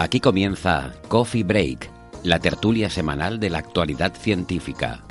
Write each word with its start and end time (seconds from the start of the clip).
Aquí 0.00 0.18
comienza 0.18 0.94
Coffee 1.08 1.42
Break, 1.44 1.90
la 2.22 2.38
tertulia 2.38 2.88
semanal 2.88 3.38
de 3.38 3.50
la 3.50 3.58
actualidad 3.58 4.14
científica. 4.14 5.02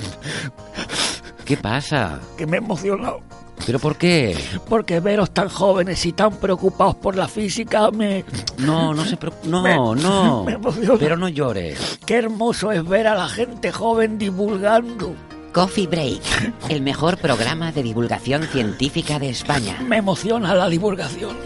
¿Qué 1.44 1.56
pasa? 1.56 2.18
Que 2.36 2.44
me 2.44 2.56
he 2.56 2.58
emocionado. 2.58 3.20
¿Pero 3.64 3.78
por 3.78 3.96
qué? 3.96 4.36
Porque 4.68 4.98
veros 4.98 5.30
tan 5.32 5.48
jóvenes 5.48 6.04
y 6.06 6.12
tan 6.12 6.32
preocupados 6.32 6.96
por 6.96 7.14
la 7.14 7.28
física 7.28 7.92
me... 7.92 8.24
No, 8.58 8.92
no 8.92 9.04
se 9.04 9.16
preocupe. 9.16 9.46
No, 9.48 9.62
Me- 9.62 9.76
no. 10.02 10.42
me 10.46 10.52
emociona. 10.54 10.96
Pero 10.98 11.16
no 11.16 11.28
llores. 11.28 12.00
Qué 12.04 12.16
hermoso 12.16 12.72
es 12.72 12.84
ver 12.84 13.06
a 13.06 13.14
la 13.14 13.28
gente 13.28 13.70
joven 13.70 14.18
divulgando. 14.18 15.14
Coffee 15.52 15.86
Break, 15.86 16.20
el 16.68 16.82
mejor 16.82 17.16
programa 17.18 17.70
de 17.70 17.84
divulgación 17.84 18.42
científica 18.44 19.20
de 19.20 19.28
España. 19.30 19.78
Me 19.86 19.98
emociona 19.98 20.52
la 20.56 20.68
divulgación. 20.68 21.36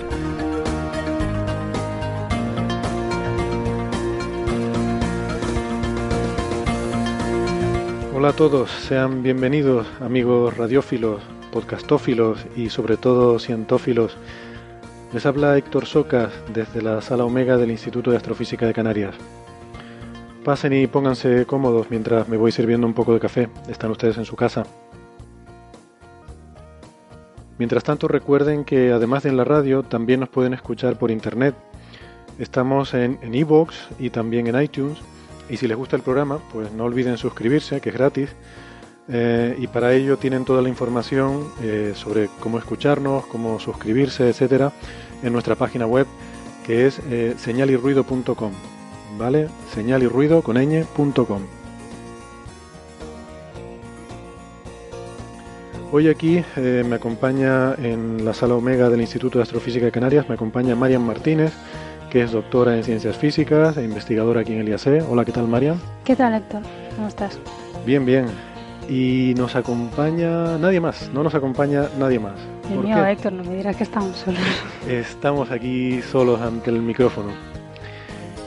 Hola 8.17 8.29
a 8.29 8.33
todos, 8.33 8.70
sean 8.70 9.25
bienvenidos 9.25 9.89
amigos 10.01 10.57
radiófilos, 10.57 11.20
podcastófilos 11.51 12.47
y 12.55 12.70
sobre 12.70 12.97
todo 12.97 13.41
cientófilos. 13.41 14.17
Les 15.12 15.27
habla 15.27 15.59
Héctor 15.59 15.84
Socas 15.84 16.33
desde 16.55 16.81
la 16.81 17.03
sala 17.03 17.25
Omega 17.25 17.57
del 17.57 17.73
Instituto 17.73 18.12
de 18.12 18.17
Astrofísica 18.17 18.67
de 18.67 18.73
Canarias. 18.73 19.17
Pasen 20.45 20.75
y 20.75 20.87
pónganse 20.87 21.45
cómodos 21.45 21.89
mientras 21.91 22.29
me 22.29 22.37
voy 22.37 22.53
sirviendo 22.53 22.87
un 22.87 22.95
poco 22.95 23.15
de 23.15 23.19
café. 23.19 23.48
Están 23.69 23.91
ustedes 23.91 24.17
en 24.17 24.27
su 24.27 24.37
casa. 24.37 24.62
Mientras 27.59 27.83
tanto 27.83 28.07
recuerden 28.07 28.65
que 28.65 28.92
además 28.92 29.25
de 29.25 29.31
en 29.31 29.39
la 29.39 29.45
radio 29.45 29.83
también 29.83 30.20
nos 30.20 30.29
pueden 30.29 30.55
escuchar 30.55 31.01
por 31.01 31.11
internet. 31.11 31.57
Estamos 32.39 32.95
en 32.95 33.19
iVoox 33.35 33.75
y 33.98 34.11
también 34.11 34.47
en 34.47 34.62
iTunes. 34.62 35.03
Y 35.48 35.56
si 35.56 35.67
les 35.67 35.77
gusta 35.77 35.97
el 35.97 36.03
programa, 36.03 36.39
pues 36.53 36.73
no 36.73 36.84
olviden 36.84 37.19
suscribirse, 37.19 37.81
que 37.81 37.91
es 37.91 37.95
gratis. 37.95 38.31
Eh, 39.09 39.56
y 39.59 39.67
para 39.67 39.92
ello 39.92 40.17
tienen 40.17 40.45
toda 40.45 40.62
la 40.62 40.69
información 40.69 41.48
eh, 41.62 41.92
sobre 41.95 42.31
cómo 42.41 42.59
escucharnos, 42.59 43.27
cómo 43.27 43.61
suscribirse, 43.61 44.28
etcétera, 44.28 44.73
en 45.23 45.33
nuestra 45.33 45.55
página 45.56 45.86
web 45.86 46.06
que 46.64 46.86
es 46.86 47.01
eh, 47.11 47.34
señalirruido.com. 47.36 48.53
¿Vale? 49.19 49.48
Señalirruido 49.73 50.42
con. 50.42 50.56
Hoy 55.92 56.08
aquí 56.08 56.42
eh, 56.56 56.84
me 56.84 56.97
acompaña 56.97 57.75
en 57.75 58.25
la 58.25 58.34
sala 58.34 58.55
Omega 58.55 58.91
del 58.91 59.01
Instituto 59.01 59.39
de 59.39 59.45
Astrofísica 59.45 59.84
de 59.84 59.92
Canarias, 59.92 60.29
me 60.29 60.34
acompaña 60.34 60.75
Marian 60.75 61.06
Martínez, 61.06 61.53
que 62.15 62.23
es 62.23 62.31
doctora 62.31 62.77
en 62.77 62.85
ciencias 62.85 63.17
físicas 63.17 63.77
e 63.77 63.83
investigadora 63.83 64.42
aquí 64.42 64.52
en 64.52 64.61
el 64.61 64.69
IAC. 64.69 65.05
Hola, 65.11 65.25
¿qué 65.25 65.33
tal, 65.33 65.48
Marian? 65.48 65.80
¿Qué 66.05 66.14
tal, 66.14 66.33
Héctor? 66.33 66.63
¿Cómo 66.95 67.08
estás? 67.08 67.41
Bien, 67.85 68.07
bien. 68.07 68.27
Y 68.89 69.35
nos 69.36 69.57
acompaña 69.57 70.57
nadie 70.58 70.80
más, 70.80 71.11
no 71.13 71.24
nos 71.24 71.35
acompaña 71.35 71.89
nadie 71.98 72.20
más. 72.20 72.36
Dios 72.69 72.74
¿Por 72.77 72.85
mío, 72.85 72.98
qué? 73.03 73.11
Héctor, 73.11 73.33
no 73.33 73.42
me 73.42 73.57
dirás 73.57 73.74
que 73.74 73.83
estamos 73.83 74.17
solos. 74.17 74.41
Estamos 74.89 75.51
aquí 75.51 76.03
solos 76.03 76.41
ante 76.41 76.70
el 76.70 76.83
micrófono. 76.83 77.33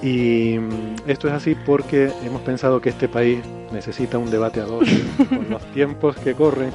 Y 0.02 0.60
mm, 0.60 1.10
esto 1.10 1.28
es 1.28 1.34
así 1.34 1.54
porque 1.54 2.10
hemos 2.24 2.44
pensado 2.44 2.80
que 2.80 2.88
este 2.88 3.10
país 3.10 3.40
necesita 3.74 4.18
un 4.18 4.32
debate 4.32 4.62
a 4.62 4.64
dos. 4.64 4.88
Con 5.28 5.50
los 5.50 5.66
tiempos 5.74 6.16
que 6.16 6.36
corren 6.36 6.72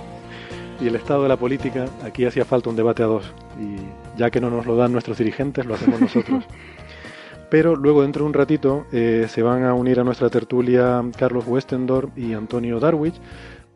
y 0.78 0.88
el 0.88 0.96
estado 0.96 1.22
de 1.22 1.30
la 1.30 1.38
política, 1.38 1.86
aquí 2.04 2.26
hacía 2.26 2.44
falta 2.44 2.68
un 2.68 2.76
debate 2.76 3.02
a 3.02 3.06
dos. 3.06 3.32
Y 3.58 3.76
ya 4.18 4.30
que 4.30 4.42
no 4.42 4.50
nos 4.50 4.66
lo 4.66 4.76
dan 4.76 4.92
nuestros 4.92 5.16
dirigentes, 5.16 5.64
lo 5.64 5.74
hacemos 5.74 5.98
nosotros. 5.98 6.44
Pero 7.52 7.76
luego, 7.76 8.00
dentro 8.00 8.24
de 8.24 8.28
un 8.28 8.32
ratito, 8.32 8.86
eh, 8.92 9.26
se 9.28 9.42
van 9.42 9.64
a 9.64 9.74
unir 9.74 10.00
a 10.00 10.04
nuestra 10.04 10.30
tertulia 10.30 11.04
Carlos 11.18 11.44
Westendorf 11.46 12.16
y 12.16 12.32
Antonio 12.32 12.80
Darwich. 12.80 13.16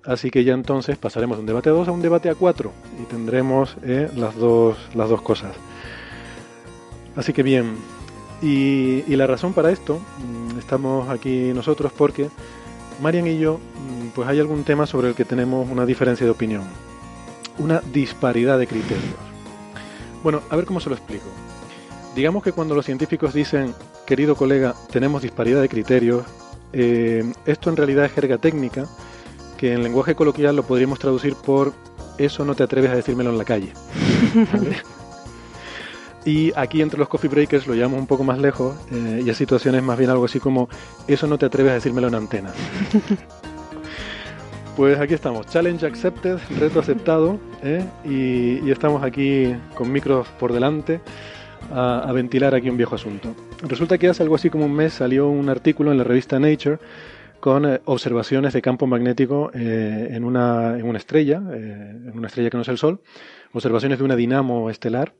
Así 0.02 0.30
que 0.30 0.44
ya 0.44 0.54
entonces 0.54 0.96
pasaremos 0.96 1.36
de 1.36 1.40
un 1.42 1.46
debate 1.46 1.68
a 1.68 1.72
dos 1.72 1.86
a 1.86 1.92
un 1.92 2.00
debate 2.00 2.30
a 2.30 2.34
cuatro 2.34 2.72
y 2.98 3.04
tendremos 3.04 3.76
eh, 3.82 4.08
las, 4.16 4.34
dos, 4.34 4.78
las 4.94 5.10
dos 5.10 5.20
cosas. 5.20 5.54
Así 7.16 7.34
que 7.34 7.42
bien, 7.42 7.76
y, 8.40 9.02
la 9.14 9.26
razón 9.26 9.52
para 9.52 9.70
esto, 9.70 9.98
mm, 9.98 10.58
estamos 10.58 11.10
aquí 11.10 11.52
nosotros 11.54 11.92
porque 11.92 12.30
Marian 13.02 13.26
y 13.26 13.38
yo, 13.38 13.58
mm, 13.58 14.08
pues 14.14 14.26
hay 14.26 14.40
algún 14.40 14.64
tema 14.64 14.86
sobre 14.86 15.08
el 15.08 15.14
que 15.14 15.26
tenemos 15.26 15.68
una 15.70 15.84
diferencia 15.84 16.24
de 16.24 16.30
opinión, 16.30 16.62
una 17.58 17.82
disparidad 17.92 18.58
de 18.58 18.68
criterios. 18.68 19.20
Bueno, 20.22 20.40
a 20.48 20.56
ver 20.56 20.64
cómo 20.64 20.80
se 20.80 20.88
lo 20.88 20.96
explico. 20.96 21.26
Digamos 22.16 22.42
que 22.42 22.52
cuando 22.52 22.74
los 22.74 22.86
científicos 22.86 23.34
dicen, 23.34 23.74
querido 24.06 24.36
colega, 24.36 24.74
tenemos 24.90 25.20
disparidad 25.20 25.60
de 25.60 25.68
criterios, 25.68 26.24
eh, 26.72 27.22
esto 27.44 27.68
en 27.68 27.76
realidad 27.76 28.06
es 28.06 28.12
jerga 28.12 28.38
técnica, 28.38 28.86
que 29.58 29.74
en 29.74 29.82
lenguaje 29.82 30.14
coloquial 30.14 30.56
lo 30.56 30.62
podríamos 30.62 30.98
traducir 30.98 31.34
por 31.34 31.74
eso 32.16 32.42
no 32.46 32.54
te 32.54 32.62
atreves 32.62 32.90
a 32.90 32.96
decírmelo 32.96 33.28
en 33.28 33.38
la 33.38 33.44
calle. 33.44 33.72
¿vale? 34.52 34.78
Y 36.24 36.52
aquí 36.56 36.82
entre 36.82 36.98
los 36.98 37.06
coffee 37.06 37.30
breakers 37.30 37.68
lo 37.68 37.74
llevamos 37.74 38.00
un 38.00 38.08
poco 38.08 38.24
más 38.24 38.38
lejos 38.38 38.74
eh, 38.90 39.22
y 39.24 39.28
hay 39.28 39.34
situaciones 39.36 39.80
más 39.84 39.96
bien 39.96 40.10
algo 40.10 40.24
así 40.24 40.40
como 40.40 40.68
eso 41.06 41.28
no 41.28 41.38
te 41.38 41.46
atreves 41.46 41.70
a 41.70 41.74
decírmelo 41.74 42.08
en 42.08 42.14
antena. 42.16 42.52
Pues 44.76 45.00
aquí 45.00 45.14
estamos, 45.14 45.46
challenge 45.46 45.86
accepted, 45.86 46.36
reto 46.58 46.80
aceptado, 46.80 47.38
¿eh? 47.62 47.82
y, 48.04 48.58
y 48.62 48.70
estamos 48.70 49.02
aquí 49.02 49.56
con 49.74 49.90
micros 49.90 50.28
por 50.38 50.52
delante 50.52 51.00
a, 51.72 52.10
ventilar 52.12 52.54
aquí 52.54 52.68
un 52.70 52.76
viejo 52.76 52.94
asunto. 52.94 53.34
Resulta 53.62 53.98
que 53.98 54.08
hace 54.08 54.22
algo 54.22 54.34
así 54.34 54.50
como 54.50 54.66
un 54.66 54.74
mes 54.74 54.94
salió 54.94 55.28
un 55.28 55.48
artículo 55.48 55.92
en 55.92 55.98
la 55.98 56.04
revista 56.04 56.38
Nature 56.38 56.78
con 57.40 57.64
eh, 57.64 57.80
observaciones 57.84 58.52
de 58.52 58.62
campo 58.62 58.86
magnético 58.86 59.50
eh, 59.54 60.08
en, 60.10 60.24
una, 60.24 60.78
en 60.78 60.86
una 60.86 60.98
estrella, 60.98 61.42
eh, 61.52 61.90
en 62.06 62.16
una 62.16 62.28
estrella 62.28 62.50
que 62.50 62.56
no 62.56 62.62
es 62.62 62.68
el 62.68 62.78
Sol, 62.78 63.00
observaciones 63.52 63.98
de 63.98 64.04
una 64.04 64.16
dinamo 64.16 64.70
estelar. 64.70 65.14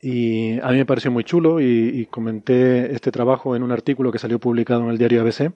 Y 0.00 0.60
a 0.60 0.70
mí 0.70 0.76
me 0.78 0.86
pareció 0.86 1.10
muy 1.10 1.24
chulo 1.24 1.60
y, 1.60 2.06
comenté 2.06 2.94
este 2.94 3.10
trabajo 3.10 3.56
en 3.56 3.64
un 3.64 3.72
artículo 3.72 4.12
que 4.12 4.20
salió 4.20 4.38
publicado 4.38 4.84
en 4.84 4.90
el 4.90 4.98
diario 4.98 5.20
ABC. 5.22 5.52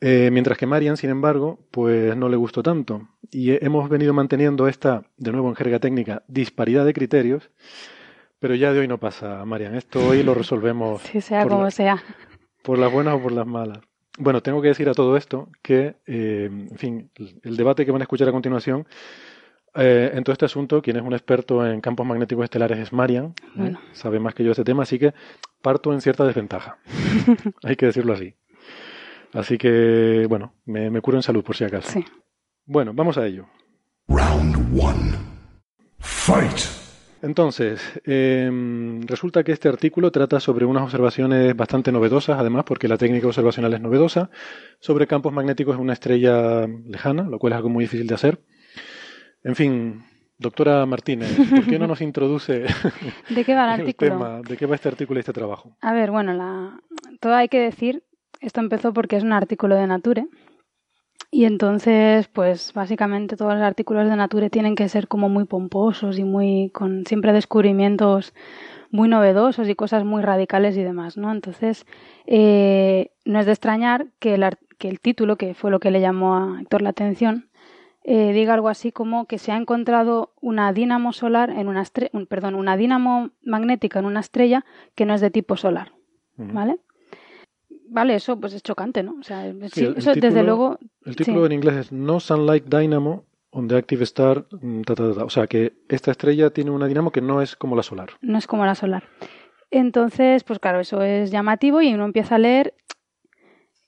Mientras 0.00 0.56
que 0.56 0.66
Marian, 0.66 0.96
sin 0.96 1.10
embargo, 1.10 1.58
pues 1.70 2.16
no 2.16 2.30
le 2.30 2.36
gustó 2.36 2.62
tanto. 2.62 3.08
Y 3.30 3.52
hemos 3.64 3.88
venido 3.90 4.14
manteniendo 4.14 4.66
esta, 4.66 5.02
de 5.18 5.32
nuevo 5.32 5.48
en 5.50 5.56
jerga 5.56 5.78
técnica, 5.78 6.22
disparidad 6.26 6.86
de 6.86 6.94
criterios. 6.94 7.50
Pero 8.44 8.56
ya 8.56 8.74
de 8.74 8.80
hoy 8.80 8.88
no 8.88 8.98
pasa, 8.98 9.42
Marian. 9.46 9.74
Esto 9.74 10.06
hoy 10.06 10.22
lo 10.22 10.34
resolvemos 10.34 11.00
Sí, 11.00 11.22
sea 11.22 11.44
como 11.44 11.62
la- 11.64 11.70
sea. 11.70 12.02
por 12.62 12.78
las 12.78 12.92
buenas 12.92 13.14
o 13.14 13.22
por 13.22 13.32
las 13.32 13.46
malas. 13.46 13.78
Bueno, 14.18 14.42
tengo 14.42 14.60
que 14.60 14.68
decir 14.68 14.86
a 14.86 14.92
todo 14.92 15.16
esto 15.16 15.48
que, 15.62 15.94
eh, 16.06 16.50
en 16.52 16.76
fin, 16.76 17.10
el- 17.14 17.40
el 17.42 17.56
debate 17.56 17.86
que 17.86 17.90
van 17.90 18.02
a 18.02 18.04
escuchar 18.04 18.28
a 18.28 18.32
continuación, 18.32 18.86
eh, 19.76 20.10
en 20.12 20.22
todo 20.24 20.34
este 20.34 20.44
asunto, 20.44 20.82
quien 20.82 20.98
es 20.98 21.02
un 21.02 21.14
experto 21.14 21.66
en 21.66 21.80
campos 21.80 22.04
magnéticos 22.06 22.44
estelares 22.44 22.78
es 22.78 22.92
Marian, 22.92 23.28
¿eh? 23.28 23.32
Bueno. 23.54 23.80
sabe 23.92 24.20
más 24.20 24.34
que 24.34 24.42
yo 24.42 24.48
de 24.48 24.52
este 24.52 24.64
tema, 24.64 24.82
así 24.82 24.98
que 24.98 25.14
parto 25.62 25.94
en 25.94 26.02
cierta 26.02 26.26
desventaja. 26.26 26.76
Hay 27.62 27.76
que 27.76 27.86
decirlo 27.86 28.12
así. 28.12 28.34
Así 29.32 29.56
que, 29.56 30.26
bueno, 30.28 30.52
me, 30.66 30.90
me 30.90 31.00
curo 31.00 31.16
en 31.16 31.22
salud 31.22 31.42
por 31.42 31.56
si 31.56 31.64
acaso. 31.64 31.90
Sí. 31.90 32.04
Bueno, 32.66 32.92
vamos 32.92 33.16
a 33.16 33.24
ello. 33.26 33.46
Round 34.06 34.78
one. 34.78 35.12
Fight. 35.98 36.83
Entonces, 37.24 37.80
eh, 38.04 38.50
resulta 39.06 39.42
que 39.42 39.52
este 39.52 39.70
artículo 39.70 40.10
trata 40.10 40.40
sobre 40.40 40.66
unas 40.66 40.82
observaciones 40.82 41.56
bastante 41.56 41.90
novedosas, 41.90 42.38
además, 42.38 42.64
porque 42.64 42.86
la 42.86 42.98
técnica 42.98 43.26
observacional 43.26 43.72
es 43.72 43.80
novedosa, 43.80 44.28
sobre 44.78 45.06
campos 45.06 45.32
magnéticos 45.32 45.74
en 45.74 45.80
una 45.80 45.94
estrella 45.94 46.66
lejana, 46.66 47.22
lo 47.22 47.38
cual 47.38 47.54
es 47.54 47.56
algo 47.56 47.70
muy 47.70 47.84
difícil 47.84 48.06
de 48.06 48.14
hacer. 48.14 48.40
En 49.42 49.54
fin, 49.54 50.04
doctora 50.36 50.84
Martínez, 50.84 51.34
¿por 51.48 51.66
qué 51.66 51.78
no 51.78 51.86
nos 51.86 52.02
introduce 52.02 52.64
¿De 53.30 53.44
qué 53.44 53.54
va 53.54 53.72
el 53.72 53.80
el 53.80 53.80
artículo? 53.80 54.10
tema? 54.10 54.40
¿De 54.42 54.56
qué 54.58 54.66
va 54.66 54.74
este 54.74 54.88
artículo 54.88 55.18
y 55.18 55.22
este 55.22 55.32
trabajo? 55.32 55.78
A 55.80 55.94
ver, 55.94 56.10
bueno, 56.10 56.34
la... 56.34 56.78
todo 57.20 57.34
hay 57.34 57.48
que 57.48 57.58
decir, 57.58 58.02
esto 58.40 58.60
empezó 58.60 58.92
porque 58.92 59.16
es 59.16 59.22
un 59.22 59.32
artículo 59.32 59.76
de 59.76 59.86
Nature 59.86 60.26
Y 61.34 61.46
entonces, 61.46 62.28
pues 62.28 62.72
básicamente 62.74 63.36
todos 63.36 63.54
los 63.54 63.62
artículos 63.62 64.08
de 64.08 64.14
Nature 64.14 64.50
tienen 64.50 64.76
que 64.76 64.88
ser 64.88 65.08
como 65.08 65.28
muy 65.28 65.46
pomposos 65.46 66.16
y 66.20 66.22
muy 66.22 66.70
con 66.72 67.04
siempre 67.06 67.32
descubrimientos 67.32 68.32
muy 68.92 69.08
novedosos 69.08 69.68
y 69.68 69.74
cosas 69.74 70.04
muy 70.04 70.22
radicales 70.22 70.76
y 70.76 70.84
demás, 70.84 71.16
¿no? 71.16 71.32
Entonces, 71.32 71.86
eh, 72.26 73.10
no 73.24 73.40
es 73.40 73.46
de 73.46 73.52
extrañar 73.52 74.06
que 74.20 74.34
el, 74.34 74.48
que 74.78 74.88
el 74.88 75.00
título, 75.00 75.34
que 75.36 75.54
fue 75.54 75.72
lo 75.72 75.80
que 75.80 75.90
le 75.90 76.00
llamó 76.00 76.36
a 76.36 76.60
Héctor 76.60 76.82
la 76.82 76.90
atención, 76.90 77.48
eh, 78.04 78.32
diga 78.32 78.54
algo 78.54 78.68
así 78.68 78.92
como 78.92 79.24
que 79.26 79.38
se 79.38 79.50
ha 79.50 79.56
encontrado 79.56 80.34
una 80.40 80.72
dínamo 80.72 81.12
solar 81.12 81.50
en 81.50 81.66
una 81.66 81.82
estre- 81.82 82.10
un- 82.12 82.26
perdón, 82.26 82.54
una 82.54 82.76
dínamo 82.76 83.30
magnética 83.42 83.98
en 83.98 84.04
una 84.04 84.20
estrella 84.20 84.64
que 84.94 85.04
no 85.04 85.14
es 85.14 85.20
de 85.20 85.30
tipo 85.32 85.56
solar. 85.56 85.90
¿vale? 86.54 86.76
Vale, 87.94 88.16
eso 88.16 88.38
pues 88.40 88.52
es 88.54 88.62
chocante, 88.62 89.02
¿no? 89.04 89.14
O 89.20 89.22
sea, 89.22 89.44
Sí, 89.52 89.68
sí, 89.72 89.84
el 89.84 89.96
eso 89.98 90.10
desde 90.14 90.28
título- 90.30 90.42
luego 90.42 90.78
El 91.04 91.14
título 91.16 91.40
sí. 91.40 91.46
en 91.46 91.52
inglés 91.52 91.76
es 91.76 91.92
No 91.92 92.18
Sunlight 92.18 92.64
Dynamo 92.66 93.24
on 93.50 93.68
the 93.68 93.76
Active 93.76 94.02
Star. 94.02 94.46
mm, 94.50 94.82
ta, 94.82 94.94
ta, 94.96 95.08
ta, 95.10 95.14
ta. 95.20 95.24
O 95.24 95.30
sea 95.30 95.46
que 95.46 95.74
esta 95.88 96.10
estrella 96.10 96.50
tiene 96.50 96.72
una 96.72 96.86
dinamo 96.88 97.12
que 97.12 97.20
no 97.20 97.40
es 97.40 97.54
como 97.54 97.76
la 97.76 97.82
solar. 97.84 98.10
no 98.20 98.36
es 98.36 98.46
como 98.48 98.66
la 98.66 98.74
solar. 98.74 99.04
Entonces, 99.70 100.42
pues 100.44 100.58
claro, 100.58 100.80
eso 100.80 101.02
es 101.02 101.30
llamativo 101.30 101.82
y 101.82 101.94
uno 101.94 102.04
empieza 102.04 102.34
a 102.34 102.38
leer 102.38 102.74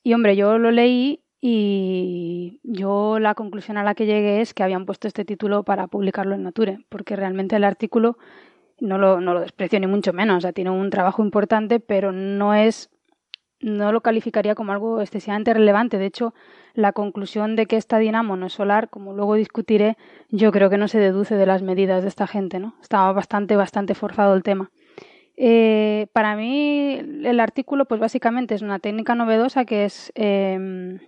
y 0.04 0.14
hombre, 0.14 0.36
yo 0.36 0.56
lo 0.58 0.70
leí 0.70 1.20
y 1.40 2.60
yo 2.62 3.18
la 3.18 3.34
conclusión 3.34 3.76
a 3.76 3.82
la 3.84 3.94
que 3.94 4.06
llegué 4.06 4.40
es 4.40 4.54
que 4.54 4.62
habían 4.62 4.86
puesto 4.86 5.08
este 5.08 5.24
título 5.24 5.64
para 5.64 5.86
publicarlo 5.88 6.34
en 6.34 6.44
Nature, 6.44 6.78
porque 6.88 7.16
realmente 7.16 7.56
el 7.56 7.64
artículo 7.64 8.18
no 8.80 8.98
lo, 8.98 9.20
no 9.20 9.34
lo 9.34 9.40
desprecio 9.40 9.80
ni 9.80 9.86
mucho 9.86 10.12
menos, 10.12 10.38
o 10.38 10.40
sea, 10.42 10.52
tiene 10.52 10.70
un 10.70 10.90
trabajo 10.90 11.22
importante, 11.24 11.80
pero 11.80 12.12
no 12.12 12.54
es 12.54 12.90
no 13.60 13.92
lo 13.92 14.00
calificaría 14.00 14.54
como 14.54 14.72
algo 14.72 15.00
excesivamente 15.00 15.54
relevante. 15.54 15.98
De 15.98 16.06
hecho, 16.06 16.34
la 16.74 16.92
conclusión 16.92 17.56
de 17.56 17.66
que 17.66 17.76
esta 17.76 17.98
dinamo 17.98 18.36
no 18.36 18.46
es 18.46 18.52
solar, 18.52 18.88
como 18.90 19.12
luego 19.12 19.34
discutiré, 19.34 19.96
yo 20.30 20.52
creo 20.52 20.70
que 20.70 20.78
no 20.78 20.88
se 20.88 20.98
deduce 20.98 21.36
de 21.36 21.46
las 21.46 21.62
medidas 21.62 22.02
de 22.02 22.08
esta 22.08 22.26
gente, 22.26 22.58
¿no? 22.58 22.74
Estaba 22.82 23.12
bastante, 23.12 23.56
bastante 23.56 23.94
forzado 23.94 24.34
el 24.34 24.42
tema. 24.42 24.70
Eh, 25.36 26.06
para 26.12 26.36
mí, 26.36 26.98
el 27.24 27.40
artículo, 27.40 27.84
pues 27.86 28.00
básicamente 28.00 28.54
es 28.54 28.62
una 28.62 28.78
técnica 28.78 29.14
novedosa 29.14 29.64
que 29.64 29.84
es 29.84 30.12
eh, 30.14 30.98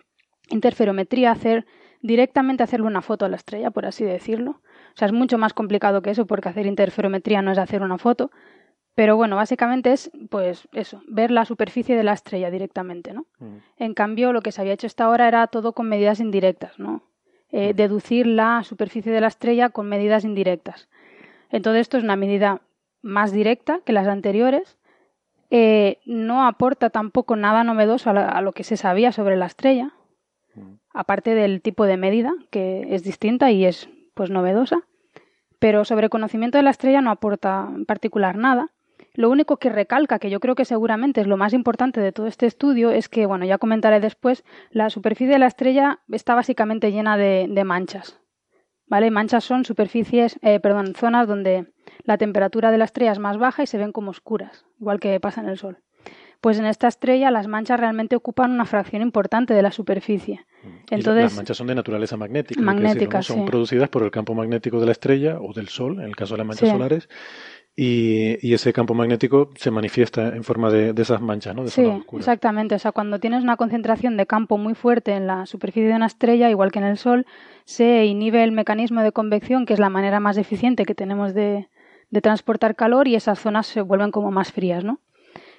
interferometría, 0.50 1.30
hacer 1.30 1.66
directamente 2.02 2.62
hacerle 2.62 2.86
una 2.86 3.02
foto 3.02 3.24
a 3.24 3.28
la 3.28 3.36
estrella, 3.36 3.70
por 3.70 3.86
así 3.86 4.04
decirlo. 4.04 4.60
O 4.94 4.96
sea, 4.98 5.06
es 5.06 5.12
mucho 5.12 5.38
más 5.38 5.52
complicado 5.52 6.02
que 6.02 6.10
eso, 6.10 6.26
porque 6.26 6.48
hacer 6.48 6.66
interferometría 6.66 7.42
no 7.42 7.52
es 7.52 7.58
hacer 7.58 7.82
una 7.82 7.98
foto. 7.98 8.30
Pero 8.98 9.16
bueno, 9.16 9.36
básicamente 9.36 9.92
es, 9.92 10.10
pues 10.28 10.66
eso, 10.72 11.02
ver 11.06 11.30
la 11.30 11.44
superficie 11.44 11.94
de 11.96 12.02
la 12.02 12.14
estrella 12.14 12.50
directamente, 12.50 13.12
¿no? 13.12 13.26
Mm. 13.38 13.56
En 13.76 13.94
cambio, 13.94 14.32
lo 14.32 14.40
que 14.42 14.50
se 14.50 14.60
había 14.60 14.72
hecho 14.72 14.88
hasta 14.88 15.04
ahora 15.04 15.28
era 15.28 15.46
todo 15.46 15.72
con 15.72 15.88
medidas 15.88 16.18
indirectas, 16.18 16.80
¿no? 16.80 17.02
Eh, 17.52 17.74
deducir 17.74 18.26
la 18.26 18.64
superficie 18.64 19.12
de 19.12 19.20
la 19.20 19.28
estrella 19.28 19.68
con 19.68 19.88
medidas 19.88 20.24
indirectas. 20.24 20.88
Entonces, 21.48 21.82
esto 21.82 21.96
es 21.98 22.02
una 22.02 22.16
medida 22.16 22.60
más 23.00 23.30
directa 23.30 23.78
que 23.84 23.92
las 23.92 24.08
anteriores. 24.08 24.78
Eh, 25.50 25.98
no 26.04 26.44
aporta 26.44 26.90
tampoco 26.90 27.36
nada 27.36 27.62
novedoso 27.62 28.10
a, 28.10 28.14
la- 28.14 28.28
a 28.28 28.40
lo 28.42 28.50
que 28.50 28.64
se 28.64 28.76
sabía 28.76 29.12
sobre 29.12 29.36
la 29.36 29.46
estrella, 29.46 29.92
aparte 30.92 31.36
del 31.36 31.62
tipo 31.62 31.84
de 31.84 31.96
medida, 31.98 32.34
que 32.50 32.92
es 32.96 33.04
distinta 33.04 33.52
y 33.52 33.64
es 33.64 33.88
pues 34.14 34.28
novedosa. 34.28 34.80
Pero 35.60 35.84
sobre 35.84 36.08
conocimiento 36.08 36.58
de 36.58 36.64
la 36.64 36.70
estrella 36.70 37.00
no 37.00 37.12
aporta 37.12 37.68
en 37.72 37.86
particular 37.86 38.36
nada. 38.36 38.70
Lo 39.18 39.30
único 39.30 39.56
que 39.56 39.68
recalca, 39.68 40.20
que 40.20 40.30
yo 40.30 40.38
creo 40.38 40.54
que 40.54 40.64
seguramente 40.64 41.20
es 41.20 41.26
lo 41.26 41.36
más 41.36 41.52
importante 41.52 42.00
de 42.00 42.12
todo 42.12 42.28
este 42.28 42.46
estudio, 42.46 42.92
es 42.92 43.08
que, 43.08 43.26
bueno, 43.26 43.44
ya 43.44 43.58
comentaré 43.58 43.98
después, 43.98 44.44
la 44.70 44.90
superficie 44.90 45.32
de 45.32 45.40
la 45.40 45.48
estrella 45.48 45.98
está 46.08 46.36
básicamente 46.36 46.92
llena 46.92 47.16
de, 47.16 47.48
de 47.50 47.64
manchas. 47.64 48.20
¿Vale? 48.86 49.10
Manchas 49.10 49.42
son 49.42 49.64
superficies, 49.64 50.38
eh, 50.42 50.60
perdón, 50.60 50.94
zonas 50.94 51.26
donde 51.26 51.66
la 52.04 52.16
temperatura 52.16 52.70
de 52.70 52.78
la 52.78 52.84
estrella 52.84 53.10
es 53.10 53.18
más 53.18 53.38
baja 53.38 53.64
y 53.64 53.66
se 53.66 53.76
ven 53.76 53.90
como 53.90 54.12
oscuras, 54.12 54.64
igual 54.78 55.00
que 55.00 55.18
pasa 55.18 55.40
en 55.40 55.48
el 55.48 55.58
Sol. 55.58 55.78
Pues 56.40 56.60
en 56.60 56.66
esta 56.66 56.86
estrella 56.86 57.32
las 57.32 57.48
manchas 57.48 57.80
realmente 57.80 58.14
ocupan 58.14 58.52
una 58.52 58.66
fracción 58.66 59.02
importante 59.02 59.52
de 59.52 59.62
la 59.62 59.72
superficie. 59.72 60.46
Entonces, 60.90 61.24
las 61.24 61.34
manchas 61.36 61.56
son 61.56 61.66
de 61.66 61.74
naturaleza 61.74 62.16
magnética. 62.16 62.60
Magnética. 62.62 63.22
Son 63.22 63.38
sí. 63.40 63.42
producidas 63.44 63.88
por 63.88 64.04
el 64.04 64.12
campo 64.12 64.34
magnético 64.34 64.78
de 64.78 64.86
la 64.86 64.92
estrella 64.92 65.38
o 65.40 65.52
del 65.52 65.68
Sol, 65.68 65.98
en 65.98 66.04
el 66.06 66.14
caso 66.14 66.34
de 66.34 66.38
las 66.38 66.46
manchas 66.46 66.68
Sí. 66.68 66.72
solares. 66.72 67.08
Y, 67.80 68.44
y 68.44 68.54
ese 68.54 68.72
campo 68.72 68.92
magnético 68.92 69.52
se 69.54 69.70
manifiesta 69.70 70.34
en 70.34 70.42
forma 70.42 70.68
de, 70.68 70.92
de 70.92 71.02
esas 71.02 71.20
manchas, 71.20 71.54
¿no? 71.54 71.62
De 71.62 71.70
Sí, 71.70 71.88
exactamente. 72.16 72.74
O 72.74 72.78
sea, 72.80 72.90
cuando 72.90 73.20
tienes 73.20 73.44
una 73.44 73.56
concentración 73.56 74.16
de 74.16 74.26
campo 74.26 74.58
muy 74.58 74.74
fuerte 74.74 75.12
en 75.12 75.28
la 75.28 75.46
superficie 75.46 75.88
de 75.88 75.94
una 75.94 76.06
estrella, 76.06 76.50
igual 76.50 76.72
que 76.72 76.80
en 76.80 76.86
el 76.86 76.98
Sol, 76.98 77.24
se 77.66 78.04
inhibe 78.06 78.42
el 78.42 78.50
mecanismo 78.50 79.00
de 79.02 79.12
convección, 79.12 79.64
que 79.64 79.74
es 79.74 79.78
la 79.78 79.90
manera 79.90 80.18
más 80.18 80.38
eficiente 80.38 80.86
que 80.86 80.96
tenemos 80.96 81.34
de, 81.34 81.68
de 82.10 82.20
transportar 82.20 82.74
calor, 82.74 83.06
y 83.06 83.14
esas 83.14 83.38
zonas 83.38 83.68
se 83.68 83.80
vuelven 83.80 84.10
como 84.10 84.32
más 84.32 84.50
frías, 84.50 84.82
¿no? 84.82 84.98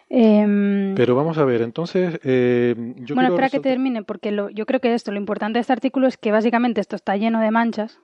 Em, 0.10 0.96
Pero 0.96 1.16
vamos 1.16 1.38
a 1.38 1.46
ver, 1.46 1.62
entonces. 1.62 2.20
eh, 2.26 2.76
yo 2.98 3.16
bueno, 3.16 3.30
espera 3.30 3.50
que 3.50 3.62
termine, 3.62 4.04
porque 4.04 4.32
lo, 4.32 4.50
yo 4.50 4.66
creo 4.66 4.82
que 4.82 4.94
esto, 4.94 5.14
lo 5.14 5.20
importante 5.20 5.56
de 5.56 5.62
este 5.62 5.72
artículo 5.72 6.06
es 6.06 6.18
que 6.18 6.34
básicamente 6.34 6.82
esto 6.82 6.98
está 6.98 7.16
lleno 7.16 7.40
de 7.40 7.52
manchas, 7.52 8.02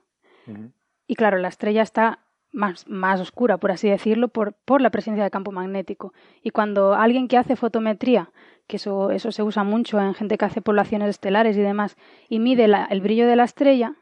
y 1.06 1.16
claro, 1.16 1.36
la 1.36 1.48
estrella 1.48 1.82
está 1.82 2.20
más, 2.56 2.88
más 2.88 3.20
oscura, 3.20 3.58
por 3.58 3.70
así 3.70 3.88
decirlo, 3.88 4.28
por, 4.28 4.54
la 4.80 4.90
presencia 4.90 5.22
de 5.22 5.30
campo 5.30 5.52
magnético. 5.52 6.12
Y 6.42 6.50
cuando 6.50 6.94
alguien 6.94 7.28
que 7.28 7.36
hace 7.36 7.54
fotometría, 7.54 8.30
que 8.66 8.76
eso, 8.76 9.10
eso 9.10 9.30
se 9.30 9.42
usa 9.42 9.62
mucho 9.62 10.00
en 10.00 10.14
gente 10.14 10.38
que 10.38 10.46
hace 10.46 10.62
poblaciones 10.62 11.10
estelares 11.10 11.56
y 11.56 11.60
demás, 11.60 11.96
y 12.28 12.40
mide 12.40 12.66
la- 12.66 12.86
el 12.86 13.00
brillo 13.02 13.26
de 13.28 13.36
la 13.36 13.44
estrella, 13.44 13.94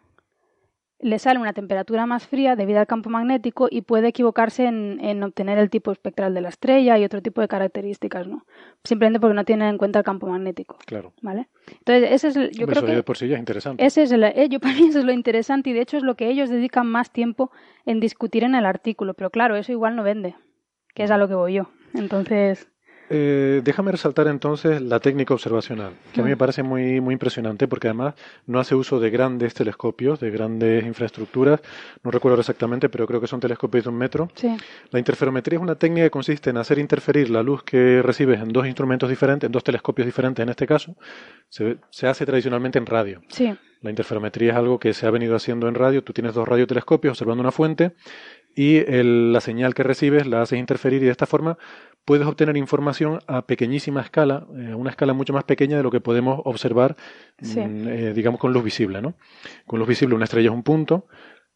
le 1.05 1.19
sale 1.19 1.39
una 1.39 1.53
temperatura 1.53 2.07
más 2.07 2.27
fría 2.27 2.57
debido 2.57 2.81
al 2.81 2.87
campo 2.87 3.11
magnético 3.11 3.69
y 3.71 3.83
puede 3.83 4.09
equivocarse 4.09 4.65
en, 4.65 4.99
en 5.03 5.23
obtener 5.23 5.59
el 5.59 5.69
tipo 5.69 5.93
espectral 5.93 6.33
de 6.33 6.41
la 6.41 6.49
estrella 6.49 6.97
y 6.97 7.05
otro 7.05 7.21
tipo 7.21 7.43
de 7.43 7.49
características, 7.49 8.27
¿no? 8.27 8.47
Simplemente 8.85 9.21
porque 9.21 9.35
no 9.35 9.45
tiene 9.45 9.69
en 9.69 9.77
cuenta 9.77 9.99
el 9.99 10.05
campo 10.07 10.27
magnético, 10.27 10.79
Claro. 10.87 11.13
¿vale? 11.21 11.49
Entonces, 11.69 12.11
ese 12.11 12.29
es 12.29 12.37
el- 12.37 12.51
yo 12.53 12.65
Hombre, 12.65 12.77
creo 12.81 12.87
que... 12.89 12.97
de 12.97 13.03
por 13.03 13.19
sí 13.19 13.29
ya 13.29 13.35
es 13.35 13.41
interesante. 13.41 13.85
Ese 13.85 14.05
es 14.05 14.13
el, 14.13 14.25
eh, 14.25 14.49
yo, 14.49 14.61
para 14.61 14.75
mí 14.75 14.87
eso 14.89 15.01
es 15.01 15.05
lo 15.05 15.13
interesante 15.13 15.69
y 15.69 15.73
de 15.75 15.83
hecho 15.83 15.99
es 15.99 16.03
lo 16.03 16.15
que 16.15 16.29
ellos 16.31 16.49
dedican 16.49 16.87
más 16.87 17.11
tiempo 17.13 17.51
en 17.85 18.01
discutir 18.01 18.43
en 18.43 18.55
el 18.55 18.65
artículo. 18.65 19.13
Pero 19.13 19.29
claro, 19.29 19.57
eso 19.57 19.73
igual 19.73 19.97
no 19.97 20.05
vende, 20.05 20.35
que 20.95 21.03
es 21.03 21.11
a 21.11 21.19
lo 21.19 21.29
que 21.29 21.35
voy 21.35 21.53
yo. 21.53 21.69
Entonces, 21.93 22.69
Eh, 23.11 23.61
déjame 23.63 23.93
resaltar 23.93 24.29
entonces 24.29 24.81
la 24.81 24.99
técnica 24.99 25.35
observacional, 25.35 25.93
que 26.13 26.21
a 26.21 26.25
mí 26.25 26.31
me 26.31 26.37
parece 26.39 26.63
muy, 26.63 27.01
muy 27.03 27.13
impresionante 27.13 27.69
porque 27.69 27.89
además 27.89 28.15
no 28.47 28.59
hace 28.59 28.75
uso 28.75 28.99
de 28.99 29.11
grandes 29.11 29.53
telescopios, 29.53 30.21
de 30.21 30.31
grandes 30.31 30.85
infraestructuras, 30.87 31.61
no 32.03 32.11
recuerdo 32.11 32.41
exactamente, 32.41 32.89
pero 32.89 33.07
creo 33.07 33.21
que 33.21 33.27
son 33.27 33.41
telescopios 33.41 33.85
de 33.85 33.91
un 33.91 33.97
metro. 33.99 34.31
sí, 34.35 34.57
La 34.91 34.99
interferometría 34.99 35.59
es 35.59 35.63
una 35.63 35.75
técnica 35.75 36.07
que 36.07 36.11
consiste 36.11 36.49
en 36.51 36.57
hacer 36.57 36.79
interferir 36.79 37.29
la 37.29 37.43
luz 37.43 37.63
que 37.63 38.01
recibes 38.03 38.41
en 38.41 38.49
dos 38.49 38.67
instrumentos 38.67 39.09
diferentes, 39.11 39.47
en 39.49 39.53
dos 39.53 39.65
telescopios 39.65 40.07
diferentes 40.07 40.43
en 40.43 40.49
este 40.49 40.67
caso. 40.67 40.97
Se, 41.51 41.77
se 41.91 42.07
hace 42.07 42.25
tradicionalmente 42.25 42.79
en 42.79 42.87
radio. 42.87 43.21
sí, 43.29 43.55
La 43.83 43.91
interferometría 43.91 44.53
es 44.53 44.57
algo 44.57 44.79
que 44.79 44.95
se 44.95 45.07
ha 45.07 45.11
venido 45.11 45.37
haciendo 45.37 45.69
en 45.69 45.75
radio. 45.75 46.03
Tú 46.03 46.15
tienes 46.15 46.33
dos 46.33 46.49
radiotelescopios 46.49 47.13
observando 47.13 47.43
una 47.43 47.53
fuente 47.53 47.93
y 48.57 48.77
el- 48.79 49.33
la 49.33 49.41
señal 49.43 49.75
que 49.75 49.83
recibes 49.83 50.27
la 50.27 50.41
haces 50.43 50.59
interferir 50.59 51.03
y 51.03 51.07
de 51.07 51.11
esta 51.11 51.27
forma 51.27 51.59
puedes 52.05 52.27
obtener 52.27 52.57
información 52.57 53.21
a 53.27 53.43
pequeñísima 53.43 54.01
escala, 54.03 54.47
eh, 54.57 54.71
a 54.73 54.77
una 54.77 54.91
escala 54.91 55.13
mucho 55.15 55.33
más 55.33 55.45
pequeña 55.45 55.77
de 55.77 55.83
lo 55.83 55.91
que 55.91 56.01
podemos 56.01 56.41
observar, 56.45 56.97
Sí. 57.41 57.61
mm, 57.61 57.89
eh, 57.89 58.13
digamos, 58.15 58.41
con 58.41 58.53
luz 58.53 58.63
visible. 58.65 59.01
¿no? 59.01 59.15
Con 59.67 59.79
luz 59.79 59.89
visible 59.89 60.15
una 60.15 60.25
estrella 60.25 60.49
es 60.51 60.55
un 60.55 60.63
punto, 60.63 61.07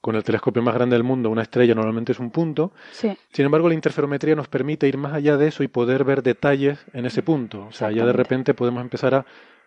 con 0.00 0.14
el 0.14 0.22
telescopio 0.22 0.62
más 0.62 0.74
grande 0.74 0.94
del 0.94 1.02
mundo 1.02 1.28
una 1.28 1.42
estrella 1.42 1.74
normalmente 1.74 2.12
es 2.12 2.20
un 2.20 2.30
punto. 2.30 2.72
sí, 2.92 3.10
Sin 3.32 3.44
embargo, 3.44 3.68
la 3.68 3.74
interferometría 3.74 4.36
nos 4.36 4.48
permite 4.48 4.86
ir 4.88 4.96
más 4.96 5.12
allá 5.12 5.36
de 5.36 5.48
eso 5.48 5.62
y 5.64 5.68
poder 5.68 6.04
ver 6.04 6.22
detalles 6.22 6.78
en 6.92 7.04
ese 7.04 7.22
punto. 7.22 7.66
O 7.66 7.72
sea, 7.72 7.90
ya 7.90 8.06
de 8.06 8.12
repente 8.12 8.54
podemos 8.54 8.80
empezar 8.80 9.14
a, 9.14 9.26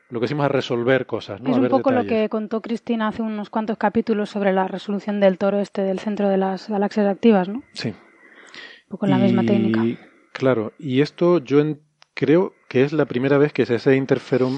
lo 0.09 0.19
que 0.19 0.23
decimos, 0.25 0.45
a 0.45 0.49
resolver 0.49 1.05
cosas. 1.05 1.41
¿no? 1.41 1.51
es 1.51 1.57
a 1.57 1.59
un 1.59 1.67
poco 1.67 1.91
lo 1.91 2.05
que 2.05 2.27
contó 2.29 2.61
Cristina 2.61 3.09
hace 3.09 3.21
unos 3.21 3.49
cuantos 3.49 3.77
capítulos 3.77 4.29
sobre 4.29 4.51
la 4.53 4.67
resolución 4.67 5.19
del 5.19 5.37
toro 5.37 5.59
este 5.59 5.81
del 5.83 5.99
centro 5.99 6.27
de 6.29 6.37
las 6.37 6.69
galaxias 6.69 7.07
activas, 7.07 7.47
¿no? 7.49 7.55
Un 7.55 7.63
Sí. 7.73 7.93
poco 8.87 9.05
la 9.07 9.17
misma 9.17 9.43
técnica. 9.43 9.83
Claro, 10.33 10.73
y 10.79 11.01
esto 11.01 11.39
yo 11.39 11.59
en- 11.59 11.79
creo 12.13 12.53
que 12.67 12.83
es 12.83 12.93
la 12.93 13.05
primera 13.05 13.37
vez 13.37 13.53
que 13.53 13.65
se 13.65 13.75
hace. 13.75 13.99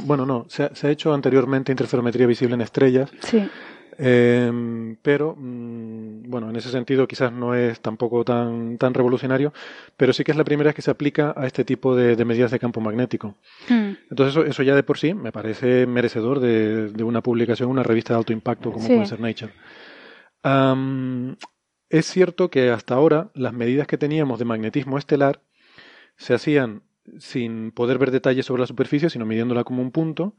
Bueno, 0.05 0.25
no, 0.25 0.45
se 0.49 0.63
ha, 0.63 0.75
se 0.75 0.87
ha 0.87 0.91
hecho 0.91 1.13
anteriormente 1.13 1.71
interferometría 1.71 2.27
visible 2.27 2.55
en 2.55 2.61
estrellas, 2.61 3.11
Sí, 3.21 3.47
eh, 3.99 4.95
pero 5.01 5.35
mm, 5.37 6.23
bueno, 6.29 6.49
en 6.49 6.55
ese 6.55 6.69
sentido 6.69 7.07
quizás 7.07 7.31
no 7.31 7.53
es 7.55 7.79
tampoco 7.79 8.23
tan, 8.25 8.77
tan 8.77 8.93
revolucionario, 8.93 9.53
pero 9.97 10.13
sí 10.13 10.23
que 10.23 10.31
es 10.31 10.37
la 10.37 10.43
primera 10.43 10.69
vez 10.69 10.75
que 10.75 10.81
se 10.81 10.91
aplica 10.91 11.33
a 11.37 11.45
este 11.45 11.63
tipo 11.63 11.95
de, 11.95 12.15
de 12.15 12.25
medidas 12.25 12.51
de 12.51 12.59
campo 12.59 12.81
magnético. 12.81 13.35
Mm, 13.69 13.91
Entonces 14.09 14.35
eso, 14.35 14.45
eso 14.45 14.63
ya 14.63 14.75
de 14.75 14.83
por 14.83 14.97
sí 14.97 15.13
me 15.13 15.31
parece 15.31 15.85
merecedor 15.85 16.39
de, 16.39 16.89
de 16.89 17.03
una 17.03 17.21
publicación, 17.21 17.69
una 17.69 17.83
revista 17.83 18.13
de 18.13 18.17
alto 18.19 18.33
impacto 18.33 18.71
como 18.71 18.87
Sí. 18.87 18.93
puede 18.93 19.05
ser 19.07 19.19
Nature. 19.19 19.53
Es 21.89 22.07
cierto 22.07 22.49
que 22.49 22.71
hasta 22.71 22.95
ahora 22.95 23.29
las 23.35 23.53
medidas 23.53 23.85
que 23.87 23.97
teníamos 23.99 24.39
de 24.39 24.45
magnetismo 24.45 24.97
estelar 24.97 25.41
se 26.17 26.33
hacían 26.33 26.83
sin 27.19 27.71
poder 27.71 27.97
ver 27.97 28.11
detalles 28.11 28.45
sobre 28.45 28.61
la 28.61 28.67
superficie, 28.67 29.09
sino 29.09 29.25
midiéndola 29.25 29.63
como 29.63 29.81
un 29.81 29.91
punto, 29.91 30.35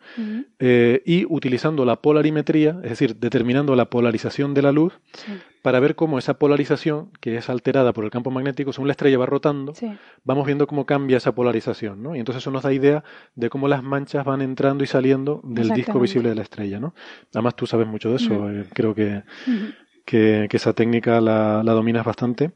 eh, 0.58 1.02
y 1.04 1.26
utilizando 1.28 1.84
la 1.84 1.96
polarimetría, 1.96 2.78
es 2.82 2.90
decir, 2.90 3.16
determinando 3.16 3.76
la 3.76 3.90
polarización 3.90 4.54
de 4.54 4.62
la 4.62 4.72
luz, 4.72 4.94
Sí, 5.12 5.32
para 5.62 5.80
ver 5.80 5.94
cómo 5.94 6.18
esa 6.18 6.34
polarización, 6.38 7.10
que 7.20 7.36
es 7.36 7.48
alterada 7.48 7.92
por 7.92 8.04
el 8.04 8.10
campo 8.10 8.30
magnético, 8.30 8.72
según 8.72 8.88
la 8.88 8.92
estrella 8.92 9.18
va 9.18 9.26
rotando, 9.26 9.74
sí. 9.74 9.90
vamos 10.24 10.46
viendo 10.46 10.66
cómo 10.66 10.86
cambia 10.86 11.18
esa 11.18 11.34
polarización, 11.34 12.02
¿no? 12.02 12.16
Y 12.16 12.18
entonces 12.18 12.42
eso 12.42 12.50
nos 12.50 12.62
da 12.62 12.72
idea 12.72 13.04
de 13.34 13.50
cómo 13.50 13.68
las 13.68 13.82
manchas 13.82 14.24
van 14.24 14.42
entrando 14.42 14.84
y 14.84 14.86
saliendo 14.86 15.40
del 15.44 15.70
disco 15.70 16.00
visible 16.00 16.30
de 16.30 16.34
la 16.34 16.42
estrella, 16.42 16.80
¿no? 16.80 16.94
Además 17.32 17.56
tú 17.56 17.66
sabes 17.66 17.86
mucho 17.86 18.10
de 18.10 18.16
eso, 18.16 18.50
eh, 18.50 18.64
creo 18.72 18.94
que, 18.94 19.22
que 20.04 20.48
esa 20.50 20.72
técnica 20.72 21.20
la, 21.20 21.62
la 21.62 21.72
dominas 21.72 22.04
bastante. 22.04 22.52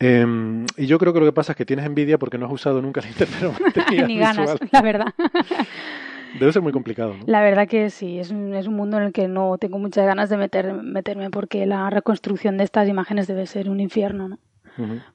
Em, 0.00 0.64
y 0.76 0.86
yo 0.86 0.98
creo 0.98 1.12
que 1.12 1.18
lo 1.20 1.26
que 1.26 1.32
pasa 1.32 1.52
es 1.52 1.56
que 1.56 1.64
tienes 1.66 1.84
envidia 1.84 2.18
porque 2.18 2.38
no 2.38 2.46
has 2.46 2.52
usado 2.52 2.80
nunca 2.80 3.00
la 3.00 3.08
interferometría 3.08 4.06
Ni 4.06 4.18
ganas, 4.18 4.52
visual. 4.52 4.68
la 4.70 4.82
verdad. 4.82 5.14
Debe 6.38 6.52
ser 6.52 6.62
muy 6.62 6.72
complicado, 6.72 7.14
¿no? 7.16 7.24
La 7.26 7.40
verdad 7.40 7.66
que 7.66 7.90
sí, 7.90 8.18
es 8.18 8.30
un, 8.30 8.54
es 8.54 8.66
un 8.66 8.74
mundo 8.74 8.98
en 8.98 9.04
el 9.04 9.12
que 9.12 9.28
no 9.28 9.56
tengo 9.58 9.78
muchas 9.78 10.04
ganas 10.06 10.28
de 10.28 10.36
meter, 10.36 10.72
meterme 10.74 11.30
porque 11.30 11.64
la 11.66 11.88
reconstrucción 11.90 12.58
de 12.58 12.64
estas 12.64 12.86
imágenes 12.88 13.26
debe 13.26 13.46
ser 13.46 13.70
un 13.70 13.80
infierno, 13.80 14.28
¿no? 14.28 14.38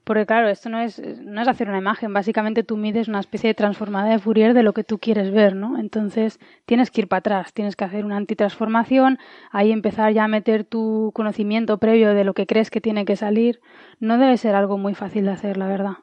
Porque 0.04 0.26
claro, 0.26 0.48
esto 0.48 0.68
no 0.68 0.78
es, 0.80 1.00
no 1.22 1.40
es 1.40 1.48
hacer 1.48 1.68
una 1.68 1.78
imagen, 1.78 2.12
básicamente 2.12 2.62
tú 2.62 2.76
mides 2.76 3.08
una 3.08 3.20
especie 3.20 3.48
de 3.48 3.54
transformada 3.54 4.10
de 4.10 4.18
Fourier 4.18 4.52
de 4.54 4.62
lo 4.62 4.72
que 4.74 4.84
tú 4.84 4.98
quieres 4.98 5.32
ver, 5.32 5.56
¿no? 5.56 5.78
Entonces 5.78 6.38
tienes 6.66 6.90
que 6.90 7.02
ir 7.02 7.08
para 7.08 7.20
atrás, 7.20 7.52
tienes 7.52 7.74
que 7.76 7.84
hacer 7.84 8.04
una 8.04 8.16
antitransformación, 8.16 9.18
ahí 9.50 9.72
empezar 9.72 10.12
ya 10.12 10.24
a 10.24 10.28
meter 10.28 10.64
tu 10.64 11.12
conocimiento 11.14 11.78
previo 11.78 12.14
de 12.14 12.24
lo 12.24 12.34
que 12.34 12.46
crees 12.46 12.70
que 12.70 12.80
tiene 12.80 13.04
que 13.04 13.16
salir. 13.16 13.60
No 14.00 14.18
debe 14.18 14.36
ser 14.36 14.54
algo 14.54 14.76
muy 14.78 14.94
fácil 14.94 15.24
de 15.24 15.30
hacer, 15.32 15.56
la 15.56 15.66
verdad. 15.68 15.94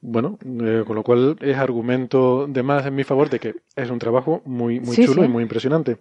Bueno, 0.00 0.38
eh, 0.62 0.84
con 0.86 0.96
lo 0.96 1.02
cual 1.02 1.36
es 1.40 1.56
argumento 1.56 2.46
de 2.46 2.62
más 2.62 2.86
en 2.86 2.94
mi 2.94 3.04
favor 3.04 3.28
de 3.28 3.38
que 3.40 3.56
es 3.76 3.90
un 3.90 3.98
trabajo 3.98 4.40
muy, 4.44 4.80
muy 4.80 4.94
Sí, 4.94 5.04
chulo 5.04 5.22
sí. 5.22 5.28
y 5.28 5.30
muy 5.30 5.42
impresionante. 5.42 5.98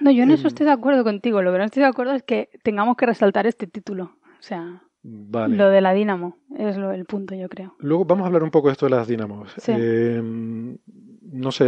No, 0.00 0.10
yo 0.10 0.22
en 0.24 0.30
Em. 0.30 0.34
eso 0.36 0.48
estoy 0.48 0.66
de 0.66 0.72
acuerdo 0.72 1.04
contigo, 1.04 1.42
lo 1.42 1.52
que 1.52 1.58
no 1.58 1.64
estoy 1.64 1.82
de 1.82 1.88
acuerdo 1.88 2.14
es 2.14 2.22
que 2.22 2.48
tengamos 2.62 2.96
que 2.96 3.06
resaltar 3.06 3.46
este 3.46 3.66
título. 3.66 4.16
O 4.38 4.42
sea, 4.42 4.82
Vale. 5.08 5.56
lo 5.56 5.68
de 5.70 5.80
la 5.80 5.92
Dínamo 5.92 6.36
es 6.58 6.76
lo, 6.76 6.90
el 6.90 7.04
punto, 7.04 7.34
yo 7.36 7.48
creo. 7.48 7.76
Luego 7.78 8.04
vamos 8.04 8.24
a 8.24 8.26
hablar 8.26 8.42
un 8.42 8.50
poco 8.50 8.68
de 8.68 8.72
esto 8.72 8.86
de 8.86 8.90
las 8.90 9.06
dinamos. 9.06 9.52
Sí. 9.56 9.72
Eh, 9.76 10.20
no 10.20 11.52
sé, 11.52 11.64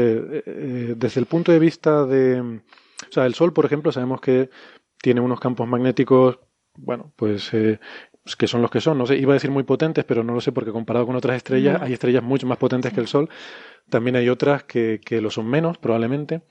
eh, 0.47 0.95
desde 0.97 1.21
el 1.21 1.27
punto 1.27 1.53
de 1.53 1.59
vista 1.61 2.05
de... 2.05 2.41
O 2.41 3.13
sea, 3.13 3.27
el 3.27 3.35
Sol, 3.35 3.53
por 3.53 3.65
ejemplo, 3.65 3.93
sabemos 3.93 4.21
que 4.21 4.51
tiene 5.01 5.21
unos 5.21 5.39
campos 5.39 5.69
magnéticos, 5.69 6.41
bueno, 6.77 7.13
pues 7.15 7.53
eh, 7.55 7.79
pues 8.25 8.35
que 8.37 8.49
son 8.49 8.61
los 8.61 8.71
que 8.71 8.81
son. 8.81 8.99
No 8.99 9.07
sé, 9.07 9.17
iba 9.17 9.33
a 9.33 9.35
decir 9.35 9.51
muy 9.51 9.63
potentes, 9.63 10.05
pero 10.05 10.25
no 10.25 10.35
lo 10.35 10.41
sé 10.41 10.51
porque 10.53 10.73
comparado 10.73 11.07
con 11.07 11.15
otras 11.17 11.37
estrellas, 11.37 11.79
No. 11.79 11.87
hay 11.87 11.93
estrellas 11.93 12.23
mucho 12.25 12.47
más 12.47 12.59
potentes 12.59 12.93
que 12.93 13.01
el 13.01 13.07
Sol. 13.07 13.29
También 13.89 14.17
hay 14.17 14.29
otras 14.29 14.65
que, 14.65 15.01
que 15.05 15.21
lo 15.21 15.31
son 15.31 15.47
menos, 15.47 15.79
probablemente. 15.79 16.43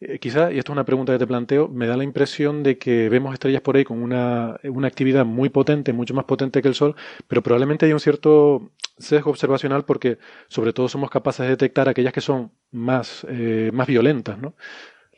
Eh, 0.00 0.18
quizá, 0.18 0.50
y 0.50 0.58
esto 0.58 0.72
es 0.72 0.74
una 0.74 0.84
pregunta 0.84 1.12
que 1.12 1.18
te 1.18 1.26
planteo, 1.26 1.68
me 1.68 1.86
da 1.86 1.96
la 1.96 2.04
impresión 2.04 2.62
de 2.62 2.78
que 2.78 3.10
vemos 3.10 3.34
estrellas 3.34 3.60
por 3.60 3.76
ahí 3.76 3.84
con 3.84 4.02
una, 4.02 4.58
una 4.64 4.88
actividad 4.88 5.26
muy 5.26 5.50
potente, 5.50 5.92
mucho 5.92 6.14
más 6.14 6.24
potente 6.24 6.62
que 6.62 6.68
el 6.68 6.74
Sol, 6.74 6.96
pero 7.28 7.42
probablemente 7.42 7.84
hay 7.84 7.92
un 7.92 8.00
cierto 8.00 8.70
sesgo 8.98 9.30
observacional 9.30 9.84
porque 9.84 10.18
sobre 10.48 10.72
todo 10.72 10.88
somos 10.88 11.10
capaces 11.10 11.44
de 11.44 11.50
detectar 11.50 11.88
aquellas 11.88 12.14
que 12.14 12.22
son 12.22 12.50
más, 12.70 13.26
eh, 13.28 13.70
más 13.74 13.86
violentas, 13.86 14.38
¿no? 14.38 14.54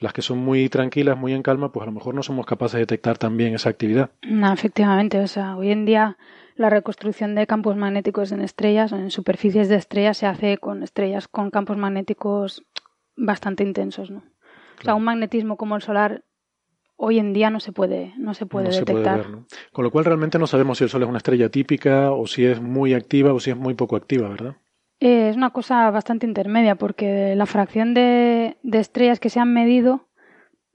Las 0.00 0.12
que 0.12 0.22
son 0.22 0.38
muy 0.38 0.68
tranquilas, 0.68 1.16
muy 1.16 1.32
en 1.32 1.44
calma, 1.44 1.70
pues 1.70 1.84
a 1.84 1.86
lo 1.86 1.92
mejor 1.92 2.12
no 2.14 2.24
somos 2.24 2.44
capaces 2.44 2.74
de 2.74 2.80
detectar 2.80 3.18
también 3.18 3.54
esa 3.54 3.68
actividad. 3.68 4.10
No, 4.22 4.52
efectivamente, 4.52 5.20
o 5.20 5.28
sea, 5.28 5.56
hoy 5.56 5.70
en 5.70 5.84
día 5.84 6.16
la 6.56 6.70
reconstrucción 6.70 7.36
de 7.36 7.46
campos 7.46 7.76
magnéticos 7.76 8.32
en 8.32 8.40
estrellas, 8.40 8.90
en 8.90 9.12
superficies 9.12 9.68
de 9.68 9.76
estrellas, 9.76 10.18
se 10.18 10.26
hace 10.26 10.58
con 10.58 10.82
estrellas 10.82 11.28
con 11.28 11.50
campos 11.50 11.76
magnéticos 11.76 12.64
bastante 13.16 13.62
intensos, 13.62 14.10
¿no? 14.10 14.24
O 14.82 14.84
sea, 14.84 14.94
un 14.94 15.04
magnetismo 15.04 15.56
como 15.56 15.76
el 15.76 15.82
solar 15.82 16.24
hoy 16.96 17.18
en 17.18 17.32
día 17.32 17.50
no 17.50 17.60
se 17.60 17.72
puede, 17.72 18.12
no 18.16 18.34
se 18.34 18.46
puede 18.46 18.66
no 18.66 18.72
se 18.72 18.84
puede 18.84 18.94
detectar. 18.94 19.18
ver, 19.18 19.30
¿no? 19.30 19.46
Con 19.72 19.84
lo 19.84 19.90
cual 19.90 20.04
realmente 20.04 20.38
no 20.38 20.46
sabemos 20.46 20.78
si 20.78 20.84
el 20.84 20.90
Sol 20.90 21.02
es 21.02 21.08
una 21.08 21.18
estrella 21.18 21.48
típica 21.48 22.12
o 22.12 22.26
si 22.26 22.44
es 22.44 22.60
muy 22.60 22.94
activa 22.94 23.32
o 23.32 23.40
si 23.40 23.50
es 23.50 23.56
muy 23.56 23.74
poco 23.74 23.96
activa, 23.96 24.28
¿verdad? 24.28 24.56
Eh, 25.00 25.28
es 25.28 25.36
una 25.36 25.50
cosa 25.50 25.90
bastante 25.90 26.26
intermedia 26.26 26.76
porque 26.76 27.34
la 27.34 27.46
fracción 27.46 27.92
de, 27.92 28.56
de 28.62 28.78
estrellas 28.78 29.18
que 29.18 29.30
se 29.30 29.40
han 29.40 29.52
medido, 29.52 30.06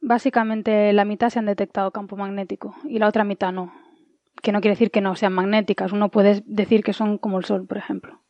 básicamente 0.01 0.91
la 0.91 1.05
mitad 1.05 1.29
se 1.29 1.39
han 1.39 1.45
detectado 1.45 1.91
campo 1.91 2.17
magnético 2.17 2.75
y 2.83 2.99
la 2.99 3.07
otra 3.07 3.23
mitad 3.23 3.53
no. 3.53 3.71
Que 4.41 4.51
no 4.51 4.59
quiere 4.59 4.73
decir 4.73 4.91
que 4.91 5.01
no 5.01 5.15
sean 5.15 5.33
magnéticas. 5.33 5.93
Uno 5.93 6.09
puede 6.09 6.43
decir 6.45 6.83
que 6.83 6.93
son 6.93 7.17
como 7.17 7.37
el 7.39 7.45
Sol, 7.45 7.65
por 7.65 7.77
ejemplo. 7.77 8.21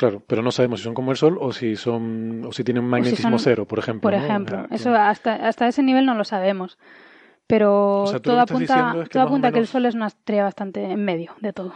Claro, 0.00 0.22
pero 0.26 0.40
no 0.40 0.50
sabemos 0.50 0.80
si 0.80 0.84
son 0.84 0.94
como 0.94 1.10
el 1.10 1.18
Sol 1.18 1.36
o 1.38 1.52
si 1.52 1.76
son 1.76 2.42
o 2.46 2.52
si 2.52 2.64
tienen 2.64 2.84
si 2.84 2.88
magnetismo 2.88 3.38
son- 3.38 3.44
cero, 3.44 3.66
por 3.66 3.78
ejemplo. 3.78 4.00
Por 4.00 4.18
¿no? 4.18 4.24
ejemplo, 4.24 4.60
Eh, 4.62 4.66
eso 4.70 4.94
hasta, 4.94 5.34
hasta 5.46 5.68
ese 5.68 5.82
nivel 5.82 6.06
no 6.06 6.14
lo 6.14 6.24
sabemos. 6.24 6.78
Pero 7.46 8.04
O 8.04 8.06
sea, 8.06 8.18
todo 8.20 8.40
apunta, 8.40 8.94
es 9.02 9.08
que 9.08 9.12
todo 9.12 9.24
apunta 9.24 9.52
que 9.52 9.58
el 9.58 9.66
Sol 9.66 9.84
es 9.84 9.94
una 9.94 10.06
estrella 10.06 10.44
bastante 10.44 10.82
en 10.84 11.04
medio 11.04 11.32
de 11.42 11.52
todo. 11.52 11.74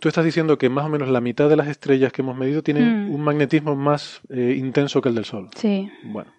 Tú 0.00 0.08
estás 0.08 0.24
diciendo 0.24 0.58
que 0.58 0.68
más 0.68 0.86
o 0.86 0.88
menos 0.88 1.08
la 1.10 1.20
mitad 1.20 1.48
de 1.48 1.54
las 1.54 1.68
estrellas 1.68 2.10
que 2.12 2.22
hemos 2.22 2.36
medido 2.36 2.62
tienen 2.64 3.06
Mm. 3.06 3.14
un 3.14 3.20
magnetismo 3.20 3.76
más 3.76 4.20
eh, 4.30 4.56
intenso 4.58 5.00
que 5.00 5.10
el 5.10 5.14
del 5.14 5.24
Sol. 5.24 5.48
Sí, 5.54 5.88
Bueno, 6.02 6.32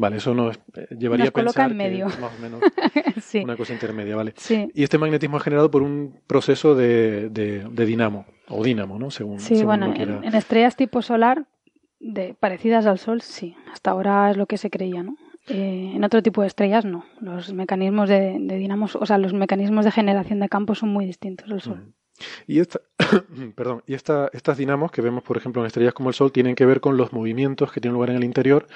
vale, 0.00 0.16
eso 0.16 0.34
nos 0.34 0.56
eh, 0.74 0.86
llevaría 0.98 1.26
Nos 1.26 1.30
a 1.30 1.32
pensar 1.32 1.70
en 1.70 1.76
medio. 1.76 2.06
que 2.08 2.20
más 2.20 2.32
o 2.38 2.42
menos 2.42 2.60
sí, 3.22 3.38
una 3.44 3.56
cosa 3.56 3.72
intermedia, 3.72 4.16
¿vale? 4.16 4.32
sí. 4.36 4.68
Y 4.74 4.82
este 4.82 4.98
magnetismo 4.98 5.36
es 5.36 5.42
generado 5.42 5.70
por 5.70 5.82
un 5.82 6.20
proceso 6.26 6.74
de, 6.74 7.28
de, 7.28 7.64
de 7.70 7.86
dinamo, 7.86 8.26
o 8.48 8.64
dínamo, 8.64 8.98
¿no? 8.98 9.10
Según, 9.10 9.38
Sí, 9.38 9.54
según 9.56 9.66
bueno, 9.66 9.94
en, 9.94 10.24
en 10.24 10.34
estrellas 10.34 10.74
tipo 10.76 11.02
solar, 11.02 11.46
de, 12.00 12.34
parecidas 12.34 12.86
al 12.86 12.98
Sol, 12.98 13.20
sí. 13.20 13.54
Hasta 13.72 13.90
ahora 13.90 14.30
es 14.30 14.36
lo 14.36 14.46
que 14.46 14.56
se 14.56 14.70
creía, 14.70 15.02
¿no? 15.02 15.16
Eh, 15.48 15.92
en 15.94 16.04
otro 16.04 16.22
tipo 16.22 16.40
de 16.42 16.46
estrellas, 16.46 16.84
no. 16.84 17.04
Los 17.20 17.52
mecanismos 17.52 18.08
de, 18.08 18.36
de 18.40 18.56
dinamos, 18.56 18.96
o 18.96 19.04
sea, 19.06 19.18
los 19.18 19.32
mecanismos 19.34 19.84
de 19.84 19.90
generación 19.90 20.40
de 20.40 20.48
campos 20.48 20.78
son 20.78 20.90
muy 20.90 21.04
distintos 21.06 21.48
del 21.48 21.60
Sol. 21.60 21.92
Y, 22.46 22.60
esta, 22.60 22.80
perdón, 23.54 23.82
y 23.86 23.94
esta, 23.94 24.30
estas 24.32 24.56
dinamos 24.58 24.90
que 24.90 25.02
vemos, 25.02 25.22
por 25.22 25.36
ejemplo, 25.36 25.62
en 25.62 25.66
estrellas 25.66 25.94
como 25.94 26.08
el 26.10 26.14
Sol, 26.14 26.32
tienen 26.32 26.54
que 26.54 26.66
ver 26.66 26.80
con 26.80 26.96
los 26.96 27.12
movimientos 27.12 27.72
que 27.72 27.80
tienen 27.80 27.94
lugar 27.94 28.10
en 28.10 28.16
el 28.16 28.24
interior 28.24 28.66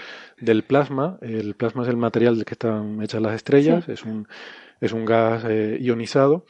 del 0.40 0.62
plasma. 0.62 1.18
El 1.20 1.54
plasma 1.54 1.82
es 1.82 1.88
el 1.88 1.96
material 1.96 2.36
del 2.36 2.44
que 2.44 2.54
están 2.54 3.02
hechas 3.02 3.20
las 3.22 3.34
estrellas, 3.34 3.84
Sí. 3.84 3.92
es, 3.92 4.04
un, 4.04 4.26
es 4.80 4.92
un 4.92 5.04
gas 5.04 5.44
eh, 5.48 5.78
ionizado 5.80 6.44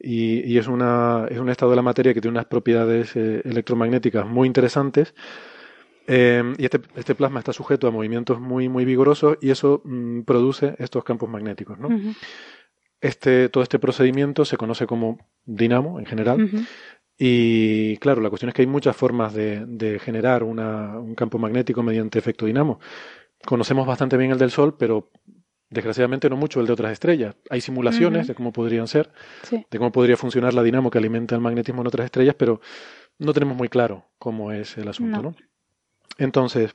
y, 0.00 0.40
y 0.50 0.58
es, 0.58 0.68
una, 0.68 1.26
es 1.30 1.38
un 1.38 1.48
estado 1.48 1.70
de 1.70 1.76
la 1.76 1.82
materia 1.82 2.14
que 2.14 2.20
tiene 2.20 2.36
unas 2.36 2.46
propiedades 2.46 3.16
eh, 3.16 3.42
electromagnéticas 3.44 4.26
muy 4.26 4.46
interesantes. 4.46 5.14
Eh, 6.10 6.42
y 6.56 6.64
este, 6.64 6.80
este 6.96 7.14
plasma 7.14 7.40
está 7.40 7.52
sujeto 7.52 7.86
a 7.86 7.90
movimientos 7.90 8.40
muy, 8.40 8.70
muy 8.70 8.86
vigorosos 8.86 9.36
y 9.42 9.50
eso 9.50 9.82
mm, 9.84 10.22
produce 10.22 10.74
estos 10.78 11.04
campos 11.04 11.28
magnéticos. 11.28 11.78
¿no? 11.78 11.88
Este, 13.00 13.48
todo 13.48 13.62
este 13.62 13.78
procedimiento 13.78 14.44
se 14.44 14.56
conoce 14.56 14.86
como 14.86 15.18
dinamo 15.44 15.98
en 16.00 16.06
general. 16.06 16.48
Y 17.16 17.96
claro, 17.98 18.20
la 18.20 18.28
cuestión 18.30 18.48
es 18.48 18.54
que 18.54 18.62
hay 18.62 18.66
muchas 18.68 18.96
formas 18.96 19.34
de, 19.34 19.64
de 19.66 19.98
generar 19.98 20.42
una- 20.44 20.98
un 20.98 21.14
campo 21.14 21.38
magnético 21.38 21.82
mediante 21.82 22.18
efecto 22.18 22.46
dinamo. 22.46 22.78
Conocemos 23.44 23.86
bastante 23.86 24.16
bien 24.16 24.30
el 24.30 24.38
del 24.38 24.50
Sol, 24.50 24.76
pero 24.78 25.10
desgraciadamente 25.70 26.30
no 26.30 26.36
mucho 26.36 26.60
el 26.60 26.66
de 26.66 26.72
otras 26.72 26.92
estrellas. 26.92 27.34
Hay 27.50 27.60
simulaciones 27.60 28.26
de 28.26 28.34
cómo 28.34 28.52
podrían 28.52 28.86
ser, 28.88 29.10
Sí. 29.42 29.64
de 29.70 29.78
cómo 29.78 29.92
podría 29.92 30.16
funcionar 30.16 30.54
la 30.54 30.62
dinamo 30.62 30.90
que 30.90 30.98
alimenta 30.98 31.34
el 31.34 31.40
magnetismo 31.40 31.82
en 31.82 31.88
otras 31.88 32.04
estrellas, 32.06 32.34
pero 32.38 32.60
no 33.18 33.32
tenemos 33.32 33.56
muy 33.56 33.68
claro 33.68 34.06
cómo 34.18 34.52
es 34.52 34.76
el 34.78 34.88
asunto, 34.88 35.16
No. 35.18 35.22
¿no? 35.30 35.34
Entonces, 36.18 36.74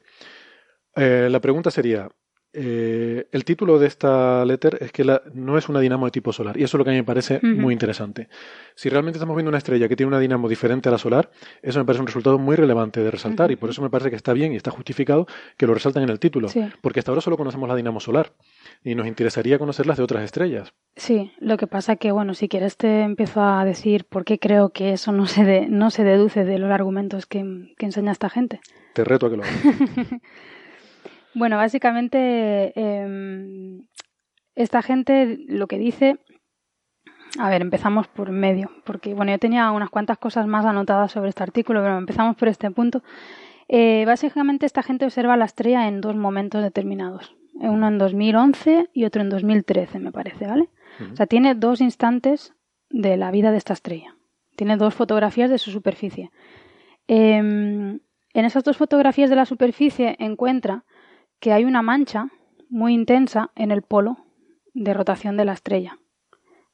eh, 0.95 1.27
la 1.31 1.39
pregunta 1.41 1.71
sería, 1.71 2.09
eh, 2.53 3.27
el 3.31 3.43
título 3.45 3.79
de 3.79 3.87
esta 3.87 4.45
letter 4.45 4.77
es 4.81 4.91
que 4.91 5.03
la- 5.03 5.21
no 5.33 5.57
es 5.57 5.69
una 5.69 5.79
dinamo 5.79 6.05
de 6.05 6.11
tipo 6.11 6.31
solar, 6.31 6.57
y 6.57 6.63
eso 6.63 6.77
es 6.77 6.79
lo 6.79 6.83
que 6.85 6.91
a 6.91 6.93
mí 6.93 6.97
me 6.99 7.03
parece 7.03 7.39
muy 7.41 7.73
interesante. 7.73 8.29
Si 8.75 8.89
realmente 8.89 9.17
estamos 9.17 9.35
viendo 9.35 9.49
una 9.49 9.57
estrella 9.57 9.87
que 9.87 9.95
tiene 9.95 10.07
una 10.09 10.19
dinamo 10.19 10.47
diferente 10.47 10.89
a 10.89 10.91
la 10.91 10.97
solar, 10.97 11.31
eso 11.61 11.79
me 11.79 11.85
parece 11.85 12.01
un 12.01 12.07
resultado 12.07 12.37
muy 12.39 12.55
relevante 12.55 13.01
de 13.01 13.09
resaltar, 13.11 13.51
y 13.51 13.55
por 13.55 13.69
eso 13.69 13.81
me 13.81 13.89
parece 13.89 14.09
que 14.09 14.15
está 14.15 14.33
bien 14.33 14.53
y 14.53 14.55
está 14.55 14.71
justificado 14.71 15.25
que 15.57 15.65
lo 15.67 15.73
resalten 15.73 16.03
en 16.03 16.09
el 16.09 16.19
título, 16.19 16.47
Sí. 16.49 16.63
porque 16.81 16.99
hasta 16.99 17.11
ahora 17.11 17.21
solo 17.21 17.37
conocemos 17.37 17.67
la 17.67 17.75
dinamo 17.75 17.99
solar, 17.99 18.33
y 18.83 18.95
nos 18.95 19.07
interesaría 19.07 19.57
conocerlas 19.57 19.97
de 19.97 20.03
otras 20.03 20.23
estrellas. 20.23 20.73
Sí, 20.95 21.31
lo 21.39 21.57
que 21.57 21.65
pasa 21.67 21.95
que, 21.95 22.11
bueno, 22.11 22.33
si 22.35 22.47
quieres 22.47 22.77
te 22.77 23.01
empiezo 23.01 23.41
a 23.41 23.65
decir 23.65 24.05
por 24.05 24.25
qué 24.25 24.37
creo 24.37 24.69
que 24.69 24.93
eso 24.93 25.11
no 25.11 25.25
se, 25.25 25.43
de- 25.43 25.67
no 25.67 25.89
se 25.89 26.03
deduce 26.03 26.43
de 26.45 26.59
los 26.59 26.69
argumentos 26.71 27.25
que, 27.25 27.73
que 27.77 27.85
enseña 27.87 28.11
esta 28.11 28.29
gente. 28.29 28.59
Te 28.93 29.03
reto 29.03 29.25
a 29.25 29.29
que 29.31 29.37
lo 29.37 29.43
hagas. 29.43 29.57
Bueno, 31.35 31.57
básicamente 31.57 32.73
em, 32.79 33.85
esta 34.55 34.81
gente 34.81 35.39
lo 35.47 35.67
que 35.67 35.77
dice... 35.77 36.19
A 37.39 37.49
ver, 37.49 37.63
empezamos 37.63 38.07
por 38.07 38.29
medio, 38.31 38.69
porque 38.83 39.15
bueno, 39.15 39.31
yo 39.31 39.39
tenía 39.39 39.71
unas 39.71 39.89
cuantas 39.89 40.19
cosas 40.19 40.45
más 40.45 40.65
anotadas 40.65 41.11
sobre 41.11 41.29
este 41.29 41.41
artículo, 41.41 41.81
pero 41.81 41.97
empezamos 41.97 42.35
por 42.35 42.47
este 42.47 42.69
punto. 42.69 43.01
Eh, 43.67 44.03
básicamente 44.05 44.67
esta 44.67 44.83
gente 44.83 45.05
observa 45.05 45.35
la 45.35 45.45
estrella 45.45 45.87
en 45.87 45.99
dos 45.99 46.15
momentos 46.15 46.61
determinados, 46.61 47.35
uno 47.55 47.87
en 47.87 47.97
2011 47.97 48.89
y 48.93 49.05
otro 49.05 49.23
en 49.23 49.29
2013, 49.29 49.97
me 49.97 50.11
parece, 50.11 50.45
¿vale? 50.45 50.69
O 51.11 51.15
sea, 51.15 51.25
tiene 51.25 51.55
dos 51.55 51.81
instantes 51.81 52.53
de 52.91 53.17
la 53.17 53.31
vida 53.31 53.51
de 53.51 53.57
esta 53.57 53.73
estrella. 53.73 54.15
Tiene 54.55 54.77
dos 54.77 54.93
fotografías 54.93 55.49
de 55.49 55.57
su 55.57 55.71
superficie. 55.71 56.29
Em, 57.07 57.99
En 58.35 58.45
esas 58.45 58.63
dos 58.63 58.77
fotografías 58.77 59.29
de 59.29 59.35
la 59.35 59.45
superficie 59.45 60.15
encuentra 60.19 60.85
que 61.43 61.51
hay 61.51 61.65
una 61.65 61.81
mancha 61.81 62.29
muy 62.69 62.93
intensa 62.93 63.51
en 63.57 63.71
el 63.71 63.81
polo 63.81 64.15
de 64.73 64.93
rotación 64.93 65.35
de 65.35 65.43
la 65.43 65.51
estrella. 65.51 65.99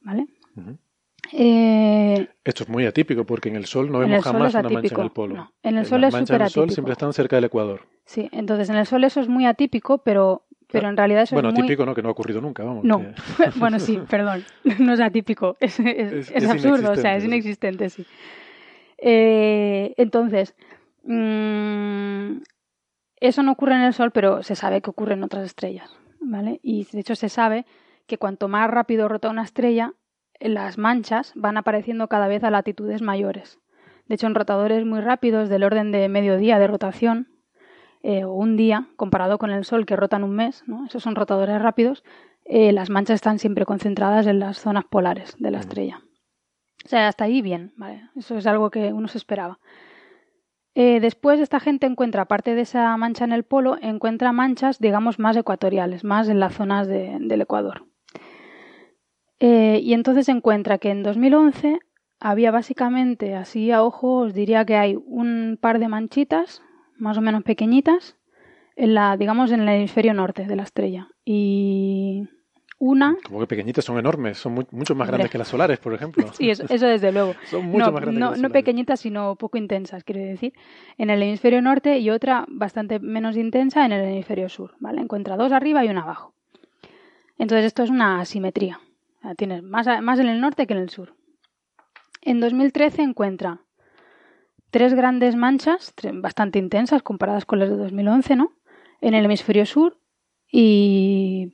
¿Vale? 0.02 0.28
Eh, 1.34 2.28
Esto 2.44 2.64
es 2.64 2.70
muy 2.70 2.86
atípico 2.86 3.26
porque 3.26 3.50
en 3.50 3.56
el 3.56 3.66
Sol 3.66 3.92
no 3.92 3.98
vemos 3.98 4.24
jamás 4.24 4.54
una 4.54 4.62
mancha 4.64 4.70
en 4.70 4.78
atípico. 4.78 5.02
el 5.02 5.10
polo. 5.10 5.36
No, 5.36 5.54
en 5.64 5.78
el 5.80 5.86
Sol 5.88 6.02
las 6.02 6.14
es 6.14 6.30
en 6.30 6.42
el 6.42 6.50
Sol 6.50 6.70
siempre 6.70 6.92
están 6.94 7.14
cerca 7.14 7.36
del 7.38 7.46
Ecuador. 7.46 7.82
sí, 8.06 8.30
entonces 8.32 8.70
en 8.70 8.76
el 8.76 8.86
Sol 8.86 9.04
eso 9.06 9.22
es 9.22 9.28
muy 9.28 9.48
atípico, 9.48 9.98
pero, 10.04 10.46
pero 10.72 10.88
en 10.88 10.98
realidad 10.98 11.24
eso 11.24 11.36
bueno, 11.36 11.50
es 11.50 11.56
muy... 11.56 11.64
atípico 11.64 11.86
no, 11.88 11.96
que 11.96 12.04
no 12.04 12.10
ha 12.10 12.12
ocurrido 12.12 12.40
nunca, 12.40 12.64
vamos. 12.64 12.84
No, 12.84 13.00
que- 13.00 13.16
bueno, 13.60 13.80
sí, 13.80 14.00
perdón, 14.08 14.44
no 14.80 14.94
es 14.94 15.00
atípico, 15.00 15.58
es, 15.60 15.80
es- 15.80 15.88
Es- 16.14 16.32
es 16.32 16.44
es 16.44 16.50
absurdo, 16.52 16.92
o 16.92 16.96
sea, 16.96 17.16
es 17.16 17.26
inexistente, 17.26 17.86
inexistente, 17.86 17.90
sí. 17.90 18.06
Eh, 19.00 19.96
entonces, 19.98 20.56
mm, 21.06 22.38
eso 23.20 23.44
no 23.44 23.52
ocurre 23.52 23.76
en 23.76 23.82
el 23.82 23.94
Sol, 23.94 24.12
pero 24.12 24.44
se 24.44 24.56
sabe 24.56 24.82
que 24.82 24.90
ocurre 24.90 25.14
en 25.14 25.24
otras 25.24 25.46
estrellas, 25.46 25.92
¿vale? 26.20 26.60
Y 26.64 26.88
de 26.92 27.00
hecho 27.00 27.16
se 27.16 27.30
sabe 27.30 27.66
que 28.08 28.18
cuanto 28.18 28.48
más 28.48 28.70
rápido 28.70 29.08
rota 29.08 29.30
una 29.30 29.44
estrella, 29.44 29.94
las 30.40 30.78
manchas 30.78 31.34
van 31.36 31.58
apareciendo 31.58 32.08
cada 32.08 32.28
vez 32.28 32.44
a 32.44 32.50
latitudes 32.50 33.02
mayores. 33.02 33.60
De 34.08 34.16
hecho, 34.16 34.28
en 34.28 34.36
rotadores 34.36 34.86
muy 34.86 35.02
rápidos, 35.02 35.50
del 35.50 35.64
orden 35.64 35.92
de 35.92 36.10
medio 36.10 36.38
día 36.38 36.58
de 36.60 36.68
rotación, 36.68 37.28
eh, 38.02 38.24
o 38.24 38.34
un 38.34 38.56
día, 38.56 38.88
comparado 38.96 39.38
con 39.38 39.52
el 39.52 39.66
Sol 39.66 39.86
que 39.86 39.96
rotan 39.96 40.24
un 40.24 40.36
mes, 40.36 40.64
¿no? 40.66 40.86
esos 40.86 41.04
son 41.04 41.16
rotadores 41.16 41.62
rápidos, 41.62 42.04
eh, 42.46 42.72
las 42.72 42.90
manchas 42.90 43.16
están 43.16 43.38
siempre 43.38 43.66
concentradas 43.66 44.26
en 44.26 44.40
las 44.40 44.58
zonas 44.58 44.86
polares 44.86 45.36
de 45.38 45.52
la 45.52 45.60
estrella. 45.60 46.02
O 46.86 46.88
sea, 46.88 47.08
hasta 47.08 47.26
ahí 47.26 47.42
bien, 47.42 47.74
¿vale? 47.76 48.10
Eso 48.16 48.38
es 48.38 48.48
algo 48.48 48.72
que 48.72 48.94
uno 48.94 49.08
se 49.08 49.18
esperaba. 49.18 49.60
Eh, 50.82 51.02
después 51.02 51.42
esta 51.42 51.60
gente 51.60 51.88
encuentra, 51.88 52.22
aparte 52.22 52.56
de 52.56 52.62
esa 52.62 52.96
mancha 52.96 53.26
en 53.26 53.34
el 53.34 53.44
polo, 53.44 53.76
encuentra 53.82 54.32
manchas, 54.32 54.80
digamos, 54.80 55.20
más 55.20 55.36
ecuatoriales, 55.36 56.06
más 56.06 56.30
en 56.30 56.40
las 56.40 56.54
zonas 56.54 56.88
de- 56.88 57.18
del 57.20 57.42
Ecuador. 57.42 57.86
Eh, 59.42 59.82
y 59.84 59.94
entonces 59.94 60.30
encuentra 60.30 60.78
que 60.78 60.92
en 60.92 61.04
2011 61.04 61.80
había 62.22 62.52
básicamente, 62.52 63.36
así 63.36 63.72
a 63.72 63.84
ojo, 63.84 64.20
os 64.20 64.34
diría 64.34 64.64
que 64.64 64.78
hay 64.78 64.96
un 65.06 65.58
par 65.60 65.80
de 65.80 65.90
manchitas, 65.90 66.62
más 66.96 67.18
o 67.18 67.22
menos 67.22 67.44
pequeñitas, 67.44 68.16
en 68.78 68.94
la, 68.94 69.18
digamos, 69.18 69.52
en 69.52 69.60
el 69.60 69.68
hemisferio 69.68 70.14
norte 70.14 70.46
de 70.46 70.56
la 70.56 70.64
estrella. 70.64 71.10
Y 71.26 72.30
una 72.80 73.18
Como 73.24 73.42
que 73.42 73.48
pequeñitas, 73.48 73.84
son 73.86 74.00
enormes, 74.00 74.38
son 74.38 74.54
mu- 74.54 74.64
mucho 74.72 74.96
más 74.96 75.08
grandes 75.08 75.30
que 75.30 75.38
las 75.38 75.48
solares, 75.50 75.80
por 75.80 75.94
ejemplo. 75.94 76.26
Sí, 76.34 76.50
eso, 76.50 76.64
eso 76.70 76.88
desde 76.88 77.12
luego. 77.12 77.36
Son 77.50 77.66
mucho 77.66 77.86
no, 77.88 77.92
más 77.92 78.02
grandes 78.02 78.20
no, 78.20 78.28
que 78.28 78.32
las 78.32 78.42
no 78.42 78.50
pequeñitas, 78.50 79.00
sino 79.02 79.36
poco 79.36 79.58
intensas, 79.58 80.04
quiero 80.04 80.22
decir. 80.22 80.54
En 80.98 81.10
el 81.10 81.22
hemisferio 81.22 81.62
norte 81.62 82.00
y 82.00 82.10
otra 82.10 82.46
bastante 82.48 83.00
menos 83.00 83.36
intensa 83.38 83.86
en 83.86 83.92
el 83.92 84.06
hemisferio 84.06 84.48
sur. 84.50 84.76
¿vale? 84.80 85.02
Encuentra 85.02 85.36
dos 85.38 85.52
arriba 85.52 85.84
y 85.84 85.90
una 85.90 86.02
abajo. 86.04 86.34
Entonces 87.38 87.66
esto 87.66 87.84
es 87.84 87.90
una 87.90 88.20
asimetría. 88.22 88.80
O 89.20 89.22
sea, 89.24 89.36
tienes 89.36 89.62
más, 89.64 89.88
más 90.02 90.20
en 90.20 90.28
el 90.28 90.40
norte 90.40 90.66
que 90.66 90.74
en 90.74 90.80
el 90.80 90.90
sur. 90.90 91.14
En 92.22 92.40
2013 92.40 93.02
encuentra 93.02 93.60
tres 94.72 94.94
grandes 94.94 95.36
manchas, 95.36 95.94
bastante 96.14 96.60
intensas 96.60 97.02
comparadas 97.02 97.44
con 97.46 97.60
las 97.60 97.70
de 97.70 97.76
2011, 97.78 98.36
¿no? 98.36 98.52
En 99.02 99.14
el 99.14 99.26
hemisferio 99.26 99.66
sur 99.66 99.98
y 100.52 101.54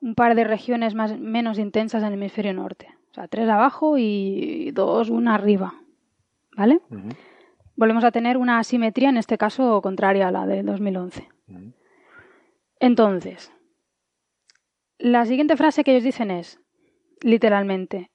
un 0.00 0.14
par 0.14 0.34
de 0.34 0.44
regiones 0.44 0.94
más, 0.94 1.18
menos 1.18 1.58
intensas 1.58 2.02
en 2.02 2.08
el 2.08 2.14
hemisferio 2.14 2.52
norte. 2.52 2.88
O 3.10 3.14
sea, 3.14 3.28
tres 3.28 3.48
abajo 3.48 3.96
y 3.98 4.70
dos, 4.72 5.10
una 5.10 5.34
arriba. 5.34 5.74
¿Vale? 6.56 6.80
Volvemos 7.76 8.04
a 8.04 8.10
tener 8.10 8.36
una 8.36 8.58
asimetría, 8.58 9.08
en 9.08 9.16
este 9.16 9.38
caso 9.38 9.80
contraria 9.80 10.28
a 10.28 10.32
la 10.32 10.46
de 10.46 10.62
2011. 10.62 11.28
ujú. 11.48 11.72
Entonces, 12.80 13.52
la 14.98 15.24
siguiente 15.26 15.56
frase 15.56 15.84
que 15.84 15.92
ellos 15.92 16.04
dicen 16.04 16.30
es, 16.30 16.60
literalmente, 17.22 18.10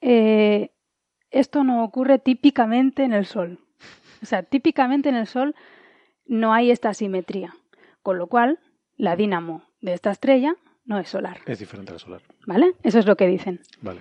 eh, 0.00 0.70
esto 1.30 1.64
no 1.64 1.84
ocurre 1.84 2.18
típicamente 2.18 3.04
en 3.04 3.12
el 3.12 3.26
Sol. 3.26 3.60
O 4.22 4.26
sea, 4.26 4.42
típicamente 4.42 5.08
en 5.08 5.16
el 5.16 5.26
Sol 5.26 5.54
no 6.24 6.52
hay 6.52 6.70
esta 6.70 6.88
asimetría. 6.88 7.54
Con 8.02 8.18
lo 8.18 8.28
cual, 8.28 8.60
la 8.96 9.16
dínamo 9.16 9.64
de 9.80 9.92
esta 9.92 10.10
estrella 10.10 10.56
no 10.86 10.98
es 10.98 11.08
solar. 11.08 11.38
Es 11.46 11.58
diferente 11.58 11.90
a 11.90 11.94
la 11.94 11.98
solar. 11.98 12.20
¿Vale? 12.46 12.72
Eso 12.82 12.98
es 12.98 13.06
lo 13.06 13.16
que 13.16 13.26
dicen. 13.26 13.60
Vale. 13.82 14.00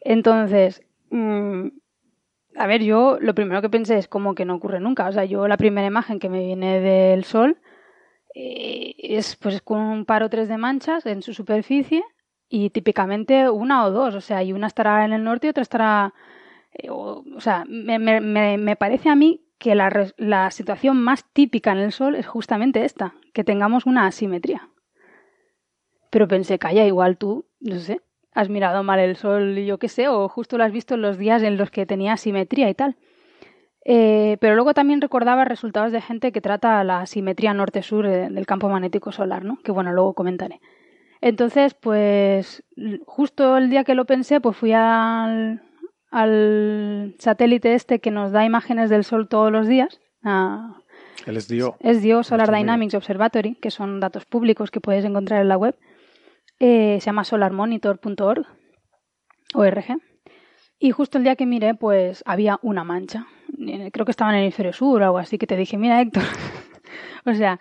Entonces, 0.00 0.82
mm, 1.10 1.68
a 2.56 2.66
ver, 2.66 2.82
yo 2.82 3.18
lo 3.20 3.34
primero 3.34 3.62
que 3.62 3.70
pensé 3.70 3.98
es 3.98 4.08
como 4.08 4.34
que 4.34 4.44
no 4.44 4.54
ocurre 4.56 4.80
nunca. 4.80 5.06
O 5.08 5.12
sea, 5.12 5.24
yo 5.24 5.46
la 5.48 5.56
primera 5.56 5.86
imagen 5.86 6.18
que 6.18 6.28
me 6.28 6.40
viene 6.44 6.80
del 6.80 7.24
Sol 7.24 7.58
eh, 8.34 8.94
es 8.98 9.36
pues 9.36 9.60
con 9.62 9.80
un 9.80 10.04
par 10.04 10.22
o 10.22 10.28
tres 10.30 10.48
de 10.48 10.56
manchas 10.58 11.06
en 11.06 11.22
su 11.22 11.34
superficie 11.34 12.02
y 12.48 12.70
típicamente 12.70 13.48
una 13.50 13.84
o 13.84 13.90
dos. 13.90 14.14
O 14.14 14.20
sea, 14.20 14.42
y 14.42 14.52
una 14.52 14.66
estará 14.66 15.04
en 15.04 15.12
el 15.12 15.24
norte 15.24 15.46
y 15.46 15.50
otra 15.50 15.62
estará... 15.62 16.14
eh, 16.72 16.88
o, 16.90 17.24
o 17.36 17.40
sea, 17.40 17.64
me, 17.68 17.98
me- 17.98 18.20
me- 18.58 18.76
parece 18.76 19.08
a 19.08 19.14
mí 19.14 19.40
que 19.58 19.74
la, 19.74 20.10
la 20.16 20.50
situación 20.50 21.00
más 21.00 21.24
típica 21.32 21.72
en 21.72 21.78
el 21.78 21.92
Sol 21.92 22.16
es 22.16 22.26
justamente 22.26 22.84
esta, 22.84 23.14
que 23.32 23.44
tengamos 23.44 23.86
una 23.86 24.06
asimetría. 24.06 24.68
Pero 26.12 26.28
pensé, 26.28 26.58
calla, 26.58 26.84
igual 26.84 27.16
tú, 27.16 27.46
no 27.60 27.78
sé, 27.78 28.02
has 28.34 28.50
mirado 28.50 28.82
mal 28.82 29.00
el 29.00 29.16
sol, 29.16 29.56
yo 29.56 29.78
qué 29.78 29.88
sé, 29.88 30.08
o 30.08 30.28
justo 30.28 30.58
lo 30.58 30.64
has 30.64 30.70
visto 30.70 30.94
en 30.94 31.00
los 31.00 31.16
días 31.16 31.42
en 31.42 31.56
los 31.56 31.70
que 31.70 31.86
tenía 31.86 32.18
simetría 32.18 32.68
y 32.68 32.74
tal. 32.74 32.96
Eh, 33.86 34.36
pero 34.38 34.54
luego 34.54 34.74
también 34.74 35.00
recordaba 35.00 35.46
resultados 35.46 35.90
de 35.90 36.02
gente 36.02 36.30
que 36.30 36.42
trata 36.42 36.84
la 36.84 37.06
simetría 37.06 37.54
norte-sur 37.54 38.04
eh, 38.04 38.28
del 38.28 38.44
campo 38.44 38.68
magnético 38.68 39.10
solar, 39.10 39.42
¿no? 39.42 39.56
Que 39.64 39.72
bueno, 39.72 39.90
luego 39.94 40.12
comentaré. 40.12 40.60
Entonces, 41.22 41.72
pues 41.72 42.62
justo 43.06 43.56
el 43.56 43.70
día 43.70 43.84
que 43.84 43.94
lo 43.94 44.04
pensé, 44.04 44.38
pues 44.38 44.54
fui 44.54 44.74
al, 44.74 45.62
al 46.10 47.14
satélite 47.20 47.72
este 47.72 48.00
que 48.00 48.10
nos 48.10 48.32
da 48.32 48.44
imágenes 48.44 48.90
del 48.90 49.04
sol 49.04 49.28
todos 49.28 49.50
los 49.50 49.66
días, 49.66 49.98
a 50.22 50.76
El 51.24 51.40
SDO. 51.40 51.78
SDO 51.80 52.22
Solar. 52.22 52.54
Dynamics 52.54 52.94
Observatory, 52.94 53.54
que 53.54 53.70
son 53.70 53.98
datos 53.98 54.26
públicos 54.26 54.70
que 54.70 54.82
puedes 54.82 55.06
encontrar 55.06 55.40
en 55.40 55.48
la 55.48 55.56
web. 55.56 55.74
Eh, 56.64 56.98
se 57.00 57.06
llama 57.06 57.24
solarmonitor.org. 57.24 58.46
ORG. 59.54 59.98
Y 60.78 60.92
justo 60.92 61.18
el 61.18 61.24
día 61.24 61.34
que 61.34 61.44
miré, 61.44 61.74
pues 61.74 62.22
había 62.24 62.60
una 62.62 62.84
mancha. 62.84 63.26
Eh, 63.58 63.90
Creo 63.92 64.06
que 64.06 64.12
estaba 64.12 64.30
en 64.30 64.36
el 64.36 64.42
hemisferio 64.44 64.72
sur 64.72 65.02
o 65.02 65.04
algo 65.04 65.18
así, 65.18 65.38
que 65.38 65.48
te 65.48 65.56
dije, 65.56 65.76
mira 65.76 66.00
Héctor. 66.00 66.22
o 67.26 67.34
sea, 67.34 67.58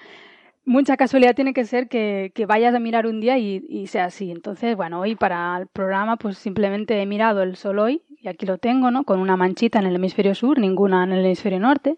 mucha 0.66 0.98
casualidad 0.98 1.34
tiene 1.34 1.56
que 1.56 1.66
ser 1.66 1.90
que, 1.90 2.32
que 2.36 2.46
vayas 2.46 2.76
a 2.76 2.80
mirar 2.80 3.08
un 3.08 3.22
día 3.22 3.40
y, 3.40 3.66
y 3.68 3.88
sea 3.88 4.06
así. 4.06 4.30
Entonces, 4.30 4.76
bueno, 4.76 5.00
hoy 5.00 5.16
para 5.16 5.58
el 5.58 5.66
programa, 5.66 6.18
pues 6.18 6.38
simplemente 6.38 7.02
he 7.02 7.08
mirado 7.08 7.42
el 7.42 7.56
sol 7.56 7.80
hoy, 7.80 8.04
y 8.08 8.28
aquí 8.28 8.46
lo 8.46 8.60
tengo, 8.60 8.92
¿no? 8.92 9.04
Con 9.04 9.20
una 9.20 9.36
manchita 9.36 9.80
en 9.80 9.88
el 9.88 9.96
hemisferio 9.96 10.36
sur, 10.36 10.60
ninguna 10.60 11.04
en 11.06 11.14
el 11.14 11.26
hemisferio 11.26 11.60
norte. 11.60 11.98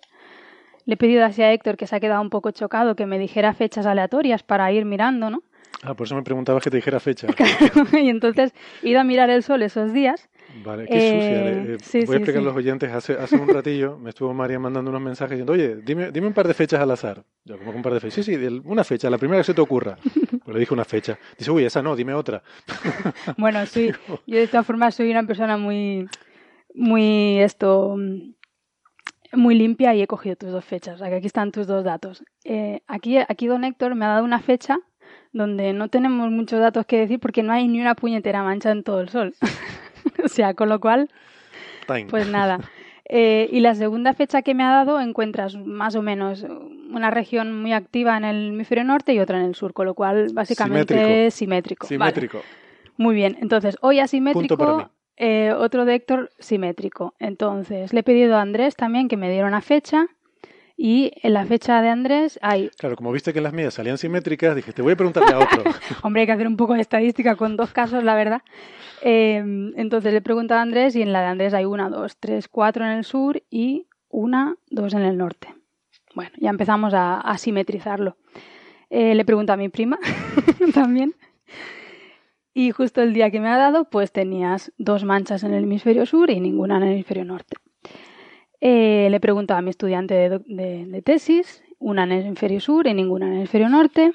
Le 0.85 0.93
he 0.93 0.97
pedido 0.97 1.25
así 1.25 1.41
a 1.41 1.51
Héctor, 1.51 1.75
que 1.75 1.85
se 1.85 1.97
ha 1.97 1.99
quedado 1.99 2.21
un 2.21 2.29
poco 2.29 2.51
chocado, 2.51 2.95
que 2.95 3.05
me 3.05 3.19
dijera 3.19 3.53
fechas 3.53 3.85
aleatorias 3.85 4.43
para 4.43 4.71
ir 4.71 4.85
mirando, 4.85 5.29
¿no? 5.29 5.43
Ah, 5.81 5.93
por 5.95 6.05
eso 6.07 6.15
me 6.15 6.21
preguntabas 6.23 6.63
que 6.63 6.69
te 6.69 6.77
dijera 6.77 6.99
fecha. 6.99 7.27
y 7.93 8.09
entonces 8.09 8.53
he 8.83 8.89
ido 8.89 8.99
a 9.01 9.03
mirar 9.03 9.29
el 9.29 9.43
sol 9.43 9.61
esos 9.63 9.91
días. 9.91 10.29
Vale, 10.63 10.85
qué 10.87 10.95
Eh, 10.97 11.11
sucia. 11.21 11.41
le- 11.43 11.73
eh, 11.73 11.77
sí, 11.81 12.05
voy 12.05 12.15
a 12.15 12.17
explicar 12.19 12.33
sí. 12.41 12.47
a 12.47 12.49
los 12.49 12.55
oyentes. 12.55 12.91
Hace, 12.91 13.13
hace 13.13 13.35
un 13.37 13.49
ratillo 13.49 13.97
me 13.97 14.09
estuvo 14.11 14.33
María 14.33 14.59
mandando 14.59 14.91
unos 14.91 15.01
mensajes 15.01 15.31
diciendo, 15.31 15.53
oye, 15.53 15.77
dime, 15.77 16.11
dime 16.11 16.27
un 16.27 16.33
par 16.33 16.47
de 16.47 16.53
fechas 16.53 16.79
al 16.79 16.91
azar. 16.91 17.23
Yo, 17.43 17.57
como 17.57 17.71
que 17.71 17.77
un 17.77 17.83
par 17.83 17.93
de 17.95 17.99
fechas. 17.99 18.23
Sí, 18.25 18.35
sí, 18.37 18.61
una 18.65 18.83
fecha, 18.83 19.09
la 19.09 19.17
primera 19.17 19.39
que 19.41 19.45
se 19.45 19.53
te 19.53 19.61
ocurra. 19.61 19.97
Pues 20.43 20.53
le 20.55 20.59
dije 20.59 20.73
una 20.73 20.83
fecha. 20.85 21.17
Dice, 21.37 21.51
uy, 21.51 21.63
esa 21.63 21.81
no, 21.81 21.95
dime 21.95 22.13
otra. 22.13 22.43
Bueno, 23.37 23.65
sí, 23.65 23.91
yo 24.27 24.37
de 24.37 24.47
todas 24.47 24.65
formas 24.65 24.93
soy 24.93 25.09
una 25.09 25.23
persona 25.25 25.55
muy, 25.57 26.07
muy 26.75 27.39
esto, 27.39 27.95
muy 29.31 29.55
limpia 29.55 29.95
y 29.95 30.01
he 30.01 30.07
cogido 30.07 30.35
tus 30.35 30.51
dos 30.51 30.65
fechas. 30.65 30.95
O 30.95 30.97
sea, 30.99 31.09
que 31.09 31.15
aquí 31.15 31.27
están 31.27 31.51
tus 31.51 31.65
dos 31.65 31.83
datos. 31.83 32.23
Eh, 32.43 32.81
aquí, 32.87 33.17
aquí 33.17 33.47
don 33.47 33.63
Héctor 33.63 33.95
me 33.95 34.05
ha 34.05 34.09
dado 34.09 34.25
una 34.25 34.39
fecha 34.39 34.79
donde 35.33 35.73
no 35.73 35.89
tenemos 35.89 36.31
muchos 36.31 36.59
datos 36.59 36.85
que 36.85 36.99
decir 36.99 37.19
porque 37.19 37.43
no 37.43 37.51
hay 37.51 37.67
ni 37.67 37.81
una 37.81 37.95
puñetera 37.95 38.43
mancha 38.43 38.71
en 38.71 38.83
todo 38.83 39.01
el 39.01 39.09
sol. 39.09 39.33
o 40.23 40.27
sea, 40.27 40.53
con 40.53 40.69
lo 40.69 40.79
cual, 40.79 41.09
Time. 41.87 42.05
pues 42.05 42.27
nada. 42.29 42.59
Eh, 43.05 43.49
y 43.51 43.59
la 43.59 43.75
segunda 43.75 44.13
fecha 44.13 44.41
que 44.43 44.53
me 44.53 44.63
ha 44.63 44.69
dado 44.69 45.01
encuentras 45.01 45.57
más 45.57 45.95
o 45.95 46.01
menos 46.01 46.45
una 46.89 47.11
región 47.11 47.61
muy 47.61 47.73
activa 47.73 48.15
en 48.15 48.23
el 48.23 48.49
hemisferio 48.49 48.85
norte 48.85 49.13
y 49.13 49.19
otra 49.19 49.39
en 49.39 49.45
el 49.45 49.55
sur, 49.55 49.73
con 49.73 49.87
lo 49.87 49.93
cual 49.93 50.29
básicamente 50.33 50.93
Simétrico. 50.93 51.17
es 51.27 51.33
simétrico. 51.33 51.87
Vale. 51.87 52.13
Simétrico. 52.13 52.41
Muy 52.97 53.15
bien, 53.15 53.37
entonces 53.41 53.77
hoy 53.81 53.99
Punto 54.31 54.57
para 54.57 54.73
mí. 54.73 54.81
asimétrico, 54.83 54.91
eh, 55.17 55.53
otro 55.57 55.85
de 55.85 55.95
Héctor 55.95 56.31
simétrico. 56.39 57.13
Entonces 57.19 57.91
le 57.91 57.99
he 57.99 58.03
pedido 58.03 58.37
a 58.37 58.41
Andrés 58.41 58.75
también 58.75 59.07
que 59.07 59.17
me 59.17 59.29
diera 59.29 59.47
una 59.47 59.61
fecha 59.61 60.07
y 60.75 61.11
en 61.21 61.33
la 61.33 61.45
fecha 61.45 61.81
de 61.81 61.89
Andrés 61.89 62.39
hay, 62.41 62.69
Claro, 62.77 62.95
como 62.95 63.11
viste 63.11 63.33
que 63.33 63.41
las 63.41 63.53
mías 63.53 63.73
salían 63.73 63.97
simétricas, 63.97 64.55
dije, 64.55 64.73
te 64.73 64.81
voy 64.81 64.93
a 64.93 64.95
preguntarle 64.95 65.33
a 65.33 65.39
otro. 65.39 65.63
hombre, 66.03 66.21
hay 66.21 66.25
que 66.25 66.33
hacer 66.33 66.47
un 66.47 66.57
poco 66.57 66.73
de 66.73 66.81
estadística 66.81 67.35
con 67.35 67.55
dos 67.55 67.71
casos, 67.73 68.03
la 68.03 68.15
verdad. 68.15 68.41
Eh, 69.01 69.37
entonces 69.75 70.11
le 70.11 70.19
he 70.19 70.21
preguntado 70.21 70.59
a 70.59 70.63
Andrés 70.63 70.95
y 70.95 71.01
en 71.01 71.13
la 71.13 71.21
de 71.21 71.27
Andrés 71.27 71.53
hay 71.53 71.65
una, 71.65 71.89
dos, 71.89 72.17
tres, 72.17 72.47
cuatro 72.47 72.85
en 72.85 72.91
el 72.91 73.03
sur 73.03 73.41
y 73.49 73.87
una, 74.09 74.55
dos 74.69 74.93
en 74.93 75.01
el 75.01 75.17
norte. 75.17 75.53
Bueno, 76.15 76.31
ya 76.37 76.49
empezamos 76.49 76.93
a, 76.93 77.19
a 77.19 77.37
simetrizarlo. 77.37 78.17
Eh, 78.89 79.15
le 79.15 79.25
pregunto 79.25 79.53
a 79.53 79.57
mi 79.57 79.69
prima 79.69 79.97
también. 80.73 81.15
Y 82.53 82.69
justo 82.71 83.01
el 83.01 83.13
día 83.13 83.31
que 83.31 83.39
me 83.39 83.49
ha 83.49 83.57
dado, 83.57 83.85
pues 83.85 84.11
tenías 84.11 84.71
dos 84.77 85.03
manchas 85.03 85.43
en 85.43 85.53
el 85.53 85.63
hemisferio 85.63 86.05
sur 86.05 86.29
y 86.29 86.39
ninguna 86.39 86.77
en 86.77 86.83
el 86.83 86.91
hemisferio 86.93 87.25
norte. 87.25 87.55
Eh, 88.65 89.09
le 89.11 89.19
pregunto 89.19 89.53
a 89.53 89.61
mi 89.61 89.71
estudiante 89.71 90.13
de, 90.13 90.29
doc- 90.29 90.45
de- 90.47 90.85
de 90.85 91.01
tesis, 91.01 91.61
una 91.79 92.03
en 92.05 92.13
el 92.13 92.25
hemisferio 92.27 92.61
sur 92.61 92.87
y 92.87 92.93
ninguna 92.93 93.25
en 93.25 93.31
el 93.33 93.37
hemisferio 93.39 93.67
norte. 93.67 94.13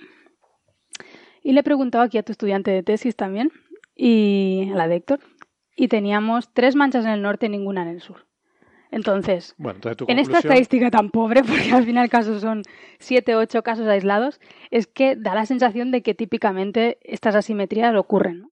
Y 1.42 1.52
le 1.52 1.60
he 1.60 1.62
preguntado 1.62 2.02
aquí 2.02 2.16
a 2.16 2.22
tu 2.22 2.32
estudiante 2.32 2.70
de 2.70 2.82
tesis 2.82 3.14
también, 3.14 3.50
y 3.94 4.70
a 4.72 4.76
la 4.76 4.88
de 4.88 4.96
Héctor, 4.96 5.20
y 5.76 5.88
teníamos 5.88 6.48
tres 6.54 6.76
manchas 6.76 7.04
en 7.04 7.10
el 7.10 7.20
norte 7.20 7.44
y 7.46 7.48
ninguna 7.50 7.82
en 7.82 7.88
el 7.88 8.00
sur. 8.00 8.24
Entonces, 8.90 9.54
Bueno, 9.58 9.80
entonces 9.84 10.08
en 10.08 10.18
esta 10.18 10.38
estadística 10.48 10.90
tan 10.90 11.10
pobre, 11.10 11.42
porque 11.46 11.70
al 11.72 11.84
final 11.84 12.08
casos 12.08 12.40
son 12.40 12.62
7 13.00 13.34
o 13.36 13.40
8 13.40 13.62
casos 13.62 13.86
aislados, 13.86 14.40
es 14.70 14.86
que 14.86 15.14
da 15.14 15.34
la 15.34 15.44
sensación 15.44 15.90
de 15.90 16.00
que 16.02 16.14
típicamente 16.14 16.96
estas 17.02 17.34
asimetrías 17.34 17.94
ocurren. 17.94 18.40
¿no? 18.40 18.50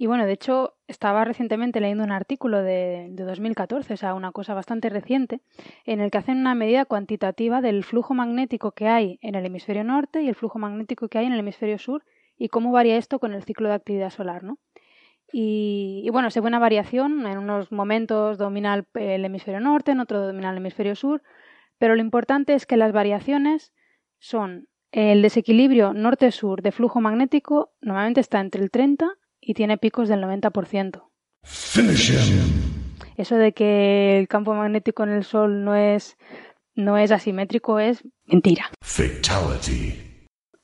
Y 0.00 0.06
bueno, 0.06 0.26
de 0.26 0.32
hecho, 0.32 0.76
estaba 0.86 1.24
recientemente 1.24 1.80
leyendo 1.80 2.04
un 2.04 2.12
artículo 2.12 2.62
de, 2.62 3.08
de 3.10 3.24
2014, 3.24 3.94
o 3.94 3.96
sea, 3.96 4.14
una 4.14 4.30
cosa 4.30 4.54
bastante 4.54 4.90
reciente, 4.90 5.40
en 5.84 5.98
el 6.00 6.12
que 6.12 6.18
hacen 6.18 6.38
una 6.38 6.54
medida 6.54 6.84
cuantitativa 6.84 7.60
del 7.60 7.82
flujo 7.82 8.14
magnético 8.14 8.70
que 8.70 8.86
hay 8.86 9.18
en 9.22 9.34
el 9.34 9.44
hemisferio 9.44 9.82
norte 9.82 10.22
y 10.22 10.28
el 10.28 10.36
flujo 10.36 10.60
magnético 10.60 11.08
que 11.08 11.18
hay 11.18 11.26
en 11.26 11.32
el 11.32 11.40
hemisferio 11.40 11.78
sur 11.78 12.04
y 12.36 12.46
cómo 12.46 12.70
varía 12.70 12.96
esto 12.96 13.18
con 13.18 13.34
el 13.34 13.42
ciclo 13.42 13.66
de 13.70 13.74
actividad 13.74 14.10
solar, 14.10 14.44
¿no? 14.44 14.58
Y, 15.32 16.08
bueno, 16.12 16.30
se 16.30 16.40
ve 16.40 16.46
una 16.46 16.60
variación, 16.60 17.26
en 17.26 17.36
unos 17.36 17.72
momentos 17.72 18.38
domina 18.38 18.74
el, 18.74 18.86
el 18.94 19.24
hemisferio 19.24 19.58
norte, 19.58 19.90
en 19.90 19.98
otro 19.98 20.24
domina 20.24 20.52
el 20.52 20.58
hemisferio 20.58 20.94
sur, 20.94 21.24
pero 21.76 21.96
lo 21.96 22.02
importante 22.02 22.54
es 22.54 22.66
que 22.66 22.76
las 22.76 22.92
variaciones 22.92 23.72
son 24.20 24.68
el 24.92 25.22
desequilibrio 25.22 25.92
norte-sur 25.92 26.62
de 26.62 26.70
flujo 26.70 27.00
magnético 27.00 27.72
normalmente 27.80 28.20
está 28.20 28.38
entre 28.38 28.62
el 28.62 28.70
30 28.70 29.18
y 29.48 29.54
tiene 29.54 29.78
picos 29.78 30.10
del 30.10 30.20
90%. 30.20 31.02
Finish 31.42 32.10
him. 32.10 32.94
Eso 33.16 33.36
de 33.36 33.52
que 33.52 34.18
el 34.18 34.28
campo 34.28 34.52
magnético 34.52 35.04
en 35.04 35.08
el 35.08 35.24
Sol 35.24 35.64
no 35.64 35.74
es, 35.74 36.18
no 36.74 36.98
es 36.98 37.10
asimétrico 37.10 37.78
es 37.78 38.04
mentira. 38.26 38.70
Fatality. 38.84 40.07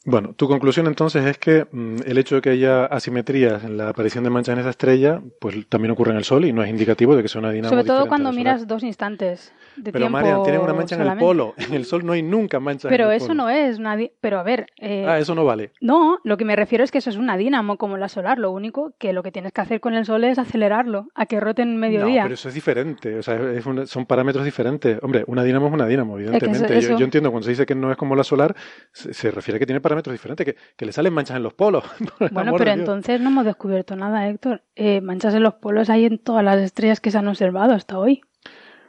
Bueno, 0.07 0.35
tu 0.35 0.49
conclusión 0.49 0.87
entonces 0.87 1.25
es 1.25 1.39
que 1.39 1.67
mm, 1.71 1.97
el 2.07 2.19
hecho 2.19 2.35
de 2.35 2.43
que 2.43 2.51
haya 2.51 2.85
asimetrías 2.85 3.65
en 3.65 3.79
la 3.79 3.89
aparición 3.89 4.23
de 4.23 4.29
manchas 4.31 4.53
en 4.53 4.59
esa 4.61 4.69
estrella, 4.71 5.23
pues 5.41 5.67
también 5.69 5.93
ocurre 5.93 6.11
en 6.11 6.19
el 6.19 6.25
Sol 6.25 6.45
y 6.45 6.53
no 6.53 6.63
es 6.63 6.69
indicativo 6.69 7.17
de 7.17 7.23
que 7.23 7.29
sea 7.29 7.39
una 7.41 7.51
dinamo 7.51 7.71
Sobre 7.71 7.85
todo 7.85 8.07
cuando 8.07 8.31
miras 8.33 8.67
dos 8.67 8.83
instantes 8.83 9.53
de 9.77 9.93
Pero 9.93 10.05
tiempo 10.05 10.13
Marian, 10.19 10.43
tienen 10.43 10.61
una 10.61 10.75
mancha 10.75 10.95
en 10.97 11.03
el 11.09 11.17
polo. 11.17 11.55
En 11.57 11.73
el 11.73 11.87
Sol 11.87 12.05
no 12.05 12.13
hay 12.13 12.23
nunca 12.23 12.61
manchas 12.61 12.91
Pero 12.91 13.05
en 13.07 13.11
el 13.13 13.17
eso 13.17 13.29
polo. 13.29 13.35
no 13.45 13.49
es 13.49 13.81
Pero 14.21 14.39
a 14.39 14.43
ver... 14.43 14.67
eh, 14.79 15.07
Ah, 15.09 15.19
eso 15.19 15.35
no 15.35 15.45
vale. 15.47 15.71
No, 15.81 16.19
lo 16.23 16.37
que 16.37 16.45
me 16.45 16.55
refiero 16.55 16.85
es 16.85 16.91
que 16.91 16.99
eso 16.99 17.09
es 17.09 17.17
una 17.17 17.39
dínamo 17.39 17.79
como 17.79 17.97
la 17.97 18.09
solar. 18.11 18.39
Lo 18.39 18.51
único 18.51 18.93
que 18.99 19.15
lo 19.15 19.23
que 19.23 19.33
tienes 19.33 19.53
que 19.53 19.63
hacer 19.63 19.81
con 19.81 19.95
el 19.95 20.05
sol 20.05 20.23
es 20.25 20.39
acelerarlo 20.39 21.09
a 21.15 21.25
que 21.25 21.41
rote 21.41 21.63
en 21.63 21.75
No, 21.75 21.81
mediodía. 21.81 22.25
pero 22.25 22.35
eso 22.35 22.49
es 22.51 22.55
diferente. 22.55 23.19
O 23.19 23.23
sea, 23.23 23.37
es 23.53 23.65
una- 23.65 23.87
son 23.87 24.05
parámetros 24.05 24.45
diferentes. 24.45 24.99
Hombre, 25.03 25.25
una 25.29 25.43
dinamo 25.43 25.69
es 25.69 25.73
una 25.73 25.87
dinamo, 25.87 26.19
eso- 26.19 26.29
evidentemente. 26.29 26.77
eso- 26.79 26.91
Yo, 26.93 26.99
yo 26.99 27.05
entiendo 27.07 27.31
cuando 27.31 27.45
se 27.45 27.51
dice 27.53 27.65
que 27.65 27.75
no 27.75 27.91
es 27.91 27.97
como 27.97 28.15
la 28.15 28.23
solar, 28.25 28.55
se, 28.93 29.15
se 29.15 29.31
refiere 29.31 29.57
a 29.57 29.59
que 29.61 29.67
tiene 29.67 29.81
parámetros 29.81 29.94
diferentes, 30.03 30.45
que, 30.45 30.57
que 30.77 30.87
le 30.87 30.93
salen 30.93 31.13
manchas 31.13 31.37
en 31.37 31.43
los 31.43 31.55
polos. 31.55 31.85
Bueno, 32.33 32.55
pero 32.57 32.73
entonces 32.73 33.21
no 33.21 33.31
hemos 33.31 33.45
descubierto 33.45 33.97
nada, 33.97 34.29
Héctor. 34.29 34.63
Eh, 34.77 35.01
manchas 35.01 35.35
en 35.35 35.43
los 35.43 35.55
polos 35.55 35.91
hay 35.91 36.07
en 36.07 36.19
todas 36.19 36.45
las 36.45 36.61
estrellas 36.61 37.01
que 37.01 37.11
se 37.11 37.19
han 37.19 37.29
observado 37.29 37.73
hasta 37.73 37.99
hoy. 37.99 38.23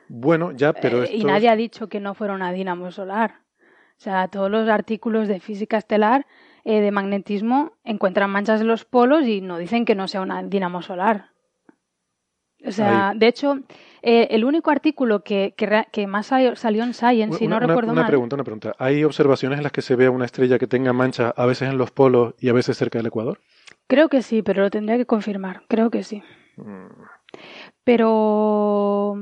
Bueno, 0.07 0.51
ya, 0.51 0.73
pero 0.73 1.03
Eh, 1.03 1.15
y 1.15 1.23
nadie 1.23 1.49
ha 1.49 1.55
dicho 1.55 1.87
que 1.87 1.99
no 1.99 2.13
fuera 2.13 2.33
una 2.33 2.51
dínamo 2.51 2.91
solar. 2.91 3.39
O 3.97 4.01
sea, 4.01 4.27
todos 4.27 4.51
los 4.51 4.67
artículos 4.67 5.27
de 5.27 5.39
física 5.39 5.77
estelar 5.77 6.25
eh, 6.63 6.81
de 6.81 6.91
magnetismo 6.91 7.73
encuentran 7.83 8.29
manchas 8.29 8.61
en 8.61 8.67
los 8.67 8.85
polos 8.85 9.25
y 9.25 9.41
no 9.41 9.57
dicen 9.57 9.85
que 9.85 9.95
no 9.95 10.07
sea 10.07 10.21
una 10.21 10.43
dínamo 10.43 10.81
solar. 10.81 11.29
O 12.63 12.71
sea, 12.71 13.13
de 13.15 13.27
hecho, 13.27 13.59
eh, 14.01 14.27
el 14.31 14.43
único 14.45 14.71
artículo 14.71 15.23
que, 15.23 15.53
que, 15.91 16.07
más 16.07 16.27
salió, 16.27 16.49
en 16.83 16.93
Science, 16.93 17.37
si 17.37 17.45
Una- 17.45 17.55
no 17.55 17.57
una- 17.57 17.67
recuerdo 17.67 17.91
una 17.91 18.01
mal, 18.01 18.07
pregunta, 18.07 18.35
una 18.35 18.43
pregunta. 18.43 18.75
¿Hay 18.79 19.03
observaciones 19.03 19.57
en 19.57 19.63
las 19.63 19.71
que 19.71 19.81
se 19.81 19.95
vea 19.95 20.09
una 20.11 20.25
estrella 20.25 20.57
que 20.57 20.67
tenga 20.67 20.93
manchas 20.93 21.33
a 21.35 21.45
veces 21.45 21.69
en 21.69 21.77
los 21.77 21.91
polos 21.91 22.33
y 22.39 22.49
a 22.49 22.53
veces 22.53 22.77
cerca 22.77 22.99
del 22.99 23.07
Ecuador? 23.07 23.39
creo 23.87 24.09
que 24.09 24.21
sí, 24.23 24.41
pero 24.41 24.63
lo 24.63 24.69
tendría 24.71 24.97
que 24.97 25.05
confirmar. 25.05 25.61
Creo 25.67 25.91
que 25.91 26.03
sí. 26.03 26.23
Mm, 26.57 26.87
Pero 27.83 29.15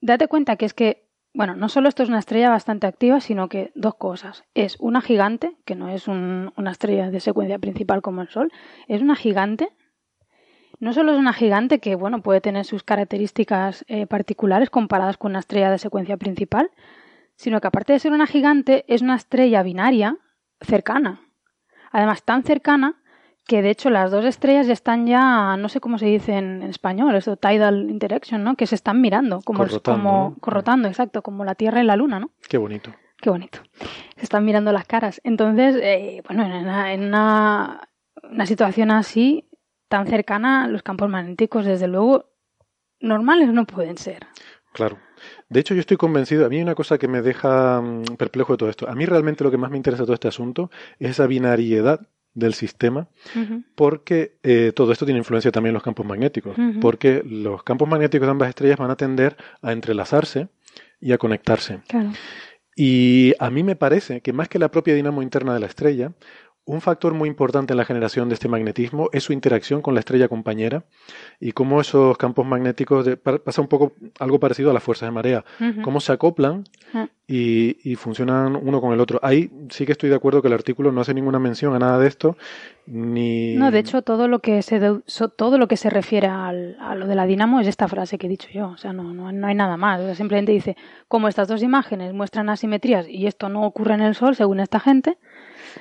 date 0.00 0.28
cuenta 0.28 0.56
que 0.56 0.66
es 0.66 0.74
que, 0.74 1.06
bueno, 1.32 1.54
no 1.56 1.68
solo 1.68 1.88
esto 1.88 2.02
es 2.02 2.08
una 2.08 2.18
estrella 2.18 2.50
bastante 2.50 2.86
activa, 2.86 3.20
sino 3.20 3.48
que 3.48 3.70
dos 3.74 3.94
cosas. 3.94 4.44
Es 4.54 4.76
una 4.80 5.00
gigante, 5.00 5.56
que 5.64 5.74
no 5.76 5.88
es 5.88 6.08
un- 6.08 6.52
una 6.56 6.70
estrella 6.72 7.10
de 7.10 7.20
secuencia 7.20 7.58
principal 7.58 8.02
como 8.02 8.22
el 8.22 8.28
Sol, 8.28 8.50
es 8.88 9.02
una 9.02 9.16
gigante. 9.16 9.68
No 10.84 10.92
solo 10.92 11.12
es 11.12 11.18
una 11.18 11.32
gigante 11.32 11.78
que, 11.78 11.94
bueno, 11.94 12.20
puede 12.20 12.42
tener 12.42 12.66
sus 12.66 12.82
características 12.82 13.86
eh, 13.88 14.06
particulares 14.06 14.68
comparadas 14.68 15.16
con 15.16 15.32
una 15.32 15.38
estrella 15.38 15.70
de 15.70 15.78
secuencia 15.78 16.18
principal, 16.18 16.70
sino 17.36 17.58
que 17.62 17.68
aparte 17.68 17.94
de 17.94 17.98
ser 17.98 18.12
una 18.12 18.26
gigante, 18.26 18.84
es 18.86 19.00
una 19.00 19.16
estrella 19.16 19.62
binaria 19.62 20.18
cercana. 20.60 21.22
Además, 21.90 22.22
tan 22.22 22.42
cercana 22.42 23.00
que 23.46 23.62
de 23.62 23.70
hecho 23.70 23.88
las 23.88 24.10
dos 24.10 24.26
estrellas 24.26 24.66
ya 24.66 24.74
están 24.74 25.06
ya, 25.06 25.56
no 25.56 25.70
sé 25.70 25.80
cómo 25.80 25.96
se 25.96 26.04
dice 26.04 26.34
en, 26.34 26.60
en 26.62 26.68
español, 26.68 27.14
eso 27.14 27.38
tidal 27.38 27.88
interaction, 27.88 28.44
¿no? 28.44 28.54
Que 28.54 28.66
se 28.66 28.74
están 28.74 29.00
mirando, 29.00 29.40
como, 29.40 29.60
Corrotando, 29.60 30.02
como 30.02 30.28
¿no? 30.34 30.36
corrotando, 30.38 30.88
exacto, 30.88 31.22
como 31.22 31.46
la 31.46 31.54
Tierra 31.54 31.82
y 31.82 31.86
la 31.86 31.96
Luna, 31.96 32.20
¿no? 32.20 32.30
Qué 32.46 32.58
bonito. 32.58 32.92
Qué 33.22 33.30
bonito. 33.30 33.60
Se 34.16 34.24
están 34.24 34.44
mirando 34.44 34.70
las 34.70 34.84
caras. 34.84 35.22
Entonces, 35.24 35.76
eh, 35.80 36.20
bueno, 36.28 36.44
en 36.44 36.52
una, 36.52 36.92
en 36.92 37.04
una, 37.04 37.88
una 38.22 38.44
situación 38.44 38.90
así, 38.90 39.48
tan 39.88 40.06
cercana, 40.06 40.68
los 40.68 40.82
campos 40.82 41.08
magnéticos, 41.08 41.64
desde 41.64 41.88
luego, 41.88 42.30
normales 43.00 43.48
no 43.48 43.66
pueden 43.66 43.98
ser. 43.98 44.26
Claro. 44.72 44.98
De 45.48 45.60
hecho, 45.60 45.74
yo 45.74 45.80
estoy 45.80 45.96
convencido, 45.96 46.44
a 46.44 46.48
mí 46.48 46.56
hay 46.56 46.62
una 46.62 46.74
cosa 46.74 46.98
que 46.98 47.08
me 47.08 47.22
deja 47.22 47.80
mm, 47.80 48.16
perplejo 48.16 48.54
de 48.54 48.56
todo 48.58 48.68
esto. 48.68 48.88
A 48.88 48.94
mí 48.94 49.06
realmente 49.06 49.44
lo 49.44 49.50
que 49.50 49.56
más 49.56 49.70
me 49.70 49.76
interesa 49.76 50.02
de 50.02 50.06
todo 50.06 50.14
este 50.14 50.28
asunto 50.28 50.70
es 50.98 51.10
esa 51.10 51.26
binariedad 51.26 52.08
del 52.34 52.54
sistema, 52.54 53.06
porque 53.76 54.38
eh, 54.42 54.72
todo 54.74 54.90
esto 54.90 55.04
tiene 55.04 55.18
influencia 55.18 55.52
también 55.52 55.70
en 55.70 55.74
los 55.74 55.84
campos 55.84 56.04
magnéticos, 56.04 56.56
porque 56.80 57.22
los 57.24 57.62
campos 57.62 57.88
magnéticos 57.88 58.26
de 58.26 58.30
ambas 58.32 58.48
estrellas 58.48 58.76
van 58.76 58.90
a 58.90 58.96
tender 58.96 59.36
a 59.62 59.70
entrelazarse 59.70 60.48
y 61.00 61.12
a 61.12 61.18
conectarse. 61.18 61.82
Claro. 61.86 62.10
Y 62.76 63.34
a 63.38 63.50
mí 63.50 63.62
me 63.62 63.76
parece 63.76 64.20
que 64.20 64.32
más 64.32 64.48
que 64.48 64.58
la 64.58 64.68
propia 64.68 64.94
dinamo 64.94 65.22
interna 65.22 65.54
de 65.54 65.60
la 65.60 65.66
estrella, 65.66 66.12
un 66.66 66.80
factor 66.80 67.12
muy 67.12 67.28
importante 67.28 67.74
en 67.74 67.76
la 67.76 67.84
generación 67.84 68.28
de 68.28 68.34
este 68.34 68.48
magnetismo 68.48 69.10
es 69.12 69.22
su 69.24 69.32
interacción 69.34 69.82
con 69.82 69.92
la 69.94 70.00
estrella 70.00 70.28
compañera 70.28 70.84
y 71.38 71.52
cómo 71.52 71.80
esos 71.80 72.16
campos 72.16 72.46
magnéticos 72.46 73.04
de- 73.04 73.16
pasa 73.18 73.60
un 73.60 73.68
poco 73.68 73.92
algo 74.18 74.40
parecido 74.40 74.70
a 74.70 74.72
las 74.74 74.82
fuerzas 74.82 75.06
de 75.08 75.10
marea, 75.12 75.44
cómo 75.82 76.00
se 76.00 76.12
acoplan 76.12 76.64
Ah. 76.96 77.08
y, 77.26 77.76
y 77.90 77.96
funcionan 77.96 78.54
uno 78.56 78.80
con 78.80 78.92
el 78.92 79.00
otro. 79.00 79.18
Ahí 79.22 79.50
sí 79.68 79.84
que 79.84 79.92
estoy 79.92 80.08
de 80.10 80.16
acuerdo 80.16 80.40
que 80.40 80.46
el 80.48 80.54
artículo 80.54 80.92
no 80.92 81.00
hace 81.00 81.12
ninguna 81.12 81.38
mención 81.40 81.74
a 81.74 81.78
nada 81.80 81.98
de 81.98 82.06
esto, 82.06 82.36
ni... 82.86 83.56
No, 83.56 83.70
de 83.70 83.80
hecho, 83.80 84.02
todo 84.02 84.28
lo 84.28 84.38
que 84.40 84.62
se 84.62 84.78
todo 85.36 85.58
lo 85.58 85.68
que 85.68 85.76
se 85.76 85.90
refiere 85.90 86.28
al- 86.28 86.76
a 86.80 86.94
lo 86.94 87.06
de 87.06 87.14
la 87.14 87.26
dinamo 87.26 87.60
es 87.60 87.66
esta 87.66 87.88
frase 87.88 88.16
que 88.18 88.26
he 88.26 88.30
dicho 88.30 88.48
yo. 88.52 88.68
O 88.68 88.76
sea, 88.76 88.92
no, 88.92 89.12
no, 89.12 89.32
no 89.32 89.46
hay 89.46 89.54
nada 89.54 89.76
más. 89.76 90.00
O 90.00 90.04
sea, 90.04 90.14
simplemente 90.14 90.52
dice, 90.52 90.76
como 91.08 91.28
estas 91.28 91.48
dos 91.48 91.62
imágenes 91.62 92.12
muestran 92.12 92.48
asimetrías 92.48 93.08
y 93.08 93.26
esto 93.26 93.48
no 93.48 93.64
ocurre 93.64 93.94
en 93.94 94.02
el 94.02 94.14
Sol, 94.14 94.36
según 94.36 94.60
esta 94.60 94.78
gente, 94.78 95.18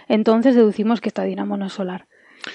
entonces 0.08 0.56
deducimos 0.56 1.02
que 1.02 1.10
esta 1.10 1.24
dinamo 1.24 1.58
no 1.58 1.66
es 1.68 1.74
solar. 1.74 2.08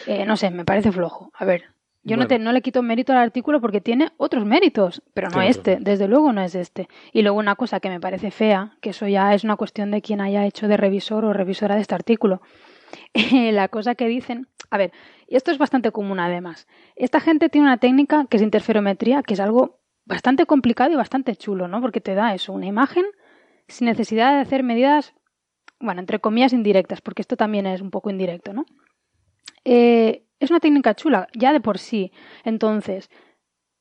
Eh, 0.07 0.25
no 0.27 0.37
sé, 0.37 0.51
me 0.51 0.65
parece 0.65 0.93
flojo. 0.93 1.31
A 1.35 1.45
ver, 1.45 1.65
yo 2.03 2.17
no, 2.17 2.27
te, 2.27 2.39
no 2.39 2.53
le 2.53 2.63
quito 2.63 2.83
mérito 2.83 3.13
al 3.13 3.19
artículo 3.19 3.61
porque 3.61 3.81
tiene 3.81 4.11
otros 4.17 4.45
méritos, 4.45 5.03
pero 5.15 5.29
no 5.29 5.43
este. 5.43 5.79
Desde 5.81 6.09
luego 6.09 6.33
no 6.33 6.43
es 6.43 6.55
este. 6.55 6.89
Y 7.13 7.23
luego 7.23 7.39
una 7.39 7.55
cosa 7.57 7.81
que 7.81 7.91
me 7.91 8.01
parece 8.01 8.31
fea, 8.31 8.77
que 8.81 8.91
eso 8.91 9.07
ya 9.07 9.35
es 9.35 9.45
una 9.45 9.57
cuestión 9.57 9.91
de 9.91 10.01
quien 10.01 10.21
haya 10.21 10.47
hecho 10.47 10.69
de 10.69 10.77
revisor 10.77 11.25
o 11.25 11.33
revisora 11.33 11.75
de 11.75 11.83
este 11.83 11.95
artículo. 11.95 12.41
la 13.33 13.69
cosa 13.69 13.95
que 13.95 14.07
dicen, 14.07 14.49
a 14.71 14.79
ver, 14.79 14.93
y 15.27 15.37
esto 15.37 15.51
es 15.51 15.59
bastante 15.59 15.91
común 15.91 16.21
además. 16.21 16.67
Esta 16.97 17.21
gente 17.21 17.49
tiene 17.49 17.67
una 17.67 17.79
técnica 17.79 18.27
que 18.29 18.39
es 18.39 18.43
interferometría, 18.43 19.23
que 19.23 19.35
es 19.35 19.41
algo 19.41 19.79
bastante 20.07 20.47
complicado 20.47 20.93
y 20.93 20.97
bastante 20.97 21.37
chulo, 21.37 21.69
¿no? 21.69 21.81
Porque 21.81 22.01
te 22.01 22.15
da 22.15 22.35
eso, 22.35 22.53
una 22.53 22.67
imagen 22.67 23.05
sin 23.67 23.87
necesidad 23.87 24.33
de 24.33 24.41
hacer 24.41 24.63
medidas, 24.63 25.15
bueno, 25.81 26.01
entre 26.01 26.19
comillas 26.19 26.53
indirectas, 26.53 27.01
porque 27.01 27.23
esto 27.23 27.37
también 27.37 27.67
es 27.67 27.81
un 27.81 27.91
poco 27.91 28.11
indirecto, 28.11 28.53
¿no? 28.53 28.67
Eh, 29.65 30.25
es 30.41 30.51
una 30.51 30.61
técnica 30.61 30.95
chula, 30.95 31.29
ya 31.35 31.53
de 31.53 31.61
por 31.61 31.79
sí. 31.79 32.13
Entonces, 32.45 33.11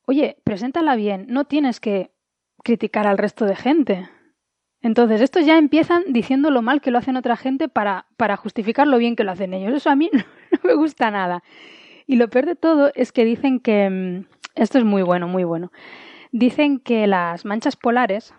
oye, 0.06 0.36
preséntala 0.44 0.96
bien, 0.96 1.26
no 1.28 1.44
tienes 1.44 1.80
que 1.80 2.12
criticar 2.64 3.06
al 3.06 3.18
resto 3.18 3.44
de 3.44 3.56
gente. 3.56 4.08
Entonces, 4.80 5.20
estos 5.20 5.44
ya 5.44 5.58
empiezan 5.58 6.04
diciendo 6.08 6.50
lo 6.50 6.62
mal 6.62 6.80
que 6.80 6.90
lo 6.90 6.98
hacen 6.98 7.16
otra 7.16 7.36
gente 7.36 7.68
para, 7.68 8.06
para 8.16 8.36
justificar 8.36 8.86
lo 8.86 8.98
bien 8.98 9.16
que 9.16 9.24
lo 9.24 9.32
hacen 9.32 9.54
ellos. 9.54 9.74
Eso 9.74 9.90
a 9.90 9.96
mí 9.96 10.10
no 10.12 10.58
me 10.62 10.74
gusta 10.74 11.10
nada. 11.10 11.42
Y 12.06 12.16
lo 12.16 12.28
peor 12.28 12.46
de 12.46 12.56
todo 12.56 12.90
es 12.94 13.12
que 13.12 13.24
dicen 13.24 13.60
que... 13.60 13.90
mm, 13.90 14.26
Esto 14.54 14.78
es 14.78 14.84
muy 14.84 15.02
bueno, 15.02 15.28
muy 15.28 15.44
bueno. 15.44 15.72
Dicen 16.32 16.78
que 16.78 17.06
las 17.06 17.44
manchas 17.44 17.76
polares, 17.76 18.34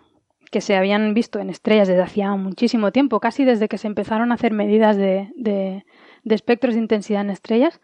que 0.50 0.60
se 0.60 0.76
habían 0.76 1.14
visto 1.14 1.38
en 1.38 1.48
estrellas 1.48 1.88
desde 1.88 2.02
hacía 2.02 2.34
muchísimo 2.34 2.90
tiempo, 2.90 3.20
casi 3.20 3.44
desde 3.44 3.68
que 3.68 3.78
se 3.78 3.86
empezaron 3.86 4.32
a 4.32 4.34
hacer 4.34 4.52
medidas 4.52 4.96
de, 4.96 5.30
de, 5.36 5.84
espectros 6.24 6.74
de 6.74 6.80
intensidad 6.80 7.22
en 7.22 7.30
estrellas, 7.30 7.80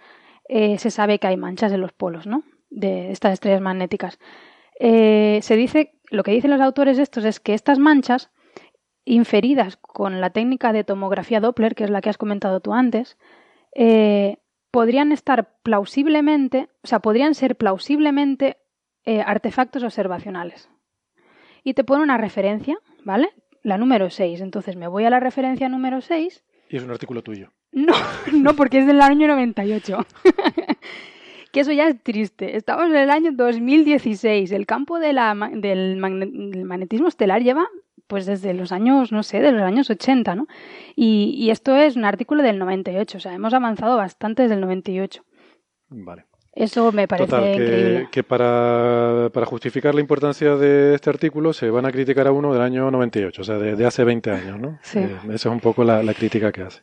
eh, 0.48 0.78
se 0.78 0.90
sabe 0.90 1.18
que 1.18 1.28
hay 1.28 1.36
manchas 1.36 1.72
en 1.72 1.80
los 1.80 1.92
polos, 1.92 2.26
¿no? 2.26 2.42
De 2.68 3.12
estas 3.12 3.34
estrellas 3.34 3.60
magnéticas. 3.60 4.18
Eh, 4.80 5.38
se 5.42 5.56
dice, 5.56 5.94
lo 6.10 6.24
que 6.24 6.32
dicen 6.32 6.50
los 6.50 6.60
autores 6.60 6.98
estos 6.98 7.24
es 7.24 7.40
que 7.40 7.54
estas 7.54 7.78
manchas, 7.78 8.30
inferidas 9.04 9.76
con 9.76 10.20
la 10.20 10.30
técnica 10.30 10.72
de 10.72 10.82
tomografía 10.82 11.38
Doppler, 11.38 11.76
que 11.76 11.84
es 11.84 11.90
la 11.90 12.00
que 12.00 12.10
has 12.10 12.18
comentado 12.18 12.58
tú 12.58 12.74
antes, 12.74 13.16
eh, 13.72 14.38
podrían 14.72 15.12
estar 15.12 15.54
plausiblemente, 15.62 16.68
o 16.82 16.88
sea, 16.88 16.98
podrían 16.98 17.34
ser 17.34 17.56
plausiblemente 17.56 18.58
artefactos 19.24 19.84
observacionales. 19.84 20.68
Y 21.66 21.74
te 21.74 21.82
pone 21.82 22.04
una 22.04 22.16
referencia, 22.16 22.78
¿vale? 23.02 23.30
La 23.64 23.76
número 23.76 24.08
6. 24.08 24.40
Entonces 24.40 24.76
me 24.76 24.86
voy 24.86 25.04
a 25.04 25.10
la 25.10 25.18
referencia 25.18 25.68
número 25.68 26.00
6. 26.00 26.44
Y 26.70 26.76
es 26.76 26.84
un 26.84 26.92
artículo 26.92 27.22
tuyo. 27.22 27.50
No, 27.72 27.92
no, 28.32 28.54
porque 28.54 28.78
es 28.78 28.86
del 28.86 29.00
año 29.00 29.26
98. 29.26 30.06
que 31.52 31.58
eso 31.58 31.72
ya 31.72 31.88
es 31.88 32.00
triste. 32.04 32.56
Estamos 32.56 32.86
en 32.86 32.94
el 32.94 33.10
año 33.10 33.32
2016. 33.32 34.52
El 34.52 34.64
campo 34.64 35.00
de 35.00 35.12
la, 35.12 35.34
del 35.54 35.96
magnetismo 35.96 37.08
estelar 37.08 37.42
lleva 37.42 37.66
pues 38.06 38.26
desde 38.26 38.54
los 38.54 38.70
años, 38.70 39.10
no 39.10 39.24
sé, 39.24 39.40
de 39.40 39.50
los 39.50 39.62
años 39.62 39.90
80, 39.90 40.36
¿no? 40.36 40.46
Y, 40.94 41.34
y 41.36 41.50
esto 41.50 41.74
es 41.74 41.96
un 41.96 42.04
artículo 42.04 42.44
del 42.44 42.60
98, 42.60 43.18
o 43.18 43.20
sea, 43.20 43.34
hemos 43.34 43.52
avanzado 43.52 43.96
bastante 43.96 44.42
desde 44.42 44.54
el 44.54 44.60
98. 44.60 45.24
Vale. 45.88 46.25
Eso 46.56 46.90
me 46.90 47.06
parece 47.06 47.28
Total, 47.28 47.50
increíble. 47.50 48.04
que, 48.04 48.08
que 48.10 48.22
para, 48.24 49.28
para 49.32 49.44
justificar 49.46 49.94
la 49.94 50.00
importancia 50.00 50.56
de 50.56 50.94
este 50.94 51.10
artículo 51.10 51.52
se 51.52 51.68
van 51.70 51.84
a 51.86 51.92
criticar 51.92 52.26
a 52.26 52.32
uno 52.32 52.52
del 52.52 52.62
año 52.62 52.90
98, 52.90 53.42
o 53.42 53.44
sea, 53.44 53.58
de, 53.58 53.76
de 53.76 53.86
hace 53.86 54.02
20 54.04 54.30
años, 54.30 54.58
¿no? 54.58 54.78
Sí. 54.82 54.98
Eh, 55.00 55.16
esa 55.26 55.34
es 55.34 55.46
un 55.46 55.60
poco 55.60 55.84
la, 55.84 56.02
la 56.02 56.14
crítica 56.14 56.50
que 56.52 56.62
hace. 56.62 56.80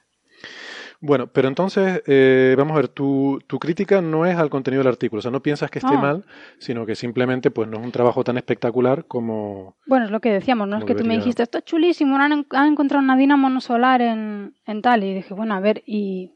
Bueno, 1.02 1.28
pero 1.28 1.50
entonces, 1.50 2.02
eh, 2.08 2.56
vamos 2.58 2.74
a 2.74 2.78
ver, 2.78 2.88
tu, 2.88 3.42
tu 3.46 3.60
crítica 3.60 4.00
no 4.02 4.26
es 4.26 4.38
al 4.38 4.50
contenido 4.50 4.82
del 4.84 4.88
artículo, 4.94 5.20
o 5.20 5.22
sea, 5.22 5.32
no 5.32 5.42
piensas 5.42 5.70
que 5.70 5.80
esté 5.80 5.92
No. 5.92 6.02
mal, 6.02 6.26
sino 6.60 6.86
que 6.86 6.96
simplemente 6.96 7.52
pues 7.52 7.68
no 7.68 7.78
es 7.80 7.84
un 7.84 7.92
trabajo 7.92 8.24
tan 8.24 8.38
espectacular 8.38 9.04
como... 9.06 9.76
Bueno, 9.86 10.06
es 10.06 10.12
lo 10.12 10.22
que 10.22 10.32
decíamos, 10.32 10.68
¿no? 10.70 10.78
Es 10.78 10.86
que 10.86 10.96
tú 10.96 11.04
me 11.04 11.18
dijiste, 11.18 11.44
esto 11.44 11.58
es 11.58 11.66
chulísimo, 11.66 12.16
han, 12.16 12.46
han 12.52 12.68
encontrado 12.72 13.04
una 13.04 13.18
dinamo 13.18 13.60
solar 13.60 14.02
en, 14.02 14.54
en 14.66 14.82
tal. 14.82 15.04
Y 15.04 15.14
dije, 15.16 15.34
bueno, 15.34 15.56
a 15.56 15.60
ver, 15.60 15.84
y 15.86 16.32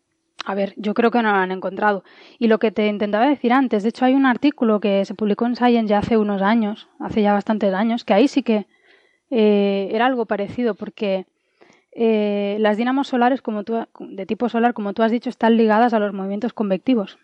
a 0.49 0.55
ver, 0.55 0.73
yo 0.77 0.93
creo 0.93 1.11
que 1.11 1.21
no 1.21 1.31
lo 1.31 1.37
han 1.37 1.51
encontrado. 1.51 2.05
Y 2.39 2.47
lo 2.47 2.57
que 2.57 2.71
te 2.71 2.87
intentaba 2.87 3.27
decir 3.27 3.51
antes, 3.51 3.83
de 3.83 3.89
hecho 3.89 4.05
hay 4.05 4.13
un 4.13 4.25
artículo 4.25 4.79
que 4.79 5.03
se 5.03 5.13
publicó 5.13 5.45
en 5.45 5.57
Science 5.57 5.87
ya 5.89 5.97
hace 5.97 6.15
unos 6.17 6.41
años, 6.41 6.87
hace 7.01 7.21
ya 7.21 7.33
bastantes 7.33 7.73
años, 7.73 8.05
que 8.05 8.13
ahí 8.13 8.29
sí 8.29 8.43
que 8.43 8.65
eh, 9.29 9.89
era 9.91 10.05
algo 10.05 10.25
parecido, 10.25 10.73
porque 10.73 11.25
eh, 11.91 12.55
las 12.61 12.77
dinamos 12.77 13.09
solares 13.09 13.41
como 13.41 13.65
tú, 13.65 13.85
de 13.99 14.25
tipo 14.25 14.47
solar, 14.47 14.73
como 14.73 14.93
tú 14.93 15.03
has 15.03 15.11
dicho, 15.11 15.29
están 15.29 15.57
ligadas 15.57 15.93
a 15.93 15.99
los 15.99 16.13
movimientos 16.13 16.53
convectivos. 16.53 17.17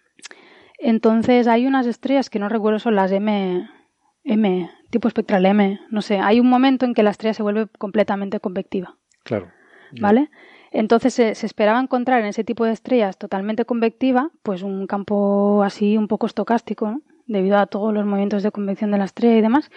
Entonces 0.77 1.47
hay 1.47 1.65
unas 1.65 1.87
estrellas 1.87 2.29
que 2.29 2.39
no 2.39 2.49
recuerdo 2.49 2.79
son 2.79 2.95
las 2.95 3.09
M, 3.13 3.69
M, 4.25 4.69
tipo 4.89 5.07
espectral 5.07 5.45
M, 5.45 5.79
no 5.89 6.01
sé, 6.01 6.19
hay 6.19 6.41
un 6.41 6.49
momento 6.49 6.85
en 6.85 6.93
que 6.93 7.03
la 7.03 7.11
estrella 7.11 7.33
se 7.33 7.43
vuelve 7.43 7.67
completamente 7.77 8.41
convectiva, 8.41 8.97
Claro. 9.23 9.49
¿vale? 10.01 10.29
Entonces 10.73 11.13
se, 11.13 11.35
se 11.35 11.45
esperaba 11.45 11.79
encontrar 11.79 12.19
en 12.21 12.25
ese 12.25 12.43
tipo 12.43 12.65
de 12.65 12.73
estrellas 12.73 13.17
totalmente 13.17 13.63
convectiva, 13.63 14.31
pues 14.41 14.63
un 14.63 14.87
campo 14.87 15.63
así 15.63 15.97
un 15.97 16.07
poco 16.07 16.25
estocástico, 16.25 16.89
¿no? 16.91 17.01
debido 17.25 17.57
a 17.57 17.67
todos 17.67 17.93
los 17.93 18.05
movimientos 18.05 18.43
de 18.43 18.51
convección 18.51 18.91
de 18.91 18.97
la 18.97 19.05
estrella 19.05 19.37
y 19.37 19.41
demás. 19.41 19.71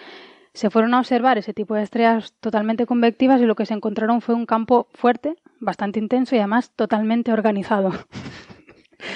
Se 0.53 0.69
fueron 0.71 0.93
a 0.95 0.99
observar 0.99 1.37
ese 1.37 1.53
tipo 1.53 1.75
de 1.75 1.83
estrellas 1.83 2.33
totalmente 2.39 2.85
convectivas 2.87 3.39
y 3.39 3.45
lo 3.45 3.55
que 3.55 3.65
se 3.67 3.75
encontraron 3.75 4.21
fue 4.21 4.33
un 4.35 4.45
campo 4.47 4.87
fuerte, 4.93 5.35
bastante 5.59 5.99
intenso 5.99 6.35
y 6.35 6.39
además 6.39 6.71
totalmente 6.75 7.31
organizado. 7.31 7.91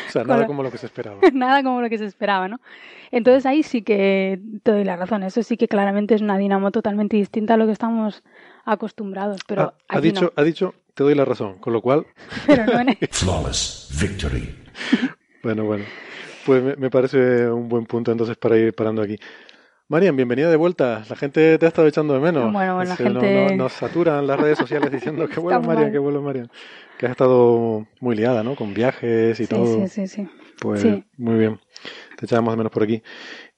O 0.07 0.11
sea, 0.11 0.23
nada 0.23 0.45
como 0.45 0.61
lo 0.61 0.69
que 0.69 0.77
se 0.77 0.85
esperaba. 0.85 1.17
Nada 1.33 1.63
como 1.63 1.81
lo 1.81 1.89
que 1.89 1.97
se 1.97 2.05
esperaba, 2.05 2.47
¿no? 2.47 2.59
Entonces 3.09 3.47
ahí 3.47 3.63
sí 3.63 3.81
que 3.81 4.39
te 4.61 4.71
doy 4.71 4.83
la 4.83 4.95
razón. 4.95 5.23
Eso 5.23 5.41
sí 5.41 5.57
que 5.57 5.67
claramente 5.67 6.13
es 6.13 6.21
una 6.21 6.37
dinamo 6.37 6.69
totalmente 6.69 7.17
distinta 7.17 7.55
a 7.55 7.57
lo 7.57 7.65
que 7.65 7.71
estamos 7.71 8.21
acostumbrados. 8.63 9.41
Pero 9.47 9.61
Ah, 9.61 9.73
ha, 9.87 9.99
dicho, 9.99 10.25
no. 10.25 10.31
ha 10.35 10.43
dicho, 10.43 10.75
te 11.01 11.05
doy 11.05 11.15
la 11.15 11.25
razón, 11.25 11.57
con 11.57 11.73
lo 11.73 11.81
cual, 11.81 12.05
Pero 12.45 12.63
no 12.65 12.79
en- 12.79 12.95
Flawless 13.11 13.89
victory. 13.99 14.53
bueno, 15.41 15.63
bueno, 15.65 15.83
pues 16.45 16.61
me, 16.63 16.75
me 16.75 16.91
parece 16.91 17.49
un 17.49 17.67
buen 17.67 17.87
punto 17.87 18.11
entonces 18.11 18.37
para 18.37 18.55
ir 18.55 18.71
parando 18.75 19.01
aquí. 19.01 19.17
Marian, 19.87 20.15
bienvenida 20.15 20.49
de 20.51 20.55
vuelta. 20.57 21.03
La 21.09 21.15
gente 21.15 21.57
te 21.57 21.65
ha 21.65 21.69
estado 21.69 21.87
echando 21.87 22.13
de 22.13 22.19
menos. 22.19 22.53
Bueno, 22.53 22.75
bueno, 22.75 22.89
la 22.91 22.95
Se- 22.95 23.03
no- 23.09 23.19
gente- 23.19 23.47
no- 23.49 23.63
nos 23.63 23.73
saturan 23.73 24.27
las 24.27 24.39
redes 24.39 24.59
sociales 24.59 24.91
diciendo 24.91 25.27
que 25.27 25.39
vuelva 25.39 25.59
Está 25.59 25.73
Marian, 25.73 25.91
que 25.91 25.97
vuelva 25.97 26.21
Marian. 26.21 26.51
Que 26.99 27.07
has 27.07 27.11
estado 27.13 27.87
muy 27.99 28.15
liada, 28.15 28.43
¿no? 28.43 28.55
Con 28.55 28.73
viajes 28.75 29.39
y 29.39 29.45
Sí, 29.47 29.49
todo. 29.49 29.65
sí, 29.65 29.87
sí, 29.87 30.07
sí. 30.07 30.29
Pues 30.59 30.81
Sí. 30.81 31.03
muy 31.17 31.39
bien. 31.39 31.59
Te 32.17 32.25
echábamos 32.27 32.53
de 32.53 32.57
menos 32.57 32.71
por 32.71 32.83
aquí. 32.83 33.01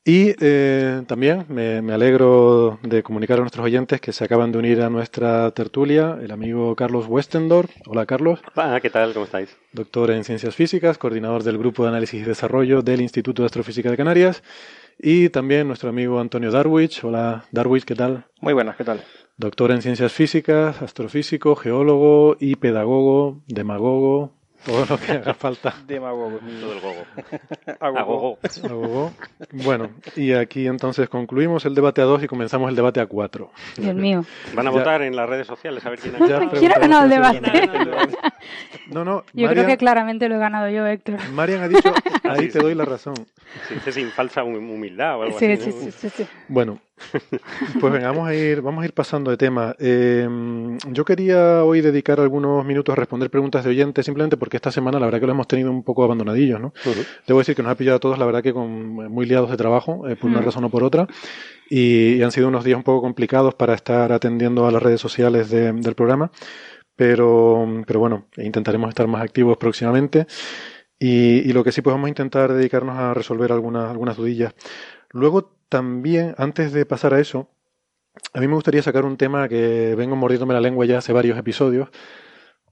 Y 0.06 0.34
eh, 0.42 1.02
también 1.08 1.46
me, 1.48 1.82
me 1.82 1.94
alegro 1.94 2.78
de 2.84 3.04
comunicar 3.04 3.38
a 3.38 3.42
nuestros 3.42 3.64
oyentes 3.66 4.02
que 4.02 4.12
se 4.12 4.26
acaban 4.26 4.52
de 4.52 4.58
unir 4.58 4.82
a 4.82 4.90
nuestra 4.90 5.50
tertulia 5.52 6.18
el 6.22 6.32
amigo 6.32 6.76
Carlos 6.76 7.06
Westendorf. 7.08 7.72
Hola 7.88 8.06
Carlos, 8.06 8.42
Ah, 8.58 8.80
¿qué 8.82 8.90
tal? 8.90 9.14
¿Cómo 9.14 9.24
estáis? 9.26 9.56
doctor 9.72 10.12
en 10.12 10.26
ciencias 10.26 10.56
físicas, 10.56 10.98
coordinador 10.98 11.44
del 11.44 11.58
Grupo 11.58 11.84
de 11.84 11.90
Análisis 11.90 12.22
y 12.22 12.26
Desarrollo 12.26 12.82
del 12.82 13.00
Instituto 13.02 13.44
de 13.44 13.46
Astrofísica 13.46 13.90
de 13.90 13.96
Canarias. 13.98 14.44
Y 15.00 15.30
también 15.30 15.68
nuestro 15.68 15.90
amigo 15.90 16.20
Antonio 16.20 16.52
Darwich. 16.52 17.02
Hola 17.06 17.46
Darwich, 17.52 17.86
¿qué 17.86 17.96
tal? 17.96 18.26
Muy 18.42 18.52
buenas, 18.54 18.76
¿qué 18.76 18.84
tal? 18.84 19.02
Doctor 19.38 19.72
en 19.72 19.82
ciencias 19.82 20.12
físicas, 20.12 20.82
astrofísico, 20.82 21.56
geólogo 21.56 22.36
y 22.42 22.58
pedagogo, 22.58 23.42
demagogo, 23.48 24.34
todo 24.66 24.86
lo 24.90 24.98
que 24.98 25.12
haga 25.14 25.34
falta. 25.34 25.74
Demagogo. 25.86 26.40
Todo 26.40 26.74
el 26.74 26.80
gogo. 26.80 27.06
Agogo. 27.80 28.40
Agogo. 28.64 29.14
Bueno, 29.52 29.90
y 30.16 30.32
aquí 30.34 30.68
entonces 30.68 31.10
concluimos 31.10 31.66
el 31.66 31.76
debate 31.76 32.02
a 32.02 32.06
dos 32.06 32.24
y 32.24 32.28
comenzamos 32.28 32.70
el 32.70 32.76
debate 32.76 33.00
a 33.02 33.06
cuatro. 33.06 33.52
Dios 33.78 33.96
mío. 33.96 34.26
Van 34.54 34.68
a 34.68 34.72
Ya- 34.72 34.78
votar 34.78 35.02
en 35.02 35.16
las 35.16 35.30
redes 35.30 35.48
sociales 35.48 35.86
a 35.86 35.90
ver 35.90 36.00
quién 36.00 36.16
ha 36.16 36.20
ganado. 36.20 36.52
¿Quién 36.52 36.72
ha 36.72 36.80
ganado 36.80 37.04
el 37.04 37.10
debate? 37.10 37.70
No, 38.88 39.04
no, 39.06 39.24
Yo 39.34 39.48
creo 39.50 39.66
que 39.66 39.78
claramente 39.78 40.28
lo 40.30 40.36
he 40.36 40.40
ganado 40.40 40.70
yo, 40.70 40.86
Héctor. 40.86 41.18
Marian 41.32 41.62
ha 41.64 41.68
dicho, 41.68 41.94
ahí 42.24 42.42
Sí, 42.42 42.46
te 42.48 42.52
sí. 42.54 42.60
doy 42.60 42.76
la 42.76 42.86
razón. 42.86 43.16
Sí, 43.84 43.92
sin 43.92 44.10
falsa 44.12 44.44
hum- 44.44 44.56
humildad 44.72 45.20
o 45.20 45.24
algo 45.24 45.40
Sí, 45.40 45.46
así. 45.52 45.72
sí, 45.72 45.78
¿no? 45.86 45.92
sí, 45.92 45.92
sí, 45.92 46.10
sí. 46.10 46.28
Bueno, 46.48 46.80
pues 47.80 47.92
venga, 47.94 48.12
vamos 48.12 48.28
a 48.28 48.36
ir, 48.36 48.62
vamos 48.62 48.84
a 48.84 48.86
ir 48.86 48.94
pasando 48.94 49.32
de 49.32 49.38
tema. 49.38 49.76
Eh, 49.80 50.28
yo 50.92 51.04
quería 51.06 51.64
hoy 51.64 51.82
dedicar 51.82 52.20
algunos 52.20 52.64
minutos 52.66 52.94
a 52.94 52.96
responder 52.96 53.30
preguntas 53.30 53.64
de 53.64 53.72
oyentes, 53.72 54.06
simplemente 54.06 54.38
porque 54.38 54.58
esta 54.58 54.72
semana 54.72 55.00
la 55.00 55.06
verdad 55.08 55.20
que 55.20 55.26
lo 55.26 55.34
hemos 55.34 55.48
tenido 55.48 55.72
un 55.72 55.84
poco 55.84 56.04
abandonadillos, 56.04 56.60
¿no? 56.62 56.74
Debo 57.28 57.40
decir 57.40 57.56
que 57.56 57.64
nos 57.64 57.72
ha 57.72 57.76
pillado 57.76 57.98
a 57.98 58.00
todos, 58.00 58.18
la 58.18 58.26
verdad 58.26 58.44
que 58.44 58.54
con 58.54 58.70
muy 59.12 59.26
liados 59.26 59.50
de 59.50 59.58
trabajo, 59.58 60.08
eh, 60.08 60.16
por 60.16 60.30
una 60.30 60.42
Mm. 60.42 60.46
razón 60.46 60.64
o 60.66 60.70
por 60.70 60.84
otra, 60.84 61.08
y, 61.70 62.14
y 62.16 62.22
han 62.24 62.32
sido 62.32 62.48
unos 62.48 62.64
días 62.64 62.78
un 62.78 62.84
poco 62.84 63.02
complicados 63.02 63.56
para 63.56 63.74
estar 63.74 64.12
atendiendo 64.12 64.68
a 64.68 64.72
las 64.72 64.82
redes 64.84 65.02
sociales 65.02 65.50
de- 65.50 65.74
del 65.74 65.96
programa, 65.96 66.32
pero, 66.96 67.84
pero 67.88 68.00
bueno, 68.00 68.28
intentaremos 68.38 68.90
estar 68.90 69.08
más 69.08 69.24
activos 69.24 69.58
próximamente. 69.58 70.28
Y, 71.00 71.40
y 71.50 71.54
lo 71.54 71.64
que 71.64 71.72
sí, 71.72 71.82
pues 71.82 71.94
vamos 71.94 72.06
a 72.06 72.10
intentar 72.10 72.54
dedicarnos 72.54 72.98
a 72.98 73.14
resolver 73.14 73.52
algunas, 73.52 73.90
algunas 73.90 74.16
dudillas. 74.16 74.54
Luego 75.10 75.52
también, 75.78 76.36
antes 76.38 76.72
de 76.72 76.86
pasar 76.86 77.16
a 77.16 77.20
eso, 77.20 77.50
a 78.32 78.40
mí 78.40 78.48
me 78.48 78.54
gustaría 78.54 78.84
sacar 78.84 79.06
un 79.06 79.18
tema 79.18 79.50
que 79.50 79.96
vengo 79.98 80.16
mordiéndome 80.16 80.54
la 80.54 80.62
lengua 80.62 80.86
ya 80.86 81.00
hace 81.00 81.14
varios 81.14 81.36
episodios, 81.36 81.90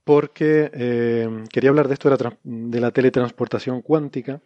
porque 0.04 0.70
eh, 0.72 1.28
quería 1.52 1.70
hablar 1.70 1.88
de 1.88 1.94
esto 1.94 2.08
de 2.08 2.12
la, 2.12 2.16
trans- 2.16 2.38
de 2.44 2.80
la 2.80 2.92
teletransportación 2.92 3.82
cuántica 3.82 4.40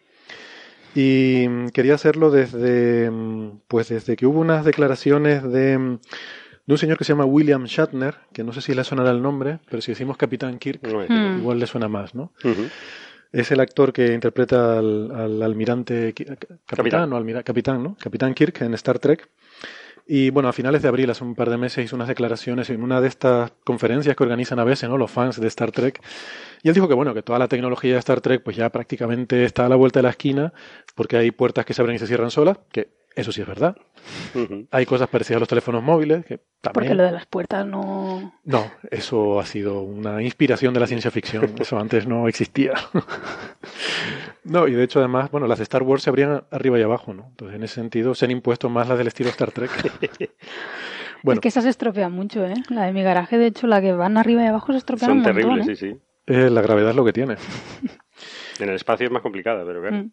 y 0.94 1.68
quería 1.72 1.94
hacerlo 1.96 2.30
desde, 2.30 3.10
pues 3.68 3.90
desde 3.90 4.16
que 4.16 4.24
hubo 4.24 4.40
unas 4.40 4.64
declaraciones 4.64 5.42
de, 5.42 5.76
de 5.76 6.72
un 6.74 6.78
señor 6.78 6.96
que 6.96 7.04
se 7.04 7.12
llama 7.12 7.26
William 7.26 7.64
Shatner, 7.64 8.14
que 8.32 8.42
no 8.42 8.54
sé 8.54 8.62
si 8.62 8.74
le 8.74 8.84
sonará 8.84 9.10
el 9.10 9.20
nombre, 9.20 9.58
pero 9.68 9.82
si 9.82 9.92
decimos 9.92 10.16
Capitán 10.16 10.58
Kirk, 10.58 10.80
No 11.10 11.20
me 11.20 11.36
Mm. 11.36 11.38
igual 11.40 11.58
le 11.58 11.66
suena 11.66 11.88
más, 11.88 12.14
¿no? 12.14 12.32
Es 13.38 13.50
el 13.50 13.60
actor 13.60 13.92
que 13.92 14.14
interpreta 14.14 14.78
al, 14.78 15.10
al 15.14 15.42
almirante, 15.42 16.12
capitán, 16.14 16.58
Capitán. 16.66 17.12
o 17.12 17.16
almira- 17.16 17.42
capitán, 17.42 17.82
¿no? 17.82 17.96
Capitán 18.00 18.32
Kirk 18.34 18.62
en 18.62 18.74
Star 18.74 18.98
Trek. 18.98 19.28
Y 20.08 20.30
bueno, 20.30 20.48
a 20.48 20.52
finales 20.52 20.82
de 20.82 20.88
abril, 20.88 21.10
hace 21.10 21.24
un 21.24 21.34
par 21.34 21.50
de 21.50 21.56
meses, 21.56 21.84
hizo 21.84 21.96
unas 21.96 22.06
declaraciones 22.06 22.70
en 22.70 22.80
una 22.82 23.00
de 23.00 23.08
estas 23.08 23.50
conferencias 23.64 24.14
que 24.14 24.22
organizan 24.22 24.60
a 24.60 24.64
veces, 24.64 24.88
¿no? 24.88 24.96
Los 24.96 25.10
fans 25.10 25.40
de 25.40 25.48
Star 25.48 25.72
Trek. 25.72 26.00
Y 26.62 26.68
él 26.68 26.74
dijo 26.74 26.86
que 26.86 26.94
bueno, 26.94 27.12
que 27.12 27.22
toda 27.22 27.38
la 27.40 27.48
tecnología 27.48 27.94
de 27.94 27.98
Star 27.98 28.20
Trek 28.20 28.42
pues 28.44 28.56
ya 28.56 28.70
prácticamente 28.70 29.44
está 29.44 29.66
a 29.66 29.68
la 29.68 29.74
vuelta 29.76 29.98
de 29.98 30.04
la 30.04 30.10
esquina, 30.10 30.52
porque 30.94 31.16
hay 31.16 31.32
puertas 31.32 31.64
que 31.66 31.74
se 31.74 31.82
abren 31.82 31.96
y 31.96 31.98
se 31.98 32.06
cierran 32.06 32.30
solas, 32.30 32.58
que 32.70 32.88
eso 33.16 33.32
sí 33.32 33.40
es 33.40 33.46
verdad. 33.46 33.74
Hay 34.70 34.84
cosas 34.84 35.08
parecidas 35.08 35.38
a 35.38 35.40
los 35.40 35.48
teléfonos 35.48 35.82
móviles, 35.82 36.24
que 36.26 36.38
también... 36.60 36.72
Porque 36.74 36.94
lo 36.94 37.02
de 37.02 37.12
las 37.12 37.24
puertas 37.24 37.66
no... 37.66 38.34
No, 38.44 38.70
eso 38.90 39.40
ha 39.40 39.46
sido 39.46 39.80
una 39.80 40.22
inspiración 40.22 40.74
de 40.74 40.80
la 40.80 40.86
ciencia 40.86 41.10
ficción. 41.10 41.54
Eso 41.58 41.78
antes 41.78 42.06
no 42.06 42.28
existía. 42.28 42.74
No, 44.44 44.68
y 44.68 44.72
de 44.72 44.84
hecho, 44.84 44.98
además, 44.98 45.30
bueno, 45.30 45.46
las 45.46 45.58
de 45.58 45.62
Star 45.64 45.82
Wars 45.82 46.02
se 46.02 46.10
abrían 46.10 46.44
arriba 46.50 46.78
y 46.78 46.82
abajo, 46.82 47.14
¿no? 47.14 47.26
Entonces, 47.30 47.56
en 47.56 47.62
ese 47.62 47.74
sentido, 47.76 48.14
se 48.14 48.26
han 48.26 48.30
impuesto 48.30 48.68
más 48.68 48.86
las 48.86 48.98
del 48.98 49.06
estilo 49.08 49.30
Star 49.30 49.50
Trek. 49.50 49.70
Bueno, 51.22 51.38
Es 51.38 51.42
que 51.42 51.48
esas 51.48 51.64
se 51.64 51.70
estropean 51.70 52.12
mucho, 52.12 52.44
¿eh? 52.46 52.54
La 52.68 52.84
de 52.84 52.92
mi 52.92 53.02
garaje, 53.02 53.38
de 53.38 53.46
hecho, 53.46 53.66
la 53.66 53.80
que 53.80 53.92
van 53.92 54.16
arriba 54.16 54.44
y 54.44 54.46
abajo 54.46 54.70
se 54.70 54.78
estropean 54.78 55.08
Son 55.08 55.18
un 55.18 55.24
montón, 55.24 55.34
terribles, 55.34 55.68
¿eh? 55.68 55.74
sí, 55.74 55.90
sí. 55.90 56.00
eh, 56.26 56.50
la 56.50 56.60
gravedad 56.60 56.90
es 56.90 56.96
lo 56.96 57.04
que 57.04 57.12
tiene. 57.12 57.36
En 58.60 58.68
el 58.68 58.76
espacio 58.76 59.06
es 59.06 59.12
más 59.12 59.22
complicada, 59.22 59.64
pero 59.64 59.80
claro. 59.80 59.96
Mm. 59.96 60.10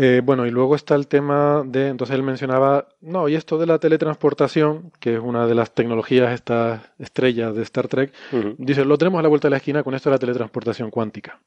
Eh, 0.00 0.22
bueno, 0.24 0.46
y 0.46 0.50
luego 0.52 0.76
está 0.76 0.94
el 0.94 1.08
tema 1.08 1.64
de, 1.66 1.88
entonces 1.88 2.14
él 2.14 2.22
mencionaba, 2.22 2.86
no, 3.00 3.28
y 3.28 3.34
esto 3.34 3.58
de 3.58 3.66
la 3.66 3.80
teletransportación, 3.80 4.92
que 5.00 5.14
es 5.14 5.20
una 5.20 5.48
de 5.48 5.56
las 5.56 5.74
tecnologías, 5.74 6.32
estas 6.32 6.92
estrellas 7.00 7.52
de 7.56 7.62
Star 7.62 7.88
Trek, 7.88 8.12
dice, 8.58 8.84
lo 8.84 8.96
tenemos 8.96 9.18
a 9.18 9.22
la 9.22 9.28
vuelta 9.28 9.48
de 9.48 9.50
la 9.50 9.56
esquina 9.56 9.82
con 9.82 9.94
esto 9.94 10.08
de 10.08 10.14
la 10.14 10.20
teletransportación 10.20 10.90
cuántica. 10.90 11.40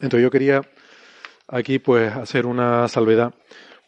Entonces 0.00 0.24
yo 0.24 0.30
quería 0.32 0.62
aquí 1.46 1.78
pues 1.78 2.12
hacer 2.12 2.46
una 2.46 2.88
salvedad, 2.88 3.32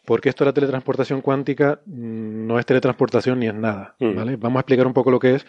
porque 0.05 0.29
esto 0.29 0.45
de 0.45 0.51
la 0.51 0.53
teletransportación 0.53 1.19
cuántica 1.19 1.81
mm, 1.85 2.47
no 2.47 2.57
es 2.57 2.65
teletransportación 2.65 3.39
ni 3.39 3.47
es 3.47 3.55
nada, 3.55 3.95
Mm. 3.99 4.15
¿vale? 4.15 4.35
Vamos 4.37 4.57
a 4.57 4.61
explicar 4.61 4.87
un 4.87 4.93
poco 4.93 5.11
lo 5.11 5.19
que 5.19 5.35
es, 5.35 5.45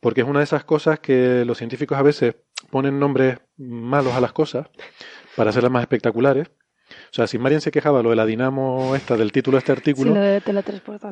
porque 0.00 0.22
es 0.22 0.26
una 0.26 0.40
de 0.40 0.44
esas 0.44 0.64
cosas 0.64 0.98
que 0.98 1.44
los 1.44 1.56
científicos 1.58 1.96
a 1.96 2.02
veces 2.02 2.34
ponen 2.72 2.98
nombres 2.98 3.38
malos 3.56 4.14
a 4.14 4.20
las 4.20 4.32
cosas 4.32 4.66
para 5.36 5.50
hacerlas 5.50 5.70
más 5.70 5.82
espectaculares. 5.82 6.50
O 7.10 7.14
sea, 7.14 7.26
si 7.26 7.38
Marian 7.38 7.62
se 7.62 7.70
quejaba 7.70 8.02
lo 8.02 8.10
de 8.10 8.16
la 8.16 8.26
dinamo 8.26 8.94
esta 8.94 9.16
del 9.16 9.32
título 9.32 9.56
de 9.56 9.60
este 9.60 9.72
artículo, 9.72 10.12
de 10.12 10.42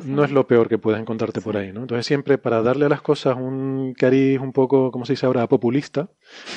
no 0.05 0.23
es 0.23 0.31
lo 0.31 0.45
peor 0.45 0.69
que 0.69 0.77
puedes 0.77 1.01
encontrarte 1.01 1.41
por 1.41 1.57
ahí, 1.57 1.71
¿no? 1.71 1.81
Entonces 1.81 2.05
siempre 2.05 2.37
para 2.37 2.61
darle 2.61 2.85
a 2.85 2.89
las 2.89 3.01
cosas 3.01 3.35
un 3.35 3.93
cariz 3.97 4.39
un 4.39 4.53
poco, 4.53 4.91
como 4.91 5.05
se 5.05 5.13
dice 5.13 5.25
ahora, 5.25 5.47
populista, 5.47 6.09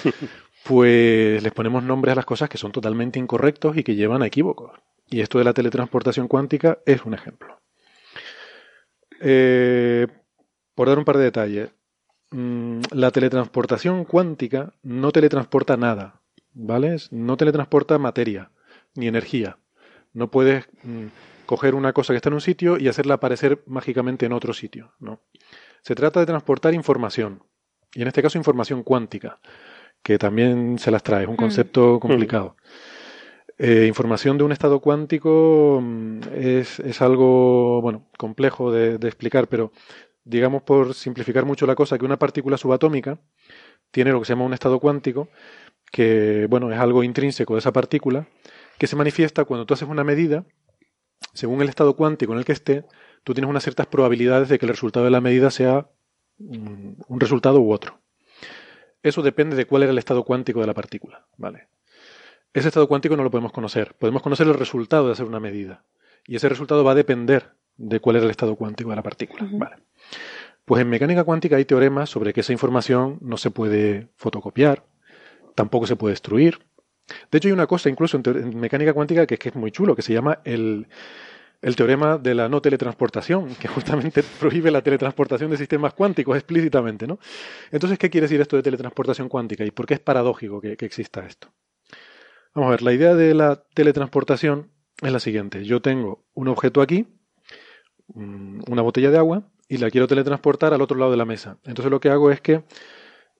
pues 0.65 1.43
les 1.43 1.53
ponemos 1.53 1.83
nombres 1.83 2.13
a 2.13 2.17
las 2.17 2.27
cosas 2.27 2.51
que 2.51 2.59
son 2.59 2.71
totalmente 2.71 3.19
incorrectos 3.19 3.77
y 3.79 3.83
que 3.83 3.95
llevan 3.95 4.23
a 4.23 4.27
equívocos. 4.27 4.79
Y 5.09 5.21
esto 5.21 5.39
de 5.39 5.45
la 5.45 5.55
teletransportación 5.55 6.29
cuántica 6.29 6.79
es 6.85 7.05
un 7.05 7.15
ejemplo. 7.15 7.61
Eh, 9.21 10.07
por 10.75 10.89
dar 10.89 10.99
un 10.99 11.05
par 11.05 11.17
de 11.17 11.25
detalles, 11.25 11.71
mm, 12.31 12.81
la 12.93 13.11
teletransportación 13.11 14.05
cuántica 14.05 14.75
no 14.83 15.13
teletransporta 15.13 15.79
nada, 15.79 16.21
¿vale? 16.53 16.97
No 17.11 17.37
teletransporta 17.39 17.99
materia 17.99 18.51
ni 18.95 19.07
energía. 19.07 19.59
No 20.13 20.31
puedes 20.31 20.69
mm, 20.83 21.07
coger 21.47 21.75
una 21.75 21.93
cosa 21.93 22.13
que 22.13 22.17
está 22.17 22.29
en 22.29 22.35
un 22.35 22.41
sitio 22.41 22.79
y 22.79 22.89
hacerla 22.89 23.15
aparecer 23.15 23.63
mágicamente 23.67 24.27
en 24.27 24.33
otro 24.33 24.53
sitio, 24.53 24.93
¿no? 24.99 25.21
Se 25.83 25.95
trata 25.95 26.21
de 26.21 26.27
transportar 26.27 26.75
información, 26.75 27.43
y 27.95 28.03
en 28.03 28.09
este 28.09 28.23
caso 28.23 28.39
información 28.39 28.83
cuántica, 28.83 29.41
que 30.03 30.19
también 30.19 30.79
se 30.79 30.91
las 30.91 31.03
trae, 31.03 31.23
es 31.23 31.29
un 31.29 31.37
concepto 31.37 31.99
complicado. 32.01 32.57
Eh, 33.59 33.87
información 33.87 34.39
de 34.39 34.45
un 34.45 34.53
estado 34.53 34.81
cuántico 34.81 35.81
mm, 35.83 36.21
es, 36.35 36.81
es 36.81 37.03
algo, 37.03 37.83
bueno, 37.83 38.07
complejo 38.17 38.73
de, 38.73 38.99
de 38.99 39.09
explicar, 39.09 39.49
pero 39.49 39.73
digamos 40.25 40.63
por 40.63 40.95
simplificar 40.95 41.45
mucho 41.45 41.67
la 41.67 41.75
cosa, 41.75 41.99
que 41.99 42.05
una 42.05 42.19
partícula 42.19 42.57
subatómica 42.57 43.19
tiene 43.91 44.13
lo 44.13 44.21
que 44.21 44.27
se 44.27 44.33
llama 44.33 44.45
un 44.45 44.55
estado 44.55 44.79
cuántico, 44.79 45.29
que, 45.91 46.47
bueno, 46.49 46.73
es 46.73 46.79
algo 46.79 47.03
intrínseco 47.03 47.55
de 47.55 47.61
esa 47.61 47.73
partícula, 47.73 48.27
que 48.81 48.87
se 48.87 48.97
manifiesta 48.97 49.45
cuando 49.45 49.67
tú 49.67 49.75
haces 49.75 49.87
una 49.87 50.05
medida, 50.05 50.47
según 51.35 51.61
el 51.61 51.69
estado 51.69 51.97
cuántico 51.97 52.33
en 52.33 52.39
el 52.39 52.47
que 52.47 52.53
esté, 52.53 52.87
tú 53.25 53.35
tienes 53.35 53.51
unas 53.51 53.63
ciertas 53.63 53.87
probabilidades 53.87 54.49
de 54.49 54.59
que 54.59 54.65
el 54.65 54.71
resultado 54.71 55.05
de 55.05 55.11
la 55.11 55.21
medida 55.21 55.51
sea 55.51 55.91
mm, 56.39 56.93
un 57.07 57.21
resultado 57.21 57.61
u 57.61 57.75
otro. 57.75 58.01
Eso 59.03 59.21
depende 59.21 59.55
de 59.55 59.67
cuál 59.67 59.83
era 59.83 59.93
el 59.93 59.99
estado 59.99 60.25
cuántico 60.25 60.63
de 60.63 60.67
la 60.67 60.73
partícula, 60.73 61.27
¿vale? 61.37 61.69
Ese 62.55 62.69
estado 62.69 62.89
cuántico 62.89 63.19
no 63.19 63.23
lo 63.23 63.31
podemos 63.31 63.53
conocer. 63.53 63.95
Podemos 63.99 64.23
conocer 64.23 64.47
el 64.47 64.55
resultado 64.55 65.09
de 65.09 65.13
hacer 65.13 65.27
una 65.27 65.41
medida. 65.41 65.85
Y 66.27 66.37
ese 66.37 66.49
resultado 66.49 66.83
va 66.83 66.93
a 66.93 66.95
depender 66.95 67.51
de 67.77 68.01
cuál 68.01 68.17
era 68.17 68.25
el 68.25 68.31
estado 68.31 68.57
cuántico 68.57 68.89
de 68.89 68.97
la 68.97 69.03
partícula. 69.03 69.47
Vale. 69.53 69.77
Pues 70.65 70.81
en 70.81 70.89
mecánica 70.89 71.25
cuántica 71.25 71.57
hay 71.57 71.67
teoremas 71.67 72.09
sobre 72.09 72.33
que 72.33 72.41
esa 72.41 72.53
información 72.53 73.19
no 73.21 73.37
se 73.37 73.51
puede 73.51 74.09
fotocopiar, 74.17 74.85
tampoco 75.55 75.87
se 75.87 75.97
puede 75.97 76.13
destruir. 76.13 76.61
De 77.31 77.39
hecho, 77.39 77.49
hay 77.49 77.53
una 77.53 77.67
cosa 77.67 77.89
incluso 77.89 78.21
en, 78.23 78.59
mecánica 78.59 78.93
cuántica 78.93 79.27
que 79.27 79.39
es, 79.43 79.55
muy 79.55 79.71
chulo, 79.71 79.95
que 79.95 80.03
se 80.03 80.13
llama 80.13 80.41
el, 80.45 80.87
teorema 81.77 82.19
de 82.19 82.35
la 82.35 82.49
no 82.49 82.61
teletransportación, 82.61 83.55
que 83.57 83.69
justamente 83.69 84.23
prohíbe 84.23 84.71
la 84.71 84.83
teletransportación 84.83 85.51
de 85.51 85.57
sistemas 85.57 85.95
cuánticos 85.95 86.37
explícitamente, 86.37 87.07
¿no? 87.07 87.19
Entonces, 87.71 87.99
¿qué 87.99 88.11
quiere 88.11 88.27
decir 88.27 88.41
esto 88.41 88.57
de 88.57 88.63
teletransportación 88.63 89.29
cuántica 89.29 89.65
y 89.65 89.71
por 89.71 89.87
qué 89.87 89.95
es 89.95 90.01
paradójico 90.01 90.61
que, 90.61 90.77
exista 90.79 91.27
esto? 91.27 91.49
Vamos 92.55 92.69
a 92.69 92.71
ver, 92.73 92.83
la 92.83 92.93
idea 92.93 93.15
de 93.15 93.35
la 93.35 93.63
teletransportación 93.75 94.71
es 95.03 95.13
la 95.13 95.21
siguiente. 95.21 95.65
Yo 95.65 95.81
tengo 95.81 96.25
un 96.35 96.49
objeto 96.49 96.83
aquí, 96.83 97.07
una 98.15 98.83
botella 98.83 99.11
de 99.11 99.19
agua, 99.19 99.45
y 99.71 99.79
la 99.79 99.89
quiero 99.89 100.09
teletransportar 100.09 100.75
al 100.75 100.83
otro 100.83 100.99
lado 100.99 101.13
de 101.13 101.17
la 101.17 101.25
mesa. 101.25 101.59
Entonces 101.65 101.93
lo 101.93 102.01
que 102.01 102.11
hago 102.11 102.33
es 102.33 102.41
que 102.41 102.65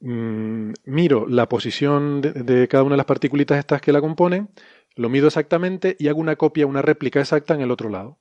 mm, 0.01 0.73
miro 0.85 1.27
la 1.29 1.49
posición 1.49 2.21
de, 2.21 2.33
de 2.33 2.69
cada 2.69 2.83
una 2.85 2.95
de 2.95 2.99
las 2.99 3.07
particulitas 3.07 3.59
estas 3.59 3.81
que 3.81 3.93
la 3.93 4.01
componen, 4.01 4.51
lo 4.97 5.09
mido 5.09 5.27
exactamente 5.27 5.97
y 5.99 6.09
hago 6.09 6.21
una 6.21 6.37
copia, 6.37 6.67
una 6.67 6.83
réplica 6.83 7.21
exacta 7.21 7.55
en 7.55 7.61
el 7.61 7.71
otro 7.71 7.89
lado. 7.89 8.19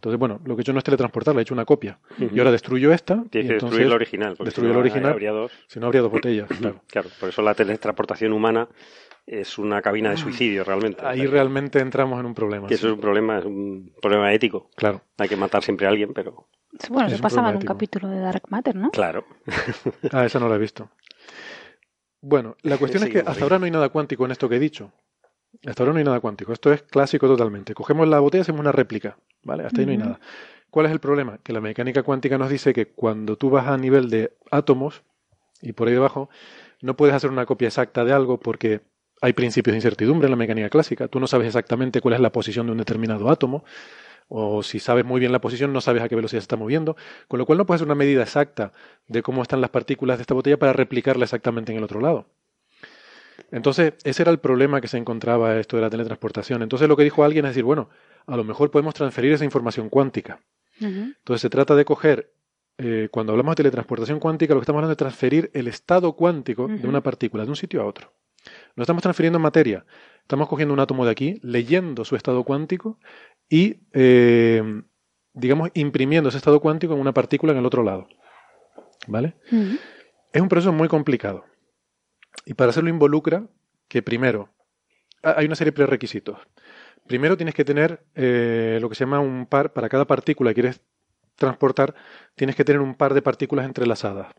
Entonces, 0.00 0.18
bueno, 0.18 0.40
lo 0.46 0.56
que 0.56 0.60
he 0.60 0.62
hecho 0.62 0.72
no 0.72 0.78
es 0.78 0.84
teletransportarla, 0.84 1.40
he 1.40 1.42
hecho 1.42 1.52
una 1.52 1.66
copia. 1.66 1.98
Y 2.18 2.38
ahora 2.38 2.50
destruyo 2.50 2.90
esta. 2.90 3.22
Tienes 3.28 3.48
que 3.48 3.54
entonces 3.56 3.60
destruir 3.60 3.88
la 3.88 3.94
original. 3.96 4.34
Destruyo 4.38 4.54
si 4.54 4.62
la 4.68 4.72
no, 4.72 4.80
original. 4.80 5.12
Habría 5.12 5.30
dos. 5.32 5.52
Si 5.66 5.78
no, 5.78 5.86
habría 5.86 6.00
dos 6.00 6.10
botellas. 6.10 6.48
Claro. 6.58 6.82
Claro, 6.86 7.10
por 7.20 7.28
eso 7.28 7.42
la 7.42 7.54
teletransportación 7.54 8.32
humana 8.32 8.66
es 9.32 9.58
una 9.58 9.80
cabina 9.80 10.10
de 10.10 10.16
suicidio 10.16 10.64
realmente. 10.64 11.00
Ahí 11.04 11.12
O 11.20 11.22
sea, 11.22 11.24
que- 11.24 11.30
realmente 11.30 11.78
entramos 11.80 12.18
en 12.18 12.26
un 12.26 12.34
problema. 12.34 12.66
que 12.66 12.74
eso 12.74 12.88
es 12.88 12.94
un 12.94 13.00
problema, 13.00 13.38
es 13.38 13.44
un 13.44 13.94
problema 14.02 14.32
ético. 14.32 14.70
Claro. 14.76 15.02
Hay 15.18 15.28
que 15.28 15.36
matar 15.36 15.62
siempre 15.62 15.86
a 15.86 15.90
alguien, 15.90 16.12
pero 16.12 16.48
Bueno, 16.88 17.06
Es 17.06 17.12
se 17.12 17.16
un 17.16 17.22
pasaba 17.22 17.50
en 17.50 17.56
un 17.56 17.62
capítulo 17.62 18.08
de 18.08 18.18
Dark 18.20 18.42
Matter, 18.48 18.74
¿no? 18.76 18.90
claro. 18.90 19.24
Ah, 20.12 20.24
esa 20.26 20.38
no 20.40 20.48
la 20.48 20.56
he 20.56 20.58
visto. 20.58 20.90
Bueno, 22.20 22.56
la 22.62 22.76
cuestión 22.76 23.02
es 23.04 23.10
que 23.10 23.20
hasta 23.20 23.42
ahora 23.44 23.58
no 23.58 23.64
hay 23.64 23.70
nada 23.70 23.88
cuántico 23.88 24.24
en 24.24 24.32
esto 24.32 24.48
que 24.48 24.56
he 24.56 24.60
dicho. 24.60 24.92
Hasta 25.66 25.82
ahora 25.82 25.92
no 25.92 25.98
hay 25.98 26.04
nada 26.04 26.20
cuántico. 26.20 26.52
Esto 26.52 26.72
es 26.72 26.82
clásico 26.82 27.26
totalmente. 27.26 27.74
Cogemos 27.74 28.06
la 28.08 28.20
botella 28.20 28.40
y 28.40 28.42
hacemos 28.42 28.60
una 28.60 28.72
réplica. 28.72 29.16
¿Vale? 29.42 29.64
Hasta 29.64 29.80
ahí 29.80 29.86
no 29.86 29.92
hay 29.92 29.98
nada. 29.98 30.20
¿Cuál 30.70 30.86
es 30.86 30.92
el 30.92 31.00
problema? 31.00 31.38
Que 31.42 31.52
la 31.52 31.60
mecánica 31.60 32.02
cuántica 32.02 32.36
nos 32.38 32.50
dice 32.50 32.72
que 32.74 32.88
cuando 32.88 33.36
tú 33.36 33.48
vas 33.50 33.66
a 33.66 33.76
nivel 33.78 34.10
de 34.10 34.36
átomos 34.50 35.02
y 35.62 35.72
por 35.72 35.88
ahí 35.88 35.94
debajo, 35.94 36.28
no 36.82 36.94
puedes 36.96 37.14
hacer 37.14 37.30
una 37.30 37.46
copia 37.46 37.68
exacta 37.68 38.04
de 38.04 38.12
algo 38.12 38.38
porque 38.38 38.82
hay 39.20 39.32
principios 39.32 39.72
de 39.72 39.78
incertidumbre 39.78 40.26
en 40.26 40.30
la 40.30 40.36
mecánica 40.36 40.70
clásica. 40.70 41.08
Tú 41.08 41.20
no 41.20 41.26
sabes 41.26 41.48
exactamente 41.48 42.00
cuál 42.00 42.14
es 42.14 42.20
la 42.20 42.32
posición 42.32 42.66
de 42.66 42.72
un 42.72 42.78
determinado 42.78 43.30
átomo. 43.30 43.64
O 44.28 44.62
si 44.62 44.78
sabes 44.78 45.04
muy 45.04 45.18
bien 45.20 45.32
la 45.32 45.40
posición, 45.40 45.72
no 45.72 45.80
sabes 45.80 46.02
a 46.02 46.08
qué 46.08 46.14
velocidad 46.14 46.40
se 46.40 46.44
está 46.44 46.56
moviendo. 46.56 46.96
Con 47.28 47.38
lo 47.38 47.46
cual 47.46 47.58
no 47.58 47.66
puedes 47.66 47.80
hacer 47.80 47.88
una 47.88 47.96
medida 47.96 48.22
exacta 48.22 48.72
de 49.08 49.22
cómo 49.22 49.42
están 49.42 49.60
las 49.60 49.70
partículas 49.70 50.18
de 50.18 50.22
esta 50.22 50.34
botella 50.34 50.58
para 50.58 50.72
replicarla 50.72 51.24
exactamente 51.24 51.72
en 51.72 51.78
el 51.78 51.84
otro 51.84 52.00
lado. 52.00 52.26
Entonces, 53.50 53.94
ese 54.04 54.22
era 54.22 54.30
el 54.30 54.38
problema 54.38 54.80
que 54.80 54.88
se 54.88 54.96
encontraba 54.96 55.58
esto 55.58 55.76
de 55.76 55.82
la 55.82 55.90
teletransportación. 55.90 56.62
Entonces, 56.62 56.88
lo 56.88 56.96
que 56.96 57.04
dijo 57.04 57.24
alguien 57.24 57.44
es 57.44 57.50
decir, 57.50 57.64
bueno, 57.64 57.90
a 58.26 58.36
lo 58.36 58.44
mejor 58.44 58.70
podemos 58.70 58.94
transferir 58.94 59.32
esa 59.32 59.44
información 59.44 59.88
cuántica. 59.88 60.40
Entonces, 60.80 61.42
se 61.42 61.50
trata 61.50 61.74
de 61.74 61.84
coger, 61.84 62.32
eh, 62.78 63.08
cuando 63.10 63.32
hablamos 63.32 63.52
de 63.52 63.56
teletransportación 63.56 64.20
cuántica, 64.20 64.54
lo 64.54 64.60
que 64.60 64.64
estamos 64.64 64.78
hablando 64.78 64.92
es 64.92 64.96
de 64.96 65.04
transferir 65.04 65.50
el 65.52 65.66
estado 65.66 66.12
cuántico 66.12 66.68
de 66.68 66.86
una 66.86 67.02
partícula 67.02 67.44
de 67.44 67.50
un 67.50 67.56
sitio 67.56 67.82
a 67.82 67.86
otro. 67.86 68.12
No 68.76 68.82
estamos 68.82 69.02
transfiriendo 69.02 69.38
materia, 69.38 69.84
estamos 70.22 70.48
cogiendo 70.48 70.72
un 70.74 70.80
átomo 70.80 71.04
de 71.04 71.10
aquí, 71.10 71.38
leyendo 71.42 72.04
su 72.04 72.16
estado 72.16 72.44
cuántico 72.44 72.98
y, 73.48 73.80
eh, 73.92 74.82
digamos, 75.32 75.70
imprimiendo 75.74 76.28
ese 76.28 76.38
estado 76.38 76.60
cuántico 76.60 76.94
en 76.94 77.00
una 77.00 77.12
partícula 77.12 77.52
en 77.52 77.58
el 77.58 77.66
otro 77.66 77.82
lado. 77.82 78.08
¿Vale? 79.06 79.34
Es 80.32 80.40
un 80.42 80.48
proceso 80.48 80.72
muy 80.72 80.88
complicado. 80.88 81.44
Y 82.46 82.54
para 82.54 82.70
hacerlo 82.70 82.90
involucra 82.90 83.46
que 83.88 84.02
primero, 84.02 84.50
ha- 85.22 85.38
hay 85.38 85.46
una 85.46 85.56
serie 85.56 85.72
de 85.72 85.76
prerequisitos. 85.76 86.38
Primero 87.06 87.36
tienes 87.36 87.54
que 87.54 87.64
tener 87.64 88.04
eh, 88.14 88.78
lo 88.80 88.88
que 88.88 88.94
se 88.94 89.04
llama 89.04 89.20
un 89.20 89.46
par, 89.46 89.72
para 89.72 89.88
cada 89.88 90.06
partícula 90.06 90.50
que 90.50 90.54
quieres 90.54 90.80
transportar, 91.36 91.94
tienes 92.36 92.54
que 92.56 92.64
tener 92.64 92.80
un 92.80 92.94
par 92.94 93.14
de 93.14 93.22
partículas 93.22 93.64
entrelazadas. 93.66 94.32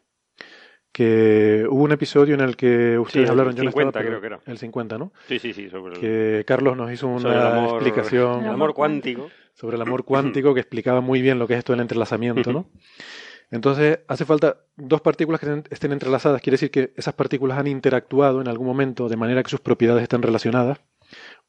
Que 0.92 1.66
hubo 1.70 1.84
un 1.84 1.92
episodio 1.94 2.34
en 2.36 2.42
el 2.42 2.58
que 2.58 3.00
ustedes 3.00 3.26
el 3.26 3.32
hablaron, 3.32 3.56
yo 3.56 3.64
no 3.64 3.70
estaba, 3.70 3.92
50 3.92 4.02
creo 4.08 4.20
que 4.20 4.28
era. 4.28 4.40
El 4.46 4.58
50, 4.58 4.98
¿no? 4.98 5.14
Sí, 5.28 5.40
sí, 5.40 5.54
sí. 5.54 5.70
Sobre 5.70 5.94
el, 5.96 6.00
Que 6.02 6.44
Carlos 6.46 6.76
nos 6.76 6.92
hizo 6.92 7.18
sobre 7.20 7.34
el 7.36 7.40
una 7.40 7.52
amor, 7.58 7.70
explicación 7.76 8.44
el 8.44 8.50
amor 8.50 8.74
cuántico. 8.74 9.30
sobre 9.54 9.76
el 9.78 9.82
amor 9.82 10.04
cuántico 10.04 10.54
que 10.54 10.60
explicaba 10.60 11.00
muy 11.02 11.22
bien 11.22 11.40
lo 11.40 11.48
que 11.48 11.54
es 11.54 11.60
esto 11.60 11.72
del 11.74 11.80
entrelazamiento, 11.82 12.52
¿no? 12.52 12.68
Entonces, 13.52 14.00
hace 14.08 14.24
falta 14.26 14.58
dos 14.78 15.02
partículas 15.02 15.40
que 15.42 15.48
estén- 15.70 15.92
entrelazadas. 15.92 16.42
Quiere 16.42 16.54
decir 16.56 16.72
que 16.72 16.94
esas 16.96 17.14
partículas 17.14 17.58
han 17.58 17.68
interactuado 17.68 18.40
en 18.42 18.48
algún 18.48 18.68
momento 18.68 19.10
de 19.10 19.18
manera 19.18 19.44
que 19.44 19.50
sus 19.50 19.60
propiedades 19.60 20.04
están 20.04 20.22
relacionadas. 20.22 20.80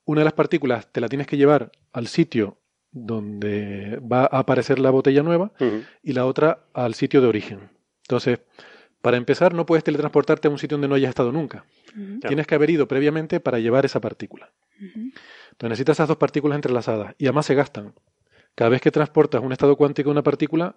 Una 0.05 0.21
de 0.21 0.25
las 0.25 0.33
partículas 0.33 0.91
te 0.91 1.01
la 1.01 1.09
tienes 1.09 1.27
que 1.29 1.37
llevar 1.37 1.71
al 1.93 2.09
sitio 2.09 2.59
donde 2.91 4.01
va 4.01 4.23
a 4.23 4.39
aparecer 4.41 4.79
la 4.79 4.91
botella 4.91 5.23
nueva 5.23 5.53
y 6.03 6.13
la 6.13 6.27
otra 6.27 6.65
al 6.75 6.95
sitio 6.95 7.21
de 7.21 7.29
origen. 7.29 7.71
Entonces, 8.03 8.41
para 9.03 9.17
empezar, 9.17 9.53
no 9.53 9.67
puedes 9.67 9.83
teletransportarte 9.83 10.47
a 10.47 10.51
un 10.51 10.59
sitio 10.59 10.77
donde 10.77 10.89
no 10.89 10.95
hayas 10.95 11.11
estado 11.11 11.33
nunca. 11.33 11.65
Tienes 12.27 12.47
que 12.47 12.55
haber 12.55 12.71
ido 12.71 12.87
previamente 12.87 13.41
para 13.41 13.59
llevar 13.59 13.85
esa 13.85 14.01
partícula. 14.01 14.53
Entonces 14.79 15.71
necesitas 15.71 15.97
esas 15.97 16.09
dos 16.09 16.17
partículas 16.17 16.57
entrelazadas 16.57 17.15
y 17.19 17.27
además 17.27 17.47
se 17.47 17.57
gastan. 17.57 17.95
Cada 18.55 18.71
vez 18.71 18.81
que 18.81 18.93
transportas 18.93 19.43
un 19.43 19.53
estado 19.53 19.77
cuántico 19.77 20.09
de 20.09 20.13
una 20.13 20.23
partícula, 20.23 20.77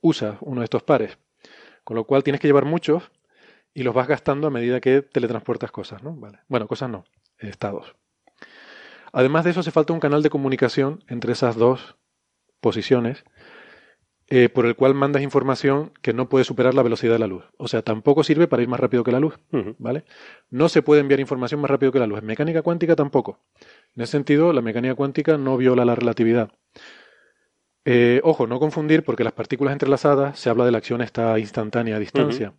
usas 0.00 0.36
uno 0.40 0.60
de 0.60 0.64
estos 0.64 0.84
pares. 0.84 1.18
Con 1.82 1.96
lo 1.96 2.04
cual 2.04 2.22
tienes 2.22 2.40
que 2.40 2.46
llevar 2.46 2.64
muchos 2.64 3.10
y 3.74 3.82
los 3.82 3.94
vas 3.94 4.06
gastando 4.06 4.46
a 4.46 4.50
medida 4.50 4.80
que 4.80 5.02
teletransportas 5.02 5.72
cosas, 5.72 6.02
¿no? 6.02 6.14
Vale. 6.14 6.38
Bueno, 6.48 6.68
cosas 6.68 6.88
no, 6.88 7.04
estados. 7.38 7.96
Además 9.12 9.44
de 9.44 9.50
eso, 9.50 9.60
hace 9.60 9.72
falta 9.72 9.92
un 9.92 10.00
canal 10.00 10.22
de 10.22 10.30
comunicación 10.30 11.02
entre 11.08 11.32
esas 11.32 11.56
dos 11.56 11.96
posiciones 12.60 13.24
eh, 14.28 14.48
por 14.48 14.66
el 14.66 14.74
cual 14.74 14.94
mandas 14.94 15.22
información 15.22 15.92
que 16.02 16.12
no 16.12 16.28
puede 16.28 16.44
superar 16.44 16.74
la 16.74 16.82
velocidad 16.82 17.12
de 17.12 17.18
la 17.20 17.26
luz. 17.28 17.44
O 17.58 17.68
sea, 17.68 17.82
tampoco 17.82 18.24
sirve 18.24 18.48
para 18.48 18.62
ir 18.62 18.68
más 18.68 18.80
rápido 18.80 19.04
que 19.04 19.12
la 19.12 19.20
luz. 19.20 19.38
¿vale? 19.78 20.04
No 20.50 20.68
se 20.68 20.82
puede 20.82 21.00
enviar 21.00 21.20
información 21.20 21.60
más 21.60 21.70
rápido 21.70 21.92
que 21.92 21.98
la 22.00 22.06
luz. 22.06 22.18
En 22.18 22.26
mecánica 22.26 22.62
cuántica 22.62 22.96
tampoco. 22.96 23.38
En 23.94 24.02
ese 24.02 24.12
sentido, 24.12 24.52
la 24.52 24.62
mecánica 24.62 24.94
cuántica 24.96 25.38
no 25.38 25.56
viola 25.56 25.84
la 25.84 25.94
relatividad. 25.94 26.50
Eh, 27.84 28.20
ojo, 28.24 28.46
no 28.48 28.58
confundir, 28.58 29.04
porque 29.04 29.22
las 29.22 29.32
partículas 29.32 29.72
entrelazadas 29.72 30.38
se 30.38 30.50
habla 30.50 30.64
de 30.64 30.72
la 30.72 30.78
acción 30.78 31.02
esta 31.02 31.38
instantánea 31.38 31.96
a 31.96 32.00
distancia. 32.00 32.52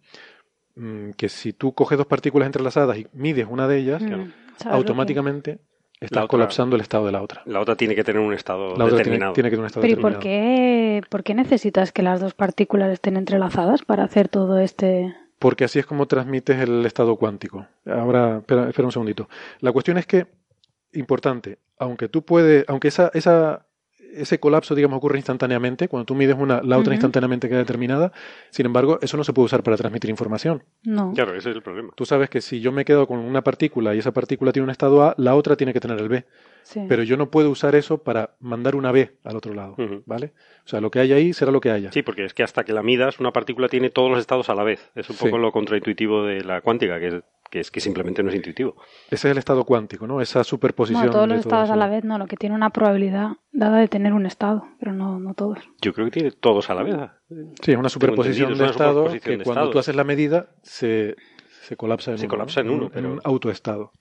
Mm, 0.75 1.11
que 1.11 1.27
si 1.27 1.51
tú 1.51 1.73
coges 1.73 1.97
dos 1.97 2.07
partículas 2.07 2.45
entrelazadas 2.45 2.97
y 2.97 3.07
mides 3.11 3.47
una 3.49 3.67
de 3.67 3.77
ellas, 3.79 4.01
Mm, 4.01 4.07
¿sabes 4.07 4.19
lo 4.19 4.69
que- 4.69 4.69
automáticamente 4.69 5.59
estás 5.99 6.23
otra- 6.23 6.27
colapsando 6.27 6.75
el 6.75 6.81
estado 6.81 7.05
de 7.05 7.11
la 7.11 7.21
otra. 7.21 7.41
La 7.45 7.59
otra 7.59 7.75
tiene 7.75 7.95
que 7.95 8.03
tener 8.03 8.21
un 8.21 8.33
estado 8.33 8.69
La 8.75 8.85
otra 8.85 8.87
tiene, 8.87 8.97
determinado. 8.97 9.33
tiene 9.33 9.49
que 9.49 9.55
tener 9.55 9.61
un 9.61 9.67
estado 9.67 9.81
Pero 9.81 9.99
¿y 9.99 10.01
por 10.01 10.19
qué, 10.19 11.01
por 11.09 11.23
qué 11.23 11.33
necesitas 11.33 11.91
que 11.91 12.01
las 12.03 12.19
dos 12.19 12.33
partículas 12.33 12.91
estén 12.91 13.17
entrelazadas 13.17 13.83
para 13.83 14.03
hacer 14.03 14.27
todo 14.29 14.59
este...? 14.59 15.15
Porque 15.39 15.65
así 15.65 15.77
es 15.77 15.85
como 15.85 16.07
transmites 16.07 16.57
el 16.59 16.83
estado 16.85 17.15
cuántico. 17.15 17.67
Ahora, 17.85 18.37
espera, 18.39 18.69
espera 18.69 18.87
un 18.87 18.91
segundito. 18.91 19.29
La 19.59 19.71
cuestión 19.71 19.99
es 19.99 20.07
que, 20.07 20.25
importante, 20.93 21.59
aunque 21.77 22.07
tú 22.09 22.23
puedes, 22.23 22.65
aunque 22.67 22.87
esa, 22.87 23.11
esa, 23.13 23.66
ese 24.21 24.39
colapso, 24.39 24.75
digamos, 24.75 24.97
ocurre 24.97 25.17
instantáneamente, 25.17 25.87
cuando 25.87 26.05
tú 26.05 26.15
mides 26.15 26.35
una, 26.39 26.61
la 26.63 26.77
otra 26.77 26.93
instantáneamente 26.93 27.47
queda 27.49 27.59
determinada, 27.59 28.11
sin 28.49 28.65
embargo, 28.65 28.99
eso 29.01 29.17
no 29.17 29.23
se 29.23 29.33
puede 29.33 29.45
usar 29.45 29.63
para 29.63 29.77
transmitir 29.77 30.09
información. 30.09 30.63
No. 30.83 31.13
Claro, 31.13 31.35
ese 31.35 31.49
es 31.51 31.55
el 31.55 31.61
problema. 31.61 31.91
Tú 31.95 32.05
sabes 32.05 32.29
que 32.29 32.41
si 32.41 32.59
yo 32.59 32.71
me 32.71 32.85
quedo 32.85 33.07
con 33.07 33.19
una 33.19 33.41
partícula 33.43 33.95
y 33.95 33.99
esa 33.99 34.11
partícula 34.11 34.51
tiene 34.51 34.65
un 34.65 34.71
estado 34.71 35.03
A, 35.03 35.13
la 35.17 35.35
otra 35.35 35.55
tiene 35.55 35.73
que 35.73 35.79
tener 35.79 35.99
el 35.99 36.09
B. 36.09 36.25
Sí. 36.63 36.81
Pero 36.89 37.03
yo 37.03 37.15
no 37.15 37.31
puedo 37.31 37.49
usar 37.49 37.75
eso 37.75 37.99
para 37.99 38.31
mandar 38.41 38.75
una 38.75 38.91
B 38.91 39.17
al 39.23 39.37
otro 39.37 39.53
lado. 39.53 39.75
¿vale? 40.05 40.33
O 40.65 40.67
sea, 40.67 40.81
lo 40.81 40.91
que 40.91 40.99
hay 40.99 41.13
ahí 41.13 41.31
será 41.31 41.49
lo 41.51 41.61
que 41.61 41.71
haya. 41.71 41.91
Sí, 41.93 42.01
porque 42.01 42.25
es 42.25 42.33
que 42.33 42.43
hasta 42.43 42.65
que 42.65 42.73
la 42.73 42.83
midas, 42.83 43.19
una 43.21 43.31
partícula 43.31 43.69
tiene 43.69 43.89
todos 43.89 44.09
los 44.11 44.19
estados 44.19 44.49
a 44.49 44.55
la 44.55 44.63
vez. 44.63 44.91
Es 44.95 45.09
un 45.09 45.15
Sí. 45.15 45.23
poco 45.25 45.37
lo 45.37 45.51
contraintuitivo 45.53 46.23
de 46.23 46.43
la 46.43 46.59
cuántica, 46.61 46.99
que 46.99 47.07
es, 47.07 47.13
que 47.49 47.59
es 47.59 47.71
que 47.71 47.79
simplemente 47.79 48.21
no 48.23 48.29
es 48.29 48.35
intuitivo. 48.35 48.75
Ese 49.09 49.27
es 49.27 49.31
el 49.31 49.37
estado 49.37 49.63
cuántico, 49.63 50.05
¿no? 50.07 50.19
Esa 50.21 50.43
superposición. 50.43 51.01
Bueno, 51.03 51.13
todos 51.13 51.27
los 51.27 51.39
estados 51.39 51.65
eso. 51.65 51.73
a 51.73 51.77
la 51.77 51.87
vez, 51.87 52.03
no, 52.03 52.17
lo 52.17 52.27
que 52.27 52.35
tiene 52.37 52.55
una 52.55 52.69
probabilidad 52.71 53.31
dada 53.51 53.79
de 53.79 53.87
tener 53.87 54.13
un 54.13 54.25
estado, 54.25 54.65
pero 54.79 54.91
no, 54.93 55.19
no 55.19 55.33
todos. 55.33 55.59
Yo 55.81 55.93
creo 55.93 56.05
que 56.07 56.11
tiene 56.11 56.31
todos 56.31 56.69
a 56.69 56.75
la 56.75 56.83
vez. 56.83 56.95
Sí, 57.61 57.71
es 57.71 57.77
una 57.77 57.89
superposición 57.89 58.57
de 58.57 58.65
estados 58.65 59.13
que 59.21 59.37
de 59.37 59.43
cuando 59.43 59.69
tú 59.69 59.79
haces 59.79 59.95
la 59.95 60.03
medida 60.03 60.49
se, 60.63 61.15
se 61.61 61.75
colapsa 61.77 62.11
en 62.11 62.17
Se 62.17 62.25
uno. 62.25 62.31
colapsa 62.31 62.61
en 62.61 62.69
uno, 62.69 62.85
un, 62.85 62.91
pero- 62.91 63.13
un 63.13 63.21
autoestado. 63.23 63.91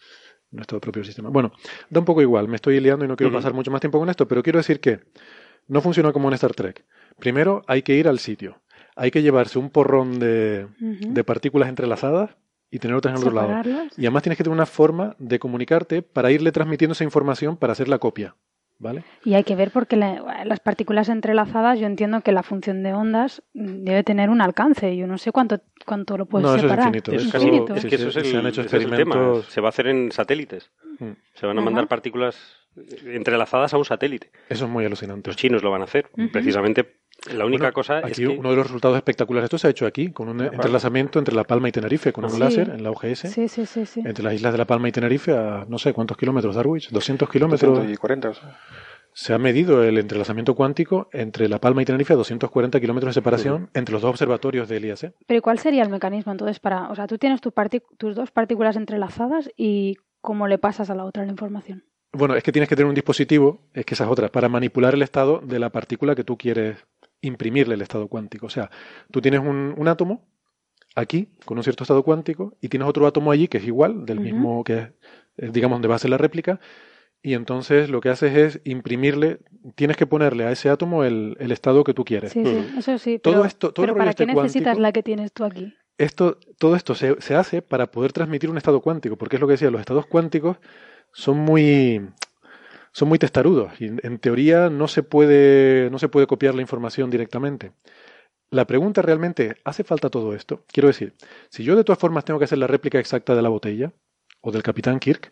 Un 0.53 0.61
estado 0.61 0.81
propio 0.81 1.03
sistema. 1.03 1.29
Bueno, 1.29 1.51
da 1.91 1.99
un 2.01 2.07
poco 2.07 2.23
igual, 2.23 2.47
me 2.49 2.55
estoy 2.55 2.79
liando 2.81 3.05
y 3.05 3.09
no 3.09 3.17
quiero 3.17 3.33
pasar 3.33 3.53
mucho 3.53 3.71
más 3.73 3.81
tiempo 3.81 3.99
con 3.99 4.09
esto, 4.09 4.29
pero 4.29 4.43
quiero 4.45 4.59
decir 4.59 4.79
que 4.81 5.01
no 5.67 5.81
funciona 5.81 6.13
como 6.13 6.29
en 6.29 6.35
Star 6.35 6.55
Trek. 6.55 6.85
Primero 7.19 7.63
hay 7.67 7.83
que 7.83 7.95
ir 7.97 8.07
al 8.07 8.21
sitio. 8.21 8.63
Hay 8.95 9.11
que 9.11 9.23
llevarse 9.23 9.59
un 9.59 9.71
porrón 9.71 10.19
de, 10.21 10.69
de 10.79 11.25
partículas 11.25 11.69
entrelazadas 11.69 12.37
y 12.71 12.79
tener 12.79 12.97
otras 12.97 13.15
en 13.15 13.23
el 13.23 13.29
otro 13.29 13.35
lado. 13.49 13.89
Y 13.97 14.03
además 14.03 14.23
tienes 14.23 14.37
que 14.37 14.45
tener 14.45 14.55
una 14.55 14.67
forma 14.67 15.15
de 15.19 15.39
comunicarte 15.39 16.03
para 16.03 16.31
irle 16.31 16.53
transmitiendo 16.53 16.93
esa 16.93 17.05
información 17.05 17.57
para 17.57 17.73
hacer 17.73 17.89
la 17.89 17.99
copia. 17.99 18.35
¿Vale? 18.79 19.05
Y 19.25 19.33
hay 19.33 19.43
que 19.43 19.57
ver 19.57 19.71
porque 19.71 19.97
la- 19.97 20.45
las 20.45 20.61
partículas 20.61 21.09
entrelazadas, 21.09 21.81
yo 21.81 21.87
entiendo 21.87 22.21
que 22.21 22.31
la 22.31 22.43
función 22.43 22.83
de 22.83 22.93
ondas 22.93 23.43
debe 23.55 24.05
tener 24.05 24.29
un 24.29 24.43
alcance. 24.43 24.95
Yo 24.99 25.07
no 25.07 25.17
sé 25.17 25.33
cuánto, 25.33 25.63
cuánto 25.87 26.19
lo 26.19 26.27
puedes 26.27 26.43
No, 26.47 26.55
eso 26.55 26.67
es 26.67 26.71
separar. 26.73 26.89
infinito, 26.95 27.13
Es, 27.13 27.33
casi- 27.33 27.47
infinito. 27.47 27.75
es 27.75 27.87
que 27.87 27.95
eso 27.95 28.09
es 28.11 28.17
el, 28.17 28.25
se 28.27 28.37
han 28.37 28.47
hecho 28.47 28.61
ese 28.61 28.77
es 28.77 28.83
el 28.85 28.91
tema. 28.91 29.15
experimentos- 29.15 29.47
Se 29.47 29.63
va 29.63 29.69
a 29.69 29.71
hacer 29.71 29.87
en 29.87 30.13
satélites. 30.13 30.73
Mm. 30.99 31.11
Se 31.33 31.47
van 31.47 31.57
a 31.57 31.61
Ajá. 31.63 31.65
mandar 31.65 31.89
partículas 31.89 32.37
entrelazadas 33.07 33.73
a 33.73 33.79
un 33.79 33.87
satélite. 33.87 34.31
Eso 34.51 34.67
es 34.67 34.71
muy 34.71 34.85
alucinante. 34.85 35.31
Los 35.31 35.37
chinos 35.39 35.63
lo 35.63 35.71
van 35.71 35.81
a 35.81 35.85
hacer. 35.85 36.11
Precisamente, 36.31 36.99
la 37.35 37.45
única 37.47 37.65
Bueno, 37.65 37.73
cosa 37.75 37.99
es 38.01 38.05
aquí 38.07 38.23
que... 38.23 38.29
uno 38.29 38.51
de 38.51 38.57
los 38.57 38.67
resultados 38.67 38.97
espectaculares, 38.97 39.45
esto 39.45 39.59
se 39.59 39.67
ha 39.67 39.71
hecho 39.71 39.87
aquí, 39.87 40.11
con 40.13 40.29
un 40.29 40.41
entrelazamiento 40.41 41.19
entre 41.19 41.35
La 41.35 41.45
Palma 41.45 41.69
y 41.69 41.73
Tenerife, 41.73 42.13
con 42.13 42.25
un 42.25 42.31
Sí. 42.31 42.39
láser 42.39 42.71
en 42.71 42.83
la 42.83 42.91
OGS, 42.91 43.29
Sí, 43.31 43.49
sí, 43.49 43.67
sí, 43.67 43.87
sí. 43.87 44.01
entre 44.05 44.25
las 44.25 44.35
islas 44.35 44.53
de 44.53 44.59
La 44.59 44.65
Palma 44.67 44.89
y 44.89 44.93
Tenerife 44.93 45.33
a 45.37 45.65
no 45.69 45.79
sé 45.79 45.93
cuántos 45.93 46.17
kilómetros, 46.17 46.55
Darwich, 46.57 46.91
200 46.91 47.29
kilómetros. 47.29 47.75
240. 47.79 48.29
o 48.31 48.35
sea. 48.35 48.59
Se 49.13 49.33
ha 49.33 49.39
medido 49.39 49.83
el 49.83 49.97
entrelazamiento 49.97 50.55
cuántico 50.55 51.09
entre 51.13 51.49
La 51.49 51.59
Palma 51.59 51.81
y 51.81 51.85
Tenerife 51.87 52.13
a 52.13 52.17
240 52.17 52.79
kilómetros 52.81 53.15
de 53.15 53.21
separación 53.21 53.71
entre 53.73 53.95
los 53.95 54.03
dos 54.03 54.11
observatorios 54.11 54.69
del 54.69 54.85
IAC. 54.85 55.15
Pero 55.27 55.39
¿y 55.39 55.41
cuál 55.41 55.59
sería 55.59 55.83
el 55.83 55.89
mecanismo 55.89 56.33
entonces 56.33 56.61
para, 56.61 56.91
o 56.91 56.95
sea, 56.95 57.07
tú 57.07 57.17
tienes 57.17 57.41
tu 57.41 57.51
tus 57.97 58.15
dos 58.15 58.31
partículas 58.31 58.77
entrelazadas 58.77 59.49
y 59.57 59.97
cómo 60.21 60.49
le 60.49 60.59
pasas 60.59 60.91
a 60.91 60.95
la 60.95 61.05
otra 61.05 61.25
la 61.25 61.31
información? 61.31 61.85
Bueno, 62.13 62.35
es 62.35 62.43
que 62.43 62.53
tienes 62.53 62.69
que 62.69 62.77
tener 62.77 62.89
un 62.89 62.95
dispositivo, 62.95 63.61
es 63.75 63.85
que 63.85 63.95
esa 63.95 64.05
es 64.05 64.11
otra, 64.11 64.29
para 64.31 64.49
manipular 64.49 64.95
el 64.95 65.03
estado 65.03 65.41
de 65.43 65.59
la 65.59 65.71
partícula 65.71 66.15
que 66.15 66.25
tú 66.25 66.37
quieres 66.37 66.77
imprimirle 67.27 67.75
el 67.75 67.83
estado 67.83 68.09
cuántico. 68.09 68.47
O 68.47 68.51
sea, 68.51 68.71
tú 69.11 69.21
tienes 69.21 69.41
un, 69.41 69.75
un 69.77 69.89
átomo 69.89 70.25
aquí 70.95 71.29
con 71.45 71.59
un 71.59 71.65
cierto 71.65 71.85
estado 71.85 72.03
cuántico 72.03 72.55
y 72.61 72.69
tienes 72.69 72.89
otro 72.89 73.07
átomo 73.07 73.31
allí 73.31 73.49
que 73.49 73.59
es 73.59 73.65
igual, 73.65 74.07
del 74.07 74.21
mismo 74.21 74.65
que 74.65 74.93
es, 75.37 75.53
digamos, 75.53 75.77
donde 75.77 75.89
va 75.89 75.97
a 75.97 75.99
ser 75.99 76.11
la 76.11 76.19
réplica. 76.19 76.59
Y 77.23 77.35
entonces 77.35 77.91
lo 77.91 78.01
que 78.01 78.09
haces 78.09 78.37
es 78.37 78.61
imprimirle, 78.65 79.41
tienes 79.75 79.97
que 79.97 80.07
ponerle 80.07 80.45
a 80.45 80.53
ese 80.53 80.69
átomo 80.69 81.03
el, 81.03 81.37
el 81.41 81.51
estado 81.51 81.83
que 81.83 81.93
tú 81.93 82.05
quieres. 82.05 82.33
Sí, 82.33 82.43
sí, 82.45 82.79
eso 82.79 82.99
sí. 82.99 83.19
Todo 83.19 83.35
pero, 83.35 83.45
esto- 83.45 83.73
todo 83.73 83.85
pero 83.87 83.97
¿para 83.97 84.11
este 84.11 84.27
qué 84.27 84.33
necesitas 84.35 84.65
cuántico- 84.75 84.81
la 84.83 84.93
que 84.93 85.03
tienes 85.03 85.33
tú 85.33 85.45
aquí? 85.45 85.75
Esto, 85.99 86.39
todo 86.59 86.77
esto 86.77 86.95
se, 86.95 87.21
se 87.21 87.35
hace 87.35 87.63
para 87.63 87.91
poder 87.91 88.13
transmitir 88.13 88.51
un 88.51 88.59
estado 88.59 88.81
cuántico, 88.81 89.17
porque 89.17 89.37
es 89.37 89.41
lo 89.41 89.47
que 89.49 89.53
decía, 89.53 89.71
los 89.71 89.81
estados 89.81 90.07
cuánticos 90.07 90.59
son 91.13 91.39
muy, 91.39 92.07
son 92.97 93.09
muy 93.09 93.19
testarudos 93.19 93.79
y 93.79 93.89
en, 93.89 94.19
teoría 94.19 94.71
no 94.71 94.89
se, 94.89 95.03
puede, 95.03 95.91
no 95.91 95.99
se 95.99 96.09
puede 96.09 96.27
copiar 96.27 96.55
la 96.55 96.63
información 96.63 97.11
directamente. 97.11 97.73
La 98.51 98.65
pregunta 98.65 99.03
realmente 99.03 99.49
es, 99.49 99.55
¿hace 99.67 99.85
falta 99.85 100.09
todo 100.09 100.33
esto? 100.35 100.65
Quiero 100.73 100.87
decir, 100.89 101.13
si 101.51 101.63
yo 101.63 101.77
de 101.77 101.85
todas 101.85 101.99
formas 101.99 102.25
tengo 102.25 102.39
que 102.39 102.47
hacer 102.47 102.57
la 102.57 102.67
réplica 102.67 102.99
exacta 102.99 103.35
de 103.35 103.43
la 103.43 103.51
botella 103.51 103.93
o 104.41 104.51
del 104.51 104.63
capitán 104.63 104.99
Kirk, 104.99 105.31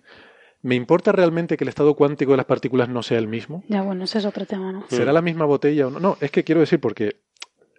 ¿me 0.60 0.74
importa 0.74 1.10
realmente 1.12 1.56
que 1.56 1.64
el 1.64 1.68
estado 1.68 1.94
cuántico 1.94 2.32
de 2.32 2.36
las 2.36 2.44
partículas 2.44 2.90
no 2.90 3.02
sea 3.02 3.16
el 3.18 3.28
mismo? 3.28 3.64
Ya, 3.68 3.80
bueno, 3.80 4.04
ese 4.04 4.18
es 4.18 4.26
otro 4.26 4.44
tema, 4.44 4.70
¿no? 4.70 4.84
¿Será 4.90 5.14
la 5.14 5.22
misma 5.22 5.46
botella 5.46 5.86
o 5.86 5.90
no? 5.90 6.00
No, 6.00 6.18
es 6.20 6.30
que 6.30 6.44
quiero 6.44 6.60
decir 6.60 6.80
porque 6.80 7.16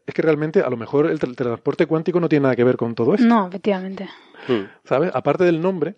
es 0.07 0.13
que 0.15 0.21
realmente 0.23 0.61
a 0.61 0.69
lo 0.71 0.77
mejor 0.77 1.05
el 1.05 1.19
tra- 1.19 1.36
transporte 1.36 1.86
cuántico 1.86 2.19
no 2.19 2.27
tiene 2.27 2.43
nada 2.43 2.55
que 2.55 2.63
ver 2.63 2.77
con 2.77 2.95
todo 2.95 3.13
esto. 3.13 3.27
No, 3.27 3.47
efectivamente. 3.47 4.09
Hmm. 4.47 4.65
¿Sabes? 4.83 5.11
Aparte 5.13 5.43
del 5.43 5.61
nombre, 5.61 5.93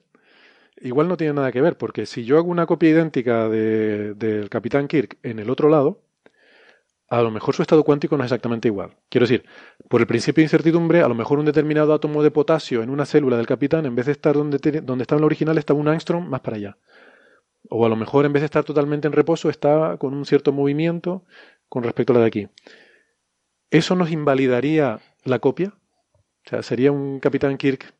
igual 0.81 1.07
no 1.07 1.17
tiene 1.17 1.33
nada 1.33 1.51
que 1.51 1.61
ver, 1.61 1.77
porque 1.77 2.05
si 2.05 2.25
yo 2.25 2.37
hago 2.37 2.49
una 2.49 2.65
copia 2.65 2.89
idéntica 2.89 3.49
de- 3.49 4.13
del 4.15 4.49
Capitán 4.49 4.87
Kirk 4.87 5.17
en 5.23 5.39
el 5.39 5.49
otro 5.49 5.69
lado, 5.69 6.01
a 7.09 7.21
lo 7.21 7.31
mejor 7.31 7.55
su 7.55 7.61
estado 7.61 7.83
cuántico 7.83 8.17
no 8.17 8.23
es 8.23 8.27
exactamente 8.27 8.67
igual. 8.67 8.91
Quiero 9.09 9.25
decir, 9.25 9.45
por 9.89 10.01
el 10.01 10.07
principio 10.07 10.41
de 10.41 10.45
incertidumbre, 10.45 11.01
a 11.01 11.07
lo 11.07 11.15
mejor 11.15 11.39
un 11.39 11.45
determinado 11.45 11.93
átomo 11.93 12.21
de 12.21 12.31
potasio 12.31 12.83
en 12.83 12.89
una 12.89 13.05
célula 13.05 13.37
del 13.37 13.47
Capitán, 13.47 13.85
en 13.85 13.95
vez 13.95 14.07
de 14.07 14.11
estar 14.11 14.35
donde, 14.35 14.57
donde 14.81 15.03
estaba 15.03 15.17
en 15.17 15.21
la 15.21 15.27
original, 15.27 15.57
estaba 15.57 15.79
un 15.79 15.87
angstrom 15.87 16.27
más 16.27 16.41
para 16.41 16.57
allá. 16.57 16.77
O 17.69 17.85
a 17.85 17.89
lo 17.89 17.95
mejor 17.95 18.25
en 18.25 18.33
vez 18.33 18.41
de 18.41 18.45
estar 18.45 18.63
totalmente 18.65 19.07
en 19.07 19.13
reposo, 19.13 19.49
está 19.49 19.97
con 19.97 20.13
un 20.13 20.25
cierto 20.25 20.51
movimiento 20.51 21.23
con 21.69 21.83
respecto 21.83 22.11
a 22.13 22.15
la 22.15 22.21
de 22.21 22.27
aquí. 22.27 22.47
¿Eso 23.71 23.95
nos 23.95 24.11
invalidaría 24.11 24.99
la 25.23 25.39
copia? 25.39 25.73
O 26.45 26.49
sea, 26.49 26.63
sería 26.63 26.91
un 26.91 27.19
Capitán 27.19 27.57
Kirk 27.57 27.93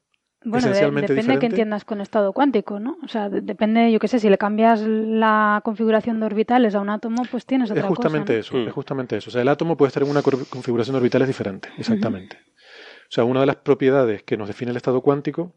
Bueno, 0.43 0.65
de- 0.67 0.71
esencialmente 0.71 1.13
depende 1.13 1.33
de 1.33 1.39
qué 1.39 1.45
diferente. 1.45 1.45
entiendas 1.47 1.83
con 1.85 1.99
estado 1.99 2.31
cuántico, 2.31 2.79
¿no? 2.79 2.97
O 3.03 3.07
sea, 3.07 3.27
de- 3.29 3.41
depende, 3.41 3.91
yo 3.91 3.99
qué 3.99 4.07
sé, 4.07 4.19
si 4.19 4.29
le 4.29 4.38
cambias 4.38 4.81
la 4.81 5.61
configuración 5.63 6.19
de 6.19 6.25
orbitales 6.27 6.75
a 6.75 6.79
un 6.79 6.89
átomo, 6.89 7.23
pues 7.29 7.45
tienes 7.45 7.71
otra 7.71 7.81
Es 7.83 7.88
justamente 7.89 8.38
cosa. 8.38 8.39
eso, 8.39 8.57
Mm. 8.57 8.67
es 8.67 8.73
justamente 8.73 9.17
eso. 9.17 9.29
O 9.29 9.33
sea, 9.33 9.41
el 9.41 9.47
átomo 9.49 9.75
puede 9.75 9.88
estar 9.88 10.03
en 10.03 10.09
una 10.09 10.21
configuración 10.21 10.93
de 10.93 10.97
orbitales 10.99 11.27
diferente, 11.27 11.69
exactamente. 11.77 12.38
O 12.38 13.09
sea, 13.11 13.23
una 13.23 13.39
de 13.41 13.45
las 13.47 13.55
propiedades 13.57 14.23
que 14.23 14.38
nos 14.38 14.47
define 14.47 14.71
el 14.71 14.77
estado 14.77 15.01
cuántico, 15.01 15.53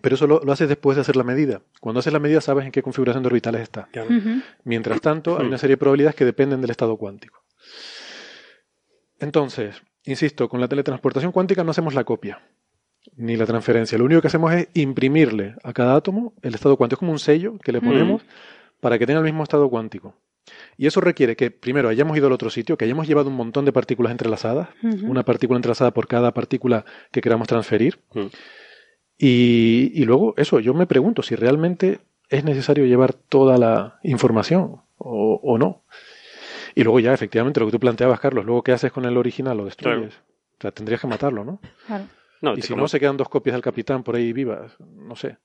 pero 0.00 0.14
eso 0.14 0.26
lo, 0.26 0.40
lo 0.44 0.52
haces 0.52 0.68
después 0.68 0.96
de 0.96 1.02
hacer 1.02 1.16
la 1.16 1.24
medida. 1.24 1.60
Cuando 1.80 2.00
haces 2.00 2.12
la 2.12 2.20
medida 2.20 2.40
sabes 2.40 2.64
en 2.64 2.72
qué 2.72 2.82
configuración 2.82 3.22
de 3.22 3.26
orbitales 3.28 3.62
está. 3.62 3.88
Ya. 3.92 4.04
¿no? 4.04 4.16
Ujú. 4.16 4.40
Mientras 4.64 5.00
tanto, 5.00 5.36
hay 5.38 5.44
Mm. 5.44 5.48
una 5.48 5.58
serie 5.58 5.74
de 5.74 5.78
probabilidades 5.78 6.14
que 6.16 6.24
dependen 6.24 6.60
del 6.62 6.70
estado 6.70 6.96
cuántico. 6.96 7.42
Entonces, 9.18 9.82
insisto, 10.04 10.48
con 10.48 10.60
la 10.60 10.68
teletransportación 10.68 11.32
cuántica 11.32 11.64
no 11.64 11.70
hacemos 11.72 11.94
la 11.94 12.04
copia 12.04 12.40
ni 13.16 13.36
la 13.36 13.46
transferencia. 13.46 13.96
Lo 13.98 14.04
único 14.04 14.20
que 14.20 14.28
hacemos 14.28 14.52
es 14.52 14.68
imprimirle 14.74 15.54
a 15.62 15.72
cada 15.72 15.94
átomo 15.94 16.34
el 16.42 16.54
estado 16.54 16.76
cuántico. 16.76 16.96
Es 16.96 17.00
como 17.00 17.12
un 17.12 17.18
sello 17.18 17.58
que 17.58 17.72
le 17.72 17.80
Mm. 17.80 17.84
ponemos 17.84 18.22
para 18.80 18.98
que 18.98 19.06
tenga 19.06 19.18
el 19.20 19.24
mismo 19.24 19.42
estado 19.42 19.68
cuántico. 19.68 20.14
Y 20.76 20.86
eso 20.86 21.00
requiere 21.00 21.36
que 21.36 21.50
primero 21.50 21.88
hayamos 21.88 22.16
ido 22.16 22.26
al 22.26 22.32
otro 22.32 22.50
sitio, 22.50 22.76
que 22.76 22.84
hayamos 22.86 23.06
llevado 23.06 23.28
un 23.28 23.36
montón 23.36 23.64
de 23.66 23.72
partículas 23.72 24.10
entrelazadas, 24.10 24.68
una 25.02 25.22
partícula 25.24 25.58
entrelazada 25.58 25.92
por 25.92 26.06
cada 26.08 26.32
partícula 26.32 26.84
que 27.12 27.20
queramos 27.20 27.46
transferir. 27.46 27.98
Mm. 28.14 28.26
Y, 29.18 29.92
y 29.94 30.04
luego, 30.04 30.34
eso, 30.36 30.60
yo 30.60 30.72
me 30.74 30.86
pregunto 30.86 31.22
si 31.22 31.34
realmente 31.36 32.00
es 32.30 32.44
necesario 32.44 32.86
llevar 32.86 33.12
toda 33.12 33.58
la 33.58 33.98
información 34.02 34.76
o, 34.96 35.40
o 35.42 35.58
no. 35.58 35.82
Y 36.74 36.84
luego 36.84 37.00
ya, 37.00 37.12
efectivamente, 37.12 37.60
lo 37.60 37.66
que 37.66 37.72
tú 37.72 37.80
planteabas, 37.80 38.20
Carlos, 38.20 38.44
luego 38.46 38.62
qué 38.62 38.72
haces 38.72 38.92
con 38.92 39.04
el 39.04 39.16
original, 39.16 39.56
lo 39.58 39.64
destruyes. 39.66 40.14
O 40.14 40.60
sea, 40.62 40.70
tendrías 40.70 41.00
que 41.00 41.06
matarlo, 41.06 41.44
¿no? 41.44 41.60
Claro. 41.86 42.04
No, 42.40 42.54
y 42.54 42.62
si 42.62 42.68
como- 42.68 42.82
no, 42.82 42.88
se 42.88 43.00
quedan 43.00 43.16
dos 43.16 43.28
copias 43.28 43.54
del 43.54 43.62
capitán 43.62 44.02
por 44.02 44.16
ahí 44.16 44.32
vivas, 44.32 44.76
no 44.80 45.16
sé. 45.16 45.36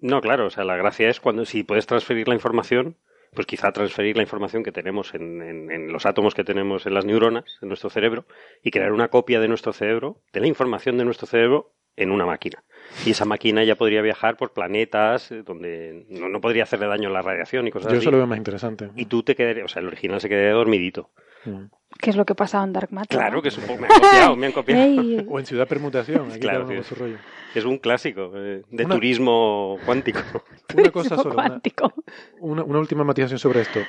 No, 0.00 0.20
claro, 0.20 0.46
o 0.46 0.50
sea, 0.50 0.64
la 0.64 0.76
gracia 0.76 1.08
es 1.08 1.20
cuando 1.20 1.44
si 1.44 1.62
puedes 1.64 1.86
transferir 1.86 2.28
la 2.28 2.34
información, 2.34 2.96
pues 3.32 3.46
quizá 3.46 3.72
transferir 3.72 4.16
la 4.16 4.22
información 4.22 4.62
que 4.62 4.70
tenemos 4.72 5.14
en, 5.14 5.42
en- 5.42 5.70
en 5.70 5.92
los 5.92 6.06
átomos 6.06 6.34
que 6.34 6.44
tenemos 6.44 6.86
en 6.86 6.94
las 6.94 7.04
neuronas, 7.04 7.44
en 7.62 7.68
nuestro 7.68 7.90
cerebro, 7.90 8.26
y 8.62 8.70
crear 8.70 8.92
una 8.92 9.08
copia 9.08 9.40
de 9.40 9.48
nuestro 9.48 9.72
cerebro, 9.72 10.20
de 10.32 10.40
la 10.40 10.46
información 10.46 10.98
de 10.98 11.04
nuestro 11.04 11.26
cerebro, 11.26 11.72
en 11.96 12.10
una 12.10 12.26
máquina. 12.26 12.64
Y 13.06 13.10
esa 13.12 13.24
máquina 13.24 13.62
ya 13.64 13.76
podría 13.76 14.02
viajar 14.02 14.36
por 14.36 14.52
planetas 14.52 15.30
eh, 15.30 15.42
donde 15.44 16.06
no, 16.08 16.28
no 16.28 16.40
podría 16.40 16.64
hacerle 16.64 16.86
daño 16.88 17.08
a 17.08 17.12
la 17.12 17.22
radiación 17.22 17.68
y 17.68 17.70
cosas 17.70 17.92
Yo 17.92 17.98
así. 17.98 18.04
eso 18.04 18.10
lo 18.10 18.16
veo 18.18 18.26
más 18.26 18.38
interesante. 18.38 18.90
Y 18.96 19.06
tú 19.06 19.22
te 19.22 19.36
quedarías, 19.36 19.66
o 19.66 19.68
sea, 19.68 19.80
el 19.80 19.86
original 19.88 20.20
se 20.20 20.28
quedaría 20.28 20.52
dormidito. 20.52 21.10
Mm. 21.44 21.64
Que 22.00 22.10
es 22.10 22.16
lo 22.16 22.24
que 22.24 22.34
pasaba 22.34 22.64
en 22.64 22.72
Dark 22.72 22.92
Matter. 22.92 23.16
Claro 23.18 23.36
¿no? 23.36 23.42
que 23.42 23.48
es 23.48 23.58
un 23.58 23.64
poco, 23.64 23.80
me 23.80 23.86
han 23.94 24.00
copiado, 24.00 24.36
me 24.36 24.46
han 24.46 24.52
copiado. 24.52 24.82
Ey, 24.82 25.26
O 25.28 25.38
en 25.38 25.46
Ciudad 25.46 25.66
Permutación, 25.68 26.30
aquí 26.30 26.40
Claro, 26.40 26.66
con 26.66 26.84
su 26.84 26.94
rollo. 26.94 27.16
Es 27.54 27.64
un 27.64 27.78
clásico 27.78 28.32
eh, 28.34 28.62
de 28.68 28.84
Una- 28.84 28.94
turismo 28.94 29.78
cuántico. 29.86 30.18
Una 30.76 30.90
cosa 30.90 31.16
solo, 31.16 31.34
una, 31.34 31.48
cuántico. 31.48 31.92
una, 32.40 32.62
una 32.64 32.78
última 32.78 33.04
matización 33.04 33.38
sobre 33.38 33.60
esto. 33.62 33.80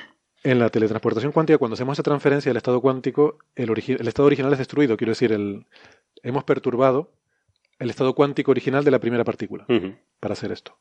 En 0.44 0.58
la 0.60 0.68
teletransportación 0.70 1.32
cuántica, 1.32 1.58
cuando 1.58 1.74
hacemos 1.74 1.96
esa 1.96 2.04
transferencia 2.04 2.50
del 2.50 2.58
estado 2.58 2.80
cuántico, 2.80 3.38
el, 3.56 3.68
origi- 3.70 3.98
el 3.98 4.06
estado 4.06 4.26
original 4.26 4.52
es 4.52 4.58
destruido. 4.58 4.96
Quiero 4.96 5.10
decir, 5.10 5.32
el, 5.32 5.66
hemos 6.22 6.44
perturbado 6.44 7.10
el 7.80 7.90
estado 7.90 8.14
cuántico 8.14 8.52
original 8.52 8.84
de 8.84 8.90
la 8.92 9.00
primera 9.00 9.24
partícula 9.24 9.66
para 10.20 10.32
hacer 10.34 10.52
esto. 10.52 10.78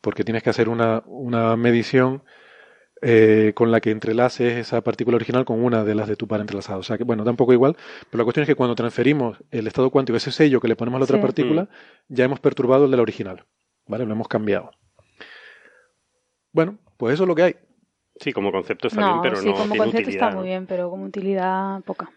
Porque 0.00 0.24
tienes 0.24 0.42
que 0.42 0.48
hacer 0.50 0.70
una, 0.70 1.02
una 1.06 1.54
medición 1.56 2.22
eh, 3.02 3.52
con 3.54 3.70
la 3.70 3.80
que 3.80 3.90
entrelaces 3.90 4.54
esa 4.58 4.82
partícula 4.82 5.16
original 5.16 5.44
con 5.44 5.62
una 5.64 5.84
de 5.84 5.94
las 5.94 6.08
de 6.08 6.16
tu 6.16 6.28
par 6.28 6.40
entrelazado. 6.40 6.80
O 6.80 6.82
sea 6.82 6.98
que, 6.98 7.04
bueno, 7.04 7.24
da 7.24 7.30
un 7.30 7.36
poco 7.36 7.52
igual, 7.52 7.76
pero 8.10 8.18
la 8.18 8.24
cuestión 8.24 8.42
es 8.42 8.46
que 8.48 8.54
cuando 8.54 8.74
transferimos 8.74 9.38
el 9.50 9.66
estado 9.66 9.90
cuántico, 9.90 10.16
ese 10.16 10.32
sello 10.32 10.60
que 10.60 10.68
le 10.68 10.76
ponemos 10.76 10.96
a 10.96 11.00
la 11.00 11.04
otra 11.04 11.16
Sí. 11.16 11.22
partícula, 11.22 11.68
ya 12.08 12.24
hemos 12.24 12.40
perturbado 12.40 12.84
el 12.84 12.90
de 12.90 12.96
la 12.96 13.02
original. 13.02 13.44
¿Vale? 13.86 14.04
Lo 14.06 14.12
hemos 14.12 14.28
cambiado. 14.28 14.70
Bueno, 16.52 16.78
pues 16.96 17.14
eso 17.14 17.24
es 17.24 17.28
lo 17.28 17.34
que 17.34 17.42
hay. 17.42 17.56
Sí, 18.16 18.32
como 18.32 18.52
concepto 18.52 18.88
está 18.88 19.00
No, 19.00 19.06
bien, 19.08 19.22
pero 19.22 19.36
sí, 19.36 19.46
no 19.48 19.52
como 19.54 19.64
tiene 19.72 19.78
concepto 19.78 20.02
utilidad. 20.08 20.28
está 20.28 20.36
muy 20.38 20.46
bien, 20.48 20.66
pero 20.66 20.90
como 20.90 21.04
utilidad 21.04 21.82
poca. 21.84 22.10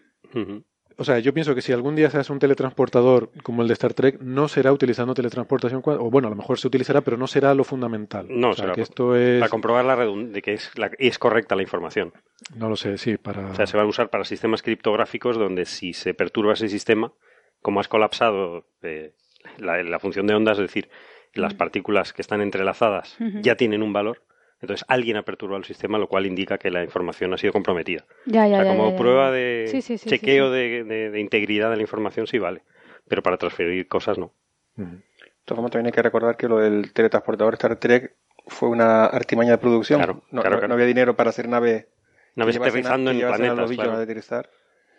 O 0.96 1.04
sea, 1.04 1.18
yo 1.18 1.34
pienso 1.34 1.54
que 1.54 1.60
si 1.62 1.72
algún 1.72 1.96
día 1.96 2.08
se 2.10 2.18
hace 2.18 2.32
un 2.32 2.38
teletransportador 2.38 3.30
como 3.42 3.62
el 3.62 3.68
de 3.68 3.74
Star 3.74 3.94
Trek, 3.94 4.20
no 4.20 4.46
será 4.48 4.72
utilizando 4.72 5.12
teletransportación 5.14 5.82
o 5.84 6.10
bueno, 6.10 6.28
a 6.28 6.30
lo 6.30 6.36
mejor 6.36 6.58
se 6.58 6.68
utilizará, 6.68 7.00
pero 7.00 7.16
no 7.16 7.26
será 7.26 7.54
lo 7.54 7.64
fundamental. 7.64 8.26
No, 8.28 8.50
o 8.50 8.54
sea, 8.54 8.64
será 8.64 8.74
que 8.74 8.82
esto 8.82 9.16
es, 9.16 9.40
Para 9.40 9.50
comprobar 9.50 9.84
la 9.84 9.96
de 9.96 10.40
que 10.42 10.52
es, 10.54 10.70
la- 10.78 10.90
es 10.98 11.18
correcta 11.18 11.56
la 11.56 11.62
información. 11.62 12.12
no 12.56 12.68
lo 12.68 12.76
sé, 12.76 12.96
sí, 12.98 13.16
para... 13.16 13.48
O 13.50 13.54
sea, 13.54 13.66
se 13.66 13.76
van 13.76 13.86
a 13.86 13.88
usar 13.88 14.08
para 14.10 14.24
sistemas 14.24 14.62
criptográficos 14.62 15.36
donde 15.36 15.64
si 15.64 15.92
se 15.94 16.14
perturba 16.14 16.52
ese 16.52 16.68
sistema, 16.68 17.12
como 17.60 17.80
has 17.80 17.88
colapsado 17.88 18.66
eh, 18.82 19.14
la, 19.58 19.82
la 19.82 19.98
función 19.98 20.26
de 20.26 20.34
ondas, 20.34 20.58
es 20.58 20.62
decir, 20.66 20.88
las 21.32 21.54
partículas 21.54 22.12
que 22.12 22.22
están 22.22 22.40
entrelazadas 22.40 23.16
ya 23.42 23.56
tienen 23.56 23.82
un 23.82 23.92
valor, 23.92 24.22
entonces 24.64 24.84
alguien 24.88 25.16
ha 25.16 25.22
perturbado 25.22 25.58
el 25.58 25.64
sistema, 25.64 25.98
lo 25.98 26.08
cual 26.08 26.26
indica 26.26 26.58
que 26.58 26.70
la 26.70 26.82
información 26.82 27.32
ha 27.34 27.38
sido 27.38 27.52
comprometida. 27.52 28.04
Ya, 28.26 28.46
ya, 28.48 28.56
o 28.56 28.60
sea, 28.60 28.64
ya, 28.64 28.70
como 28.70 28.86
ya, 28.86 28.90
ya. 28.92 28.98
prueba 28.98 29.30
de 29.30 29.66
Sí, 29.70 29.82
sí, 29.82 29.96
sí, 29.98 30.08
chequeo 30.10 30.46
sí, 30.48 30.52
sí. 30.52 30.58
De, 30.58 30.84
de- 30.84 31.10
de 31.10 31.20
integridad 31.20 31.70
de 31.70 31.76
la 31.76 31.82
información 31.82 32.26
sí 32.26 32.38
vale, 32.38 32.62
pero 33.08 33.22
para 33.22 33.36
transferir 33.36 33.86
cosas 33.88 34.18
no. 34.18 34.32
Ujú. 34.76 34.86
De 34.90 35.02
todas 35.44 35.56
formas, 35.56 35.70
también 35.72 35.86
hay 35.86 35.92
que 35.92 36.02
recordar 36.02 36.36
que 36.36 36.48
lo 36.48 36.58
del 36.58 36.92
teletransportador 36.92 37.54
Star 37.54 37.76
Trek 37.76 38.14
fue 38.46 38.68
una 38.70 39.04
artimaña 39.06 39.52
de 39.52 39.58
producción. 39.58 39.98
Claro, 40.00 40.22
no, 40.30 40.40
claro, 40.40 40.42
no- 40.42 40.56
claro. 40.56 40.68
no 40.68 40.74
había 40.74 40.86
dinero 40.86 41.14
para 41.16 41.30
hacer 41.30 41.48
naves. 41.48 41.84
que 41.84 41.90
Naves 42.36 42.56
aterrizando 42.56 43.10
en 43.10 43.18
planetas, 43.20 43.70
claro. 43.72 44.48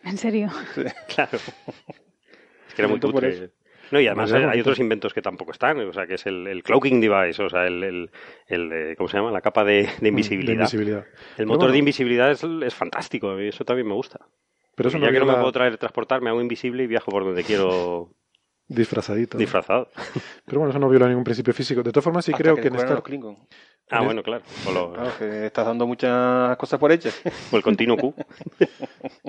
En 0.03 0.17
serio. 0.17 0.49
Sí. 0.75 0.83
Claro. 1.15 1.37
Es 2.67 2.73
que 2.75 2.81
era 2.81 2.87
muy 2.87 2.99
cutre. 2.99 3.49
No, 3.91 3.99
y 3.99 4.07
además 4.07 4.31
hay 4.33 4.59
otros 4.59 4.79
inventos 4.79 5.13
que 5.13 5.21
tampoco 5.21 5.51
están, 5.51 5.79
o 5.79 5.93
sea, 5.93 6.07
que 6.07 6.15
es 6.15 6.25
el, 6.25 6.47
el 6.47 6.63
cloaking 6.63 6.99
device, 7.01 7.43
o 7.43 7.49
sea, 7.49 7.67
el, 7.67 7.83
el, 7.83 8.11
el, 8.47 8.71
eh, 8.71 8.95
¿cómo 8.97 9.07
se 9.07 9.17
llama? 9.17 9.31
La 9.31 9.41
capa 9.41 9.63
de, 9.63 9.89
de 9.99 10.09
invisibilidad. 10.09 10.55
De 10.55 10.61
invisibilidad. 10.61 11.05
El 11.37 11.45
motor 11.45 11.59
bueno. 11.59 11.73
de 11.73 11.79
invisibilidad 11.79 12.31
es, 12.31 12.43
es 12.43 12.73
fantástico, 12.75 13.37
eso 13.37 13.63
también 13.65 13.87
me 13.87 13.93
gusta. 13.93 14.19
Pero 14.75 14.89
eso 14.89 14.97
ya 14.97 15.07
no 15.07 15.13
que 15.13 15.19
no 15.19 15.25
me 15.25 15.33
puedo 15.33 15.51
traer 15.51 15.77
transportar, 15.77 16.21
me 16.21 16.29
hago 16.29 16.41
invisible 16.41 16.83
y 16.83 16.87
viajo 16.87 17.11
por 17.11 17.23
donde 17.23 17.43
quiero 17.43 18.09
disfrazadito. 18.67 19.37
¿no? 19.37 19.39
disfrazado. 19.39 19.89
Pero 20.45 20.59
bueno, 20.59 20.69
eso 20.71 20.79
no 20.79 20.89
viola 20.89 21.07
ningún 21.07 21.23
principio 21.23 21.53
físico. 21.53 21.83
De 21.83 21.91
todas 21.91 22.03
formas, 22.03 22.25
sí 22.25 22.31
Hasta 22.31 22.43
creo 22.43 22.55
que 22.55 22.61
que 22.63 22.67
en 22.69 22.75
Star 22.75 22.91
los 22.95 23.03
Klingon. 23.03 23.37
Ah, 23.91 23.99
Es- 23.99 24.05
bueno, 24.05 24.23
claro. 24.23 24.43
O, 24.67 24.71
lo- 24.71 24.93
Claro, 24.93 25.11
que 25.19 25.45
estás 25.45 25.63
dando 25.65 25.85
muchas 25.85 26.57
cosas 26.57 26.79
por 26.79 26.91
hechas. 26.91 27.21
o 27.51 27.57
el 27.57 27.61
continuo 27.63 27.97
Q. 27.97 28.13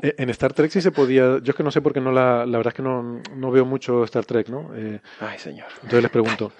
Eh, 0.02 0.14
En 0.18 0.30
Star 0.30 0.52
Trek 0.54 0.70
sí 0.70 0.80
se 0.80 0.90
podía. 0.90 1.38
Yo 1.42 1.50
es 1.50 1.54
que 1.54 1.62
no 1.62 1.70
sé 1.70 1.80
por 1.82 1.92
qué 1.92 2.00
no 2.00 2.10
la. 2.12 2.46
La 2.46 2.56
verdad 2.58 2.68
es 2.72 2.74
que 2.74 2.82
no, 2.82 3.20
no 3.34 3.50
veo 3.50 3.64
mucho 3.66 4.04
Star 4.04 4.24
Trek, 4.24 4.48
¿no? 4.48 4.70
Eh, 4.74 5.00
Ay, 5.20 5.38
señor. 5.38 5.66
entonces 5.76 6.02
les 6.02 6.10
pregunto. 6.10 6.52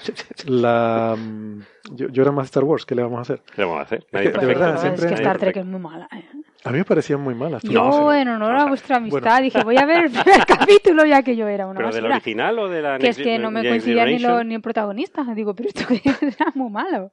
La, 0.46 1.16
yo, 1.92 2.08
yo 2.08 2.22
era 2.22 2.32
más 2.32 2.46
Star 2.46 2.64
Wars, 2.64 2.84
¿qué 2.84 2.94
le 2.94 3.02
vamos 3.02 3.18
a 3.18 3.22
hacer? 3.22 3.42
¿Qué 3.54 3.62
le 3.62 3.64
vamos 3.66 3.80
a 3.80 3.82
hacer? 3.84 4.00
que, 4.00 4.06
Nadie 4.12 4.26
de 4.28 4.32
perfecto. 4.32 4.46
verdad, 4.60 4.68
Pero 4.68 4.80
siempre- 4.80 5.04
es 5.06 5.08
que 5.12 5.14
Star 5.22 5.38
Trek 5.38 5.56
es 5.56 5.64
muy 5.66 5.80
mala. 5.80 6.08
¿eh? 6.12 6.24
A 6.66 6.70
mí 6.72 6.78
me 6.78 6.84
parecían 6.84 7.20
muy 7.20 7.34
malas. 7.34 7.62
tú 7.62 7.70
Yo, 7.70 7.84
no 7.84 8.10
sé. 8.10 8.20
en 8.20 8.28
honor 8.28 8.56
a 8.56 8.62
a- 8.62 8.66
vuestra 8.66 8.96
amistad, 8.96 9.20
bueno. 9.22 9.42
dije, 9.42 9.62
voy 9.64 9.76
a 9.78 9.86
ver 9.86 10.04
el 10.06 10.10
primer 10.22 10.46
capítulo 10.46 11.04
ya 11.06 11.22
que 11.22 11.36
yo 11.36 11.46
era 11.48 11.66
una 11.66 11.76
¿Pero 11.76 11.88
del 11.92 12.02
basura. 12.02 12.16
original 12.16 12.58
o 12.58 12.68
de 12.68 12.82
la 12.82 12.98
Que 12.98 13.08
es 13.08 13.16
que 13.16 13.38
no 13.38 13.50
me 13.50 13.66
coincidía 13.66 14.04
ni, 14.06 14.18
lo, 14.18 14.42
ni 14.44 14.54
el 14.56 14.60
protagonista. 14.60 15.24
Digo, 15.34 15.54
pero 15.54 15.68
esto 15.68 15.86
que 15.86 16.00
era 16.26 16.52
muy 16.54 16.70
malo. 16.70 17.10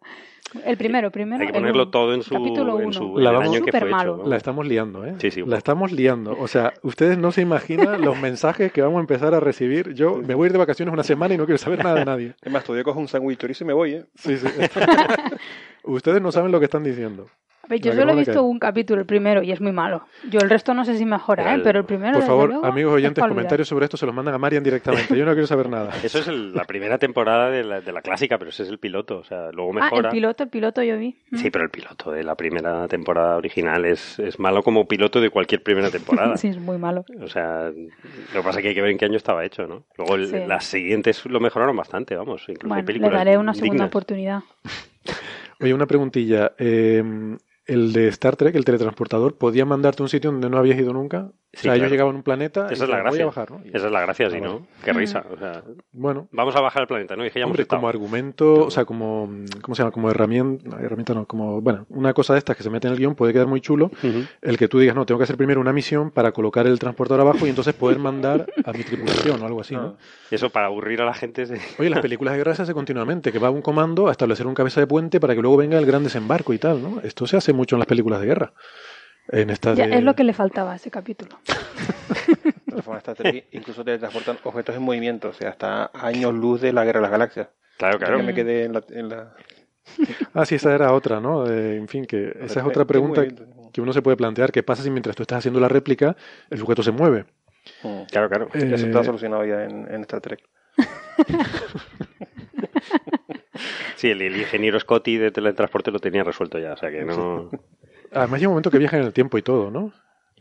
El 0.65 0.77
primero, 0.77 1.09
primero. 1.09 1.41
Hay 1.41 1.47
que 1.47 1.53
ponerlo 1.53 1.89
todo 1.89 2.13
en 2.13 2.21
su, 2.21 2.33
Capítulo 2.35 2.77
en 2.79 2.85
uno. 2.87 2.93
su 2.93 3.17
La 3.17 3.31
vamos- 3.31 3.55
año 3.55 3.65
que 3.65 3.71
fue 3.71 3.87
hecho. 3.89 4.17
¿no? 4.17 4.27
La 4.27 4.37
estamos 4.37 4.67
liando, 4.67 5.05
¿eh? 5.05 5.15
Sí, 5.17 5.31
sí, 5.31 5.43
La 5.45 5.57
estamos 5.57 5.91
liando. 5.91 6.35
O 6.39 6.47
sea, 6.47 6.73
ustedes 6.83 7.17
no 7.17 7.31
se 7.31 7.41
imaginan 7.41 8.01
los 8.01 8.19
mensajes 8.19 8.71
que 8.71 8.81
vamos 8.81 8.97
a 8.97 9.01
empezar 9.01 9.33
a 9.33 9.39
recibir. 9.39 9.93
Yo 9.93 10.15
me 10.17 10.35
voy 10.35 10.45
a 10.45 10.47
ir 10.47 10.51
de 10.51 10.59
vacaciones 10.59 10.93
una 10.93 11.03
semana 11.03 11.33
y 11.33 11.37
no 11.37 11.45
quiero 11.45 11.57
saber 11.57 11.83
nada 11.83 11.95
de 11.99 12.05
nadie. 12.05 12.33
Es 12.41 12.51
más, 12.51 12.63
todavía 12.63 12.83
cojo 12.83 12.99
un 12.99 13.07
sándwich 13.07 13.39
chorizo 13.39 13.63
y 13.63 13.67
me 13.67 13.73
voy, 13.73 13.93
¿eh? 13.93 14.05
Sí, 14.15 14.37
sí. 14.37 14.47
ustedes 15.83 16.21
no 16.21 16.31
saben 16.31 16.51
lo 16.51 16.59
que 16.59 16.65
están 16.65 16.83
diciendo. 16.83 17.27
A 17.65 17.67
ver, 17.69 17.79
yo 17.79 17.93
solo 17.93 18.11
he 18.11 18.15
visto 18.17 18.43
un 18.43 18.59
capítulo, 18.59 18.99
el 18.99 19.07
primero, 19.07 19.41
y 19.41 19.49
es 19.53 19.61
muy 19.61 19.71
malo. 19.71 20.05
Yo 20.29 20.41
el 20.41 20.49
resto 20.49 20.73
no 20.73 20.83
sé 20.83 20.97
si 20.97 21.05
mejora, 21.05 21.55
¿eh? 21.55 21.61
pero 21.63 21.79
el 21.79 21.85
primero, 21.85 22.17
Por 22.19 22.27
favor, 22.27 22.49
luego, 22.49 22.65
amigos 22.65 22.91
es 22.91 22.95
oyentes, 22.97 23.23
comentarios 23.25 23.69
sobre 23.69 23.85
esto 23.85 23.95
se 23.95 24.05
los 24.05 24.13
mandan 24.13 24.33
a 24.33 24.37
Marian 24.37 24.61
directamente. 24.63 25.17
Yo 25.17 25.23
no 25.23 25.31
quiero 25.31 25.47
saber 25.47 25.69
nada. 25.69 25.91
Eso 26.03 26.19
es 26.19 26.27
el- 26.27 26.53
la 26.53 26.65
primera 26.65 26.97
temporada 26.97 27.49
de 27.49 27.63
la, 27.63 27.79
de 27.79 27.93
la 27.93 28.01
clásica, 28.01 28.37
pero 28.37 28.49
ese 28.49 28.63
es 28.63 28.69
el 28.69 28.79
piloto. 28.79 29.19
O 29.19 29.23
sea, 29.23 29.49
luego 29.53 29.71
Ah, 29.71 29.85
mejora. 29.85 30.09
el 30.09 30.13
piloto, 30.13 30.43
el 30.43 30.49
piloto 30.49 30.83
yo 30.83 30.97
vi. 30.97 31.15
Mm. 31.31 31.37
Sí, 31.37 31.49
pero 31.51 31.63
el 31.63 31.69
piloto 31.71 32.11
de 32.11 32.23
la 32.25 32.35
primera 32.35 32.85
temporada 32.89 33.37
original 33.37 33.85
es, 33.85 34.19
es 34.19 34.37
malo 34.39 34.61
como 34.61 34.85
piloto 34.85 35.21
de 35.21 35.29
cualquier 35.29 35.63
primera 35.63 35.89
temporada. 35.89 36.35
Sí, 36.43 36.49
es 36.49 36.57
muy 36.57 36.77
malo. 36.77 37.05
O 37.21 37.27
sea, 37.29 37.69
lo 37.69 38.41
que 38.41 38.43
pasa 38.43 38.59
es 38.59 38.63
que 38.63 38.67
hay 38.69 38.75
que 38.75 38.81
ver 38.81 38.91
en 38.91 38.97
qué 38.97 39.05
año 39.05 39.15
estaba 39.15 39.45
hecho, 39.45 39.67
¿no? 39.67 39.83
Luego 39.97 40.15
el- 40.15 40.27
Sí. 40.27 40.37
las 40.45 40.65
siguientes 40.65 41.25
lo 41.27 41.39
mejoraron 41.39 41.77
bastante, 41.77 42.13
vamos. 42.17 42.41
Incluso 42.49 42.65
hay 42.65 42.67
Bueno, 42.67 42.81
le 42.81 42.85
películas 42.87 43.13
daré 43.13 43.37
una 43.37 43.53
segunda 43.53 43.73
dignas. 43.75 43.87
oportunidad. 43.87 44.39
Oye, 45.61 45.73
una 45.73 45.85
preguntilla. 45.85 46.51
Eh, 46.57 47.01
el 47.65 47.93
de 47.93 48.07
Star 48.09 48.35
Trek, 48.35 48.55
el 48.55 48.65
teletransportador, 48.65 49.37
¿podía 49.37 49.65
mandarte 49.65 50.03
a 50.03 50.05
un 50.05 50.09
sitio 50.09 50.31
donde 50.31 50.49
no 50.49 50.57
habías 50.57 50.79
ido 50.79 50.93
nunca? 50.93 51.31
O 51.55 51.55
Sí, 51.55 51.63
sea, 51.67 51.75
ellos 51.75 51.91
llegaban 51.91 52.15
a 52.15 52.17
un 52.17 52.23
planeta 52.23 52.65
y 52.69 52.73
Esa 52.73 52.85
es 52.85 52.89
la 52.89 52.95
voy 52.95 53.03
gracia. 53.03 53.23
a 53.23 53.25
bajar, 53.27 53.51
¿no? 53.51 53.61
Y- 53.63 53.69
Esa 53.77 53.85
es 53.85 53.91
la 53.91 54.01
gracia, 54.01 54.29
sí, 54.31 54.37
Ah, 54.41 54.43
¿no? 54.43 54.67
Qué 54.83 54.91
risa. 54.91 55.23
O 55.31 55.37
sea, 55.37 55.61
Bueno, 55.91 56.27
vamos 56.31 56.55
a 56.55 56.61
bajar 56.61 56.81
al 56.81 56.87
planeta, 56.87 57.15
¿no? 57.15 57.23
Y 57.25 57.29
que 57.29 57.39
ya 57.39 57.45
hombre, 57.45 57.67
como 57.67 57.87
argumento, 57.87 58.65
o 58.65 58.71
sea, 58.71 58.85
como, 58.85 59.29
¿cómo 59.61 59.75
se 59.75 59.83
llama? 59.83 59.91
Como 59.91 60.09
herramienta, 60.09 60.67
no, 60.67 60.79
herramienta 60.79 61.13
no, 61.13 61.25
como, 61.27 61.61
bueno, 61.61 61.85
una 61.89 62.11
cosa 62.13 62.33
de 62.33 62.39
estas 62.39 62.57
que 62.57 62.63
se 62.63 62.71
mete 62.71 62.87
en 62.87 62.93
el 62.93 62.99
guion 62.99 63.13
puede 63.13 63.33
quedar 63.33 63.45
muy 63.45 63.61
chulo, 63.61 63.91
el 64.41 64.57
que 64.57 64.67
tú 64.67 64.79
digas, 64.79 64.95
no, 64.95 65.05
tengo 65.05 65.19
que 65.19 65.25
hacer 65.25 65.37
primero 65.37 65.61
una 65.61 65.73
misión 65.73 66.09
para 66.09 66.31
colocar 66.31 66.65
el 66.65 66.79
transportador 66.79 67.21
abajo 67.21 67.45
y 67.45 67.49
entonces 67.49 67.75
poder 67.75 67.99
mandar 67.99 68.47
a 68.65 68.71
mi 68.73 68.83
tripulación 68.83 69.39
o 69.41 69.45
algo 69.45 69.61
así, 69.61 69.75
¿no? 69.75 69.95
Y 70.31 70.35
eso 70.35 70.49
para 70.49 70.65
aburrir 70.65 71.01
a 71.01 71.05
la 71.05 71.13
gente. 71.13 71.43
Oye, 71.77 71.89
las 71.91 71.99
películas 71.99 72.33
de 72.33 72.39
guerra 72.39 72.55
se 72.55 72.63
hace 72.63 72.73
continuamente, 72.73 73.31
que 73.31 73.37
va 73.37 73.51
un 73.51 73.61
comando 73.61 74.07
a 74.07 74.11
establecer 74.11 74.47
un 74.47 74.55
cabeza 74.55 74.79
de 74.79 74.87
puente 74.87 75.19
para 75.19 75.35
que 75.35 75.41
luego 75.41 75.57
venga 75.57 75.77
el 75.77 75.85
gran 75.85 76.03
desembarco 76.03 76.51
y 76.53 76.57
tal, 76.57 76.81
¿no? 76.81 76.99
Esto 77.01 77.27
se 77.27 77.37
hace 77.37 77.53
mucho 77.53 77.75
en 77.75 77.79
las 77.81 77.87
películas 77.87 78.19
de 78.21 78.25
guerra. 78.25 78.53
En 79.29 79.49
estas 79.49 79.77
Ya, 79.77 79.87
de- 79.87 79.95
Es 79.97 80.03
lo 80.03 80.15
que 80.15 80.23
le 80.23 80.33
faltaba 80.33 80.73
a 80.73 80.75
ese 80.75 80.91
capítulo. 80.91 81.37
Incluso 83.51 83.83
teletransportan 83.85 84.37
objetos 84.43 84.75
en 84.75 84.81
movimiento, 84.81 85.29
o 85.29 85.33
sea, 85.33 85.49
hasta 85.49 85.91
años 85.93 86.33
luz 86.33 86.61
de 86.61 86.73
la 86.73 86.83
Guerra 86.83 86.99
de 86.99 87.03
las 87.03 87.11
Galaxias. 87.11 87.47
Claro, 87.77 87.97
claro. 87.99 88.17
que 88.17 88.23
me 88.23 88.33
quedé 88.33 88.63
en 88.65 88.73
la... 88.73 88.83
en 88.89 89.09
la- 89.09 89.33
Ah, 90.33 90.45
sí, 90.45 90.55
esa 90.55 90.73
era 90.73 90.91
otra, 90.93 91.19
¿no? 91.19 91.47
Eh, 91.49 91.77
en 91.77 91.87
fin, 91.87 92.05
que 92.05 92.29
esa 92.41 92.59
es 92.61 92.65
otra 92.65 92.83
¿Qué 92.83 92.87
pregunta 92.87 93.25
que 93.71 93.81
uno 93.81 93.93
se 93.93 94.01
puede 94.01 94.17
plantear. 94.17 94.51
¿Qué 94.51 94.63
pasa 94.63 94.81
si 94.83 94.89
mientras 94.89 95.15
tú 95.15 95.23
estás 95.23 95.39
haciendo 95.39 95.59
la 95.59 95.67
réplica 95.67 96.15
el 96.49 96.57
sujeto 96.59 96.83
se 96.83 96.91
mueve? 96.91 97.25
Mm. 97.83 98.03
Claro, 98.11 98.29
claro. 98.29 98.47
Eso 98.53 98.65
Eh, 98.65 98.75
está 98.75 99.03
solucionado 99.03 99.45
ya 99.45 99.63
en, 99.65 99.87
en 99.93 100.01
Star 100.01 100.21
Trek. 100.21 100.43
Sí, 103.95 104.09
el, 104.09 104.21
el 104.21 104.35
ingeniero 104.35 104.79
Scotty 104.79 105.17
de 105.17 105.31
teletransporte 105.31 105.91
lo 105.91 105.99
tenía 105.99 106.23
resuelto 106.23 106.59
ya, 106.59 106.73
o 106.73 106.77
sea 106.77 106.89
que 106.91 107.05
no... 107.05 107.49
Además 108.15 108.39
llega 108.39 108.49
un 108.49 108.53
momento 108.53 108.71
que 108.71 108.77
viajan 108.77 109.01
en 109.01 109.05
el 109.07 109.13
tiempo 109.13 109.37
y 109.37 109.41
todo, 109.41 109.71
¿no? 109.71 109.91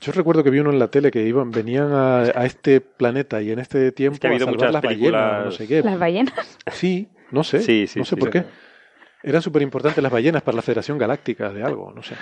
Yo 0.00 0.12
recuerdo 0.12 0.42
que 0.42 0.50
vi 0.50 0.58
uno 0.58 0.70
en 0.70 0.78
la 0.80 0.88
tele 0.88 1.10
que 1.10 1.22
iban, 1.22 1.50
venían 1.52 1.92
a, 1.92 2.22
a 2.22 2.44
este 2.44 2.80
planeta 2.80 3.40
y 3.40 3.52
en 3.52 3.60
este 3.60 3.92
tiempo 3.92 4.18
que 4.18 4.26
ha 4.26 4.30
a 4.30 4.32
habido 4.32 4.46
salvar 4.46 4.72
las 4.72 4.82
ballenas, 4.82 5.44
no 5.44 5.50
sé 5.52 5.68
qué. 5.68 5.82
Las 5.82 5.98
ballenas. 5.98 6.58
Sí, 6.72 7.08
no 7.30 7.44
sé, 7.44 7.60
Sí, 7.60 7.86
sí, 7.86 8.00
no 8.00 8.04
sé 8.04 8.16
sí, 8.16 8.20
por 8.20 8.28
sí. 8.28 8.32
qué. 8.40 8.44
Eran 9.24 9.40
súper 9.40 9.62
importantes 9.62 10.02
las 10.02 10.10
ballenas 10.10 10.42
para 10.42 10.56
la 10.56 10.62
Federación 10.62 10.98
Galáctica 10.98 11.50
de 11.50 11.62
algo, 11.62 11.92
no 11.94 12.02
sé. 12.02 12.16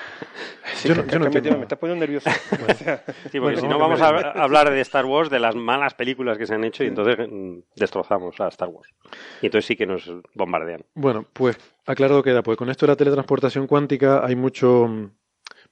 Sí, 0.75 0.89
Yo 0.89 0.95
no- 0.95 1.07
que- 1.07 1.13
yo 1.13 1.19
no 1.19 1.31
que 1.31 1.41
me, 1.41 1.63
estás 1.63 1.79
poniendo 1.79 2.01
nervioso. 2.05 2.29
Sí, 2.61 2.85
porque 2.85 3.41
Bueno, 3.41 3.61
si 3.61 3.67
no 3.69 3.79
vamos 3.79 4.03
a 4.03 4.09
hablar 4.09 4.69
de 4.69 4.81
Star 4.83 5.07
Wars, 5.07 5.31
de 5.31 5.41
las 5.41 5.55
malas 5.55 5.95
películas 5.95 6.37
que 6.37 6.45
se 6.47 6.55
han 6.55 6.65
hecho 6.65 6.85
y 6.85 6.89
entonces 6.89 7.17
mm, 7.31 7.61
destrozamos 7.77 8.39
a 8.41 8.49
Star 8.49 8.69
Wars. 8.69 8.91
Y 9.41 9.47
entonces 9.47 9.65
sí 9.67 9.77
que 9.77 9.87
nos 9.87 10.13
bombardean. 10.35 10.83
Bueno, 10.95 11.25
pues 11.33 11.57
aclarado 11.87 12.23
queda, 12.23 12.43
pues 12.43 12.59
con 12.59 12.69
esto 12.69 12.85
de 12.85 12.93
la 12.93 12.97
teletransportación 12.97 13.67
cuántica 13.67 14.23
hay 14.23 14.37
mucho... 14.37 15.11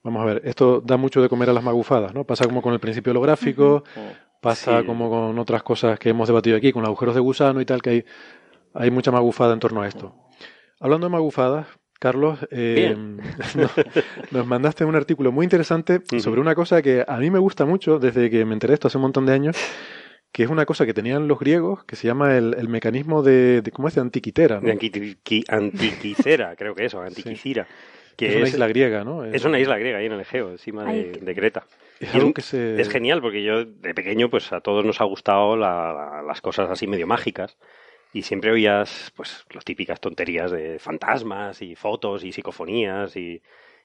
Vamos 0.02 0.22
a 0.22 0.24
ver, 0.26 0.42
esto 0.44 0.80
da 0.80 0.96
mucho 0.96 1.20
de 1.20 1.28
comer 1.28 1.50
a 1.50 1.52
las 1.52 1.62
magufadas, 1.64 2.14
¿no? 2.14 2.24
Pasa 2.24 2.44
como 2.46 2.62
con 2.62 2.72
el 2.72 2.80
principio 2.80 3.10
holográfico, 3.10 3.84
pasa 4.40 4.80
Sí. 4.80 4.86
como 4.86 5.10
con 5.10 5.38
otras 5.38 5.62
cosas 5.62 5.98
que 5.98 6.10
hemos 6.10 6.28
debatido 6.28 6.56
aquí, 6.56 6.72
con 6.72 6.82
los 6.82 6.88
agujeros 6.88 7.14
de 7.14 7.20
gusano 7.20 7.60
y 7.60 7.64
tal, 7.64 7.82
que 7.82 7.90
hay, 7.90 8.04
hay 8.74 8.90
mucha 8.90 9.10
magufada 9.10 9.52
en 9.52 9.60
torno 9.60 9.82
a 9.82 9.88
esto. 9.88 10.14
Hablando 10.80 11.06
de 11.08 11.10
magufadas, 11.12 11.66
Carlos, 11.98 12.38
eh, 12.52 12.94
nos, 13.56 13.72
nos 14.30 14.46
mandaste 14.46 14.84
un 14.84 14.94
artículo 14.94 15.32
muy 15.32 15.44
interesante 15.44 16.00
sobre 16.20 16.40
una 16.40 16.54
cosa 16.54 16.80
que 16.80 17.04
a 17.06 17.16
mí 17.18 17.28
me 17.30 17.40
gusta 17.40 17.64
mucho 17.64 17.98
desde 17.98 18.30
que 18.30 18.44
me 18.44 18.52
enteré 18.54 18.70
de 18.70 18.74
esto 18.74 18.86
hace 18.86 18.98
un 18.98 19.02
montón 19.02 19.26
de 19.26 19.32
años, 19.32 19.56
que 20.30 20.44
es 20.44 20.48
una 20.50 20.64
cosa 20.64 20.86
que 20.86 20.94
tenían 20.94 21.26
los 21.26 21.40
griegos 21.40 21.82
que 21.84 21.96
se 21.96 22.06
llama 22.06 22.36
el, 22.36 22.54
el 22.56 22.68
mecanismo 22.68 23.22
de, 23.24 23.62
de- 23.62 23.70
¿cómo 23.72 23.88
es? 23.88 23.96
De 23.96 24.00
antiquitera, 24.02 24.60
¿no? 24.60 24.68
De 24.68 24.78
Antiqui- 24.78 25.44
Antiquicera, 25.48 26.54
creo 26.54 26.74
que 26.76 26.84
eso, 26.84 27.00
Antiquicira. 27.02 27.66
Que 28.18 28.28
es 28.30 28.36
una 28.36 28.48
isla 28.48 28.66
griega, 28.68 29.04
¿no? 29.04 29.24
Es 29.24 29.44
una 29.44 29.58
isla 29.60 29.78
griega 29.78 29.98
ahí 29.98 30.06
en 30.06 30.12
el 30.12 30.20
Egeo, 30.20 30.50
encima 30.50 30.84
de, 30.84 30.90
Ay, 30.90 31.12
de 31.20 31.34
Creta. 31.34 31.64
Es 32.00 32.12
Y 32.12 32.16
algo 32.16 32.26
un- 32.28 32.34
que 32.34 32.42
se... 32.42 32.80
Es 32.80 32.88
genial 32.90 33.20
porque 33.22 33.42
yo 33.42 33.64
de 33.64 33.94
pequeño 33.94 34.28
pues 34.28 34.52
a 34.52 34.60
todos 34.60 34.84
nos 34.84 35.00
ha 35.00 35.04
gustado 35.04 35.56
la- 35.56 35.92
la- 35.92 36.22
las 36.22 36.40
cosas 36.40 36.68
así 36.70 36.86
medio 36.86 37.06
mágicas 37.06 37.56
y 38.12 38.22
siempre 38.22 38.50
oías 38.50 39.12
pues 39.16 39.44
las 39.54 39.64
típicas 39.64 40.00
tonterías 40.00 40.50
de 40.50 40.78
fantasmas 40.78 41.62
y 41.62 41.74
fotos 41.76 42.24
y 42.24 42.32
psicofonías 42.32 43.16
y, 43.16 43.40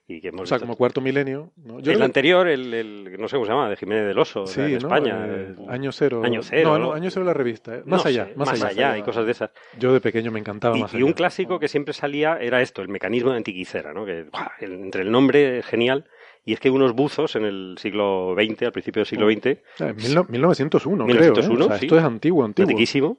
y 0.05 0.19
que 0.19 0.27
hemos 0.29 0.41
O 0.41 0.45
sea, 0.45 0.57
visto- 0.57 0.65
como 0.67 0.75
cuarto 0.77 0.99
milenio. 0.99 1.51
¿no? 1.55 1.79
Yo 1.79 1.91
el 1.91 1.97
creo- 1.97 2.05
anterior, 2.05 2.47
el, 2.47 2.73
el- 2.73 3.15
no 3.17 3.27
sé 3.29 3.35
cómo 3.37 3.45
se 3.45 3.51
llama, 3.53 3.69
de 3.69 3.77
Jiménez 3.77 4.05
del 4.05 4.19
Oso, 4.19 4.45
Sí, 4.45 4.59
en 4.59 4.71
¿no? 4.73 4.77
España. 4.79 5.25
Eh, 5.29 5.55
año 5.69 5.91
cero. 5.93 6.21
Año 6.25 6.41
cero, 6.43 6.77
No, 6.77 6.79
¿no? 6.79 6.93
año 6.93 7.09
cero 7.09 7.25
la 7.25 7.33
revista. 7.33 7.75
eh. 7.77 7.83
Más 7.85 8.05
allá, 8.05 8.25
sé, 8.25 8.35
más, 8.35 8.49
más 8.49 8.63
allá, 8.63 8.97
y 8.97 9.01
cosas 9.01 9.25
de 9.25 9.31
esas. 9.31 9.51
Yo 9.79 9.93
de 9.93 10.01
pequeño 10.01 10.31
me 10.31 10.39
encantaba 10.39 10.77
Y, 10.77 10.81
más 10.81 10.93
y 10.93 10.97
allá. 10.97 11.05
un 11.05 11.13
clásico 11.13 11.57
que 11.59 11.67
siempre 11.69 11.93
salía 11.93 12.37
era 12.39 12.61
esto, 12.61 12.81
el 12.81 12.89
mecanismo 12.89 13.31
de 13.31 13.37
Antiquicera, 13.37 13.93
¿no? 13.93 14.05
Que 14.05 14.23
¡buah! 14.23 14.51
el- 14.59 14.73
entre 14.73 15.03
el 15.03 15.11
nombre 15.11 15.59
es 15.59 15.65
genial 15.65 16.05
y 16.45 16.51
es 16.51 16.59
que 16.59 16.69
unos 16.69 16.91
buzos 16.93 17.37
en 17.37 17.45
el 17.45 17.75
siglo 17.79 18.35
XX, 18.37 18.63
al 18.65 18.71
principio 18.73 18.99
del 18.99 19.07
siglo 19.07 19.31
XX, 19.31 19.45
Eh, 19.79 19.93
mil 19.95 20.15
no- 20.15 20.25
1901, 20.27 21.05
1901, 21.05 21.07
creo. 21.07 21.63
¿eh? 21.63 21.65
O 21.65 21.69
sea, 21.69 21.77
sí. 21.79 21.85
Esto 21.85 21.97
es 21.97 22.03
antiguo, 22.03 22.43
antiguo. 22.43 22.69
antiquísimo. 22.69 23.17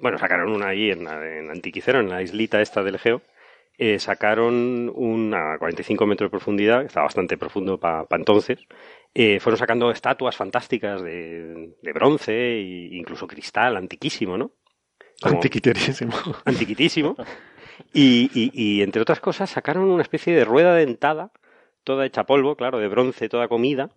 Bueno, 0.00 0.18
sacaron 0.18 0.50
una 0.52 0.66
ahí 0.68 0.90
en, 0.90 1.06
en 1.06 1.50
Antiquicero, 1.50 2.00
en 2.00 2.10
la 2.10 2.20
islita 2.20 2.60
esta 2.60 2.82
del 2.82 2.96
Egeo. 2.96 3.22
Eh, 3.78 3.98
sacaron 3.98 4.90
una 4.94 5.52
a 5.54 5.58
45 5.58 6.06
metros 6.06 6.26
de 6.28 6.30
profundidad, 6.30 6.80
que 6.80 6.86
estaba 6.86 7.04
bastante 7.04 7.36
profundo 7.36 7.78
para 7.78 8.06
entonces. 8.12 8.58
Eh, 9.14 9.38
fueron 9.40 9.58
sacando 9.58 9.90
estatuas 9.90 10.34
fantásticas 10.36 11.02
de, 11.02 11.74
de 11.82 11.92
bronce 11.92 12.32
e 12.58 12.88
incluso 12.96 13.26
cristal, 13.26 13.76
antiquísimo, 13.76 14.38
¿no? 14.38 14.52
Como- 15.20 15.34
Antiquiterísimo. 15.36 16.12
antiquitísimo. 16.44 17.16
Y, 17.92 18.30
y- 18.34 18.50
y, 18.54 18.82
entre 18.82 19.02
otras 19.02 19.20
cosas 19.20 19.50
sacaron 19.50 19.84
una 19.90 20.02
especie 20.02 20.34
de 20.34 20.44
rueda 20.46 20.74
dentada, 20.74 21.30
toda 21.84 22.06
hecha 22.06 22.24
polvo, 22.24 22.56
claro, 22.56 22.78
de 22.78 22.88
bronce, 22.88 23.28
toda 23.28 23.48
comida, 23.48 23.90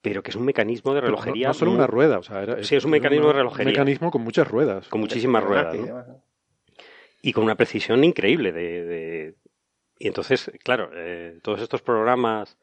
pero 0.00 0.22
que 0.22 0.30
es 0.30 0.36
un 0.36 0.44
mecanismo 0.44 0.94
de 0.94 1.00
Pero 1.00 1.12
no- 1.12 1.16
relojería. 1.18 1.48
No, 1.48 1.54
solo 1.54 1.70
muy- 1.72 1.78
una 1.78 1.86
rueda, 1.86 2.18
o 2.18 2.22
sea, 2.22 2.42
era, 2.42 2.62
Sí, 2.64 2.76
es 2.76 2.84
un 2.84 2.90
mecanismo 2.90 3.26
de 3.28 3.32
relojería. 3.34 3.66
Un 3.66 3.72
mecanismo 3.72 4.10
con 4.10 4.22
muchas 4.22 4.48
ruedas. 4.48 4.88
con 4.88 5.00
muchísimas 5.00 5.44
ruedas, 5.44 5.74
¿no? 5.76 6.22
Y 7.26 7.32
con 7.32 7.44
una 7.44 7.56
precisión 7.56 8.04
increíble 8.04 8.52
de, 8.52 8.84
de- 8.84 9.34
y 9.98 10.08
entonces 10.08 10.50
claro 10.62 10.90
eh, 10.94 11.38
todos 11.42 11.60
estos 11.62 11.80
programas 11.82 12.58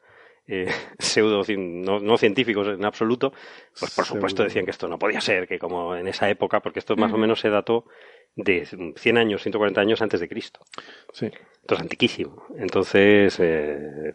eh, 0.46 0.66
pseudo 0.98 1.42
no, 1.56 1.98
no 2.00 2.16
científicos 2.18 2.68
en 2.68 2.84
absoluto 2.84 3.32
pues 3.78 3.94
por 3.94 4.04
supuesto 4.04 4.42
decían 4.44 4.64
que 4.64 4.70
esto 4.72 4.88
no 4.88 4.98
podía 4.98 5.20
ser 5.20 5.48
que 5.48 5.58
como 5.58 5.96
en 5.96 6.06
esa 6.08 6.28
época 6.30 6.60
porque 6.60 6.78
esto 6.80 6.96
más 6.96 7.12
o 7.12 7.16
menos 7.18 7.40
se 7.40 7.48
dató 7.50 7.86
de 8.36 8.66
100 8.96 9.18
años 9.18 9.42
140 9.42 9.80
años 9.80 10.00
antes 10.00 10.20
de 10.20 10.28
Cristo. 10.28 10.60
Sí. 11.12 11.26
entonces 11.60 11.82
antiquísimo. 11.82 12.46
Entonces 12.56 13.38
eh, 13.40 14.14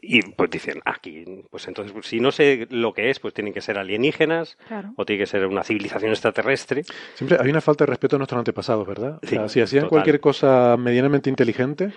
y 0.00 0.22
pues 0.22 0.48
dicen 0.50 0.80
aquí 0.84 1.24
pues 1.50 1.66
entonces 1.66 1.92
pues, 1.92 2.06
si 2.06 2.20
no 2.20 2.30
sé 2.30 2.66
lo 2.70 2.92
que 2.94 3.10
es 3.10 3.18
pues 3.18 3.34
tienen 3.34 3.52
que 3.52 3.60
ser 3.60 3.78
alienígenas 3.78 4.56
Claro. 4.68 4.92
o 4.96 5.04
tiene 5.04 5.20
que 5.22 5.26
ser 5.26 5.44
una 5.46 5.64
civilización 5.64 6.12
extraterrestre 6.12 6.82
Siempre 7.14 7.36
hay 7.40 7.50
una 7.50 7.60
falta 7.60 7.84
de 7.84 7.90
respeto 7.90 8.16
a 8.16 8.18
nuestros 8.18 8.38
antepasados, 8.38 8.86
¿verdad? 8.86 9.18
O 9.22 9.26
sea, 9.26 9.48
Sí, 9.48 9.54
si 9.54 9.60
hacían 9.60 9.82
total. 9.84 9.90
cualquier 9.90 10.20
cosa 10.20 10.76
medianamente 10.76 11.28
inteligente, 11.30 11.92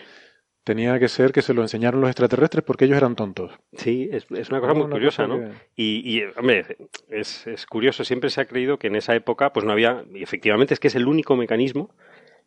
tenía 0.64 0.98
que 1.00 1.08
ser 1.10 1.32
que 1.32 1.42
se 1.42 1.54
lo 1.54 1.62
enseñaron 1.62 2.02
los 2.02 2.10
extraterrestres 2.10 2.64
porque 2.64 2.86
ellos 2.86 2.98
eran 2.98 3.16
tontos. 3.16 3.52
Sí, 3.74 4.10
es, 4.12 4.26
es 4.32 4.50
una 4.50 4.60
cosa 4.62 4.74
muy 4.74 4.84
una 4.84 4.96
curiosa, 4.96 5.26
cosa 5.28 5.38
¿no? 5.38 5.50
que- 5.52 5.56
Y, 5.76 6.18
y, 6.18 6.24
hombre, 6.38 6.78
es, 7.10 7.46
es 7.48 7.66
curioso, 7.66 8.04
siempre 8.04 8.30
se 8.32 8.42
ha 8.42 8.46
creído 8.46 8.78
que 8.80 8.88
en 8.88 8.96
esa 8.96 9.16
época 9.16 9.54
pues 9.54 9.66
no 9.66 9.72
había, 9.72 10.04
y 10.14 10.22
efectivamente 10.24 10.74
es 10.74 10.80
que 10.80 10.88
es 10.88 10.96
el 10.96 11.08
único 11.08 11.36
mecanismo 11.36 11.94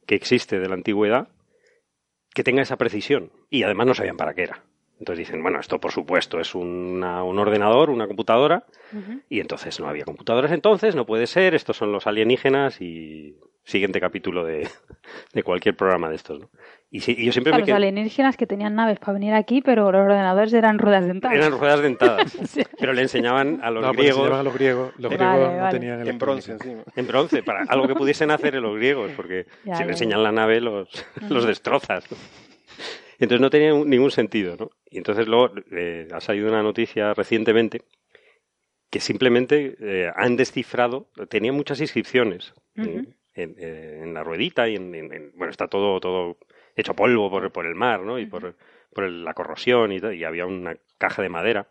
que 0.06 0.14
existe 0.16 0.58
de 0.58 0.68
la 0.68 0.74
antigüedad 0.74 1.28
que 2.34 2.42
tenga 2.44 2.62
esa 2.62 2.76
precisión. 2.76 3.30
Y 3.50 3.62
además 3.62 3.86
no 3.86 3.94
sabían 3.94 4.16
para 4.16 4.34
qué 4.34 4.42
era. 4.42 4.64
Entonces 4.98 5.26
dicen, 5.26 5.42
bueno, 5.42 5.58
esto 5.60 5.80
por 5.80 5.90
supuesto 5.92 6.38
es 6.40 6.54
una- 6.54 7.24
un 7.24 7.38
ordenador, 7.38 7.90
una 7.90 8.06
computadora, 8.06 8.64
y 9.28 9.40
entonces 9.40 9.80
no 9.80 9.88
había 9.88 10.04
computadoras 10.04 10.52
entonces, 10.52 10.94
no 10.94 11.04
puede 11.04 11.26
ser, 11.26 11.54
estos 11.54 11.76
son 11.76 11.90
los 11.92 12.06
alienígenas 12.06 12.80
y 12.80 13.36
siguiente 13.64 14.00
capítulo 14.00 14.44
de, 14.44 14.68
de 15.32 15.42
cualquier 15.42 15.74
programa 15.76 16.08
de 16.10 16.16
estos, 16.16 16.38
¿no? 16.38 16.50
Y, 16.90 17.00
yo 17.00 17.32
siempre 17.32 17.52
me 17.52 17.58
los 17.58 17.68
alienígenas 17.70 18.36
que 18.36 18.46
tenían 18.46 18.76
naves 18.76 19.00
para 19.00 19.14
venir 19.14 19.34
aquí, 19.34 19.62
pero 19.62 19.90
los 19.90 20.02
ordenadores 20.02 20.52
eran 20.52 20.78
ruedas 20.78 21.06
dentadas. 21.08 21.36
Eran 21.36 21.50
ruedas 21.58 21.80
dentadas, 21.82 22.30
Sí. 22.48 22.62
pero 22.78 22.92
le 22.92 23.02
enseñaban 23.02 23.58
a 23.64 23.70
los 23.72 23.82
no, 23.82 23.92
griegos... 23.92 24.18
enseñaban 24.18 24.38
a 24.38 24.42
los 24.44 24.54
griegos. 24.54 24.92
Los 24.98 25.10
Vale, 25.10 25.16
griegos 25.16 25.52
no 25.54 25.58
vale. 25.60 25.78
tenían 25.78 26.06
En 26.06 26.18
bronce 26.18 26.52
encima. 26.52 26.82
En 26.94 27.06
bronce, 27.08 27.42
para 27.42 27.64
algo 27.64 27.88
que 27.88 27.94
pudiesen 27.96 28.30
hacer 28.30 28.54
los 28.54 28.76
griegos, 28.76 29.10
porque 29.16 29.46
Ya, 29.64 29.74
si 29.74 29.80
ya, 29.80 29.80
le 29.80 29.84
ya. 29.86 29.90
enseñan 29.92 30.22
la 30.22 30.30
nave 30.30 30.60
los, 30.60 30.88
los 31.28 31.44
destrozas. 31.44 32.04
Entonces 33.24 33.40
no 33.40 33.50
tenía 33.50 33.72
ningún 33.72 34.10
sentido, 34.10 34.56
¿no? 34.56 34.70
Y 34.90 34.98
entonces 34.98 35.26
luego 35.26 35.50
eh, 35.72 36.08
ha 36.12 36.20
salido 36.20 36.48
una 36.48 36.62
noticia 36.62 37.12
recientemente 37.14 37.82
que 38.90 39.00
simplemente 39.00 39.76
eh, 39.80 40.10
han 40.14 40.36
descifrado, 40.36 41.08
tenía 41.28 41.52
muchas 41.52 41.80
inscripciones 41.80 42.54
en, 43.34 43.56
eh, 43.58 44.00
en 44.02 44.14
la 44.14 44.22
ruedita 44.22 44.68
y 44.68 44.76
en, 44.76 44.94
en- 44.94 45.12
en- 45.12 45.32
bueno, 45.36 45.50
está 45.50 45.66
todo, 45.68 45.98
todo 46.00 46.38
hecho 46.76 46.94
polvo 46.94 47.28
por, 47.30 47.50
por 47.50 47.66
el 47.66 47.74
mar, 47.74 48.00
¿no? 48.02 48.18
Y 48.18 48.26
por, 48.26 48.56
por 48.94 49.04
el- 49.04 49.24
la 49.24 49.34
corrosión 49.34 49.90
y 49.92 49.96
y 49.98 50.24
había 50.24 50.46
una 50.46 50.76
caja 50.98 51.22
de 51.22 51.28
madera. 51.28 51.66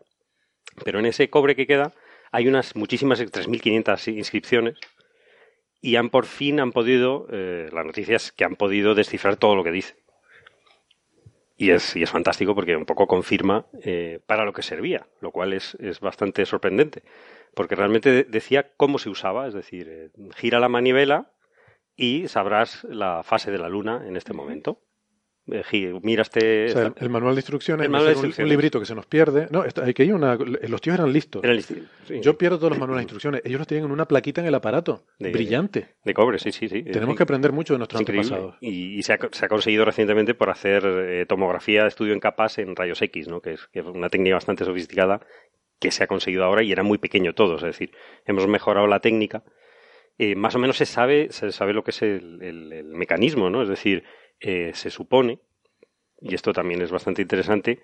Pero 0.84 0.98
en 0.98 1.06
ese 1.06 1.30
cobre 1.30 1.56
que 1.56 1.66
queda 1.66 1.92
hay 2.32 2.48
unas 2.48 2.76
muchísimas, 2.76 3.20
3.500 3.30 4.08
inscripciones 4.08 4.76
y 5.80 5.96
han 5.96 6.10
por 6.10 6.26
fin 6.26 6.60
han 6.60 6.72
podido, 6.72 7.26
eh, 7.30 7.68
la 7.72 7.84
noticia 7.84 8.16
es 8.16 8.32
que 8.32 8.44
han 8.44 8.56
podido 8.56 8.94
descifrar 8.94 9.36
todo 9.36 9.54
lo 9.56 9.64
que 9.64 9.70
dice. 9.70 9.94
Y 11.56 11.70
es, 11.70 11.94
y 11.96 12.02
es 12.02 12.10
fantástico 12.10 12.54
porque 12.54 12.76
un 12.76 12.84
poco 12.84 13.06
confirma 13.06 13.66
eh, 13.82 14.20
para 14.26 14.44
lo 14.44 14.52
que 14.52 14.62
servía, 14.62 15.06
lo 15.20 15.30
cual 15.30 15.52
es, 15.52 15.76
es 15.80 16.00
bastante 16.00 16.44
sorprendente. 16.46 17.02
Porque 17.54 17.76
realmente 17.76 18.10
de- 18.10 18.24
decía 18.24 18.72
cómo 18.76 18.98
se 18.98 19.08
usaba, 19.10 19.46
es 19.46 19.54
decir, 19.54 19.88
eh, 19.88 20.10
gira 20.36 20.58
la 20.58 20.68
manivela 20.68 21.30
y 21.96 22.28
sabrás 22.28 22.84
la 22.84 23.22
fase 23.24 23.50
de 23.52 23.58
la 23.58 23.68
luna 23.68 24.04
en 24.06 24.16
este 24.16 24.32
momento. 24.32 24.80
Eh, 25.46 25.92
mira 26.02 26.22
este... 26.22 26.64
O 26.66 26.68
sea, 26.70 26.82
el, 26.86 26.94
el 26.96 27.10
manual 27.10 27.34
de 27.34 27.40
instrucciones, 27.40 27.84
El 27.84 27.90
manual 27.90 28.08
de 28.08 28.14
ser 28.14 28.18
un- 28.18 28.24
un, 28.24 28.26
instrucciones. 28.28 28.50
librito 28.50 28.80
que 28.80 28.86
se 28.86 28.94
nos 28.94 29.04
pierde. 29.04 29.46
No, 29.50 29.62
hay 29.82 29.92
que 29.92 30.04
ir 30.04 30.14
una, 30.14 30.36
los 30.36 30.80
tíos 30.80 30.94
eran 30.94 31.12
listos. 31.12 31.44
era 31.44 31.52
el 31.52 31.58
insti- 31.60 31.82
sí, 32.08 32.20
Yo 32.22 32.38
pierdo 32.38 32.56
todos 32.58 32.70
los 32.70 32.78
manuales 32.78 33.00
de 33.00 33.04
instrucciones. 33.04 33.42
Ellos 33.44 33.58
los 33.58 33.66
tienen 33.66 33.84
en 33.84 33.92
una 33.92 34.06
plaquita 34.08 34.40
en 34.40 34.46
el 34.46 34.54
aparato. 34.54 35.04
De- 35.18 35.30
brillante. 35.30 35.96
de 36.02 36.14
cobre, 36.14 36.38
sí, 36.38 36.50
sí, 36.50 36.68
sí. 36.68 36.82
Tenemos 36.84 37.12
Sí. 37.12 37.16
que 37.18 37.22
aprender 37.24 37.52
mucho 37.52 37.74
de 37.74 37.78
nuestros 37.78 38.00
antepasados. 38.00 38.56
Y, 38.62 38.98
y 38.98 39.02
se, 39.02 39.12
ha, 39.12 39.18
se 39.32 39.44
ha 39.44 39.48
conseguido 39.48 39.84
recientemente 39.84 40.34
por 40.34 40.48
hacer 40.48 40.82
eh, 40.86 41.26
tomografía 41.28 41.82
de 41.82 41.88
estudio 41.88 42.14
en 42.14 42.20
capas 42.20 42.56
en 42.58 42.74
rayos 42.74 43.02
X, 43.02 43.28
¿no? 43.28 43.40
que, 43.42 43.52
es, 43.52 43.66
que 43.66 43.80
es 43.80 43.84
una 43.86 44.08
técnica 44.08 44.36
bastante 44.36 44.64
sofisticada 44.64 45.20
que 45.78 45.90
se 45.90 46.04
ha 46.04 46.06
conseguido 46.06 46.44
ahora 46.44 46.62
y 46.62 46.72
era 46.72 46.82
muy 46.82 46.96
pequeño 46.96 47.34
todo. 47.34 47.56
Es 47.56 47.62
decir, 47.62 47.90
hemos 48.24 48.46
mejorado 48.46 48.86
la 48.86 49.00
técnica. 49.00 49.42
Eh, 50.16 50.36
más 50.36 50.54
o 50.54 50.58
menos 50.60 50.76
se 50.78 50.86
sabe, 50.86 51.32
se 51.32 51.50
sabe 51.52 51.74
lo 51.74 51.82
que 51.84 51.90
es 51.90 52.00
el, 52.00 52.38
el- 52.40 52.72
el 52.72 52.84
mecanismo, 52.94 53.50
¿no? 53.50 53.62
Es 53.62 53.68
decir, 53.68 54.04
eh, 54.44 54.72
se 54.74 54.90
supone, 54.90 55.38
y 56.20 56.34
esto 56.34 56.52
también 56.52 56.82
es 56.82 56.90
bastante 56.90 57.22
interesante, 57.22 57.80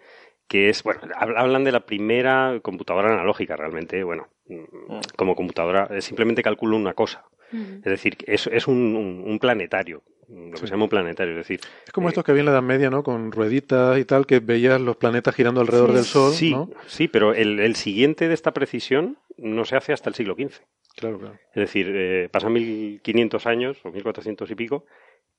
que 0.47 0.69
es, 0.69 0.83
bueno, 0.83 1.01
hab- 1.03 1.35
hablan 1.37 1.65
de 1.65 1.73
la 1.73 1.81
primera 1.87 2.59
computadora 2.63 3.13
analógica 3.13 3.57
realmente, 3.57 4.03
bueno, 4.05 4.29
mm, 4.47 4.99
como 5.17 5.35
computadora, 5.37 5.89
eh, 5.91 6.01
simplemente 6.03 6.43
calcula 6.43 6.77
una 6.77 6.93
cosa. 6.95 7.25
Ujú. 7.53 7.77
Es 7.79 7.85
decir, 7.85 8.17
es, 8.27 8.47
es 8.49 8.67
un, 8.69 8.77
un- 8.97 9.25
un 9.27 9.39
planetario, 9.39 10.03
lo 10.29 10.53
que 10.53 10.59
Sí. 10.59 10.67
se 10.67 10.71
llama 10.73 10.85
un 10.85 10.91
planetario. 10.91 11.33
Es 11.33 11.39
decir, 11.39 11.61
Es 11.87 11.93
como 11.93 12.09
eh, 12.09 12.11
estos 12.11 12.25
que 12.25 12.31
había 12.33 12.41
en 12.43 12.47
la 12.47 12.53
Edad 12.53 12.63
Media, 12.63 12.91
¿no? 12.91 13.03
Con 13.03 13.33
rueditas 13.33 13.99
y 13.99 14.05
tal, 14.05 14.27
que 14.27 14.39
veías 14.41 14.81
los 14.81 14.97
planetas 14.97 15.35
girando 15.35 15.61
alrededor 15.61 15.91
Sí. 15.91 15.95
del 15.97 16.05
Sol, 16.05 16.33
sí, 16.33 16.51
¿no? 16.53 16.71
sí, 16.87 17.09
pero 17.09 17.33
el, 17.35 17.59
el 17.61 17.75
siguiente 17.77 18.29
de 18.29 18.35
esta 18.35 18.53
precisión 18.53 19.19
no 19.37 19.65
se 19.65 19.77
hace 19.77 19.93
hasta 19.93 20.09
el 20.09 20.15
siglo 20.15 20.35
XV. 20.37 20.61
Claro, 20.97 21.19
claro. 21.19 21.35
Es 21.55 21.55
decir, 21.55 21.91
eh, 21.95 22.29
pasan 22.31 22.53
1500 22.53 23.47
años 23.47 23.79
o 23.85 23.91
1400 23.93 24.51
y 24.51 24.55
pico 24.55 24.85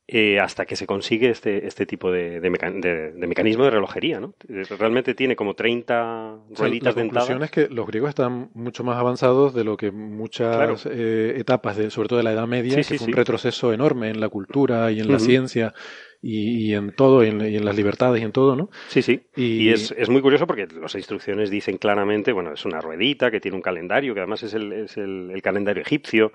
eh, 0.07 0.39
hasta 0.39 0.65
que 0.65 0.75
se 0.75 0.85
consigue 0.87 1.29
este, 1.29 1.65
este 1.67 1.85
tipo 1.85 2.11
de, 2.11 2.41
de, 2.41 2.49
meca- 2.49 2.71
de- 2.71 3.11
de 3.13 3.27
mecanismo 3.27 3.63
de 3.63 3.69
relojería, 3.71 4.19
¿no? 4.19 4.33
Eh, 4.49 4.63
Realmente 4.77 5.13
tiene 5.15 5.35
como 5.37 5.53
30 5.53 6.33
O 6.33 6.55
sea, 6.55 6.65
rueditas 6.65 6.95
la 6.95 7.01
conclusión 7.03 7.39
dentadas. 7.39 7.43
es 7.43 7.69
que 7.69 7.73
los 7.73 7.87
griegos 7.87 8.09
están 8.09 8.49
mucho 8.53 8.83
más 8.83 8.97
avanzados 8.97 9.53
de 9.53 9.63
lo 9.63 9.77
que 9.77 9.91
muchas 9.91 10.55
Claro. 10.55 10.75
eh, 10.85 11.35
etapas, 11.37 11.77
de, 11.77 11.89
sobre 11.91 12.09
todo 12.09 12.17
de 12.17 12.23
la 12.23 12.33
Edad 12.33 12.47
Media, 12.47 12.71
Sí, 12.71 12.77
que 12.77 12.83
sí, 12.83 12.97
fue 12.97 13.05
sí. 13.05 13.11
un 13.11 13.17
retroceso 13.17 13.71
enorme 13.73 14.09
en 14.09 14.19
la 14.19 14.27
cultura 14.29 14.91
y 14.91 14.99
en 14.99 15.11
la 15.11 15.19
ciencia 15.19 15.73
y, 16.21 16.67
y 16.71 16.73
en 16.73 16.93
todo, 16.93 17.23
y 17.23 17.29
en, 17.29 17.41
y 17.41 17.55
en 17.55 17.65
las 17.65 17.75
libertades 17.75 18.21
y 18.21 18.25
en 18.25 18.31
todo, 18.31 18.55
¿no? 18.55 18.69
Sí, 18.87 19.01
sí. 19.01 19.21
Y, 19.35 19.63
Y 19.63 19.69
es, 19.69 19.91
es 19.97 20.09
muy 20.09 20.21
curioso 20.21 20.45
porque 20.45 20.67
las 20.67 20.93
instrucciones 20.95 21.49
dicen 21.49 21.77
claramente, 21.77 22.31
bueno, 22.33 22.51
es 22.53 22.65
una 22.65 22.81
ruedita 22.81 23.31
que 23.31 23.39
tiene 23.39 23.55
un 23.55 23.61
calendario, 23.63 24.13
que 24.13 24.19
además 24.19 24.43
es 24.43 24.53
el, 24.53 24.71
es 24.73 24.97
el, 24.97 25.31
el 25.33 25.41
calendario 25.41 25.81
egipcio, 25.81 26.31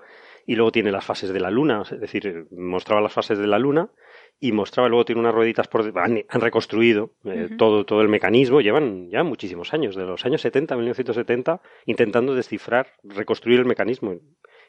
y 0.49 0.55
luego 0.55 0.71
tiene 0.71 0.93
las 0.93 1.03
fases 1.03 1.31
de 1.31 1.41
la 1.41 1.51
luna, 1.51 1.83
es 1.91 1.99
decir, 1.99 2.47
mostraba 2.51 3.01
las 3.01 3.11
fases 3.11 3.37
de 3.37 3.47
la 3.47 3.59
luna 3.59 3.91
y 4.39 4.53
mostraba, 4.53 4.87
luego 4.87 5.03
tiene 5.03 5.19
unas 5.19 5.35
rueditas 5.35 5.67
por... 5.67 5.81
Han, 5.99 6.23
han 6.29 6.41
reconstruido 6.41 7.11
eh, 7.25 7.49
todo, 7.57 7.85
todo 7.85 8.01
el 8.01 8.07
mecanismo, 8.07 8.61
llevan 8.61 9.09
ya 9.11 9.23
muchísimos 9.23 9.73
años, 9.73 9.93
de 9.97 10.05
los 10.05 10.25
años 10.25 10.39
70, 10.39 10.73
1970, 10.77 11.61
intentando 11.85 12.33
descifrar, 12.33 12.93
reconstruir 13.03 13.59
el 13.59 13.65
mecanismo. 13.65 14.15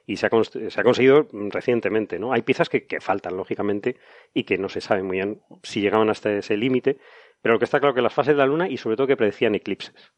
Y 0.04 0.16
se 0.16 0.26
ha, 0.26 0.30
se 0.42 0.80
ha 0.80 0.82
conseguido 0.82 1.28
recientemente, 1.32 2.18
¿no? 2.18 2.32
Hay 2.32 2.42
piezas 2.42 2.68
que, 2.68 2.84
que 2.84 3.00
faltan, 3.00 3.36
lógicamente, 3.36 3.98
y 4.34 4.42
que 4.42 4.58
no 4.58 4.68
se 4.68 4.80
sabe 4.80 5.04
muy 5.04 5.18
bien 5.18 5.42
si 5.62 5.80
llegaban 5.80 6.10
hasta 6.10 6.32
ese 6.32 6.56
límite, 6.56 6.98
pero 7.40 7.52
lo 7.52 7.58
que 7.60 7.66
está 7.66 7.78
claro 7.78 7.94
que 7.94 8.02
las 8.02 8.14
fases 8.14 8.34
de 8.34 8.38
la 8.38 8.46
Luna 8.46 8.68
y 8.68 8.78
sobre 8.78 8.96
todo 8.96 9.06
que 9.06 9.16
predecían 9.16 9.54
eclipses. 9.54 10.12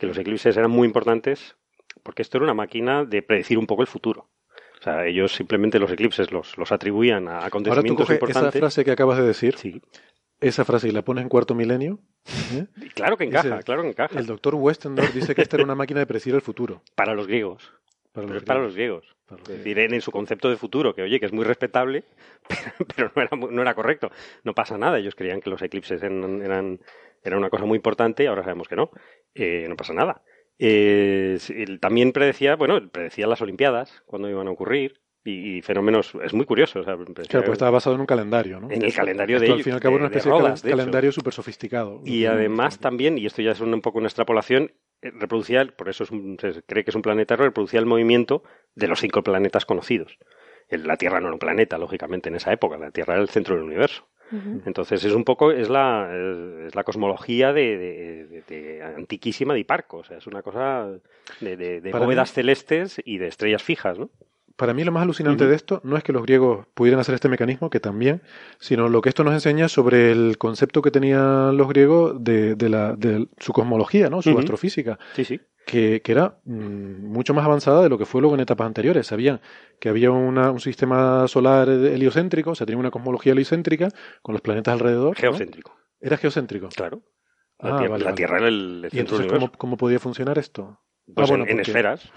Que 0.00 0.06
los 0.08 0.18
eclipses 0.18 0.56
eran 0.56 0.72
muy 0.72 0.84
importantes 0.84 1.56
porque 2.02 2.22
esto 2.22 2.38
era 2.38 2.44
una 2.44 2.54
máquina 2.54 3.04
de 3.04 3.22
predecir 3.22 3.56
un 3.56 3.66
poco 3.66 3.82
el 3.82 3.88
futuro. 3.88 4.28
O 4.86 4.92
sea, 4.92 5.04
ellos 5.06 5.32
simplemente 5.34 5.80
los 5.80 5.90
eclipses 5.90 6.30
los, 6.30 6.56
los 6.58 6.70
atribuían 6.70 7.26
a 7.26 7.32
ahora 7.38 7.40
tú 7.40 7.46
acontecimientos 7.48 8.06
coges 8.06 8.16
esa 8.18 8.26
importantes. 8.28 8.60
frase 8.60 8.84
que 8.84 8.92
acabas 8.92 9.18
de 9.18 9.24
decir, 9.26 9.56
Sí, 9.56 9.82
esa 10.40 10.64
frase 10.64 10.86
y 10.88 10.92
la 10.92 11.02
pones 11.02 11.22
en 11.22 11.28
cuarto 11.28 11.54
milenio. 11.56 11.98
¿eh? 12.54 12.66
claro 12.94 13.16
que 13.16 13.24
encaja, 13.24 13.56
Ese- 13.56 13.64
claro 13.64 13.82
que 13.82 13.88
encaja. 13.88 14.16
El 14.18 14.26
doctor 14.26 14.54
Westendorf 14.54 15.12
dice 15.12 15.34
que 15.34 15.42
esta 15.42 15.56
era 15.56 15.64
una 15.64 15.74
máquina 15.74 15.98
de 16.00 16.06
predecir 16.06 16.34
el 16.36 16.40
futuro. 16.42 16.82
Para 16.94 17.14
los 17.14 17.26
griegos. 17.26 17.72
Para 18.12 18.26
Pero 18.26 18.34
los 18.34 18.42
es 18.42 18.46
para 18.46 18.60
griegos. 18.60 18.66
los 18.68 18.74
griegos. 18.76 19.16
Para 19.26 19.40
los 19.40 19.48
Es 19.50 19.54
griegos. 19.64 19.76
decir, 19.76 19.94
en 19.94 20.00
su 20.02 20.12
concepto 20.12 20.48
de 20.50 20.56
futuro, 20.56 20.94
que 20.94 21.02
oye, 21.02 21.18
que 21.18 21.26
es 21.26 21.32
muy 21.32 21.44
respetable, 21.44 22.04
pero, 22.96 23.10
pero 23.12 23.12
no, 23.16 23.22
era, 23.46 23.52
no 23.54 23.62
era 23.62 23.74
correcto. 23.74 24.10
No 24.44 24.54
pasa 24.54 24.78
nada. 24.78 24.98
Ellos 24.98 25.14
creían 25.16 25.40
que 25.40 25.50
los 25.50 25.60
eclipses 25.62 26.00
eran, 26.02 26.42
eran, 26.42 26.78
eran 27.24 27.38
una 27.40 27.50
cosa 27.50 27.64
muy 27.64 27.76
importante 27.76 28.22
y 28.22 28.26
ahora 28.26 28.42
sabemos 28.44 28.68
que 28.68 28.76
no. 28.76 28.90
Eh, 29.34 29.66
no 29.68 29.74
pasa 29.76 29.92
nada. 29.94 30.22
Eh, 30.58 31.38
él 31.50 31.80
también 31.80 32.12
predecía, 32.12 32.56
bueno, 32.56 32.80
predecía 32.90 33.26
las 33.26 33.40
Olimpiadas, 33.42 34.02
cuando 34.06 34.28
iban 34.30 34.48
a 34.48 34.50
ocurrir, 34.50 35.00
y, 35.24 35.56
y 35.58 35.62
fenómenos, 35.62 36.12
es 36.22 36.32
muy 36.34 36.46
curioso. 36.46 36.80
o 36.80 36.84
sea, 36.84 36.96
Claro, 36.96 37.46
pues 37.46 37.48
estaba 37.56 37.72
basado 37.72 37.94
en 37.96 38.00
un 38.00 38.06
calendario, 38.06 38.60
¿no? 38.60 38.70
En 38.70 38.82
el 38.82 38.94
calendario 38.94 39.40
de 39.40 39.46
al 39.46 39.52
ellos, 39.54 39.64
fin 39.64 39.72
y 39.72 39.74
al 39.74 39.80
cabo, 39.80 39.94
de- 39.96 39.98
una 39.98 40.06
especie 40.06 40.30
de, 40.32 40.38
Rodas, 40.38 40.62
de 40.62 40.68
hecho. 40.68 40.76
calendario 40.78 41.12
súper 41.12 41.32
sofisticado. 41.32 42.00
Y 42.04 42.26
además 42.26 42.78
también, 42.78 43.18
y 43.18 43.26
esto 43.26 43.42
ya 43.42 43.50
es 43.50 43.60
un, 43.60 43.74
un 43.74 43.80
poco 43.82 43.98
una 43.98 44.06
extrapolación, 44.06 44.72
eh, 45.02 45.10
reproducía, 45.12 45.66
por 45.76 45.88
eso 45.88 46.04
es 46.04 46.10
un- 46.10 46.38
se 46.40 46.62
cree 46.62 46.84
que 46.84 46.90
es 46.90 46.94
un 46.96 47.02
planeta, 47.02 47.34
reproducía 47.36 47.80
el 47.80 47.86
movimiento 47.86 48.44
de 48.74 48.86
los 48.88 49.00
cinco 49.00 49.22
planetas 49.22 49.66
conocidos. 49.66 50.16
La 50.70 50.96
Tierra 50.96 51.20
no 51.20 51.26
era 51.26 51.34
un 51.34 51.38
planeta, 51.40 51.76
lógicamente, 51.78 52.28
en 52.28 52.36
esa 52.36 52.52
época. 52.52 52.76
La 52.78 52.90
Tierra 52.90 53.14
era 53.14 53.22
el 53.22 53.28
centro 53.28 53.54
del 53.56 53.64
universo. 53.64 54.08
Entonces 54.66 55.04
es 55.04 55.12
un 55.12 55.24
poco, 55.24 55.52
es 55.52 55.68
la, 55.68 56.10
es, 56.66 56.74
la 56.74 56.84
cosmología 56.84 57.52
de, 57.52 57.76
de- 57.78 58.26
de- 58.26 58.42
de 58.42 58.82
antiquísima 58.82 59.54
de 59.54 59.60
Hiparco. 59.60 59.98
O 59.98 60.04
sea, 60.04 60.18
es 60.18 60.26
una 60.26 60.42
cosa 60.42 60.88
de, 61.40 61.56
de- 61.56 61.80
de 61.80 61.90
Para 61.90 62.00
mí- 62.04 62.06
bóvedas 62.06 62.32
celestes 62.32 63.00
y 63.04 63.18
de 63.18 63.28
estrellas 63.28 63.62
fijas, 63.62 63.98
¿no? 63.98 64.10
Para 64.56 64.72
mí 64.72 64.84
lo 64.84 64.90
más 64.92 65.02
alucinante 65.02 65.46
de 65.46 65.54
esto 65.54 65.82
no 65.84 65.98
es 65.98 66.02
que 66.02 66.12
los 66.14 66.22
griegos 66.22 66.66
pudieran 66.72 66.98
hacer 66.98 67.14
este 67.14 67.28
mecanismo, 67.28 67.68
que 67.68 67.78
también, 67.78 68.22
sino 68.58 68.88
lo 68.88 69.02
que 69.02 69.10
esto 69.10 69.22
nos 69.22 69.34
enseña 69.34 69.68
sobre 69.68 70.10
el 70.10 70.38
concepto 70.38 70.80
que 70.80 70.90
tenían 70.90 71.58
los 71.58 71.68
griegos 71.68 72.24
de, 72.24 72.54
de 72.54 72.68
la, 72.70 72.94
de 72.96 73.28
su 73.38 73.52
cosmología, 73.52 74.08
¿no? 74.08 74.22
Su 74.22 74.30
astrofísica, 74.38 74.98
Sí, 75.14 75.26
sí. 75.26 75.40
Que, 75.66 76.00
que 76.00 76.12
era 76.12 76.38
mm, 76.44 77.04
mucho 77.12 77.34
más 77.34 77.44
avanzada 77.44 77.82
de 77.82 77.90
lo 77.90 77.98
que 77.98 78.06
fue 78.06 78.22
luego 78.22 78.34
en 78.36 78.40
etapas 78.40 78.66
anteriores. 78.66 79.06
Sabían 79.08 79.40
que 79.78 79.90
había 79.90 80.10
una- 80.12 80.50
un 80.50 80.60
sistema 80.60 81.28
solar 81.28 81.68
heliocéntrico, 81.68 82.52
o 82.52 82.54
sea, 82.54 82.66
tenía 82.66 82.78
una 82.80 82.90
cosmología 82.90 83.32
heliocéntrica 83.32 83.88
con 84.22 84.32
los 84.32 84.40
planetas 84.40 84.72
alrededor. 84.72 85.08
¿no? 85.16 85.20
Geocéntrico. 85.20 85.76
Era 86.00 86.16
geocéntrico. 86.16 86.68
Claro. 86.70 87.02
La, 87.58 87.74
Ah, 87.74 87.78
tierra, 87.78 87.92
vale, 87.92 88.04
la 88.04 88.10
vale. 88.10 88.16
Tierra 88.16 88.38
era 88.38 88.48
el, 88.48 88.54
el 88.54 88.86
¿Y 88.86 88.96
centro 88.96 88.96
del 88.96 89.00
entonces 89.00 89.26
universo. 89.26 89.46
cómo, 89.48 89.58
cómo 89.58 89.76
podía 89.76 89.98
funcionar 89.98 90.38
esto? 90.38 90.80
Pues 91.14 91.28
Ah, 91.28 91.30
bueno, 91.30 91.44
en, 91.44 91.50
en 91.50 91.60
esferas 91.60 92.10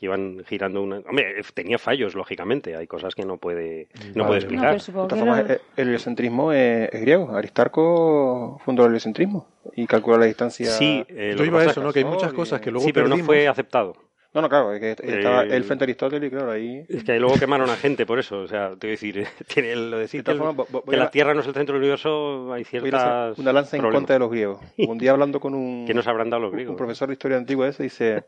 que 0.00 0.06
iban 0.06 0.42
girando 0.48 0.82
una. 0.82 0.96
Hombre, 1.08 1.36
tenía 1.52 1.78
fallos, 1.78 2.14
lógicamente. 2.14 2.74
Hay 2.74 2.86
cosas 2.86 3.14
que 3.14 3.22
no 3.26 3.36
puede, 3.36 3.88
no 3.92 4.00
Vale. 4.00 4.12
puede 4.14 4.24
No, 4.24 4.34
explicar. 4.36 4.64
pero 4.64 4.72
De 4.74 4.80
supongo 4.80 5.06
que 5.06 5.14
todas 5.14 5.24
formas, 5.24 5.44
era- 5.44 5.54
eh, 5.54 5.60
el 5.76 5.88
heliocentrismo 5.88 6.52
es, 6.52 6.88
es 6.92 7.00
griego. 7.02 7.36
Aristarco 7.36 8.58
fundó 8.64 8.84
el 8.84 8.90
heliocentrismo 8.90 9.46
y 9.76 9.86
calculó 9.86 10.18
la 10.18 10.26
distancia. 10.26 10.66
sí, 10.70 11.04
eh, 11.08 11.34
Yo 11.36 11.44
iba 11.44 11.60
a 11.60 11.64
eso, 11.66 11.82
¿no? 11.82 11.92
Que 11.92 12.00
hay 12.00 12.04
muchas 12.06 12.32
cosas 12.32 12.60
que 12.60 12.70
luego 12.70 12.86
sí, 12.86 12.92
pero 12.92 13.06
no 13.06 13.10
perdimos. 13.16 13.26
fue 13.26 13.46
aceptado. 13.48 13.94
No, 14.32 14.40
no, 14.42 14.48
claro, 14.48 14.72
es 14.72 14.80
que 14.80 14.90
estaba 14.92 15.42
Eh, 15.44 15.56
él 15.56 15.64
frente 15.64 15.82
a 15.82 15.86
Aristóteles 15.86 16.28
y 16.28 16.30
claro, 16.30 16.52
ahí. 16.52 16.86
Es 16.88 17.02
que 17.02 17.10
ahí 17.12 17.18
luego 17.18 17.34
quemaron 17.36 17.68
a 17.68 17.74
gente 17.74 18.06
por 18.06 18.20
eso. 18.20 18.38
O 18.42 18.46
sea, 18.46 18.70
te 18.78 18.86
voy 18.86 18.90
a 18.90 18.90
decir, 18.92 19.26
tiene 19.52 19.74
lo 19.74 19.96
de 19.96 20.02
decir 20.02 20.20
De 20.22 20.24
todas 20.32 20.40
que, 20.40 20.48
el- 20.48 20.54
formas, 20.56 20.68
vo- 20.72 20.84
voy 20.86 20.94
que 20.94 21.00
a- 21.00 21.04
la 21.04 21.10
Tierra 21.10 21.34
no 21.34 21.40
es 21.40 21.46
el 21.48 21.52
centro 21.54 21.74
del 21.74 21.82
universo, 21.82 22.52
hay 22.52 22.62
ciertas. 22.64 23.36
una 23.38 23.52
lanza 23.52 23.76
en 23.76 23.82
problemas. 23.82 24.00
contra 24.02 24.14
de 24.14 24.20
los 24.20 24.30
griegos. 24.30 24.60
Un 24.88 24.98
día 24.98 25.10
hablando 25.10 25.40
con 25.40 25.54
un, 25.54 25.84
que 25.84 25.94
nos 25.94 26.06
habrán 26.06 26.30
dado 26.30 26.42
los 26.42 26.50
un 26.52 26.56
griegos. 26.58 26.76
profesor 26.76 27.08
de 27.08 27.14
historia 27.14 27.38
antigua 27.38 27.66
ese 27.66 27.82
dice, 27.82 28.24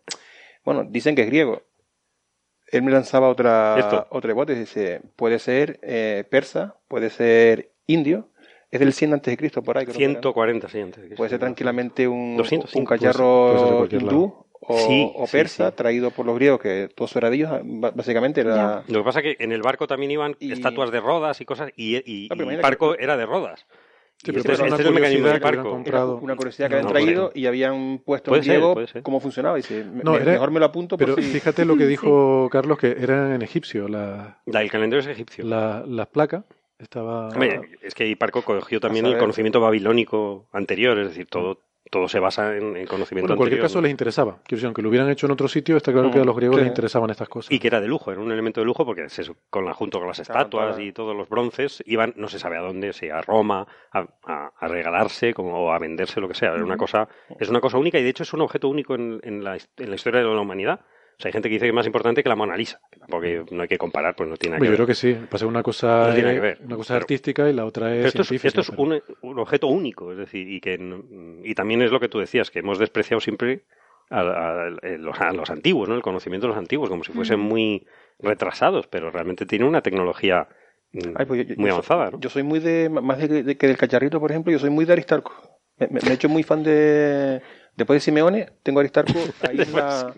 bueno, 0.64 0.84
dicen 0.84 1.14
que 1.14 1.22
es 1.22 1.26
griego. 1.28 1.62
Él 2.68 2.82
me 2.82 2.90
lanzaba 2.90 3.28
otra 3.28 3.76
Esto. 3.78 4.06
otra 4.10 4.32
hipótesis, 4.32 4.60
dice, 4.74 5.02
puede 5.16 5.38
ser 5.38 5.78
eh, 5.82 6.24
persa, 6.30 6.76
puede 6.88 7.10
ser 7.10 7.72
indio, 7.86 8.28
es 8.70 8.80
del 8.80 8.92
100 8.94 9.12
antes 9.14 9.30
de 9.32 9.36
Cristo 9.36 9.62
por 9.62 9.76
ahí. 9.76 9.84
creo 9.84 9.96
que 9.96 10.04
era. 10.04 10.12
140, 10.12 10.68
sí, 10.68 10.80
antes. 10.80 11.02
de 11.02 11.08
que 11.10 11.14
Puede 11.16 11.28
ser 11.30 11.38
tranquilamente 11.40 12.08
un, 12.08 12.36
205, 12.38 12.78
un 12.78 12.86
cacharro 12.86 13.86
hindú 13.90 14.46
o, 14.64 14.78
Sí, 14.78 15.12
o 15.16 15.26
sí, 15.26 15.32
persa 15.32 15.70
sí. 15.70 15.76
traído 15.76 16.12
por 16.12 16.24
los 16.24 16.36
griegos, 16.36 16.60
que 16.60 16.88
todo 16.94 17.06
eso 17.06 17.18
era 17.18 17.28
de 17.28 17.36
ellos, 17.36 17.50
básicamente 17.64 18.40
era... 18.40 18.84
Lo 18.86 19.00
que 19.00 19.04
pasa 19.04 19.20
es 19.20 19.36
que 19.36 19.44
en 19.44 19.50
el 19.52 19.60
barco 19.60 19.86
también 19.88 20.12
iban 20.12 20.36
Y- 20.38 20.52
estatuas 20.52 20.90
de 20.92 21.00
Rodas 21.00 21.40
y 21.40 21.44
cosas, 21.44 21.70
y, 21.76 21.96
y, 22.10 22.28
Ah, 22.30 22.36
y 22.38 22.56
Parco 22.58 22.94
que- 22.96 23.02
era 23.04 23.16
de 23.16 23.26
Rodas. 23.26 23.66
Sí, 24.25 24.31
Y 24.31 24.35
pero 24.35 24.53
este, 24.53 24.53
es- 24.66 24.73
este 24.73 24.83
el 24.89 24.95
mecanismo 24.95 25.25
curiosidad 25.27 25.33
del 25.51 25.62
barco. 25.64 25.83
Era 25.85 26.05
una 26.07 26.37
curiosidad 26.37 26.68
que 26.68 26.75
No, 26.75 26.79
habían 26.79 26.87
no, 26.87 26.93
traído 26.93 27.29
puede- 27.31 27.41
y 27.41 27.47
habían 27.47 27.99
puesto 28.05 28.37
en 28.37 28.43
ser. 28.87 29.03
cómo 29.03 29.18
funcionaba. 29.18 29.59
Y 29.59 29.62
dice, 29.62 29.85
me- 29.85 30.05
No, 30.05 30.12
me- 30.12 30.18
era- 30.18 30.33
mejor 30.33 30.51
me 30.53 30.61
lo 30.61 30.66
apunto 30.66 30.97
por 30.97 31.07
Pero 31.14 31.16
si... 31.16 31.23
fíjate 31.33 31.64
lo 31.64 31.77
que 31.77 31.87
dijo 31.87 32.49
Carlos, 32.53 32.79
que 32.79 32.97
eran 33.01 33.33
en 33.33 33.43
egipcio 33.43 33.89
la, 33.89 34.39
La- 34.47 34.62
el 34.62 34.70
calendario 34.70 35.01
es 35.01 35.09
egipcio. 35.09 35.45
la, 35.45 35.83
las 35.87 36.07
placas. 36.07 36.45
Estaba... 36.79 37.29
Hombre, 37.29 37.61
es 37.83 37.95
que 37.95 38.07
Hiparco 38.09 38.43
cogió 38.43 38.81
también 38.81 39.07
el 39.07 39.16
conocimiento 39.18 39.61
babilónico 39.61 40.49
anterior, 40.53 40.99
es 40.99 41.09
decir, 41.09 41.27
todo, 41.27 41.59
todo 41.93 42.09
se 42.09 42.18
basa 42.20 42.57
en, 42.57 42.74
en 42.74 42.86
conocimiento 42.86 43.26
Bueno, 43.28 43.34
en 43.34 43.36
cualquier 43.36 43.59
anterior. 43.61 43.62
caso 43.64 43.78
¿no? 43.78 43.82
les 43.82 43.90
interesaba. 43.90 44.32
Quiero 44.45 44.57
decir, 44.57 44.64
aunque 44.66 44.80
lo 44.80 44.88
hubieran 44.88 45.11
hecho 45.11 45.26
en 45.26 45.32
otro 45.32 45.47
sitio, 45.47 45.76
está 45.76 45.93
claro 45.93 46.11
que 46.11 46.20
a 46.20 46.24
los 46.24 46.34
griegos 46.34 46.57
Sí. 46.57 46.61
les 46.62 46.68
interesaban 46.68 47.11
estas 47.11 47.28
cosas. 47.28 47.53
Y 47.53 47.59
que 47.59 47.66
era 47.66 47.82
de 47.82 47.86
lujo, 47.86 48.11
era 48.11 48.18
un 48.22 48.32
elemento 48.32 48.61
de 48.62 48.64
lujo 48.64 48.86
porque 48.86 49.11
se, 49.11 49.24
con 49.51 49.66
la, 49.66 49.74
junto 49.74 49.99
con 49.99 50.09
las 50.09 50.16
Claro, 50.18 50.40
estatuas 50.40 50.70
toda- 50.76 50.82
y 50.82 50.93
todos 50.93 51.14
los 51.14 51.28
bronces 51.28 51.82
iban, 51.86 52.14
no 52.16 52.28
se 52.28 52.38
sabe 52.38 52.57
a 52.57 52.61
dónde, 52.62 52.95
si 52.95 53.11
a 53.11 53.20
Roma, 53.20 53.66
a, 53.93 54.07
a- 54.24 54.53
a 54.59 54.68
regalarse 54.68 55.34
como, 55.34 55.66
o 55.66 55.70
a 55.70 55.78
venderse, 55.78 56.18
lo 56.18 56.28
que 56.28 56.34
sea. 56.34 56.55
Era 56.55 56.64
una 56.64 56.78
cosa, 56.78 57.07
es 57.38 57.51
una 57.51 57.61
cosa 57.61 57.76
única 57.76 57.99
y 57.99 58.03
de 58.03 58.09
hecho 58.09 58.22
es 58.22 58.32
un 58.32 58.40
objeto 58.40 58.68
único 58.70 58.95
en, 58.95 59.20
en 59.22 59.45
la, 59.45 59.57
en 59.76 59.90
la 59.90 59.95
historia 59.95 60.20
de 60.20 60.26
la 60.34 60.40
humanidad. 60.40 60.80
Sea, 61.23 61.29
hay 61.29 61.33
gente 61.33 61.49
que 61.49 61.55
dice 61.55 61.64
que 61.64 61.68
es 61.68 61.75
más 61.75 61.87
importante 61.87 62.23
que 62.23 62.29
la 62.29 62.35
Mona 62.37 62.57
Lisa, 62.57 62.81
que 62.91 62.99
tampoco 62.99 63.23
hay- 63.25 63.41
no 63.51 63.62
hay 63.62 63.68
que 63.68 63.79
comparar, 63.79 64.14
pues 64.16 64.29
no 64.29 64.37
tiene 64.37 64.57
nada 64.57 64.61
que 64.61 64.66
yo 64.66 64.70
ver. 64.73 64.77
creo 64.79 64.87
que 64.89 64.95
sí. 64.95 65.16
Pasa 65.31 65.47
una 65.47 65.62
cosa, 65.62 66.09
No 66.09 66.14
tiene 66.14 66.23
nada 66.23 66.33
eh, 66.33 66.35
que 66.35 66.41
ver, 66.41 66.59
una 66.64 66.77
cosa 66.77 66.95
pero- 66.95 67.03
artística 67.05 67.49
y 67.49 67.53
la 67.53 67.64
otra 67.64 67.95
es 67.97 68.07
esto 68.07 68.23
es, 68.23 68.45
esto 68.45 68.61
es 68.61 68.70
pero- 68.70 68.83
un, 68.83 69.03
un 69.23 69.39
objeto 69.39 69.68
único, 69.68 70.11
es 70.12 70.18
decir, 70.18 70.49
y 70.51 70.61
que 70.61 70.79
y 71.45 71.55
también 71.55 71.81
es 71.83 71.91
lo 71.93 72.01
que 72.01 72.09
tú 72.09 72.18
decías, 72.18 72.51
que 72.51 72.59
hemos 72.59 72.79
despreciado 72.79 73.20
siempre 73.20 73.62
a, 74.11 74.20
a- 74.20 74.66
a 74.66 74.70
los, 74.99 75.20
a 75.20 75.33
los 75.33 75.49
antiguos, 75.51 75.89
¿no? 75.89 75.95
El 75.95 76.03
conocimiento 76.03 76.47
de 76.47 76.51
los 76.55 76.59
antiguos, 76.59 76.89
como 76.91 77.05
si 77.05 77.12
fuesen 77.12 77.41
Ujú. 77.41 77.49
muy 77.51 77.87
retrasados, 78.18 78.87
pero 78.89 79.11
realmente 79.11 79.47
tiene 79.47 79.64
una 79.64 79.81
tecnología 79.81 80.49
mm, 80.93 80.99
Ay, 81.16 81.25
pues 81.27 81.47
yo- 81.47 81.55
yo- 81.55 81.61
muy 81.61 81.68
yo 81.68 81.75
avanzada, 81.75 82.05
soy, 82.07 82.12
¿no? 82.14 82.20
Yo 82.20 82.29
soy 82.31 82.43
muy 82.43 82.59
de, 82.59 82.89
más 82.91 83.18
de, 83.18 83.43
de- 83.45 83.57
que 83.57 83.66
del 83.68 83.77
cacharrito, 83.79 84.20
por 84.20 84.31
ejemplo, 84.31 84.53
yo 84.53 84.59
soy 84.59 84.70
muy 84.70 84.85
de 84.85 84.93
Aristarco. 84.93 85.33
Me, 85.79 85.87
me- 85.87 86.01
me 86.03 86.11
he 86.11 86.14
hecho 86.14 86.29
muy 86.29 86.43
fan 86.43 86.62
de... 86.62 87.41
Después 87.77 87.97
de 87.97 88.01
Simeone, 88.01 88.49
tengo 88.62 88.81
a 88.81 88.83
Aristarco 88.83 89.14
ahí 89.49 89.57
en 89.62 89.73
la... 89.73 90.12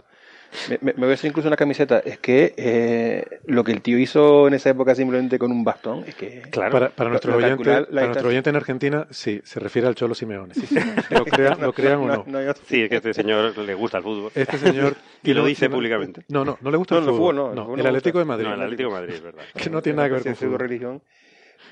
Me, 0.71 0.79
me- 0.81 0.93
me 0.95 1.01
voy 1.07 1.11
a 1.11 1.15
hacer 1.15 1.29
incluso 1.29 1.49
una 1.49 1.57
camiseta. 1.57 1.99
Es 2.01 2.19
que 2.19 2.55
eh, 2.57 3.25
lo 3.47 3.65
que 3.65 3.73
el 3.73 3.81
tío 3.83 3.99
hizo 3.99 4.47
en 4.49 4.55
esa 4.55 4.71
época 4.71 4.95
simplemente 4.95 5.39
con 5.39 5.51
un 5.53 5.65
bastón, 5.65 6.05
es 6.07 6.15
que... 6.15 6.43
Claro. 6.51 6.71
Para, 6.73 6.89
para 6.91 7.11
nuestro 7.11 7.33
lo 7.33 7.39
oyente, 7.39 7.65
la 7.65 7.85
para 7.87 8.07
nuestro 8.07 8.29
oyente 8.29 8.51
en 8.51 8.57
Argentina, 8.57 9.07
sí, 9.11 9.41
se 9.45 9.61
refiere 9.61 9.89
al 9.89 9.95
Cholo 9.95 10.15
Simeone. 10.15 10.55
Lo 11.11 11.25
crean, 11.25 11.61
lo 11.61 11.73
crean 11.73 11.99
o 12.01 12.07
no. 12.07 12.21
otro. 12.21 12.63
Sí, 12.67 12.83
es 12.83 12.89
que 12.89 12.97
este 12.97 13.15
señor 13.15 13.57
le 13.59 13.75
gusta 13.75 13.99
el 13.99 14.03
fútbol. 14.05 14.31
Este 14.35 14.59
señor... 14.59 14.97
Y 15.25 15.33
lo 15.33 15.45
dice 15.47 15.71
públicamente. 15.71 16.23
No, 16.29 16.45
no, 16.45 16.59
no 16.61 16.71
le 16.71 16.77
gusta 16.77 16.97
No, 16.97 17.01
el 17.03 17.09
el 17.09 17.15
fútbol. 17.15 17.37
no, 17.37 17.49
el 17.51 17.55
No, 17.57 17.63
fútbol 17.65 17.79
el 17.79 17.83
no 17.85 17.89
Atlético 17.89 18.19
de. 18.19 18.25
Madrid. 18.27 18.45
No, 18.47 18.55
el 18.55 18.61
Atlético 18.63 18.89
de 18.91 18.95
Madrid, 19.01 19.15
es 19.15 19.23
verdad. 19.23 19.43
Que 19.57 19.71
no 19.71 19.81
tiene 19.83 19.97
nada 19.97 20.09
que 20.09 20.15
ver 20.17 20.23
con 20.25 20.37
fútbol. 20.37 20.59
religión. 20.59 21.03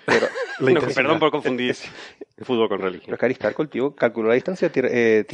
Pero, 0.06 0.26
No, 0.60 0.80
perdón 0.94 1.18
por 1.18 1.30
confundir 1.30 1.74
fútbol 2.38 2.68
con 2.68 2.78
pero 2.78 2.88
religión. 2.88 3.12
es 3.14 3.20
que 3.20 3.26
Aristarco, 3.26 3.62
el 3.62 3.68
tío, 3.68 3.94
calculó 3.94 4.28
la 4.28 4.34
distancia 4.34 4.72
tierra- 4.72 4.88
eh, 4.90 5.24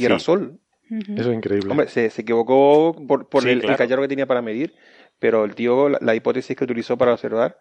Eso 0.89 1.29
es 1.31 1.35
increíble. 1.37 1.69
Hombre, 1.71 1.87
se, 1.87 2.09
se 2.09 2.21
equivocó 2.21 2.95
por, 3.07 3.27
por 3.29 3.43
Sí, 3.43 3.49
el, 3.49 3.55
el 3.57 3.61
claro. 3.61 3.77
cacharro 3.77 4.01
que 4.03 4.07
tenía 4.07 4.25
para 4.25 4.41
medir, 4.41 4.73
pero 5.19 5.45
el 5.45 5.53
tío, 5.55 5.89
la, 5.89 5.97
la 6.01 6.15
hipótesis 6.15 6.55
que 6.57 6.63
utilizó 6.63 6.97
para 6.97 7.13
observar, 7.13 7.57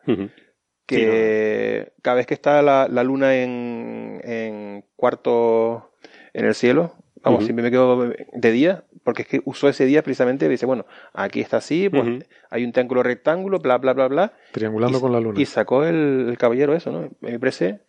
que 0.87 1.93
cada 2.03 2.17
vez 2.17 2.27
que 2.27 2.35
está 2.35 2.63
la, 2.63 2.89
la 2.91 3.03
luna 3.05 3.37
en, 3.37 4.21
en 4.25 4.85
cuarto 4.97 5.93
en 6.33 6.47
el 6.47 6.55
cielo, 6.55 6.95
vamos, 7.23 7.45
siempre 7.45 7.63
me 7.63 7.71
quedo 7.71 8.11
de 8.33 8.53
día, 8.53 8.85
porque 9.05 9.23
es 9.23 9.29
que 9.29 9.41
usó 9.45 9.69
ese 9.69 9.85
día 9.85 10.03
precisamente, 10.03 10.49
dice, 10.49 10.67
bueno, 10.67 10.87
aquí 11.13 11.41
está 11.41 11.59
así, 11.59 11.89
pues 11.89 12.25
hay 12.51 12.65
un 12.65 12.73
triángulo 12.73 13.03
rectángulo, 13.03 13.59
bla, 13.59 13.77
bla, 13.79 13.93
bla, 13.93 14.09
bla, 14.09 14.33
Triangulando 14.53 14.99
y, 14.99 15.01
con 15.01 15.13
la 15.13 15.21
luna. 15.21 15.41
y 15.41 15.45
sacó 15.47 15.85
el, 15.85 16.27
el 16.31 16.39
caballero 16.39 16.75
eso, 16.75 16.91
¿no? 16.91 17.11
Me 17.21 17.39
parece 17.39 17.81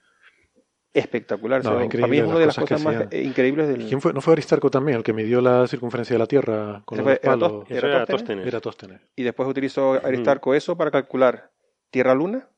espectacular. 0.94 1.64
No, 1.64 1.72
O 1.72 1.76
sea, 1.76 1.86
increíble 1.86 2.02
para 2.02 2.12
mí 2.12 2.18
es 2.18 2.24
una 2.26 2.40
de 2.40 2.46
las 2.46 2.56
cosas 2.56 2.80
que 2.80 2.84
cosas 2.84 3.10
más 3.12 3.14
increíbles 3.14 3.68
del... 3.68 3.88
¿Quién 3.88 4.02
fue? 4.02 4.14
¿No 4.14 4.22
fue 4.22 4.34
Aristarco 4.34 4.70
también 4.70 4.98
el 4.98 5.04
que 5.04 5.14
midió 5.14 5.42
la 5.42 5.68
circunferencia 5.68 6.16
de 6.16 6.20
la 6.20 6.26
Tierra 6.26 6.82
con 6.86 7.04
los 7.04 7.20
palos? 7.20 7.66
Era 7.70 7.88
Eratóstenes. 7.88 8.08
Tóstenes. 8.08 8.48
Eratóstenes. 8.48 9.02
Y 9.16 9.24
después 9.24 9.48
utilizó 9.48 9.94
Aristarco 9.94 10.54
eso 10.56 10.78
para 10.78 10.92
calcular 10.92 11.52
Tierra-Luna, 11.92 12.50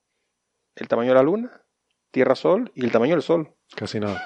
el 0.75 0.87
tamaño 0.87 1.09
de 1.09 1.15
la 1.15 1.23
Luna, 1.23 1.63
Tierra-Sol 2.11 2.71
y 2.75 2.85
el 2.85 2.91
tamaño 2.91 3.15
del 3.15 3.21
Sol. 3.21 3.53
Casi 3.75 3.99
nada. 3.99 4.21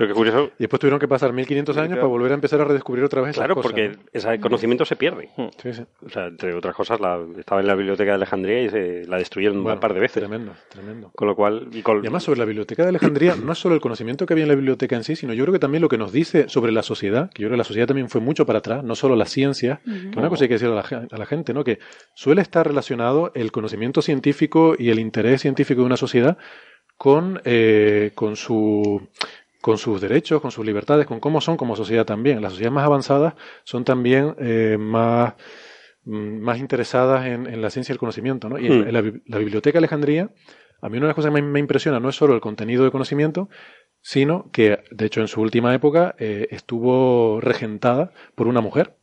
Pero 0.00 0.08
qué 0.08 0.14
curioso, 0.14 0.50
Y 0.58 0.60
después 0.62 0.80
tuvieron 0.80 0.98
que 0.98 1.06
pasar 1.06 1.30
1500 1.34 1.76
años 1.76 1.88
Claro. 1.88 2.00
para 2.00 2.08
volver 2.08 2.30
a 2.32 2.34
empezar 2.34 2.58
a 2.62 2.64
redescubrir 2.64 3.04
otra 3.04 3.20
vez 3.20 3.32
esas 3.32 3.40
claro, 3.42 3.54
cosas, 3.54 3.70
porque 3.70 3.88
¿no? 3.90 3.94
ese 4.14 4.40
conocimiento 4.40 4.86
se 4.86 4.96
pierde. 4.96 5.28
Sí, 5.62 5.74
sí. 5.74 5.82
O 6.04 6.08
sea, 6.08 6.28
entre 6.28 6.54
otras 6.54 6.74
cosas, 6.74 6.98
la, 7.00 7.20
estaba 7.38 7.60
en 7.60 7.66
la 7.66 7.74
biblioteca 7.74 8.12
de 8.12 8.14
Alejandría 8.14 8.62
y 8.62 8.70
se 8.70 9.04
la 9.06 9.18
destruyeron 9.18 9.62
Bueno, 9.62 9.74
un 9.74 9.80
par 9.80 9.92
de 9.92 10.00
veces. 10.00 10.22
Tremendo, 10.22 10.54
tremendo. 10.70 11.10
Con 11.14 11.28
lo 11.28 11.36
cual, 11.36 11.68
y 11.72 11.82
con- 11.82 11.96
Y 11.98 12.00
además 12.00 12.22
sobre 12.22 12.38
la 12.38 12.46
biblioteca 12.46 12.82
de 12.82 12.88
Alejandría, 12.88 13.34
no 13.44 13.52
es 13.52 13.58
solo 13.58 13.74
el 13.74 13.82
conocimiento 13.82 14.24
que 14.24 14.32
había 14.32 14.44
en 14.44 14.48
la 14.48 14.54
biblioteca 14.54 14.96
en 14.96 15.04
sí, 15.04 15.16
sino 15.16 15.34
yo 15.34 15.44
creo 15.44 15.52
que 15.52 15.58
también 15.58 15.82
lo 15.82 15.88
que 15.90 15.98
nos 15.98 16.12
dice 16.12 16.48
sobre 16.48 16.72
la 16.72 16.82
sociedad, 16.82 17.28
que 17.34 17.42
yo 17.42 17.48
creo 17.48 17.56
que 17.56 17.58
la 17.58 17.64
sociedad 17.64 17.86
también 17.86 18.08
fue 18.08 18.22
mucho 18.22 18.46
para 18.46 18.60
atrás, 18.60 18.82
no 18.82 18.94
solo 18.94 19.16
la 19.16 19.26
ciencia, 19.26 19.82
que 19.84 20.18
una 20.18 20.30
cosa 20.30 20.44
hay 20.44 20.48
que 20.48 20.54
decir 20.54 20.68
a 20.68 20.74
la, 20.74 20.82
gen- 20.82 21.08
a 21.10 21.16
la 21.18 21.26
gente, 21.26 21.52
¿no? 21.52 21.62
Que 21.62 21.78
suele 22.14 22.40
estar 22.40 22.66
relacionado 22.66 23.32
el 23.34 23.52
conocimiento 23.52 24.00
científico 24.00 24.74
y 24.78 24.88
el 24.88 24.98
interés 24.98 25.42
científico 25.42 25.82
de 25.82 25.86
una 25.86 25.98
sociedad 25.98 26.38
con, 26.96 27.40
eh, 27.44 28.10
con 28.14 28.36
su 28.36 29.08
con 29.60 29.76
sus 29.78 30.00
derechos, 30.00 30.40
con 30.40 30.50
sus 30.50 30.64
libertades, 30.64 31.06
con 31.06 31.20
cómo 31.20 31.40
son 31.40 31.56
como 31.56 31.76
sociedad 31.76 32.04
también. 32.06 32.40
Las 32.40 32.52
sociedades 32.52 32.74
más 32.74 32.84
avanzadas 32.86 33.34
son 33.64 33.84
también 33.84 34.34
eh, 34.38 34.76
más, 34.78 35.34
mm, 36.04 36.38
más 36.40 36.58
interesadas 36.58 37.26
en, 37.26 37.46
en 37.46 37.60
la 37.60 37.70
ciencia 37.70 37.92
y 37.92 37.94
el 37.94 37.98
conocimiento. 37.98 38.48
¿no? 38.48 38.58
Y 38.58 38.66
en- 38.66 38.80
Hmm. 38.84 38.88
en 38.88 38.92
la, 38.94 39.02
la 39.26 39.38
Biblioteca 39.38 39.74
de 39.74 39.78
Alejandría, 39.78 40.30
a 40.80 40.88
mí 40.88 40.96
una 40.96 41.06
de 41.06 41.10
las 41.10 41.14
cosas 41.16 41.32
que 41.32 41.42
me, 41.42 41.46
me 41.48 41.58
impresiona 41.60 42.00
no 42.00 42.08
es 42.08 42.16
solo 42.16 42.34
el 42.34 42.40
contenido 42.40 42.84
de 42.84 42.90
conocimiento, 42.90 43.48
sino 44.00 44.50
que, 44.50 44.78
de 44.90 45.04
hecho, 45.06 45.20
en 45.20 45.28
su 45.28 45.42
última 45.42 45.74
época 45.74 46.14
eh, 46.18 46.48
estuvo 46.50 47.38
regentada 47.42 48.12
por 48.34 48.48
una 48.48 48.60
mujer. 48.62 48.96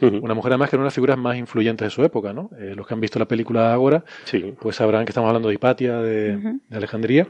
Una 0.00 0.32
mujer 0.34 0.52
además 0.52 0.70
que 0.70 0.76
era 0.76 0.80
una 0.80 0.84
de 0.84 0.88
las 0.88 0.94
figuras 0.94 1.18
más 1.18 1.36
influyentes 1.36 1.86
de 1.86 1.90
su 1.90 2.02
época, 2.04 2.32
¿no? 2.32 2.50
Eh, 2.58 2.74
los 2.74 2.86
que 2.86 2.94
han 2.94 3.00
visto 3.00 3.18
la 3.18 3.26
película 3.28 3.72
ahora, 3.72 4.04
Sí. 4.24 4.54
pues 4.60 4.76
sabrán 4.76 5.04
que 5.04 5.10
estamos 5.10 5.28
hablando 5.28 5.48
de 5.48 5.54
Hipatia 5.54 5.98
de, 5.98 6.58
Alejandría. 6.70 7.26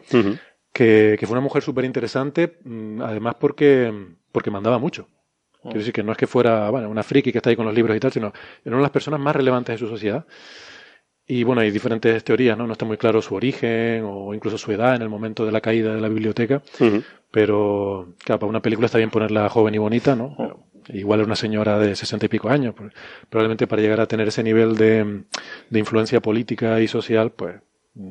Que, 0.74 1.16
que 1.18 1.26
fue 1.26 1.34
una 1.34 1.40
mujer 1.40 1.62
súper 1.62 1.86
interesante, 1.86 2.58
mm, 2.64 3.00
además 3.00 3.36
porque, 3.38 3.90
porque 4.32 4.50
mandaba 4.50 4.78
mucho. 4.78 5.08
Quiero 5.62 5.78
decir 5.78 5.94
que 5.94 6.02
no 6.02 6.12
es 6.12 6.18
que 6.18 6.26
fuera 6.26 6.68
bueno, 6.68 6.90
una 6.90 7.02
friki 7.02 7.32
que 7.32 7.38
está 7.38 7.48
ahí 7.48 7.56
con 7.56 7.64
los 7.64 7.74
libros 7.74 7.96
y 7.96 8.00
tal, 8.00 8.12
sino 8.12 8.26
era 8.62 8.76
una 8.76 8.78
de 8.78 8.82
las 8.82 8.90
personas 8.90 9.18
más 9.18 9.34
relevantes 9.34 9.74
de 9.74 9.78
su 9.78 9.88
sociedad. 9.88 10.26
Y 11.26 11.42
bueno, 11.42 11.62
hay 11.62 11.70
diferentes 11.70 12.22
teorías, 12.22 12.58
¿no? 12.58 12.66
No 12.66 12.72
está 12.74 12.84
muy 12.84 12.98
claro 12.98 13.22
su 13.22 13.34
origen 13.34 14.02
o 14.04 14.34
incluso 14.34 14.58
su 14.58 14.70
edad 14.72 14.94
en 14.94 15.00
el 15.00 15.08
momento 15.08 15.46
de 15.46 15.52
la 15.52 15.62
caída 15.62 15.94
de 15.94 16.02
la 16.02 16.08
biblioteca. 16.08 16.62
Pero, 17.30 18.14
claro, 18.18 18.40
para 18.40 18.50
una 18.50 18.60
película 18.60 18.86
está 18.86 18.98
bien 18.98 19.08
ponerla 19.08 19.48
joven 19.48 19.74
y 19.74 19.78
bonita, 19.78 20.14
¿no? 20.14 20.34
Pero 20.36 20.98
igual 20.98 21.20
era 21.20 21.26
una 21.26 21.36
señora 21.36 21.78
de 21.78 21.96
sesenta 21.96 22.26
y 22.26 22.28
pico 22.28 22.50
años. 22.50 22.74
pues, 22.76 22.92
probablemente 23.30 23.66
para 23.66 23.80
llegar 23.80 24.00
a 24.00 24.06
tener 24.06 24.28
ese 24.28 24.42
nivel 24.42 24.76
de, 24.76 25.22
de 25.70 25.78
influencia 25.78 26.20
política 26.20 26.78
y 26.82 26.88
social, 26.88 27.30
pues 27.30 27.54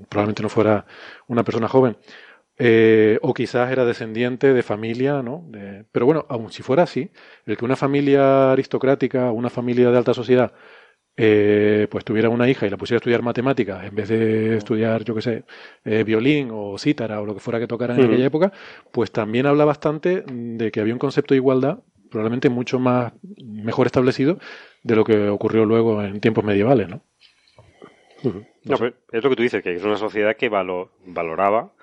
probablemente 0.09 0.41
no 0.41 0.49
fuera 0.49 0.86
una 1.28 1.43
persona 1.43 1.68
joven. 1.68 1.97
Eh, 2.60 3.18
o 3.24 3.34
quizás 3.34 3.72
era 3.72 3.84
descendiente 3.84 4.54
de 4.54 4.62
familia, 4.64 5.24
¿no? 5.24 5.43
De- 5.47 5.86
pero 5.91 6.06
bueno, 6.06 6.26
aun 6.30 6.51
si 6.51 6.62
fuera 6.62 6.84
así, 6.84 7.10
el 7.47 7.58
que 7.58 7.66
una 7.66 7.76
familia 7.76 8.51
aristocrática, 8.51 9.32
una 9.32 9.49
familia 9.49 9.89
de 9.89 9.97
alta 9.97 10.14
sociedad, 10.14 10.54
eh, 11.18 11.88
pues 11.91 12.04
tuviera 12.06 12.30
una 12.30 12.49
hija 12.49 12.66
y 12.66 12.70
la 12.70 12.78
pusiera 12.78 12.97
a 12.97 13.01
estudiar 13.01 13.22
matemáticas 13.24 13.84
en 13.86 13.95
vez 13.95 14.10
de 14.10 14.58
estudiar, 14.58 15.04
yo 15.04 15.14
qué 15.16 15.22
sé, 15.22 15.43
eh, 15.86 16.04
violín 16.04 16.49
o 16.51 16.78
cítara 16.78 17.22
o 17.22 17.26
lo 17.26 17.34
que 17.36 17.39
fuera 17.39 17.60
que 17.60 17.68
tocara 17.68 17.93
en 17.95 18.01
aquella 18.08 18.26
época, 18.26 18.51
pues 18.91 19.12
también 19.12 19.45
habla 19.45 19.66
bastante 19.66 20.24
de 20.28 20.72
que 20.72 20.80
había 20.80 20.93
un 20.93 20.99
concepto 20.99 21.34
de 21.34 21.38
igualdad 21.39 21.80
probablemente 22.10 22.49
mucho 22.49 22.78
más 22.80 23.14
mejor 23.43 23.88
establecido 23.88 24.38
de 24.84 24.95
lo 24.95 25.04
que 25.04 25.30
ocurrió 25.30 25.66
luego 25.66 26.04
en 26.04 26.20
tiempos 26.20 26.43
medievales, 26.43 26.88
¿no? 26.88 27.01
No, 28.66 28.78
pero 28.78 28.93
es 29.12 29.24
lo 29.24 29.30
que 29.32 29.36
tú 29.36 29.43
dices, 29.43 29.64
que 29.64 29.74
es 29.76 29.84
una 29.84 29.97
sociedad 29.97 30.36
que 30.36 30.49
valo- 30.49 30.89
valoraba 31.06 31.74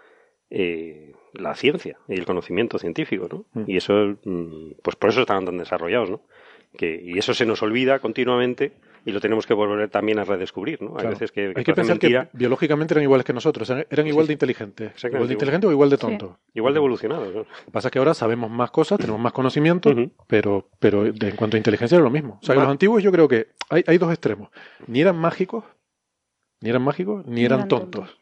eh, 0.51 1.13
la 1.33 1.55
ciencia 1.55 1.97
y 2.09 2.15
el 2.15 2.27
conocimiento 2.27 2.79
científico, 2.79 3.29
¿no? 3.31 3.45
Mm. 3.63 3.71
Y 3.71 3.77
eso, 3.77 4.17
mm, 4.25 4.73
pues 4.83 4.97
por 4.97 5.11
eso 5.11 5.21
estaban 5.21 5.45
tan 5.45 5.59
desarrollados, 5.59 6.11
¿no? 6.11 6.21
Que, 6.77 7.01
y 7.03 7.19
eso 7.19 7.35
se 7.35 7.47
nos 7.47 7.63
olvida 7.63 7.99
continuamente 7.99 8.73
y 9.05 9.13
lo 9.13 9.21
tenemos 9.21 9.47
que 9.47 9.55
volver 9.55 9.89
también 9.91 10.19
a 10.21 10.25
redescubrir, 10.25 10.81
¿no? 10.83 10.91
Hay 10.91 10.95
Claro. 11.01 11.11
veces 11.11 11.33
que, 11.33 11.53
Hay 11.57 11.65
que 11.65 11.73
pensar 11.75 11.95
mentira, 11.97 12.27
que 12.31 12.37
biológicamente 12.39 12.95
eran 12.95 13.03
iguales 13.03 13.25
que 13.25 13.33
nosotros, 13.33 13.69
eran, 13.71 14.07
igual 14.07 14.27
de 14.27 14.35
inteligentes. 14.35 14.93
Igual 15.05 15.27
de 15.27 15.33
inteligentes 15.35 15.69
o 15.69 15.73
igual 15.73 15.91
de 15.91 15.97
Sí. 15.97 16.01
tontos. 16.03 16.37
igual 16.55 16.75
de 16.75 16.79
evolucionados, 16.79 17.29
¿no? 17.35 17.41
Lo 17.41 17.45
que 17.65 17.71
pasa 17.73 17.89
es 17.89 17.93
que 17.93 17.99
ahora 17.99 18.15
sabemos 18.15 18.51
más 18.51 18.71
cosas, 18.71 18.99
tenemos 18.99 19.21
más 19.21 19.33
conocimiento, 19.33 19.93
pero, 20.29 20.69
pero 20.79 21.05
de- 21.13 21.29
en 21.31 21.37
cuanto 21.37 21.57
a 21.57 21.59
inteligencia 21.59 21.97
era 21.97 22.05
lo 22.05 22.11
mismo. 22.11 22.39
O 22.43 22.45
sea, 22.45 22.55
que 22.55 22.59
Ma- 22.59 22.65
los 22.65 22.73
antiguos 22.73 23.03
yo 23.03 23.11
creo 23.11 23.27
que 23.27 23.49
hay, 23.71 23.83
hay 23.87 23.99
dos 23.99 24.11
extremos. 24.11 24.51
Ni 24.87 25.01
eran 25.01 25.17
mágicos, 25.17 25.65
ni 26.61 26.71
eran 26.71 26.83
mágicos, 26.83 27.25
ni 27.27 27.45
eran 27.45 27.61
eran 27.61 27.69
tontos. 27.69 28.17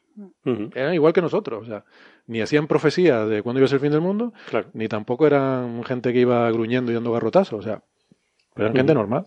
Eran 0.74 0.94
igual 0.94 1.12
que 1.12 1.20
nosotros. 1.22 1.62
O 1.62 1.66
sea, 1.66 1.84
ni 2.28 2.40
hacían 2.40 2.68
profecías 2.68 3.28
de 3.28 3.42
cuándo 3.42 3.58
iba 3.58 3.64
a 3.64 3.68
ser 3.68 3.76
el 3.76 3.80
fin 3.80 3.90
del 3.90 4.00
mundo, 4.00 4.32
Claro. 4.48 4.68
ni 4.74 4.86
tampoco 4.86 5.26
eran 5.26 5.82
gente 5.84 6.12
que 6.12 6.20
iba 6.20 6.48
gruñendo 6.52 6.92
y 6.92 6.94
dando 6.94 7.10
garrotazos. 7.12 7.58
O 7.58 7.62
sea, 7.62 7.82
pero 8.54 8.66
eran 8.68 8.76
gente 8.76 8.94
normal. 8.94 9.26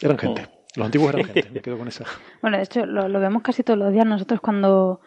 Eran 0.00 0.18
gente. 0.18 0.48
Los 0.76 0.86
antiguos 0.86 1.12
eran 1.14 1.26
gente. 1.32 1.50
Me 1.50 1.60
quedo 1.60 1.78
con 1.78 1.86
esa. 1.88 2.04
Bueno, 2.42 2.56
de 2.56 2.64
hecho, 2.64 2.84
lo, 2.86 3.06
lo 3.08 3.20
vemos 3.20 3.42
casi 3.42 3.62
todos 3.62 3.78
los 3.78 3.92
días 3.92 4.06
nosotros 4.06 4.40
cuando, 4.40 5.00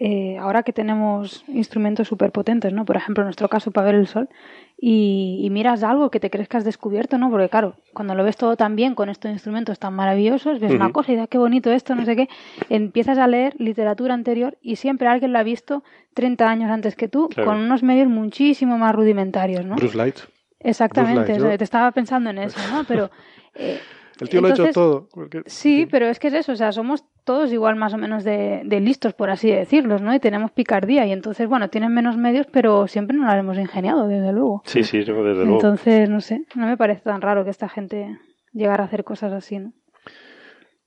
eh, 0.00 0.36
ahora 0.38 0.62
que 0.64 0.72
tenemos 0.72 1.44
instrumentos 1.48 2.08
súper 2.08 2.32
potentes, 2.32 2.72
¿no? 2.72 2.84
Por 2.84 2.96
ejemplo, 2.96 3.22
en 3.22 3.26
nuestro 3.26 3.48
caso, 3.48 3.70
para 3.70 3.86
ver 3.86 3.94
el 3.94 4.06
sol, 4.08 4.28
y, 4.76 5.40
y 5.42 5.50
miras 5.50 5.84
algo 5.84 6.10
que 6.10 6.18
te 6.20 6.30
crees 6.30 6.48
que 6.48 6.56
has 6.56 6.64
descubierto, 6.64 7.16
¿no? 7.16 7.30
Porque 7.30 7.48
claro, 7.48 7.76
cuando 7.92 8.14
lo 8.16 8.24
ves 8.24 8.36
todo 8.36 8.56
tan 8.56 8.74
bien 8.74 8.94
con 8.96 9.08
estos 9.08 9.30
instrumentos 9.30 9.78
tan 9.78 9.94
maravillosos, 9.94 10.58
ves 10.58 10.72
una 10.72 10.92
cosa 10.92 11.12
y 11.12 11.14
dices, 11.14 11.24
"Ah, 11.26 11.30
qué 11.30 11.38
bonito 11.38 11.70
esto, 11.70 11.94
no 11.94 12.04
sé 12.04 12.16
qué, 12.16 12.28
empiezas 12.68 13.18
a 13.18 13.26
leer 13.28 13.54
literatura 13.58 14.14
anterior 14.14 14.58
y 14.60 14.76
siempre 14.76 15.06
alguien 15.06 15.32
lo 15.32 15.38
ha 15.38 15.44
visto 15.44 15.84
30 16.12 16.50
años 16.50 16.70
antes 16.70 16.96
que 16.96 17.06
tú, 17.08 17.28
Claro. 17.28 17.50
con 17.50 17.60
unos 17.60 17.82
medios 17.84 18.08
muchísimo 18.08 18.76
más 18.78 18.94
rudimentarios, 18.94 19.64
¿no? 19.64 19.76
Bruce 19.76 19.96
Light. 19.96 20.18
Exactamente, 20.60 21.32
Bruce 21.34 21.46
Light, 21.46 21.58
te 21.58 21.64
estaba 21.64 21.92
pensando 21.92 22.30
en 22.30 22.38
eso, 22.38 22.58
¿no? 22.72 22.82
Pero... 22.88 23.10
eh, 23.54 23.78
El 24.20 24.28
tío 24.28 24.40
lo 24.40 24.46
ha 24.48 24.50
hecho 24.50 24.68
todo. 24.72 25.08
Porque- 25.12 25.42
Sí, 25.46 25.86
pero 25.90 26.06
es 26.06 26.18
que 26.18 26.28
es 26.28 26.34
eso, 26.34 26.52
o 26.52 26.56
sea, 26.56 26.70
somos 26.72 27.04
todos 27.24 27.52
igual 27.52 27.74
más 27.76 27.92
o 27.94 27.98
menos 27.98 28.22
de, 28.22 28.62
de 28.64 28.80
listos, 28.80 29.12
por 29.14 29.30
así 29.30 29.50
decirlo, 29.50 29.98
¿no? 29.98 30.14
Y 30.14 30.20
tenemos 30.20 30.52
picardía 30.52 31.04
y 31.06 31.12
entonces, 31.12 31.48
bueno, 31.48 31.68
tienen 31.70 31.92
menos 31.92 32.16
medios, 32.16 32.46
pero 32.52 32.86
siempre 32.86 33.16
nos 33.16 33.26
la 33.26 33.38
hemos 33.38 33.58
ingeniado, 33.58 34.06
desde 34.06 34.32
luego. 34.32 34.62
Sí, 34.66 34.84
sí, 34.84 34.98
desde 34.98 35.14
luego. 35.14 35.54
Entonces, 35.54 36.08
no 36.08 36.20
sé, 36.20 36.44
no 36.54 36.66
me 36.66 36.76
parece 36.76 37.00
tan 37.02 37.20
raro 37.22 37.44
que 37.44 37.50
esta 37.50 37.68
gente 37.68 38.18
llegara 38.52 38.84
a 38.84 38.86
hacer 38.86 39.02
cosas 39.04 39.32
así, 39.32 39.58
¿no? 39.58 39.72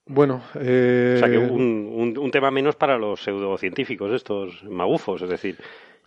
Bueno, 0.10 0.42
eh, 0.56 1.16
O 1.18 1.20
sea, 1.20 1.30
que 1.30 1.38
un, 1.38 1.92
un, 1.94 2.18
un 2.18 2.32
tema 2.32 2.50
menos 2.50 2.78
para 2.78 2.98
los 2.98 3.22
pseudocientíficos, 3.24 4.14
estos 4.14 4.64
magufos, 4.64 5.22
es 5.22 5.30
decir, 5.30 5.58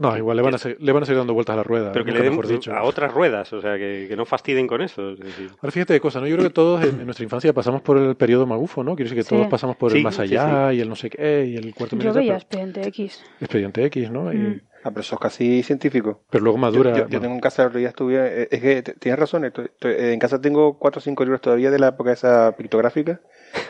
no, 0.01 0.17
igual 0.17 0.37
le 0.37 0.43
van, 0.43 0.55
a 0.55 0.59
seguir, 0.59 0.79
le 0.81 0.93
van 0.93 1.03
a 1.03 1.07
seguir 1.07 1.19
dando 1.19 1.35
vueltas 1.35 1.55
a 1.55 1.57
la 1.59 1.63
rueda. 1.63 1.93
pero 1.93 2.05
que 2.05 2.11
le 2.11 2.21
den 2.21 2.31
mejor 2.31 2.49
dicho. 2.49 2.73
a 2.75 2.83
otras 2.83 3.13
ruedas, 3.13 3.53
o 3.53 3.61
sea, 3.61 3.77
que, 3.77 4.07
que 4.09 4.17
no 4.17 4.25
fastiden 4.25 4.67
con 4.67 4.83
eso. 4.83 5.13
Es 5.13 5.21
decir, 5.21 5.51
Ahora 5.61 5.71
fíjate 5.71 5.93
de 5.93 6.01
cosas, 6.01 6.23
¿no? 6.23 6.29
Yo 6.29 6.37
creo 6.37 6.49
que 6.49 6.55
todos 6.55 6.83
en, 6.85 6.99
en 7.01 7.05
nuestra 7.05 7.23
infancia 7.23 7.53
pasamos 7.53 7.83
por 7.83 7.97
el 7.99 8.17
periodo 8.17 8.47
magufo, 8.47 8.83
¿no? 8.83 8.97
Quiero 8.97 9.11
decir 9.11 9.19
que 9.23 9.29
Sí. 9.29 9.35
todos 9.37 9.47
pasamos 9.47 9.77
por 9.77 9.93
Sí, 9.93 9.99
el 9.99 10.05
más 10.05 10.17
sí, 10.17 10.23
allá 10.23 10.73
y 10.73 10.81
el 10.81 10.89
no 10.89 10.97
sé 10.97 11.11
qué 11.11 11.47
y 11.47 11.57
el 11.57 11.75
cuarto 11.75 11.97
Yo 11.97 12.13
veía 12.13 12.35
Expediente 12.37 12.83
X. 12.89 13.23
Expediente 13.41 13.85
X, 13.85 14.11
¿no? 14.11 14.33
Y- 14.33 14.37
Mm. 14.37 14.61
Ah, 14.83 14.89
pero 14.93 15.03
eso 15.03 15.17
es 15.17 15.21
casi 15.21 15.63
científico. 15.63 16.23
pero 16.31 16.43
luego 16.43 16.57
madura. 16.57 16.93
yo- 16.93 16.97
yo 17.01 17.03
bueno, 17.05 17.21
tengo 17.21 17.35
en 17.35 17.41
casa, 17.41 17.63
el 17.65 17.69
otro 17.69 17.79
día 17.81 17.89
estuve, 17.91 18.43
eh, 18.45 18.49
es 18.51 18.61
que 18.63 18.83
tienes 18.99 19.19
razón, 19.21 19.45
estoy- 19.45 19.67
estoy- 19.67 19.93
eh, 19.93 20.13
en 20.15 20.19
casa 20.19 20.41
tengo 20.41 20.79
cuatro 20.79 21.01
o 21.01 21.03
cinco 21.03 21.23
libros 21.23 21.43
todavía 21.43 21.71
de 21.71 21.79
la 21.79 21.89
época 21.89 22.13
esa 22.13 22.57
pictográfica. 22.57 23.21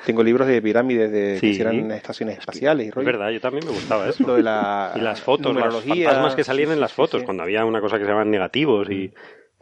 Tengo 0.07 0.23
libros 0.23 0.47
de 0.49 0.61
pirámides 0.63 1.11
de 1.13 1.35
Sí. 1.37 1.41
que 1.41 1.47
hicieran 1.49 1.91
estaciones 1.93 2.39
espaciales 2.39 2.87
y 2.87 2.89
es 2.89 2.95
rollo. 2.95 3.07
verdad, 3.07 3.31
yo 3.31 3.41
también 3.41 3.65
me 3.67 3.73
gustaba 3.73 4.09
eso. 4.09 4.27
Lo 4.27 4.35
de 4.35 4.43
la 4.43 4.93
Y 4.97 5.01
las 5.01 5.21
fotos, 5.21 5.55
los 5.55 5.85
fantasmas 5.85 6.35
que 6.35 6.45
salían 6.45 6.73
en 6.73 6.81
las 6.81 6.93
fotos, 6.93 7.23
cuando 7.23 7.43
había 7.43 7.65
una 7.65 7.81
cosa 7.81 7.97
que 7.99 8.05
se 8.05 8.09
llamaban 8.09 8.31
negativos 8.31 8.91
y, 8.91 9.13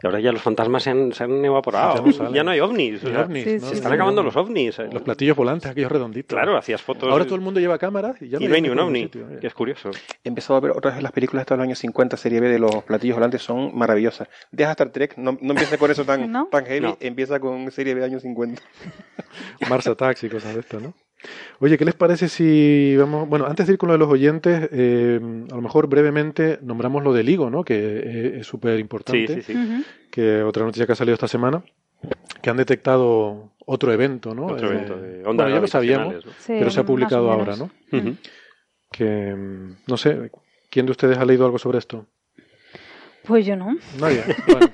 y 0.01 0.05
ahora 0.07 0.19
ya 0.19 0.31
los 0.31 0.41
fantasmas 0.41 0.83
se 0.83 0.91
han, 0.91 1.11
se 1.13 1.23
han 1.23 1.43
evaporado. 1.43 2.03
Ya 2.05 2.23
no. 2.23 2.33
Ya 2.33 2.43
no 2.43 2.51
hay 2.51 2.59
ovnis. 2.61 3.03
o 3.03 3.07
Ni 3.07 3.13
sea, 3.13 3.23
ovnis, 3.23 3.43
sí, 3.43 3.53
¿no? 3.55 3.59
sí, 3.59 3.65
Se 3.65 3.69
sí. 3.69 3.75
están 3.75 3.93
acabando 3.93 4.23
los 4.23 4.35
ovnis. 4.35 4.79
eh. 4.79 4.89
Los 4.91 5.01
platillos 5.01 5.35
volantes, 5.35 5.69
aquellos 5.69 5.91
redonditos. 5.91 6.35
Claro, 6.35 6.57
hacías 6.57 6.81
fotos 6.81 7.09
Ahora 7.11 7.25
todo 7.25 7.35
el 7.35 7.41
mundo 7.41 7.59
lleva 7.59 7.77
cámaras 7.77 8.21
y 8.21 8.29
ya 8.29 8.37
y 8.39 8.47
no 8.47 8.55
hay 8.55 8.61
ni 8.61 8.69
un 8.69 8.75
ningún 8.77 8.89
ovni, 8.89 9.03
sitio, 9.03 9.29
eh. 9.29 9.37
que 9.41 9.47
es 9.47 9.53
curioso. 9.53 9.91
He 10.23 10.29
empezado 10.29 10.57
a 10.57 10.61
ver 10.61 10.71
otra 10.71 10.91
vez 10.91 11.03
las 11.03 11.11
películas 11.11 11.45
de 11.45 11.55
los 11.57 11.63
años 11.63 11.79
50, 11.79 12.15
serie 12.17 12.39
B 12.39 12.47
de 12.49 12.59
los 12.59 12.83
platillos 12.83 13.15
volantes, 13.17 13.41
son 13.41 13.77
maravillosas. 13.77 14.29
Deja 14.51 14.71
Star 14.71 14.89
Trek, 14.89 15.17
no, 15.17 15.37
no 15.41 15.51
empieza 15.51 15.77
con 15.77 15.91
eso 15.91 16.05
tan, 16.05 16.31
¿No? 16.31 16.47
tan 16.51 16.65
heavy, 16.65 16.79
No. 16.87 16.97
empieza 16.99 17.39
con 17.39 17.69
serie 17.71 17.93
B 17.93 17.99
de 17.99 18.05
años 18.05 18.21
50. 18.21 18.61
Mars 19.69 19.87
Attacks 19.87 20.23
y 20.23 20.29
cosas 20.29 20.53
de 20.53 20.61
estas, 20.61 20.81
¿no? 20.81 20.93
Oye, 21.59 21.77
¿qué 21.77 21.85
les 21.85 21.95
parece 21.95 22.29
si 22.29 22.95
vamos, 22.97 23.27
bueno, 23.27 23.45
antes 23.45 23.67
de 23.67 23.73
ir 23.73 23.79
con 23.79 23.87
lo 23.87 23.93
de 23.93 23.99
los 23.99 24.09
oyentes, 24.09 24.69
eh, 24.71 25.19
a 25.51 25.55
lo 25.55 25.61
mejor 25.61 25.87
brevemente 25.87 26.59
nombramos 26.61 27.03
lo 27.03 27.13
del 27.13 27.27
higo, 27.29 27.49
¿no? 27.49 27.63
Que 27.63 27.75
eh, 27.77 28.39
es 28.39 28.47
súper 28.47 28.79
importante. 28.79 29.27
Sí, 29.27 29.41
sí, 29.41 29.53
sí. 29.53 29.85
Que 30.09 30.41
otra 30.43 30.63
noticia 30.63 30.85
que 30.85 30.93
ha 30.93 30.95
salido 30.95 31.13
esta 31.15 31.27
semana, 31.27 31.61
que 32.41 32.49
han 32.49 32.57
detectado 32.57 33.51
otro 33.65 33.91
evento, 33.91 34.33
¿no? 34.33 34.45
Otro 34.47 34.71
Eh, 34.71 34.75
evento 34.75 34.97
de 34.97 35.17
ondas 35.25 35.45
bueno, 35.45 35.55
ya 35.55 35.61
lo 35.61 35.67
sabíamos, 35.67 36.15
pero 36.47 36.69
se 36.69 36.79
ha 36.79 36.85
publicado 36.85 37.31
ahora. 37.31 37.55
¿no? 37.57 37.69
Que, 38.91 39.35
mm, 39.35 39.75
no 39.87 39.97
sé, 39.97 40.31
¿quién 40.69 40.85
de 40.85 40.91
ustedes 40.93 41.17
ha 41.17 41.25
leído 41.25 41.45
algo 41.45 41.59
sobre 41.59 41.77
esto? 41.79 42.07
Pues 43.29 43.45
yo 43.45 43.55
no. 43.55 43.77
Nadie. 43.99 44.23
Bueno. 44.47 44.71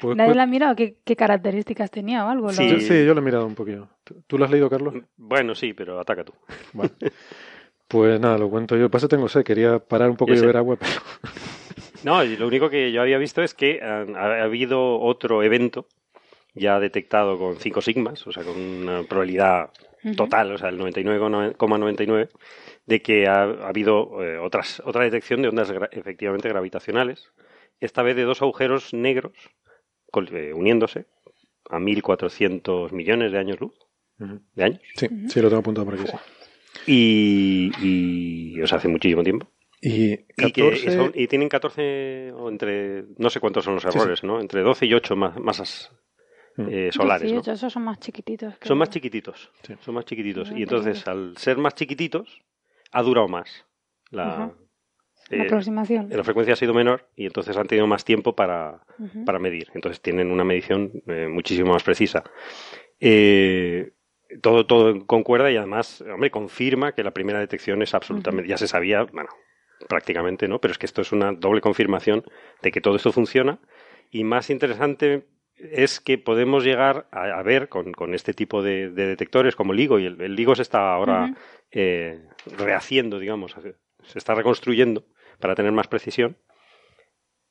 Pues- 0.00 0.16
Nadie 0.16 0.28
pues- 0.30 0.36
la 0.36 0.42
ha 0.42 0.46
mirado 0.46 0.74
qué, 0.76 0.96
qué 1.04 1.14
características 1.16 1.88
tenía 1.90 2.24
o 2.24 2.28
algo. 2.28 2.50
Sí. 2.50 2.68
lo- 2.68 2.78
yo, 2.78 2.80
sí, 2.80 3.04
yo 3.06 3.14
lo 3.14 3.20
he 3.20 3.24
mirado 3.24 3.46
un 3.46 3.54
poquillo. 3.54 3.88
¿Tú- 4.04 4.22
¿Tú 4.26 4.38
lo 4.38 4.44
has 4.44 4.50
leído, 4.50 4.68
Carlos? 4.68 4.94
Bueno, 5.16 5.54
sí, 5.54 5.72
pero 5.72 5.98
ataca 6.00 6.24
tú. 6.24 6.32
Vale. 6.72 6.90
Pues 7.86 8.18
nada, 8.20 8.36
lo 8.38 8.50
cuento 8.50 8.76
yo. 8.76 8.90
Pasa 8.90 9.06
tengo 9.08 9.28
sed, 9.28 9.44
quería 9.44 9.78
parar 9.78 10.10
un 10.10 10.16
poco 10.16 10.32
y 10.34 10.40
beber 10.40 10.56
agua, 10.56 10.76
pero 10.76 10.90
No, 12.04 12.22
y 12.24 12.36
lo 12.36 12.46
único 12.48 12.68
que 12.70 12.90
yo 12.92 13.02
había 13.02 13.18
visto 13.18 13.40
es 13.42 13.54
que 13.54 13.80
han- 13.82 14.16
ha, 14.16 14.40
ha 14.40 14.42
habido 14.44 14.98
otro 15.00 15.42
evento 15.44 15.86
ya 16.54 16.78
detectado 16.80 17.38
con 17.38 17.56
5 17.56 17.80
sigmas, 17.80 18.26
o 18.26 18.32
sea, 18.32 18.42
con 18.44 18.56
una 18.60 19.02
probabilidad 19.04 19.70
total, 20.16 20.52
o 20.52 20.58
sea, 20.58 20.68
el 20.70 20.78
99,99, 20.78 22.28
de 22.88 23.02
que 23.02 23.26
ha, 23.26 23.42
ha 23.42 23.68
habido 23.68 24.24
eh, 24.24 24.38
otras, 24.38 24.80
otra 24.84 25.04
detección 25.04 25.42
de 25.42 25.48
ondas 25.48 25.70
gra- 25.70 25.90
efectivamente 25.92 26.48
gravitacionales, 26.48 27.30
esta 27.80 28.02
vez 28.02 28.16
de 28.16 28.22
dos 28.24 28.40
agujeros 28.40 28.94
negros 28.94 29.32
col- 30.10 30.30
eh, 30.32 30.52
uniéndose 30.54 31.04
a 31.68 31.78
1.400 31.78 32.92
millones 32.92 33.30
de 33.30 33.38
años 33.38 33.60
luz, 33.60 33.74
de 34.54 34.64
años, 34.64 34.80
sí, 34.96 35.06
sí 35.28 35.40
lo 35.42 35.48
tengo 35.48 35.60
apuntado 35.60 35.84
por 35.84 35.94
aquí. 35.94 36.04
sí. 36.06 36.16
y, 36.86 37.70
y 38.56 38.60
o 38.62 38.66
sea, 38.66 38.78
hace 38.78 38.88
muchísimo 38.88 39.22
tiempo. 39.22 39.46
Y 39.80 40.12
Y, 40.12 40.52
que 40.52 40.70
14, 40.70 40.90
son- 40.96 41.12
y 41.14 41.26
tienen 41.28 41.48
14, 41.50 42.32
o 42.32 42.48
entre, 42.48 43.04
no 43.18 43.28
sé 43.30 43.38
cuántos 43.38 43.64
son 43.64 43.74
los 43.74 43.82
Sí, 43.84 43.90
sí. 43.92 43.98
errores, 43.98 44.24
¿no? 44.24 44.40
Entre 44.40 44.62
12 44.62 44.86
y 44.86 44.94
8 44.94 45.14
ma- 45.14 45.36
masas 45.38 45.92
Mm. 46.56 46.68
eh, 46.70 46.90
solares, 46.90 47.30
¿no? 47.30 47.36
18, 47.42 47.52
esos 47.52 47.72
son 47.72 47.84
más 47.84 48.00
chiquititos. 48.00 48.54
Son 48.62 48.78
más 48.78 48.90
chiquititos, 48.90 49.50
Sí. 49.62 49.74
son 49.80 49.94
más 49.94 50.04
chiquititos. 50.06 50.50
Y 50.50 50.62
entonces, 50.62 51.06
al 51.06 51.36
ser 51.36 51.58
más 51.58 51.74
chiquititos, 51.76 52.42
ha 52.90 53.02
durado 53.02 53.28
más. 53.28 53.66
La, 54.10 54.52
eh, 55.30 55.36
La 55.38 55.44
aproximación. 55.44 56.08
la 56.10 56.24
frecuencia 56.24 56.54
ha 56.54 56.56
sido 56.56 56.72
menor 56.72 57.08
y 57.14 57.26
entonces 57.26 57.56
han 57.56 57.66
tenido 57.66 57.86
más 57.86 58.04
tiempo 58.04 58.34
para, 58.34 58.84
para 59.26 59.38
medir. 59.38 59.68
Entonces 59.74 60.00
tienen 60.00 60.30
una 60.30 60.44
medición 60.44 60.90
eh, 61.06 61.28
muchísimo 61.28 61.72
más 61.72 61.82
precisa. 61.82 62.24
Eh, 63.00 63.92
todo, 64.42 64.66
todo 64.66 65.06
concuerda 65.06 65.50
y 65.50 65.56
además, 65.56 66.02
hombre, 66.02 66.30
confirma 66.30 66.92
que 66.92 67.02
la 67.02 67.12
primera 67.12 67.40
detección 67.40 67.82
es 67.82 67.94
absolutamente, 67.94 68.48
ya 68.48 68.58
se 68.58 68.66
sabía, 68.68 69.04
bueno, 69.04 69.30
prácticamente, 69.88 70.48
¿no? 70.48 70.60
Pero 70.60 70.72
es 70.72 70.78
que 70.78 70.86
esto 70.86 71.02
es 71.02 71.12
una 71.12 71.32
doble 71.32 71.60
confirmación 71.60 72.24
de 72.62 72.70
que 72.72 72.80
todo 72.80 72.96
esto 72.96 73.12
funciona 73.12 73.58
y 74.10 74.24
más 74.24 74.50
interesante 74.50 75.26
es 75.58 76.00
que 76.00 76.18
podemos 76.18 76.64
llegar 76.64 77.06
a, 77.10 77.38
a 77.38 77.42
ver 77.42 77.68
con, 77.68 77.92
con 77.92 78.14
este 78.14 78.34
tipo 78.34 78.62
de, 78.62 78.90
de 78.90 79.06
detectores 79.06 79.56
como 79.56 79.72
el 79.72 79.78
LIGO, 79.78 79.98
y 79.98 80.06
el, 80.06 80.20
el 80.20 80.34
LIGO 80.34 80.54
se 80.54 80.62
está 80.62 80.92
ahora 80.92 81.34
eh, 81.70 82.20
rehaciendo, 82.56 83.18
digamos, 83.18 83.56
se 84.02 84.18
está 84.18 84.34
reconstruyendo 84.34 85.04
para 85.40 85.54
tener 85.54 85.72
más 85.72 85.88
precisión. 85.88 86.36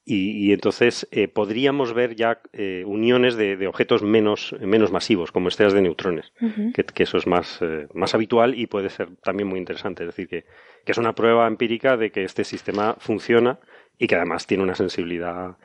Y, 0.09 0.47
y 0.47 0.53
entonces 0.53 1.05
eh, 1.11 1.27
podríamos 1.27 1.93
ver 1.93 2.15
ya 2.15 2.39
eh, 2.53 2.83
uniones 2.85 3.35
de, 3.35 3.57
de 3.57 3.67
objetos 3.67 4.03
menos, 4.03 4.55
menos 4.61 4.89
masivos, 4.89 5.33
como 5.33 5.49
estrellas 5.49 5.73
de 5.73 5.81
neutrones, 5.81 6.31
que, 6.73 6.85
que 6.85 7.03
eso 7.03 7.17
es 7.17 7.27
más, 7.27 7.61
eh, 7.61 7.87
más 7.93 8.15
habitual 8.15 8.57
y 8.57 8.67
puede 8.67 8.89
ser 8.89 9.09
también 9.21 9.49
muy 9.49 9.59
interesante. 9.59 10.03
Es 10.03 10.07
decir, 10.07 10.29
que, 10.29 10.45
que 10.85 10.93
es 10.93 10.97
una 10.97 11.13
prueba 11.13 11.45
empírica 11.45 11.97
de 11.97 12.11
que 12.11 12.23
este 12.23 12.45
sistema 12.45 12.95
funciona 12.99 13.59
y 13.97 14.07
que 14.07 14.15
además 14.15 14.45
tiene 14.47 14.63
una 14.63 14.75
sensibilidad 14.75 15.55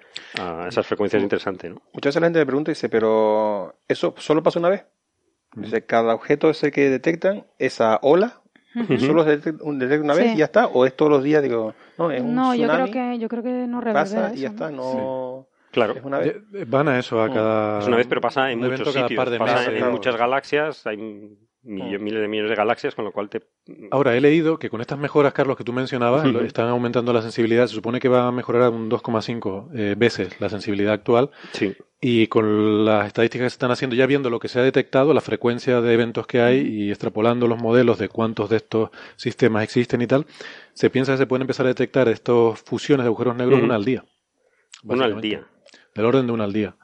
a 0.40 0.66
esas 0.68 0.86
frecuencias 0.86 1.22
interesante. 1.22 1.68
¿no? 1.68 1.82
Muchas 1.92 2.10
veces 2.10 2.20
la 2.20 2.26
gente 2.26 2.38
me 2.38 2.46
pregunta 2.46 2.70
y 2.70 2.74
dice, 2.74 2.88
pero 2.88 3.74
¿eso 3.88 4.14
solo 4.18 4.42
pasa 4.42 4.58
una 4.58 4.68
vez? 4.70 4.84
Dice, 5.54 5.84
cada 5.84 6.14
objeto 6.14 6.48
ese 6.48 6.70
que 6.72 6.88
detectan, 6.88 7.44
esa 7.58 7.98
ola, 8.02 8.40
solo 8.98 9.22
se 9.24 9.36
detecta 9.36 9.62
un- 9.64 9.78
detecta 9.78 10.02
una 10.02 10.14
vez 10.14 10.28
Sí. 10.28 10.34
y 10.34 10.38
ya 10.38 10.46
está, 10.46 10.66
o 10.66 10.86
es 10.86 10.96
todos 10.96 11.10
los 11.12 11.22
días, 11.22 11.42
digo, 11.42 11.74
no, 11.98 12.10
es 12.10 12.22
un 12.22 12.34
No, 12.34 12.54
yo 12.54 12.66
creo 12.68 12.86
que 12.90 13.18
yo 13.18 13.28
creo 13.28 13.42
que 13.42 13.50
no 13.66 13.80
pasa 13.92 14.32
y 14.34 14.38
ya 14.40 14.48
está, 14.48 14.70
¿no? 14.70 15.46
Claro. 15.70 15.94
es 15.94 16.04
una 16.04 16.18
vez. 16.18 16.36
Van 16.68 16.88
a 16.88 16.98
eso, 16.98 17.20
a 17.22 17.28
Mm. 17.28 17.34
cada. 17.34 17.78
Es 17.80 17.86
una 17.86 17.96
vez, 17.98 18.06
pero 18.06 18.20
pasa 18.22 18.50
en 18.50 18.60
muchos 18.60 18.92
sitios. 18.92 19.12
par 19.14 19.28
de 19.30 19.38
pasa 19.38 19.52
meses. 19.54 19.68
en 19.68 19.76
claro. 19.76 19.92
muchas 19.92 20.16
galaxias, 20.16 20.86
hay 20.86 21.38
millo- 21.64 21.98
Mm. 21.98 22.02
miles 22.02 22.20
de 22.22 22.28
millones 22.28 22.50
de 22.50 22.56
galaxias, 22.56 22.94
con 22.94 23.04
lo 23.04 23.12
cual 23.12 23.28
te... 23.28 23.42
Ahora, 23.90 24.16
he 24.16 24.20
leído 24.20 24.58
que 24.58 24.68
con 24.70 24.80
estas 24.80 24.98
mejoras, 24.98 25.32
Carlos, 25.32 25.56
que 25.56 25.64
tú 25.64 25.72
mencionabas, 25.72 26.26
están 26.44 26.68
aumentando 26.68 27.12
la 27.12 27.22
sensibilidad. 27.22 27.66
Se 27.66 27.74
supone 27.74 28.00
que 28.00 28.08
va 28.08 28.26
a 28.26 28.32
mejorar 28.32 28.70
un 28.70 28.88
2,5 28.90 29.70
eh, 29.74 29.94
veces 29.96 30.40
la 30.40 30.48
sensibilidad 30.48 30.92
actual. 30.92 31.30
Sí. 31.52 31.74
Y 32.04 32.26
con 32.26 32.84
las 32.84 33.06
estadísticas 33.06 33.44
que 33.46 33.50
se 33.50 33.54
están 33.54 33.70
haciendo, 33.70 33.94
ya 33.94 34.06
viendo 34.06 34.28
lo 34.28 34.40
que 34.40 34.48
se 34.48 34.58
ha 34.58 34.62
detectado, 34.62 35.14
la 35.14 35.20
frecuencia 35.20 35.80
de 35.80 35.94
eventos 35.94 36.26
que 36.26 36.40
hay 36.40 36.58
y 36.66 36.90
extrapolando 36.90 37.46
los 37.46 37.62
modelos 37.62 37.96
de 37.98 38.08
cuántos 38.08 38.50
de 38.50 38.56
estos 38.56 38.90
sistemas 39.14 39.62
existen 39.62 40.02
y 40.02 40.08
tal, 40.08 40.26
se 40.72 40.90
piensa 40.90 41.12
que 41.12 41.18
se 41.18 41.26
pueden 41.28 41.42
empezar 41.42 41.66
a 41.66 41.68
detectar 41.68 42.08
estas 42.08 42.60
fusiones 42.60 43.04
de 43.04 43.08
agujeros 43.08 43.36
negros 43.36 43.58
Ujú. 43.58 43.66
una 43.66 43.76
al 43.76 43.84
día. 43.84 44.04
Uno 44.82 45.04
al 45.04 45.20
día. 45.20 45.46
Del 45.94 46.04
orden 46.06 46.26
de 46.26 46.32
una 46.32 46.42
al 46.44 46.52
día. 46.52 46.74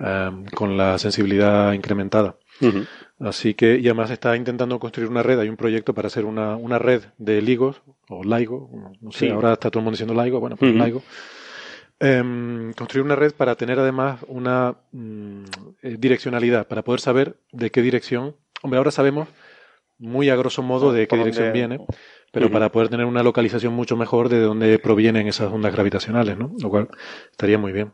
em, 0.00 0.44
con 0.54 0.76
la 0.76 0.96
sensibilidad 0.98 1.72
incrementada. 1.72 2.36
Ujú. 2.60 2.84
Así 3.20 3.54
que, 3.54 3.78
y 3.78 3.86
además 3.86 4.10
está 4.10 4.36
intentando 4.36 4.78
construir 4.78 5.10
una 5.10 5.22
red, 5.24 5.40
hay 5.40 5.48
un 5.48 5.56
proyecto 5.56 5.92
para 5.92 6.06
hacer 6.06 6.24
una, 6.24 6.54
una 6.56 6.78
red 6.78 7.02
de 7.18 7.42
ligos, 7.42 7.82
o 8.08 8.22
LIGO, 8.22 8.70
no- 9.00 9.10
sé, 9.12 9.26
Sí. 9.26 9.28
ahora 9.28 9.54
está 9.54 9.70
todo 9.70 9.80
el 9.80 9.84
mundo 9.84 9.96
diciendo 9.98 10.14
LIGO, 10.22 10.38
bueno, 10.40 10.56
pues 10.56 10.72
Ujú. 10.72 10.84
LIGO. 10.84 11.02
Em, 12.00 12.72
construir 12.74 13.04
una 13.04 13.16
red 13.16 13.32
para 13.32 13.56
tener 13.56 13.76
además 13.80 14.20
una 14.28 14.76
mm, 14.92 15.44
eh, 15.82 15.96
direccionalidad, 15.98 16.68
para 16.68 16.82
poder 16.82 17.00
saber 17.00 17.36
de 17.50 17.70
qué 17.70 17.82
dirección, 17.82 18.36
hombre, 18.62 18.78
ahora 18.78 18.92
sabemos 18.92 19.28
muy 19.98 20.30
a 20.30 20.36
grosso 20.36 20.62
modo 20.62 20.92
de 20.92 21.08
qué 21.08 21.16
dirección 21.16 21.46
dónde- 21.46 21.58
viene, 21.58 21.86
pero 22.30 22.52
para 22.52 22.70
poder 22.70 22.88
tener 22.88 23.04
una 23.04 23.24
localización 23.24 23.72
mucho 23.72 23.96
mejor 23.96 24.28
de 24.28 24.38
dónde 24.40 24.78
provienen 24.78 25.26
esas 25.26 25.52
ondas 25.52 25.72
gravitacionales, 25.72 26.38
¿no? 26.38 26.52
Lo 26.62 26.70
cual 26.70 26.88
estaría 27.32 27.58
muy 27.58 27.72
bien. 27.72 27.90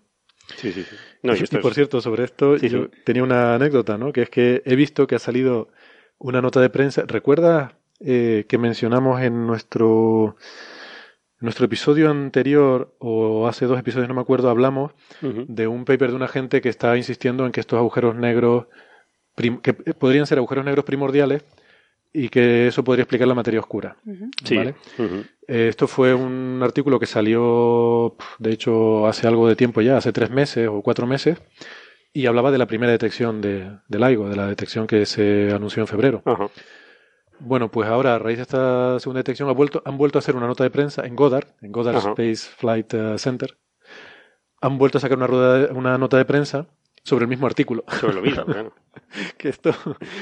Sí, 0.57 0.73
sí, 0.73 0.83
sí. 0.83 0.97
No, 1.23 1.35
y 1.35 1.43
por 1.63 1.71
es- 1.71 1.75
cierto, 1.75 2.01
sobre 2.01 2.25
esto, 2.25 2.59
Sí, 2.59 2.69
yo 2.69 2.85
sí. 2.85 2.91
tenía 3.05 3.23
una 3.23 3.55
anécdota, 3.55 3.97
¿no? 3.99 4.13
Que 4.13 4.23
es 4.23 4.31
que 4.31 4.63
he 4.65 4.77
visto 4.77 5.07
que 5.07 5.15
ha 5.15 5.19
salido 5.19 5.69
una 6.19 6.41
nota 6.43 6.61
de 6.61 6.71
prensa. 6.71 7.05
¿Recuerdas 7.07 7.73
eh, 8.01 8.45
que 8.49 8.59
mencionamos 8.59 9.21
en 9.23 9.47
nuestro, 9.47 10.37
nuestro 11.41 11.67
episodio 11.67 12.11
anterior, 12.11 12.95
o 12.99 13.47
hace 13.47 13.67
dos 13.67 13.79
episodios, 13.79 14.09
no 14.09 14.15
me 14.15 14.21
acuerdo, 14.21 14.51
hablamos 14.51 14.93
de 15.21 15.67
un 15.67 15.85
paper 15.85 16.11
de 16.11 16.17
una 16.17 16.29
gente 16.29 16.61
que 16.61 16.69
está 16.69 16.97
insistiendo 16.97 17.47
en 17.47 17.53
que 17.53 17.61
estos 17.61 17.79
agujeros 17.79 18.15
negros, 18.17 18.67
que 19.63 19.73
podrían 19.75 20.27
ser 20.27 20.39
agujeros 20.39 20.65
negros 20.65 20.85
primordiales, 20.85 21.45
y 22.17 22.29
que 22.31 22.69
eso 22.69 22.83
podría 22.85 23.03
explicar 23.03 23.27
la 23.29 23.35
materia 23.35 23.61
oscura. 23.61 23.97
Sí. 24.45 24.57
Eh, 24.57 25.69
Esto 25.69 25.87
fue 25.89 26.15
un 26.15 26.61
artículo 26.63 26.99
que 27.01 27.07
salió, 27.07 28.17
de 28.39 28.53
hecho, 28.53 29.07
hace 29.07 29.27
algo 29.27 29.49
de 29.49 29.57
tiempo 29.57 29.81
ya, 29.83 29.97
hace 29.99 30.13
tres 30.13 30.31
meses 30.31 30.69
o 30.69 30.81
cuatro 30.81 31.07
meses, 31.07 31.39
y 32.13 32.27
hablaba 32.27 32.51
de 32.53 32.59
la 32.59 32.67
primera 32.67 32.93
detección 32.93 33.41
de, 33.41 33.69
del 33.89 34.01
LIGO, 34.01 34.29
de 34.29 34.37
la 34.37 34.47
detección 34.47 34.87
que 34.87 35.05
se 35.07 35.51
anunció 35.53 35.83
en 35.83 35.89
febrero. 35.89 36.23
Ajá. 36.25 36.49
Bueno, 37.41 37.69
pues 37.71 37.89
ahora, 37.89 38.15
a 38.15 38.19
raíz 38.21 38.37
de 38.39 38.43
esta 38.43 39.01
segunda 39.01 39.19
detección, 39.19 39.49
ha 39.49 39.53
vuelto, 39.53 39.83
han 39.85 39.99
vuelto 39.99 40.19
a 40.19 40.21
hacer 40.21 40.37
una 40.37 40.47
nota 40.47 40.63
de 40.63 40.71
prensa 40.71 41.05
en 41.05 41.17
Goddard, 41.17 41.49
en 41.63 41.73
Goddard. 41.73 41.97
Space 41.97 42.49
Flight 42.57 42.95
eh, 42.95 43.19
Center. 43.19 43.59
Han 44.61 44.79
vuelto 44.79 44.99
a 44.99 45.01
sacar 45.01 45.19
una, 45.19 45.27
rueda 45.27 45.59
de- 45.59 45.73
una 45.75 45.99
nota 45.99 46.17
de 46.17 46.25
prensa 46.25 46.69
sobre 47.05 47.25
el 47.25 47.29
mismo 47.29 47.47
artículo. 47.47 47.85
Sobre 48.01 48.15
lo 48.15 48.23
mismo, 48.23 48.45
claro. 48.47 48.73
que 49.39 49.51
esto 49.51 49.73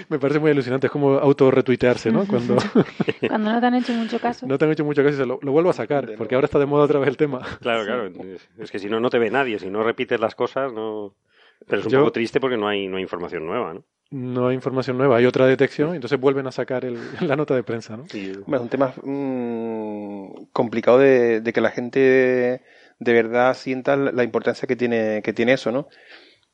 me 0.08 0.18
parece 0.18 0.40
muy 0.40 0.50
alucinante, 0.50 0.88
es 0.88 0.90
como 0.92 1.12
auto-retuitearse, 1.12 2.10
¿no? 2.10 2.26
Cuando 2.26 2.56
Cuando 3.28 3.52
no 3.52 3.60
te 3.60 3.66
han 3.66 3.74
hecho 3.76 3.92
mucho 3.92 4.18
caso. 4.18 4.46
no 4.46 4.58
te 4.58 4.64
han 4.64 4.72
hecho 4.72 4.84
mucho 4.84 5.02
caso, 5.02 5.14
y 5.14 5.18
se 5.18 5.26
lo, 5.26 5.38
lo 5.42 5.52
vuelvo 5.52 5.70
a 5.70 5.74
sacar, 5.74 6.06
De 6.06 6.16
porque 6.16 6.34
ahora 6.34 6.46
está 6.46 6.58
de 6.58 6.66
moda 6.66 6.84
otra 6.84 6.98
vez 6.98 7.08
el 7.08 7.16
tema. 7.16 7.40
Claro, 7.60 7.84
claro. 7.84 8.10
Es- 8.58 8.70
que 8.70 8.78
si 8.80 8.88
no, 8.88 8.98
no 9.00 9.10
te 9.10 9.18
ve 9.20 9.30
nadie. 9.30 9.58
Si 9.60 9.70
no 9.70 9.82
repites 9.84 10.18
las 10.20 10.34
cosas, 10.34 10.72
no... 10.72 11.14
Pero 11.68 11.78
es 11.80 11.86
un 11.86 11.92
Yo- 11.92 11.98
poco 12.00 12.12
triste 12.12 12.40
porque 12.40 12.56
no 12.56 12.66
hay, 12.66 12.88
no 12.88 12.96
hay 12.96 13.02
información 13.04 13.46
nueva, 13.46 13.74
¿no? 13.74 13.84
No 14.10 14.48
hay 14.48 14.56
información 14.56 14.98
nueva, 14.98 15.16
hay 15.16 15.24
otra 15.26 15.46
detección, 15.46 15.92
y 15.92 15.94
entonces 15.94 16.18
vuelven 16.20 16.46
a 16.48 16.52
sacar 16.52 16.84
el- 16.84 16.98
la 17.20 17.36
nota 17.36 17.54
de 17.54 17.62
prensa, 17.62 17.96
¿no? 17.96 18.04
Es 18.12 18.36
un 18.60 18.68
tema 18.68 18.92
mm, 19.02 20.46
complicado 20.52 20.98
de, 20.98 21.40
de 21.40 21.52
que 21.52 21.60
la 21.60 21.70
gente 21.70 22.60
de 22.98 23.12
verdad 23.12 23.54
sienta 23.54 23.96
la 23.96 24.12
la 24.12 24.24
importancia 24.24 24.66
que 24.68 24.76
tiene, 24.76 25.22
que 25.22 25.32
tiene 25.32 25.52
eso, 25.54 25.70
¿no? 25.72 25.88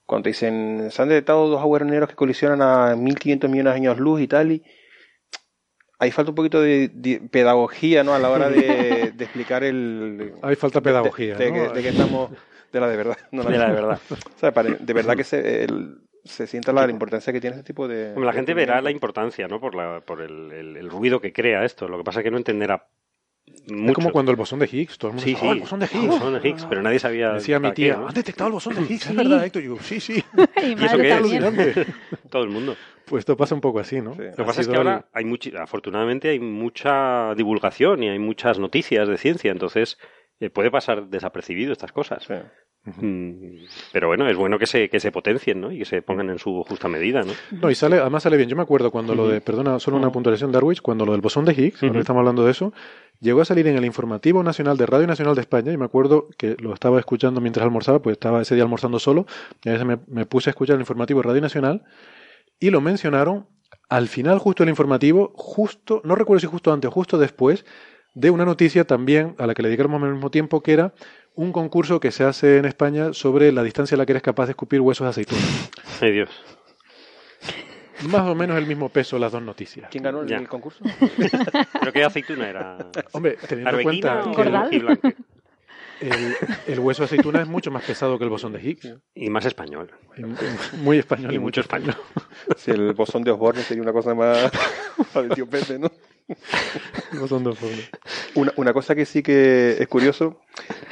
Cuando 0.08 0.22
te 0.22 0.30
dicen, 0.30 0.88
se 0.90 1.02
han 1.02 1.10
detectado 1.10 1.48
dos 1.48 1.60
agujeros 1.60 1.86
negros 1.86 2.08
que 2.08 2.14
colisionan 2.16 2.62
a 2.62 2.96
1500 2.96 3.50
millones 3.50 3.74
de 3.74 3.76
años 3.76 3.98
luz 3.98 4.22
y 4.22 4.26
tal, 4.26 4.50
y 4.52 4.62
ahí 5.98 6.10
falta 6.10 6.30
un 6.30 6.34
poquito 6.34 6.62
de, 6.62 6.88
de 6.94 7.20
pedagogía, 7.30 8.02
¿no? 8.04 8.14
A 8.14 8.18
la 8.18 8.30
hora 8.30 8.48
de, 8.48 9.12
de 9.14 9.24
explicar 9.24 9.64
el... 9.64 10.32
Hay 10.40 10.56
falta 10.56 10.78
de- 10.80 10.84
pedagogía, 10.84 11.36
de, 11.36 11.44
de 11.44 11.50
¿no? 11.52 11.68
que, 11.68 11.74
de 11.74 11.82
que 11.82 11.88
estamos... 11.90 12.30
De 12.72 12.80
la 12.80 12.88
de 12.88 12.96
verdad. 12.96 13.18
No 13.32 13.42
De 13.44 13.58
la 13.58 13.66
de 13.68 13.72
verdad. 13.74 14.00
O 14.34 14.38
sea, 14.38 14.50
pare- 14.52 14.78
de 14.80 14.92
verdad 14.94 15.14
que 15.14 15.24
se, 15.24 15.64
el- 15.64 15.98
se 16.24 16.46
sienta 16.46 16.72
la, 16.72 16.86
la 16.86 16.92
importancia 16.92 17.30
que 17.30 17.40
tiene 17.42 17.56
este 17.56 17.66
tipo 17.66 17.86
de... 17.86 18.08
Hombre, 18.08 18.24
la 18.24 18.32
gente 18.32 18.54
verá 18.54 18.80
la 18.80 18.90
importancia, 18.90 19.46
¿no? 19.46 19.60
Por, 19.60 19.74
la, 19.74 20.00
por 20.00 20.22
el, 20.22 20.50
el- 20.52 20.76
el 20.78 20.88
ruido 20.90 21.20
que 21.20 21.34
crea 21.34 21.64
esto. 21.66 21.86
Lo 21.86 21.98
que 21.98 22.04
pasa 22.04 22.20
es 22.20 22.24
que 22.24 22.30
no 22.30 22.38
entenderá 22.38 22.86
mucho. 23.70 23.90
Es 23.90 23.94
como 23.94 24.10
cuando 24.12 24.30
el 24.30 24.36
bosón 24.36 24.58
de 24.58 24.68
Higgs, 24.70 24.98
todo 24.98 25.10
el 25.10 25.14
mundo 25.14 25.24
Sí, 25.24 25.30
dice, 25.30 25.40
sí. 25.42 25.46
"Oh, 25.48 25.52
el 25.52 25.60
bosón 25.60 25.80
de 25.80 25.86
Higgs. 25.86 26.02
El 26.04 26.08
bosón 26.08 26.34
de 26.40 26.48
Higgs, 26.48 26.66
pero 26.66 26.82
nadie 26.82 26.98
sabía 26.98 27.32
Decía 27.34 27.58
mi 27.60 27.72
tía, 27.72 27.96
¿no? 27.96 28.08
han 28.08 28.14
detectado 28.14 28.48
el 28.48 28.52
bosón 28.54 28.74
de 28.74 28.82
Higgs, 28.82 29.02
Sí. 29.04 29.10
es 29.10 29.16
verdad, 29.16 29.44
Héctor. 29.44 29.62
Y 29.62 29.66
yo, 29.66 29.76
sí, 29.80 30.00
sí. 30.00 30.24
Y 30.62 30.66
¿Y 30.80 30.84
eso 30.84 30.96
qué 30.98 31.10
es? 31.12 31.86
Todo 32.30 32.42
el 32.44 32.50
mundo. 32.50 32.76
Pues 33.04 33.20
esto 33.22 33.36
pasa 33.36 33.54
un 33.54 33.60
poco 33.62 33.80
así, 33.80 34.00
¿no? 34.00 34.14
Sí. 34.14 34.22
Lo 34.22 34.36
que 34.36 34.44
pasa 34.44 34.60
es 34.60 34.68
que 34.68 34.76
ahora 34.76 35.08
hay 35.14 35.24
muchi- 35.24 35.56
afortunadamente 35.58 36.28
hay 36.28 36.40
mucha 36.40 37.34
divulgación 37.34 38.02
y 38.02 38.08
hay 38.10 38.18
muchas 38.18 38.58
noticias 38.58 39.08
de 39.08 39.16
ciencia, 39.16 39.50
entonces 39.50 39.98
eh, 40.40 40.50
puede 40.50 40.70
pasar 40.70 41.08
desapercibido 41.08 41.72
estas 41.72 41.90
cosas. 41.92 42.24
Sí. 42.24 42.34
Mm, 42.96 43.66
Pero 43.92 44.08
bueno, 44.08 44.28
es 44.28 44.36
bueno 44.36 44.58
que 44.58 44.66
se, 44.66 44.88
que 44.88 45.00
se 45.00 45.12
potencien, 45.12 45.60
¿no? 45.60 45.70
Y 45.72 45.78
que 45.78 45.84
se 45.84 46.02
pongan 46.02 46.30
en 46.30 46.38
su 46.38 46.64
justa 46.64 46.88
medida, 46.88 47.22
¿no? 47.22 47.32
No, 47.50 47.70
y 47.70 47.74
sale, 47.74 47.98
además 47.98 48.22
sale 48.22 48.36
bien. 48.36 48.48
Yo 48.48 48.56
me 48.56 48.62
acuerdo 48.62 48.90
cuando 48.90 49.14
lo 49.14 49.28
de, 49.28 49.40
perdona, 49.40 49.78
solo 49.78 49.96
una 49.96 50.10
puntualización 50.10 50.52
de 50.52 50.56
Darwich, 50.56 50.80
cuando 50.80 51.04
lo 51.04 51.12
del 51.12 51.20
bosón 51.20 51.44
de 51.44 51.52
Higgs, 51.52 51.82
ahora 51.82 52.00
estamos 52.00 52.20
hablando 52.20 52.44
de 52.44 52.50
eso, 52.50 52.72
llegó 53.20 53.40
a 53.40 53.44
salir 53.44 53.66
en 53.66 53.76
el 53.76 53.84
informativo 53.84 54.42
nacional 54.42 54.76
de 54.76 54.86
Radio 54.86 55.06
Nacional 55.06 55.34
de 55.34 55.40
España, 55.40 55.72
y 55.72 55.76
me 55.76 55.84
acuerdo 55.84 56.28
que 56.36 56.56
lo 56.60 56.72
estaba 56.74 56.98
escuchando 56.98 57.40
mientras 57.40 57.64
almorzaba, 57.64 58.00
pues 58.00 58.14
estaba 58.14 58.42
ese 58.42 58.54
día 58.54 58.64
almorzando 58.64 58.98
solo, 58.98 59.26
y 59.64 59.68
a 59.68 59.72
veces 59.72 59.86
me, 59.86 59.98
me 60.06 60.26
puse 60.26 60.50
a 60.50 60.52
escuchar 60.52 60.74
el 60.74 60.80
informativo 60.80 61.20
de 61.20 61.28
Radio 61.28 61.40
Nacional, 61.40 61.84
y 62.60 62.70
lo 62.70 62.80
mencionaron 62.80 63.46
al 63.88 64.08
final 64.08 64.38
justo 64.38 64.62
del 64.62 64.70
informativo, 64.70 65.32
justo, 65.34 66.00
no 66.04 66.14
recuerdo 66.14 66.40
si 66.40 66.46
justo 66.46 66.72
antes 66.72 66.88
o 66.88 66.92
justo 66.92 67.18
después, 67.18 67.64
de 68.14 68.30
una 68.30 68.44
noticia 68.44 68.84
también 68.84 69.34
a 69.38 69.46
la 69.46 69.54
que 69.54 69.62
le 69.62 69.76
menos 69.76 70.02
al 70.02 70.12
mismo 70.14 70.30
tiempo, 70.30 70.62
que 70.62 70.72
era 70.72 70.92
un 71.38 71.52
concurso 71.52 72.00
que 72.00 72.10
se 72.10 72.24
hace 72.24 72.58
en 72.58 72.64
España 72.64 73.12
sobre 73.12 73.52
la 73.52 73.62
distancia 73.62 73.94
a 73.94 73.98
la 73.98 74.04
que 74.04 74.10
eres 74.12 74.24
capaz 74.24 74.46
de 74.46 74.52
escupir 74.52 74.80
huesos 74.80 75.04
de 75.04 75.10
aceituna. 75.10 75.40
Ay 76.00 76.10
Dios. 76.10 76.30
Más 78.10 78.22
o 78.22 78.34
menos 78.34 78.58
el 78.58 78.66
mismo 78.66 78.88
peso 78.88 79.20
las 79.20 79.30
dos 79.30 79.42
noticias. 79.42 79.88
¿Quién 79.88 80.02
ganó 80.02 80.22
el, 80.22 80.48
concurso? 80.48 80.84
¿Pero 81.80 81.92
qué 81.92 82.02
aceituna 82.02 82.48
era? 82.48 82.78
Hombre, 83.12 83.38
teniendo 83.48 83.70
en 83.70 83.74
¿Arbequina 83.76 84.20
cuenta 84.34 84.68
que 84.68 85.14
el, 86.72 86.80
hueso 86.80 87.02
de 87.02 87.06
aceituna 87.06 87.42
es 87.42 87.48
mucho 87.48 87.70
más 87.70 87.84
pesado 87.84 88.18
que 88.18 88.24
el 88.24 88.30
bosón 88.30 88.52
de 88.52 88.60
Higgs. 88.60 88.96
Y 89.14 89.30
más 89.30 89.44
español. 89.44 89.92
Y 90.16 90.22
Muy 90.76 90.98
español 90.98 91.32
y, 91.32 91.36
Y 91.36 91.38
mucho 91.38 91.60
mucho 91.60 91.60
español. 91.60 91.96
Si 92.56 92.72
el 92.72 92.94
bosón 92.94 93.22
de 93.22 93.30
Osborne 93.30 93.62
sería 93.62 93.82
una 93.84 93.92
cosa 93.92 94.12
más 94.12 94.50
para 95.12 95.26
el 95.26 95.32
tío 95.34 95.48
Pepe, 95.48 95.78
¿no? 95.78 95.88
Una, 98.34 98.52
una 98.56 98.72
cosa 98.72 98.94
que 98.94 99.06
sí 99.06 99.22
que 99.22 99.76
es 99.78 99.88
curioso 99.88 100.40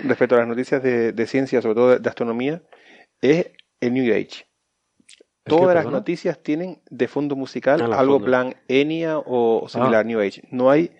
respecto 0.05 0.35
a 0.35 0.39
las 0.39 0.49
noticias 0.49 0.83
de, 0.83 1.13
de 1.13 1.27
ciencia, 1.27 1.61
sobre 1.63 1.75
todo 1.75 1.99
de, 1.99 2.09
astronomía, 2.09 2.63
es 3.21 3.51
el 3.81 3.93
New 3.95 4.05
Age. 4.13 4.47
¿El 5.45 5.51
Todas 5.51 5.75
las 5.77 5.87
noticias 5.87 6.43
tienen 6.43 6.81
de 6.91 7.07
fondo 7.07 7.37
musical 7.37 7.81
Ah, 7.81 7.99
algo 7.99 8.15
fondo. 8.15 8.27
plan 8.27 8.57
Enya 8.69 9.19
o 9.19 9.69
similar 9.69 10.01
Ah. 10.01 10.05
New 10.05 10.21
Age. 10.21 10.43
No 10.51 10.71
hay 10.71 10.91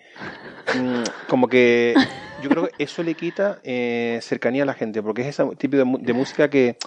mm, 0.75 1.27
como 1.27 1.47
que 1.49 1.95
yo 2.41 2.49
creo 2.49 2.67
que 2.67 2.83
eso 2.83 3.03
le 3.03 3.15
quita 3.15 3.59
eh, 3.63 4.19
cercanía 4.21 4.63
a 4.63 4.65
la 4.65 4.73
gente 4.73 5.01
porque 5.03 5.23
es 5.23 5.27
ese 5.27 5.43
tipo 5.57 5.75
de, 5.75 5.83
de 5.99 6.13
música 6.13 6.49
que 6.49 6.77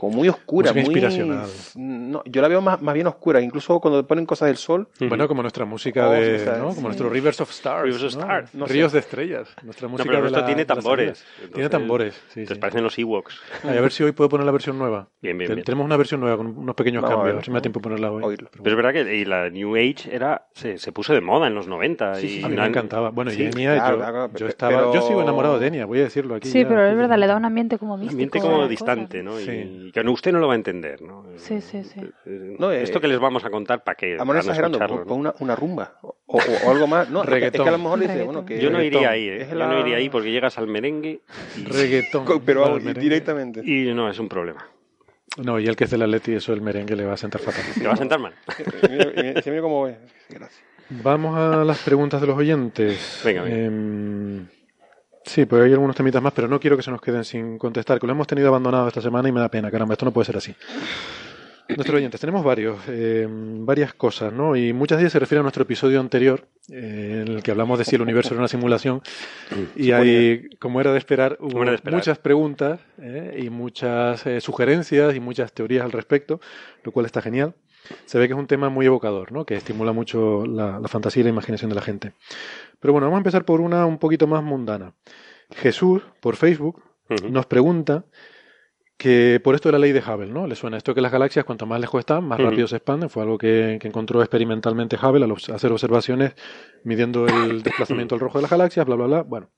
como 0.00 0.16
muy 0.16 0.30
oscura, 0.30 0.72
Música 0.72 0.80
muy 0.86 0.94
inspiracional. 0.98 1.46
no, 1.76 2.22
yo 2.24 2.40
la 2.40 2.48
veo 2.48 2.62
más, 2.62 2.80
más 2.80 2.94
bien 2.94 3.06
oscura, 3.06 3.38
incluso 3.42 3.78
cuando 3.80 4.06
ponen 4.06 4.24
cosas 4.24 4.46
del 4.48 4.56
sol. 4.56 4.88
Bueno, 4.98 5.28
como 5.28 5.42
nuestra 5.42 5.66
música 5.66 6.08
Oh, 6.08 6.12
de, 6.12 6.38
sí, 6.38 6.44
sí, 6.46 6.50
¿no? 6.56 6.64
Como 6.68 6.74
sí. 6.74 6.82
nuestro 6.84 7.10
Rivers 7.10 7.38
of 7.42 7.50
Stars. 7.50 7.82
Rivers 7.84 8.04
of. 8.04 8.12
Stars, 8.22 8.54
no 8.54 8.66
sé. 8.66 8.72
Ríos 8.72 8.92
de 8.92 9.00
estrellas. 9.00 9.54
Nuestra 9.62 9.88
No, 9.88 9.92
música 9.92 10.08
pero 10.08 10.22
de 10.22 10.26
esto 10.28 10.40
la- 10.40 10.46
tiene 10.46 10.64
tambores. 10.64 11.22
Entonces, 11.34 11.52
Tiene 11.52 11.68
tambores, 11.68 12.14
sí, 12.28 12.46
¿Te 12.46 12.54
sí. 12.54 12.60
parecen 12.60 12.82
los 12.82 12.98
Ewoks? 12.98 13.38
Ay, 13.62 13.76
a 13.76 13.80
ver 13.82 13.92
si 13.92 14.02
hoy 14.02 14.12
puedo 14.12 14.30
poner 14.30 14.46
la 14.46 14.52
versión 14.52 14.78
nueva. 14.78 15.08
Bien, 15.20 15.36
bien, 15.36 15.52
bien. 15.52 15.64
Tenemos 15.64 15.84
una 15.84 15.98
versión 15.98 16.20
nueva 16.22 16.38
con 16.38 16.46
unos 16.46 16.74
pequeños 16.74 17.02
Vamos 17.02 17.16
cambios. 17.18 17.26
ver, 17.26 17.32
A 17.34 17.36
ver 17.36 17.44
si 17.44 17.50
me 17.50 17.56
da 17.58 17.60
tiempo 17.60 17.80
de 17.80 17.82
ponerla 17.82 18.10
hoy. 18.10 18.22
Oírlo. 18.24 18.48
Pero 18.50 18.62
Pero 18.64 18.76
es 18.78 18.82
verdad 18.82 19.04
que 19.04 19.14
y 19.16 19.24
la 19.26 19.50
New 19.50 19.76
Age 19.76 20.08
era 20.14 20.46
se, 20.54 20.78
se 20.78 20.92
puso 20.92 21.12
de 21.12 21.20
moda 21.20 21.46
en 21.46 21.54
los 21.54 21.68
90. 21.68 22.14
Sí, 22.14 22.26
y 22.26 22.28
sí, 22.38 22.42
A 22.42 22.48
mí 22.48 22.56
me 22.56 22.64
encantaba. 22.64 23.10
Bueno, 23.10 23.30
Sí, 23.32 23.42
y 23.42 23.46
Enya, 23.48 23.74
claro, 23.74 23.96
yo, 23.96 24.02
claro, 24.02 24.26
yo 24.28 24.32
pero- 24.32 24.48
estaba, 24.48 24.94
yo 24.94 25.02
sigo 25.02 25.20
enamorado 25.20 25.58
de 25.58 25.66
Enya, 25.66 25.84
voy 25.84 25.98
a 25.98 26.04
decirlo 26.04 26.36
aquí. 26.36 26.48
Sí, 26.48 26.64
pero 26.64 26.86
es 26.86 26.96
verdad, 26.96 27.18
le 27.18 27.26
da 27.26 27.36
un 27.36 27.44
ambiente 27.44 27.76
como 27.76 27.98
místico. 27.98 28.12
ambiente 28.12 28.38
a 28.38 28.40
como 28.40 28.66
distante. 28.66 29.22
¿no? 29.22 29.36
Sí. 29.36 29.89
Y 29.90 29.92
que 29.92 30.04
no, 30.04 30.12
usted 30.12 30.30
no 30.30 30.38
lo 30.38 30.46
va 30.46 30.52
a 30.52 30.56
entender, 30.56 31.02
¿no? 31.02 31.24
Sí, 31.36 31.60
sí, 31.60 31.82
sí. 31.82 32.00
Eh, 32.24 32.54
No, 32.60 32.70
eh, 32.70 32.80
Esto 32.82 33.00
que 33.00 33.08
les 33.08 33.18
vamos 33.18 33.44
a 33.44 33.50
contar 33.50 33.82
para 33.82 33.96
que 33.96 34.16
a 34.16 34.38
exagerando, 34.38 34.78
¿no? 34.78 35.14
una, 35.16 35.34
una 35.40 35.56
rumba 35.56 35.98
o, 36.02 36.14
o- 36.26 36.38
o 36.66 36.70
algo 36.70 36.86
más. 36.86 37.10
No, 37.10 37.22
que- 37.22 37.26
es 37.26 37.30
Reggaetón. 37.30 37.64
que 37.64 37.68
a 37.68 37.72
lo 37.72 37.78
mejor 37.78 37.98
dice, 37.98 38.12
Reggaetón. 38.12 38.34
bueno, 38.34 38.46
que 38.46 38.60
Yo 38.60 38.70
no 38.70 38.78
reggaetón. 38.78 38.98
iría 39.00 39.10
ahí, 39.10 39.28
¿eh? 39.28 39.46
Yo 39.50 39.54
la- 39.56 39.66
no 39.66 39.80
iría 39.80 39.96
ahí 39.96 40.08
porque 40.08 40.30
llegas 40.30 40.56
al 40.58 40.68
merengue 40.68 41.22
y, 41.58 41.64
Reggaetón. 41.64 42.24
Pero 42.46 42.60
vamos, 42.60 42.78
merengue. 42.84 43.00
directamente. 43.00 43.62
y 43.64 43.92
no, 43.92 44.08
es 44.08 44.18
un 44.20 44.28
problema. 44.28 44.64
No, 45.42 45.58
y 45.58 45.66
el 45.66 45.74
que 45.74 45.84
es 45.84 45.90
del 45.90 46.02
Atleti, 46.02 46.34
eso 46.34 46.52
el 46.52 46.60
merengue 46.60 46.94
le 46.94 47.04
va 47.04 47.14
a 47.14 47.16
sentar 47.16 47.40
fatal. 47.40 47.62
Te 47.76 47.86
va 47.86 47.94
a 47.94 47.96
sentar 47.96 48.20
mal. 48.20 48.32
Mira, 48.88 49.10
y 49.44 49.50
mira 49.50 49.62
cómo 49.62 49.88
es. 49.88 49.96
Gracias. 50.28 50.62
Vamos 51.04 51.36
a 51.38 51.64
las 51.64 51.78
preguntas 51.82 52.20
de 52.20 52.26
los 52.26 52.36
oyentes. 52.36 53.22
Venga, 53.24 53.42
venga. 53.42 53.56
Em, 53.56 54.19
sí, 55.30 55.46
pues 55.46 55.62
hay 55.62 55.72
algunos 55.72 55.94
temitas 55.94 56.20
más, 56.20 56.32
pero 56.32 56.48
no 56.48 56.58
quiero 56.58 56.76
que 56.76 56.82
se 56.82 56.90
nos 56.90 57.00
queden 57.00 57.24
sin 57.24 57.56
contestar, 57.56 58.00
que 58.00 58.06
lo 58.06 58.12
hemos 58.12 58.26
tenido 58.26 58.48
abandonado 58.48 58.88
esta 58.88 59.00
semana 59.00 59.28
y 59.28 59.32
me 59.32 59.40
da 59.40 59.48
pena, 59.48 59.70
caramba, 59.70 59.94
esto 59.94 60.04
no 60.04 60.12
puede 60.12 60.26
ser 60.26 60.36
así. 60.36 60.54
Nuestros 61.68 61.98
oyentes, 61.98 62.20
tenemos 62.20 62.44
varios, 62.44 62.78
em, 62.88 63.64
varias 63.64 63.94
cosas, 63.94 64.32
¿no? 64.32 64.56
Y 64.56 64.72
muchas 64.72 64.98
de 64.98 65.04
ellas 65.04 65.12
se 65.12 65.20
refieren 65.20 65.40
a 65.40 65.44
nuestro 65.44 65.62
episodio 65.62 66.00
anterior, 66.00 66.48
eh, 66.68 67.22
en 67.24 67.32
el 67.32 67.42
que 67.44 67.52
hablamos 67.52 67.78
de 67.78 67.84
si 67.84 67.94
el 67.94 68.02
universo 68.02 68.34
era 68.34 68.40
una 68.40 68.48
simulación. 68.48 69.02
Y 69.76 69.92
hay, 69.92 70.48
como 70.58 70.80
era 70.80 70.90
de 70.90 70.98
esperar, 70.98 71.36
hubo 71.38 71.64
de 71.64 71.74
esperar. 71.74 71.98
muchas 71.98 72.18
preguntas 72.18 72.80
eh, 72.98 73.40
y 73.44 73.50
muchas 73.50 74.26
eh, 74.26 74.40
sugerencias 74.40 75.14
y 75.14 75.20
muchas 75.20 75.52
teorías 75.52 75.84
al 75.84 75.92
respecto, 75.92 76.40
lo 76.82 76.90
cual 76.90 77.06
está 77.06 77.22
genial. 77.22 77.54
Se 78.04 78.18
ve 78.18 78.26
que 78.26 78.34
es 78.34 78.38
un 78.38 78.46
tema 78.46 78.68
muy 78.68 78.86
evocador, 78.86 79.32
¿no? 79.32 79.44
que 79.44 79.54
estimula 79.54 79.92
mucho 79.92 80.44
la, 80.46 80.78
la 80.80 80.88
fantasía 80.88 81.20
y 81.20 81.24
la 81.24 81.30
imaginación 81.30 81.70
de 81.70 81.74
la 81.74 81.82
gente. 81.82 82.12
Pero 82.80 82.92
bueno, 82.92 83.06
vamos 83.06 83.18
a 83.18 83.20
empezar 83.20 83.44
por 83.44 83.60
una 83.60 83.86
un 83.86 83.98
poquito 83.98 84.26
más 84.26 84.42
mundana. 84.42 84.94
Jesús, 85.50 86.02
por 86.20 86.36
Facebook, 86.36 86.82
nos 87.30 87.46
pregunta 87.46 88.04
que 88.96 89.40
por 89.42 89.54
esto 89.54 89.68
de 89.68 89.72
la 89.72 89.78
ley 89.78 89.92
de 89.92 90.00
Hubble, 90.00 90.30
¿no? 90.30 90.46
Le 90.46 90.54
suena 90.54 90.76
esto 90.76 90.94
que 90.94 91.00
las 91.00 91.10
galaxias, 91.10 91.44
cuanto 91.44 91.64
más 91.66 91.80
lejos 91.80 92.00
están, 92.00 92.24
más 92.24 92.38
Ujú. 92.38 92.50
rápido 92.50 92.68
se 92.68 92.76
expanden. 92.76 93.08
Fue 93.08 93.22
algo 93.22 93.38
que, 93.38 93.78
que 93.80 93.88
encontró 93.88 94.20
experimentalmente 94.20 94.96
Hubble 94.96 95.24
al 95.24 95.30
obs- 95.30 95.52
hacer 95.54 95.72
observaciones 95.72 96.34
midiendo 96.84 97.26
el 97.26 97.62
desplazamiento 97.62 98.14
al 98.14 98.20
rojo 98.20 98.38
de 98.38 98.42
las 98.42 98.50
galaxias, 98.50 98.84
bla, 98.86 98.96
bla, 98.96 99.06
bla. 99.06 99.22
Bueno, 99.22 99.50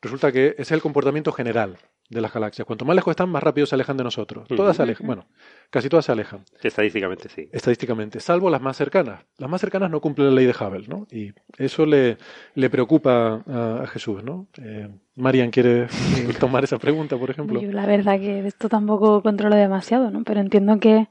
resulta 0.00 0.32
que 0.32 0.48
ese 0.48 0.62
es 0.62 0.72
el 0.72 0.80
comportamiento 0.80 1.30
general 1.32 1.76
de 2.10 2.20
las 2.20 2.32
galaxias. 2.32 2.66
Cuanto 2.66 2.84
más 2.84 2.96
lejos 2.96 3.12
están, 3.12 3.30
más 3.30 3.42
rápido 3.42 3.66
se 3.66 3.76
alejan 3.76 3.96
de 3.96 4.04
nosotros. 4.04 4.46
Todas 4.48 4.76
se 4.76 4.82
alejan, 4.82 5.06
bueno, 5.06 5.26
casi 5.70 5.88
todas 5.88 6.04
se 6.04 6.12
alejan 6.12 6.44
Estadísticamente 6.62 7.28
sí. 7.28 7.48
estadísticamente, 7.52 8.20
salvo 8.20 8.50
las 8.50 8.60
más 8.60 8.76
cercanas. 8.76 9.22
Las 9.38 9.48
más 9.48 9.60
cercanas 9.60 9.90
no 9.90 10.00
cumplen 10.00 10.28
la 10.28 10.34
ley 10.34 10.46
de 10.46 10.52
Hubble, 10.52 10.88
¿no? 10.88 11.06
Y 11.10 11.32
eso 11.56 11.86
le, 11.86 12.18
le 12.54 12.68
preocupa 12.68 13.42
a, 13.46 13.82
a 13.84 13.86
Jesús, 13.86 14.24
¿no? 14.24 14.48
Eh, 14.60 14.88
Marian 15.14 15.50
quiere 15.50 15.86
tomar 16.40 16.64
esa 16.64 16.78
pregunta, 16.78 17.16
por 17.16 17.30
ejemplo. 17.30 17.60
Yo 17.60 17.70
la 17.72 17.86
verdad 17.86 18.18
que 18.18 18.46
esto 18.46 18.68
tampoco 18.68 19.22
controlo 19.22 19.54
demasiado, 19.54 20.10
¿no? 20.10 20.24
Pero 20.24 20.40
entiendo 20.40 20.80
que 20.80 21.08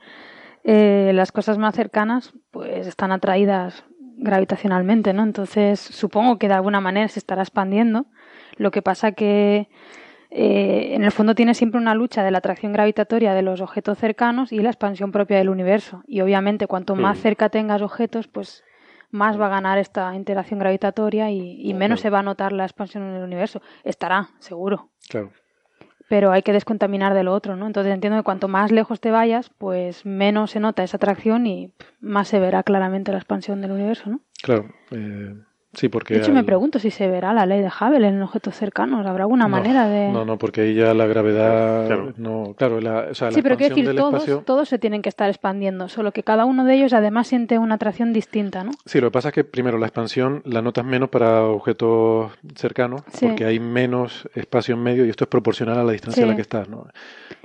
eh, 0.66 1.12
las 1.14 1.32
cosas 1.32 1.58
más 1.58 1.76
cercanas 1.76 2.34
pues 2.52 2.88
están 2.88 3.14
atraídas 3.14 3.86
gravitacionalmente, 4.18 5.14
¿no? 5.14 5.24
Entonces 5.24 5.80
supongo 5.80 6.38
que 6.38 6.50
de 6.50 6.56
alguna 6.56 6.82
manera 6.82 7.08
se 7.08 7.20
estará 7.20 7.42
expandiendo. 7.42 8.06
Lo 8.58 8.72
que 8.72 8.82
pasa 8.82 9.14
que 9.14 9.70
eh, 10.32 10.92
en 10.96 11.04
el 11.04 11.12
fondo 11.12 11.34
tiene 11.36 11.54
siempre 11.54 11.80
una 11.82 11.96
lucha 11.96 12.24
de 12.24 12.32
la 12.32 12.38
atracción 12.38 12.72
gravitatoria 12.74 13.34
de 13.34 13.42
los 13.42 13.62
objetos 13.62 13.98
cercanos 13.98 14.52
y 14.52 14.60
la 14.60 14.70
expansión 14.70 15.12
propia 15.12 15.38
del 15.38 15.50
universo. 15.50 16.04
Y 16.08 16.22
obviamente 16.22 16.68
cuanto 16.68 16.96
más 16.96 17.18
Mm. 17.18 17.22
cerca 17.22 17.50
tengas 17.50 17.82
objetos, 17.82 18.28
pues 18.28 18.64
más 19.12 19.40
va 19.42 19.48
a 19.48 19.50
ganar 19.50 19.80
esta 19.80 20.14
interacción 20.16 20.60
gravitatoria 20.60 21.32
y, 21.32 21.60
y 21.68 21.74
menos 21.74 22.00
se 22.00 22.12
va 22.12 22.20
a 22.20 22.24
notar 22.24 22.52
la 22.52 22.64
expansión 22.66 23.04
en 23.10 23.16
el 23.16 23.24
universo. 23.24 23.60
Estará, 23.84 24.30
seguro 24.40 24.90
Claro. 25.10 25.32
pero 26.10 26.32
hay 26.32 26.42
que 26.44 26.54
descontaminar 26.54 27.14
de 27.16 27.24
lo 27.24 27.34
otro, 27.34 27.56
¿no? 27.56 27.66
Entonces 27.68 27.92
entiendo 27.94 28.18
que 28.20 28.24
cuanto 28.24 28.48
más 28.48 28.72
lejos 28.72 29.00
te 29.00 29.10
vayas, 29.12 29.50
pues 29.58 30.06
menos 30.06 30.52
se 30.52 30.60
nota 30.60 30.84
esa 30.84 30.98
atracción 30.98 31.48
y 31.48 31.72
más 32.02 32.28
se 32.28 32.40
verá 32.40 32.62
claramente 32.64 33.12
la 33.12 33.18
expansión 33.18 33.62
del 33.62 33.72
universo, 33.72 34.10
¿no? 34.12 34.20
Claro. 34.44 34.66
eh, 34.92 35.36
sí, 35.74 35.90
porque. 35.90 36.16
De 36.16 36.20
hecho, 36.22 36.32
me 36.34 36.44
pregunto 36.44 36.80
si 36.80 36.92
se 36.92 37.08
verá 37.08 37.34
la 37.34 37.46
ley 37.46 37.62
de 37.62 37.68
Hubble 37.70 38.08
en 38.08 38.22
objetos 38.22 38.56
cercanos. 38.56 39.06
¿Habrá 39.06 39.24
alguna 39.24 39.46
No, 39.46 39.50
manera 39.50 39.88
de...? 39.88 40.10
No, 40.12 40.26
no, 40.26 40.38
porque 40.38 40.62
ahí 40.62 40.74
ya 40.76 40.94
la 40.94 41.06
gravedad. 41.06 41.88
Claro. 41.88 42.14
No, 42.18 42.54
claro, 42.58 42.82
la, 42.82 43.08
o 43.12 43.14
sea, 43.16 43.28
la 43.30 43.34
sí, 43.34 43.42
pero 43.42 43.58
quiero 43.58 43.76
decir, 43.76 43.96
todos, 43.96 44.14
espacio. 44.14 44.44
todos 44.46 44.70
se 44.70 44.80
tienen 44.80 45.02
que 45.02 45.10
estar 45.10 45.30
expandiendo, 45.30 45.88
solo 45.90 46.12
que 46.12 46.24
cada 46.24 46.46
uno 46.46 46.66
de 46.66 46.76
ellos 46.76 46.94
además 46.94 47.28
siente 47.28 47.58
una 47.60 47.76
atracción 47.76 48.14
distinta, 48.14 48.64
¿no? 48.64 48.72
Sí, 48.86 49.00
lo 49.00 49.08
que 49.08 49.14
pasa 49.14 49.30
es 49.30 49.34
que 49.36 49.44
primero 49.44 49.78
la 49.78 49.86
expansión 49.88 50.42
la 50.46 50.62
notas 50.62 50.86
menos 50.86 51.10
para 51.10 51.44
objetos 51.44 52.32
cercanos, 52.56 53.02
Sí. 53.14 53.28
porque 53.28 53.46
hay 53.46 53.60
menos 53.60 54.28
espacio 54.36 54.76
en 54.76 54.84
medio 54.84 55.06
y 55.06 55.10
esto 55.10 55.26
es 55.26 55.30
proporcional 55.30 55.78
a 55.78 55.84
la 55.84 55.92
distancia 55.92 56.24
a 56.24 56.28
la 56.28 56.36
que 56.36 56.42
estás, 56.42 56.68
¿no? 56.70 56.88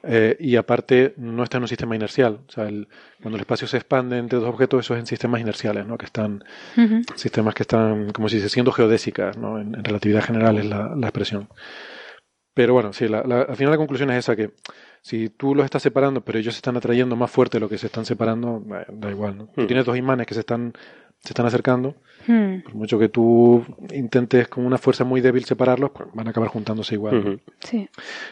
Eh, 0.06 0.36
y 0.38 0.56
aparte 0.56 1.14
no 1.16 1.42
está 1.44 1.56
en 1.56 1.62
un 1.64 1.68
sistema 1.68 1.96
inercial, 1.96 2.40
o 2.46 2.52
sea, 2.52 2.64
el- 2.68 2.88
cuando 3.22 3.36
el 3.36 3.40
espacio 3.40 3.66
se 3.66 3.78
expande 3.78 4.18
entre 4.18 4.38
dos 4.38 4.48
objetos, 4.48 4.84
eso 4.84 4.94
es 4.94 5.00
en 5.00 5.06
sistemas 5.06 5.40
inerciales, 5.40 5.86
¿no? 5.86 5.96
Que 5.96 6.04
están 6.04 6.44
sistemas 7.14 7.54
que 7.54 7.62
están, 7.62 8.10
como 8.14 8.28
si 8.28 8.40
se 8.40 8.48
siendo 8.48 8.72
geodésicas, 8.72 9.36
¿no? 9.36 9.58
En, 9.60 9.74
en 9.74 9.84
relatividad 9.84 10.22
general 10.24 10.58
es 10.58 10.66
la, 10.66 10.94
la 10.96 11.06
expresión. 11.08 11.48
Pero 12.54 12.72
bueno, 12.72 12.92
sí, 12.92 13.08
la, 13.08 13.24
la- 13.24 13.42
al 13.42 13.56
final 13.56 13.72
la 13.72 13.76
conclusión 13.78 14.10
es 14.10 14.18
esa, 14.18 14.36
que 14.36 14.52
si 15.02 15.28
tú 15.28 15.54
los 15.54 15.64
estás 15.64 15.82
separando, 15.82 16.20
pero 16.24 16.38
ellos 16.38 16.54
se 16.54 16.58
están 16.58 16.76
atrayendo 16.76 17.16
más 17.16 17.30
fuerte 17.30 17.56
de 17.56 17.60
lo 17.60 17.68
que 17.68 17.78
se 17.78 17.86
están 17.86 18.04
separando, 18.04 18.62
da 18.92 19.10
igual, 19.10 19.36
¿no? 19.36 19.46
Tú 19.46 19.62
Hmm. 19.62 19.66
tienes 19.66 19.84
dos 19.84 19.96
imanes 19.96 20.26
que 20.26 20.34
se 20.34 20.40
están, 20.40 20.72
se 21.24 21.30
están 21.30 21.46
acercando, 21.46 21.94
Hmm. 22.26 22.60
por 22.62 22.74
mucho 22.74 22.98
que 22.98 23.10
tú 23.10 23.62
intentes 23.92 24.48
con 24.48 24.64
una 24.64 24.78
fuerza 24.78 25.04
muy 25.04 25.20
débil 25.20 25.44
separarlos, 25.44 25.90
pues 25.90 26.08
van 26.14 26.26
a 26.26 26.30
acabar 26.30 26.48
juntándose 26.48 26.94
igual. 26.94 27.22
¿no? 27.22 27.30
Ujú. 27.32 27.40
Sí. 27.60 27.86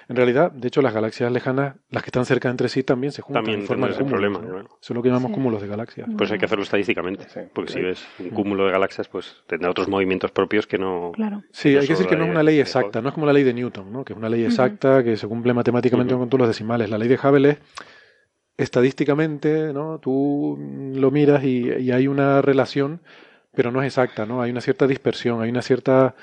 En 0.09 0.17
realidad, 0.17 0.51
de 0.51 0.69
hecho, 0.69 0.81
las 0.81 0.95
galaxias 0.95 1.31
lejanas, 1.31 1.75
las 1.91 2.03
que 2.03 2.09
están 2.09 2.25
cerca 2.25 2.49
entre 2.49 2.71
sí, 2.71 2.83
también 2.85 3.13
se 3.13 3.21
juntan 3.21 3.43
También 3.45 3.61
en 3.61 3.67
forma 3.67 3.89
de 3.89 3.93
tendrá 3.95 4.07
ese 4.17 4.17
cúmulos, 4.17 4.39
problema, 4.41 4.63
¿no? 4.63 4.69
Eso 4.69 4.79
es 4.81 4.91
lo 4.97 5.03
que 5.03 5.09
llamamos 5.11 5.29
Sí. 5.31 5.35
cúmulos 5.35 5.61
de 5.61 5.69
galaxias. 5.69 6.09
Pues 6.17 6.31
hay 6.33 6.39
que 6.39 6.45
hacerlo 6.47 6.65
estadísticamente. 6.65 7.27
Sí. 7.29 7.41
Porque 7.53 7.71
si 7.73 7.81
ves 7.81 8.03
un 8.19 8.31
cúmulo 8.31 8.65
de 8.65 8.73
galaxias, 8.73 9.09
pues 9.09 9.37
tendrá 9.47 9.71
otros 9.71 9.89
movimientos 9.89 10.31
propios 10.31 10.67
que 10.67 10.79
no. 10.79 11.13
Claro. 11.15 11.43
Sí, 11.51 11.75
No 11.75 11.81
hay 11.81 11.87
que 11.87 11.93
decir 11.93 12.07
que 12.07 12.17
no 12.17 12.25
es 12.25 12.31
una 12.31 12.43
ley 12.43 12.61
exacta, 12.61 13.03
no 13.03 13.09
es 13.09 13.15
como 13.15 13.27
la 13.27 13.33
ley 13.35 13.43
de 13.45 13.53
Newton, 13.53 13.93
¿no? 13.93 14.05
que 14.07 14.15
es 14.15 14.19
una 14.19 14.29
ley 14.31 14.45
exacta 14.45 15.03
que 15.05 15.17
se 15.19 15.27
cumple 15.29 15.53
matemáticamente 15.53 16.15
Ujú. 16.15 16.23
con 16.23 16.29
todos 16.31 16.39
los 16.41 16.49
decimales. 16.49 16.89
La 16.89 16.97
ley 16.99 17.09
de 17.09 17.17
Hubble 17.23 17.51
es 17.51 17.59
estadísticamente, 18.63 19.73
¿no? 19.73 19.99
Tú 19.99 20.59
lo 20.95 21.11
miras 21.11 21.45
y, 21.45 21.71
y 21.73 21.91
hay 21.93 22.07
una 22.09 22.43
relación, 22.43 23.01
pero 23.55 23.71
no 23.71 23.81
es 23.83 23.87
exacta, 23.87 24.27
¿no? 24.27 24.41
Hay 24.43 24.51
una 24.51 24.61
cierta 24.61 24.87
dispersión, 24.87 25.43
hay 25.43 25.51
una 25.51 25.63
cierta, 25.63 26.15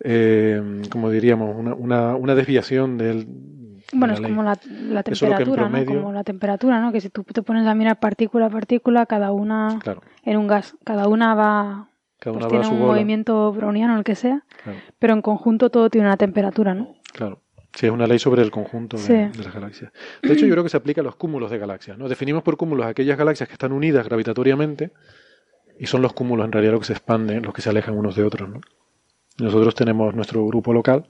eh, 0.00 0.82
como 0.90 1.10
diríamos, 1.10 1.54
una, 1.56 1.74
una, 1.74 2.16
una 2.16 2.34
desviación 2.34 2.98
del. 2.98 3.26
de 3.26 3.82
Bueno, 3.92 4.14
la 4.14 4.20
es 4.20 4.20
como 4.20 4.42
la, 4.42 4.58
la 4.88 5.00
Eso 5.00 5.12
es 5.12 5.20
temperatura, 5.20 5.62
¿no? 5.68 5.68
promedio- 5.68 6.00
Como 6.00 6.12
la 6.12 6.24
temperatura, 6.24 6.80
¿no? 6.80 6.92
Que 6.92 7.00
si 7.00 7.10
tú 7.10 7.22
te 7.24 7.42
pones 7.42 7.66
a 7.66 7.74
mirar 7.74 7.98
partícula 8.00 8.46
a 8.46 8.50
partícula, 8.50 9.06
cada 9.06 9.32
una 9.32 9.78
Claro, 9.82 10.02
en 10.24 10.36
un 10.38 10.46
gas, 10.46 10.74
cada 10.84 11.08
una 11.08 11.34
va, 11.34 11.88
cada 12.18 12.34
pues 12.34 12.36
una 12.36 12.40
va 12.40 12.46
a 12.46 12.48
tiene 12.48 12.64
su 12.64 12.72
un 12.72 12.80
bola. 12.80 12.92
movimiento 12.94 13.52
browniano, 13.52 13.96
el 13.96 14.04
que 14.04 14.14
sea, 14.14 14.44
Claro, 14.64 14.78
pero 14.98 15.12
en 15.14 15.22
conjunto 15.22 15.70
todo 15.70 15.90
tiene 15.90 16.06
una 16.06 16.16
temperatura, 16.16 16.74
¿no? 16.74 16.94
claro. 17.12 17.40
Sí, 17.74 17.86
es 17.86 17.92
una 17.92 18.06
ley 18.06 18.18
sobre 18.18 18.42
el 18.42 18.50
conjunto 18.50 18.96
de, 18.98 19.02
Sí. 19.02 19.38
de 19.38 19.44
las 19.44 19.54
galaxias. 19.54 19.92
De 20.22 20.32
hecho, 20.32 20.44
yo 20.46 20.52
creo 20.52 20.62
que 20.62 20.68
se 20.70 20.76
aplica 20.76 21.00
a 21.00 21.04
los 21.04 21.16
cúmulos 21.16 21.50
de 21.50 21.58
galaxias. 21.58 21.96
¿no? 21.96 22.08
Definimos 22.08 22.42
por 22.42 22.56
cúmulos 22.56 22.86
aquellas 22.86 23.16
galaxias 23.16 23.48
que 23.48 23.54
están 23.54 23.72
unidas 23.72 24.04
gravitatoriamente 24.06 24.90
y 25.78 25.86
son 25.86 26.02
los 26.02 26.12
cúmulos 26.12 26.44
en 26.46 26.52
realidad 26.52 26.72
los 26.72 26.80
que 26.80 26.86
se 26.88 26.92
expanden, 26.92 27.42
los 27.42 27.54
que 27.54 27.62
se 27.62 27.70
alejan 27.70 27.96
unos 27.96 28.14
de 28.14 28.24
otros. 28.24 28.48
¿no? 28.50 28.60
Nosotros 29.38 29.74
tenemos 29.74 30.14
nuestro 30.14 30.46
grupo 30.46 30.72
local 30.74 31.06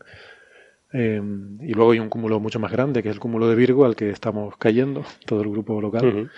eh, 0.92 1.20
y 1.62 1.72
luego 1.74 1.92
hay 1.92 1.98
un 1.98 2.08
cúmulo 2.08 2.38
mucho 2.38 2.60
más 2.60 2.70
grande 2.70 3.02
que 3.02 3.08
es 3.08 3.14
el 3.14 3.20
cúmulo 3.20 3.48
de 3.48 3.54
Virgo 3.56 3.84
al 3.84 3.96
que 3.96 4.10
estamos 4.10 4.56
cayendo, 4.56 5.04
todo 5.26 5.42
el 5.42 5.50
grupo 5.50 5.80
local. 5.80 6.30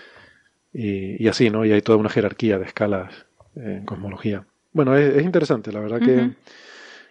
Y, 0.73 1.23
y 1.23 1.29
así, 1.29 1.51
¿no? 1.51 1.65
Y 1.65 1.73
hay 1.73 1.83
toda 1.83 1.99
una 1.99 2.09
jerarquía 2.09 2.59
de 2.59 2.65
escalas 2.65 3.27
eh, 3.57 3.77
en 3.81 3.85
cosmología. 3.85 4.45
Bueno, 4.73 4.97
es, 4.97 5.17
es 5.17 5.23
interesante, 5.23 5.71
la 5.71 5.81
verdad 5.81 6.01
que, 6.01 6.31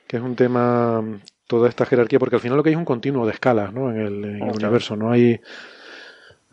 que 0.08 0.18
es 0.18 0.24
un 0.24 0.36
tema, 0.36 1.02
toda 1.48 1.70
esta 1.70 1.86
jerarquía, 1.86 2.20
porque 2.20 2.36
al 2.36 2.42
final 2.42 2.58
lo 2.58 2.64
que 2.64 2.70
hay 2.70 2.74
es 2.74 2.80
un 2.80 2.86
continuo 2.86 3.26
de 3.26 3.34
escalas, 3.34 3.74
¿no? 3.74 3.92
En 3.92 3.98
el, 3.98 4.24
en 4.24 4.34
el 4.34 4.40
claro. 4.40 4.54
universo, 4.56 4.96
no 4.96 5.12
hay, 5.12 5.32
eh, 5.34 5.40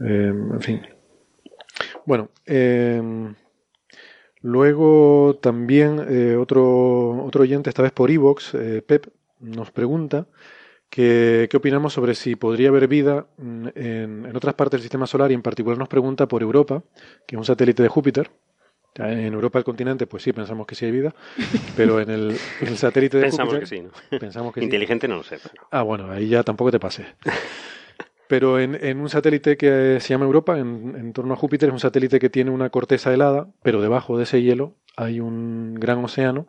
en 0.00 0.60
fin. 0.60 0.82
Bueno, 2.04 2.30
eh, 2.46 3.02
luego 4.40 5.38
también 5.40 6.04
eh, 6.08 6.36
otro, 6.36 7.24
otro 7.24 7.42
oyente, 7.42 7.70
esta 7.70 7.82
vez 7.82 7.92
por 7.92 8.10
Evox, 8.10 8.54
eh, 8.54 8.82
Pep, 8.82 9.06
nos 9.40 9.70
pregunta 9.70 10.26
que, 10.88 11.48
qué 11.50 11.56
opinamos 11.56 11.92
sobre 11.94 12.14
si 12.14 12.36
podría 12.36 12.68
haber 12.68 12.88
vida 12.88 13.26
mm, 13.38 13.68
en, 13.74 14.26
en 14.26 14.36
otras 14.36 14.54
partes 14.54 14.72
del 14.72 14.82
sistema 14.82 15.06
solar 15.06 15.30
y 15.30 15.34
en 15.34 15.42
particular 15.42 15.78
nos 15.78 15.88
pregunta 15.88 16.26
por 16.26 16.42
Europa, 16.42 16.82
que 17.26 17.36
es 17.36 17.38
un 17.38 17.44
satélite 17.44 17.82
de 17.82 17.88
Júpiter. 17.88 18.30
En 18.96 19.32
Europa, 19.32 19.58
el 19.58 19.64
continente, 19.64 20.06
pues 20.06 20.22
sí, 20.22 20.32
pensamos 20.32 20.66
que 20.66 20.74
sí 20.74 20.84
hay 20.84 20.90
vida, 20.90 21.14
pero 21.76 22.00
en 22.00 22.10
el, 22.10 22.36
en 22.60 22.68
el 22.68 22.76
satélite 22.76 23.18
de 23.18 23.24
Pensamos 23.24 23.54
Júpiter... 23.54 23.68
que 23.68 23.76
sí, 23.76 23.82
¿no? 24.10 24.18
Pensamos 24.18 24.52
que 24.52 24.60
sí. 24.60 24.64
Inteligente 24.64 25.06
no 25.08 25.16
lo 25.16 25.22
sé. 25.22 25.38
pero- 25.42 25.66
Ah, 25.70 25.82
bueno, 25.82 26.10
ahí 26.10 26.28
ya 26.28 26.42
tampoco 26.42 26.70
te 26.72 26.80
pases. 26.80 27.06
Pero 28.26 28.60
en, 28.60 28.76
en 28.84 29.00
un 29.00 29.08
satélite 29.08 29.56
que 29.56 29.98
se 30.00 30.08
llama 30.08 30.24
Europa, 30.24 30.58
en, 30.58 30.94
en 30.96 31.12
torno 31.12 31.34
a 31.34 31.36
Júpiter, 31.36 31.68
es 31.68 31.72
un 31.72 31.80
satélite 31.80 32.18
que 32.20 32.30
tiene 32.30 32.50
una 32.50 32.70
corteza 32.70 33.12
helada, 33.12 33.48
pero 33.62 33.80
debajo 33.80 34.16
de 34.16 34.22
ese 34.24 34.40
hielo 34.42 34.74
hay 34.96 35.20
un 35.20 35.74
gran 35.74 36.04
océano 36.04 36.46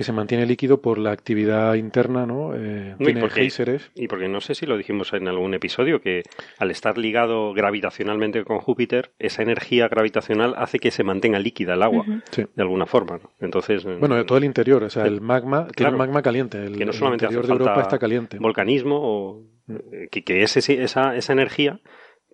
que 0.00 0.04
se 0.04 0.12
mantiene 0.14 0.46
líquido 0.46 0.80
por 0.80 0.96
la 0.96 1.10
actividad 1.10 1.74
interna, 1.74 2.24
¿no? 2.24 2.54
Eh, 2.56 2.94
y 2.98 3.04
tiene 3.04 3.20
porque- 3.20 3.40
géiseres. 3.42 3.90
Y 3.94 4.08
porque 4.08 4.28
no 4.28 4.40
sé 4.40 4.54
si 4.54 4.64
lo 4.64 4.78
dijimos 4.78 5.12
en 5.12 5.28
algún 5.28 5.52
episodio, 5.52 6.00
que 6.00 6.22
al 6.58 6.70
estar 6.70 6.96
ligado 6.96 7.52
gravitacionalmente 7.52 8.42
con 8.44 8.60
Júpiter, 8.60 9.10
esa 9.18 9.42
energía 9.42 9.88
gravitacional 9.88 10.54
hace 10.56 10.78
que 10.78 10.90
se 10.90 11.04
mantenga 11.04 11.38
líquida 11.38 11.74
el 11.74 11.82
agua. 11.82 12.06
Sí. 12.30 12.44
de 12.56 12.62
alguna 12.62 12.86
forma. 12.86 13.18
¿no? 13.22 13.30
Entonces, 13.40 13.84
eh, 13.84 13.96
Bueno, 14.00 14.14
de 14.16 14.24
todo 14.24 14.38
el 14.38 14.44
interior, 14.44 14.82
o 14.84 14.88
sea, 14.88 15.04
el 15.04 15.20
magma, 15.20 15.64
tiene 15.64 15.74
Claro. 15.76 15.92
un 15.92 15.98
magma 15.98 16.22
caliente. 16.22 16.56
El, 16.64 16.78
que 16.78 16.86
no 16.86 16.92
el 16.92 16.96
solamente 16.96 17.26
hace 17.26 17.34
interior 17.34 17.58
de 17.58 17.62
Europa 17.64 17.82
está 17.82 17.98
caliente. 17.98 18.38
volcanismo, 18.38 18.96
o, 18.98 19.42
eh, 19.68 20.08
que, 20.10 20.24
que 20.24 20.42
ese- 20.42 20.82
esa, 20.82 21.14
esa 21.14 21.32
energía 21.34 21.78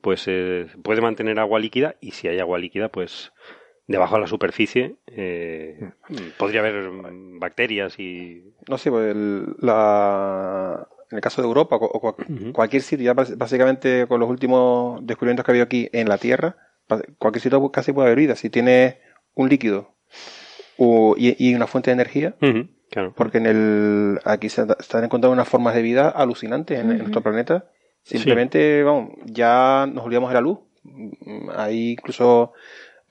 pues 0.02 0.24
eh, 0.28 0.66
puede 0.84 1.00
mantener 1.00 1.40
agua 1.40 1.58
líquida 1.58 1.96
y 2.00 2.12
si 2.12 2.28
hay 2.28 2.38
agua 2.38 2.58
líquida, 2.60 2.90
pues 2.90 3.32
debajo 3.88 4.16
de 4.16 4.20
la 4.22 4.26
superficie 4.26 4.96
eh, 5.06 5.90
podría 6.38 6.60
haber 6.60 6.90
mm, 6.90 7.38
bacterias 7.38 7.98
y... 7.98 8.52
No 8.68 8.78
sé, 8.78 8.90
pues 8.90 9.14
el- 9.14 9.54
la, 9.60 10.86
en 11.10 11.16
el 11.16 11.22
caso 11.22 11.40
de 11.42 11.48
Europa 11.48 11.76
o, 11.76 12.16
cualquier 12.52 12.82
sitio, 12.82 13.04
ya 13.04 13.14
básicamente 13.14 14.06
con 14.08 14.18
los 14.20 14.28
últimos 14.28 15.04
descubrimientos 15.06 15.44
que 15.44 15.50
ha 15.50 15.52
habido 15.52 15.64
aquí 15.64 15.88
en 15.92 16.08
la 16.08 16.18
Tierra, 16.18 16.56
cualquier 17.18 17.42
sitio 17.42 17.70
casi 17.70 17.92
puede 17.92 18.08
haber 18.08 18.18
vida. 18.18 18.34
Si 18.36 18.50
tiene 18.50 18.98
un 19.34 19.48
líquido 19.48 19.94
o- 20.78 21.14
y, 21.16 21.36
y 21.38 21.54
una 21.54 21.66
fuente 21.66 21.90
de 21.90 21.94
energía, 21.94 22.34
claro. 22.90 23.12
porque 23.16 23.38
en 23.38 23.46
el 23.46 24.20
aquí 24.24 24.48
se 24.48 24.66
están 24.78 25.04
encontrando 25.04 25.32
unas 25.32 25.48
formas 25.48 25.74
de 25.74 25.82
vida 25.82 26.08
alucinantes 26.08 26.78
en, 26.80 26.98
nuestro 26.98 27.22
planeta. 27.22 27.70
Simplemente, 28.02 28.82
vamos, 28.84 29.10
ya 29.24 29.86
nos 29.92 30.04
olvidamos 30.04 30.30
de 30.30 30.34
la 30.34 30.40
luz. 30.40 30.58
Mm, 30.84 31.50
Hay 31.56 31.92
incluso 31.92 32.52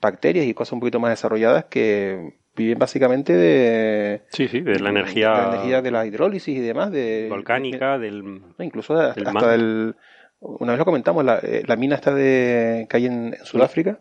bacterias 0.00 0.46
y 0.46 0.54
cosas 0.54 0.72
un 0.74 0.80
poquito 0.80 1.00
más 1.00 1.10
desarrolladas 1.10 1.64
que 1.66 2.34
viven 2.54 2.78
básicamente 2.78 3.34
de, 3.34 4.22
Sí, 4.30 4.48
sí, 4.48 4.60
de 4.60 4.78
la 4.80 4.90
energía, 4.90 5.30
de 5.30 5.36
la 5.36 5.48
energía 5.54 5.82
de 5.82 5.90
la 5.90 6.06
hidrólisis 6.06 6.56
y 6.56 6.60
demás, 6.60 6.90
de 6.90 7.26
volcánica, 7.30 7.98
del... 7.98 8.42
incluso 8.58 8.94
de- 8.96 9.12
del 9.12 9.26
hasta 9.26 9.50
del 9.50 9.96
una 10.40 10.72
vez 10.72 10.78
lo 10.78 10.84
comentamos, 10.84 11.24
la, 11.24 11.38
eh, 11.42 11.62
la 11.66 11.76
mina 11.76 11.94
esta 11.96 12.14
de 12.14 12.86
que 12.90 12.96
hay 12.98 13.06
en, 13.06 13.34
en 13.38 13.44
Sudáfrica, 13.44 13.98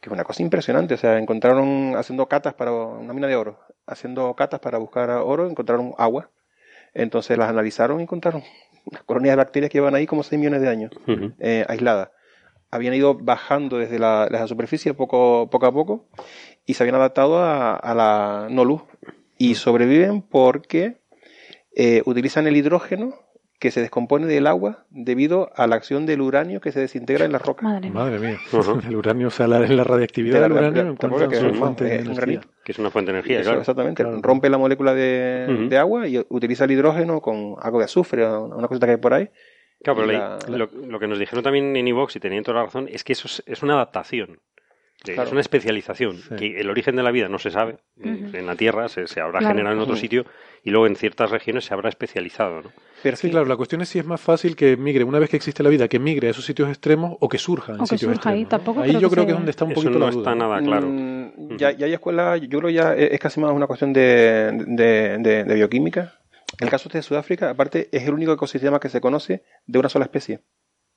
que 0.00 0.08
es 0.08 0.12
una 0.12 0.24
cosa 0.24 0.42
impresionante, 0.42 0.94
o 0.94 0.96
sea, 0.96 1.18
encontraron 1.18 1.94
haciendo 1.96 2.26
catas 2.26 2.54
para 2.54 2.72
una 2.72 3.12
mina 3.14 3.28
de 3.28 3.36
oro, 3.36 3.60
haciendo 3.86 4.34
catas 4.34 4.58
para 4.60 4.78
buscar 4.78 5.08
oro, 5.10 5.48
encontraron 5.48 5.92
agua, 5.98 6.30
entonces 6.94 7.38
las 7.38 7.48
analizaron 7.48 8.00
y 8.00 8.02
encontraron 8.02 8.42
unas 8.86 9.02
colonias 9.04 9.32
de 9.32 9.36
bacterias 9.36 9.70
que 9.70 9.78
llevan 9.78 9.94
ahí 9.94 10.06
como 10.06 10.22
6 10.24 10.38
millones 10.38 10.60
de 10.62 10.68
años, 10.68 10.90
eh, 11.38 11.64
aisladas. 11.68 12.10
Habían 12.72 12.94
ido 12.94 13.14
bajando 13.14 13.78
desde 13.78 13.98
la, 14.00 14.24
desde 14.24 14.40
la 14.40 14.48
superficie 14.48 14.94
poco, 14.94 15.48
poco 15.50 15.66
a 15.66 15.72
poco 15.72 16.06
y 16.66 16.74
se 16.74 16.82
habían 16.82 16.96
adaptado 16.96 17.38
a, 17.38 17.76
a 17.76 17.94
la 17.94 18.48
no 18.50 18.64
luz. 18.64 18.82
Y 19.38 19.54
sobreviven 19.56 20.22
porque 20.22 20.96
eh, 21.76 22.02
utilizan 22.06 22.46
el 22.46 22.56
hidrógeno 22.56 23.14
que 23.58 23.70
se 23.70 23.80
descompone 23.80 24.26
del 24.26 24.48
agua 24.48 24.86
debido 24.90 25.50
a 25.54 25.68
la 25.68 25.76
acción 25.76 26.04
del 26.04 26.20
uranio 26.20 26.60
que 26.60 26.72
se 26.72 26.80
desintegra 26.80 27.24
en 27.24 27.30
las 27.32 27.42
rocas. 27.42 27.62
Madre 27.62 27.82
mía. 27.90 27.92
Madre 27.92 28.18
mía. 28.18 28.38
Ujú. 28.52 28.80
El 28.88 28.96
uranio, 28.96 29.28
o 29.28 29.30
sea, 29.30 29.46
la, 29.46 29.60
la 29.60 29.84
radioactividad 29.84 30.34
De 30.34 30.40
la- 30.40 30.48
del 30.48 30.52
uranio 30.56 30.72
¿te 30.82 30.88
encuentran 31.06 31.12
acuerdas 31.12 31.38
su 31.38 31.46
que 31.52 31.58
fuente 31.58 31.84
de 31.84 31.94
es 31.94 32.00
un 32.00 32.06
energía. 32.12 32.26
granito? 32.40 32.48
Que 32.64 32.72
es 32.72 32.78
una 32.80 32.90
fuente 32.90 33.12
de 33.12 33.18
energía, 33.18 33.36
Eso, 33.38 33.44
claro. 33.50 33.60
Exactamente. 33.60 34.02
Claro. 34.02 34.18
Rompe 34.20 34.50
la 34.50 34.58
molécula 34.58 34.94
de, 34.94 35.66
de 35.68 35.78
agua 35.78 36.08
y 36.08 36.24
utiliza 36.28 36.64
el 36.64 36.72
hidrógeno 36.72 37.20
con 37.20 37.54
algo 37.60 37.78
de 37.78 37.84
azufre, 37.84 38.26
una 38.26 38.66
cosita 38.66 38.86
que 38.86 38.92
hay 38.92 38.98
por 38.98 39.14
ahí. 39.14 39.28
Claro, 39.82 40.00
pero 40.00 40.12
Y 40.12 40.16
la- 40.16 40.38
la- 40.48 40.56
lo, 40.58 40.68
lo 40.86 40.98
que 41.00 41.06
nos 41.08 41.18
dijeron 41.18 41.42
también 41.42 41.76
en 41.76 41.88
Evox, 41.88 42.16
y 42.16 42.20
tenían 42.20 42.44
toda 42.44 42.58
la 42.58 42.64
razón, 42.66 42.88
es 42.90 43.02
que 43.04 43.12
eso 43.14 43.26
es, 43.26 43.42
es 43.46 43.62
una 43.62 43.74
adaptación. 43.74 44.38
Claro. 45.04 45.24
Es 45.24 45.32
una 45.32 45.40
especialización. 45.40 46.16
Sí. 46.18 46.36
Que 46.36 46.60
el 46.60 46.70
origen 46.70 46.94
de 46.94 47.02
la 47.02 47.10
vida 47.10 47.28
no 47.28 47.40
se 47.40 47.50
sabe. 47.50 47.78
En-. 48.00 48.30
En 48.36 48.46
la 48.46 48.54
Tierra 48.54 48.88
se, 48.88 49.08
se 49.08 49.20
habrá 49.20 49.40
Claro. 49.40 49.54
generado 49.54 49.74
en 49.74 49.82
otro 49.82 49.96
sitio 49.96 50.24
y 50.62 50.70
luego 50.70 50.86
en 50.86 50.94
ciertas 50.94 51.28
regiones 51.32 51.64
se 51.64 51.74
habrá 51.74 51.88
especializado. 51.88 52.62
¿no? 52.62 52.70
Pero 53.02 53.16
Sí, 53.16 53.28
claro, 53.28 53.46
la 53.46 53.56
cuestión 53.56 53.80
es 53.80 53.88
si 53.88 53.98
es 53.98 54.04
más 54.06 54.20
fácil 54.20 54.54
que 54.54 54.76
migre, 54.76 55.02
una 55.02 55.18
vez 55.18 55.28
que 55.28 55.36
existe 55.36 55.64
la 55.64 55.70
vida, 55.70 55.88
que 55.88 55.98
migre 55.98 56.28
a 56.28 56.30
esos 56.30 56.44
sitios 56.44 56.68
extremos 56.68 57.16
o 57.18 57.28
que 57.28 57.38
surja 57.38 57.72
en 57.72 57.80
O 57.80 57.82
que 57.82 57.98
sitios 57.98 58.12
surja 58.14 58.30
ahí, 58.30 58.44
tampoco 58.44 58.80
Ahí 58.80 58.90
creo 58.90 59.00
yo 59.00 59.08
que 59.08 59.14
creo 59.14 59.26
que 59.26 59.32
es 59.32 59.36
donde 59.38 59.50
está 59.50 59.64
un 59.64 59.72
Eso 59.72 59.80
poquito 59.82 59.98
no 59.98 60.04
la 60.06 60.10
duda. 60.12 60.20
está 60.22 60.34
nada 60.36 60.60
claro. 60.62 60.86
Mm, 60.86 61.56
ya, 61.56 61.72
ya 61.72 61.86
hay 61.86 61.94
escuelas, 61.94 62.40
yo 62.40 62.58
creo 62.60 62.70
ya 62.70 62.94
es 62.94 63.10
es 63.10 63.18
casi 63.18 63.40
más 63.40 63.50
una 63.52 63.66
cuestión 63.66 63.92
de, 63.92 64.52
de, 64.68 65.18
de- 65.18 65.42
de 65.44 65.54
bioquímica. 65.56 66.14
En 66.62 66.66
el 66.68 66.70
caso 66.70 66.88
este 66.88 66.98
de 66.98 67.02
Sudáfrica, 67.02 67.50
aparte, 67.50 67.88
es 67.92 68.06
el 68.06 68.14
único 68.14 68.32
ecosistema 68.32 68.78
que 68.78 68.88
se 68.88 69.00
conoce 69.00 69.42
de 69.66 69.78
una 69.78 69.88
sola 69.88 70.04
especie. 70.04 70.40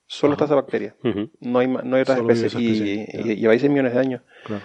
Solo 0.07 0.33
Ajá. 0.33 0.43
está 0.43 0.45
esa 0.53 0.55
bacteria. 0.61 0.95
No 1.39 1.59
hay, 1.59 1.67
ma- 1.67 1.81
no 1.81 1.95
hay 1.95 2.03
otras 2.03 2.19
Solo 2.19 2.31
especies. 2.31 2.53
esa 2.53 2.61
Y, 2.61 2.99
especie, 2.99 3.33
y 3.33 3.35
lleváis 3.37 3.61
100 3.61 3.73
millones 3.73 3.93
de 3.93 3.99
años. 3.99 4.21
Claro. 4.45 4.63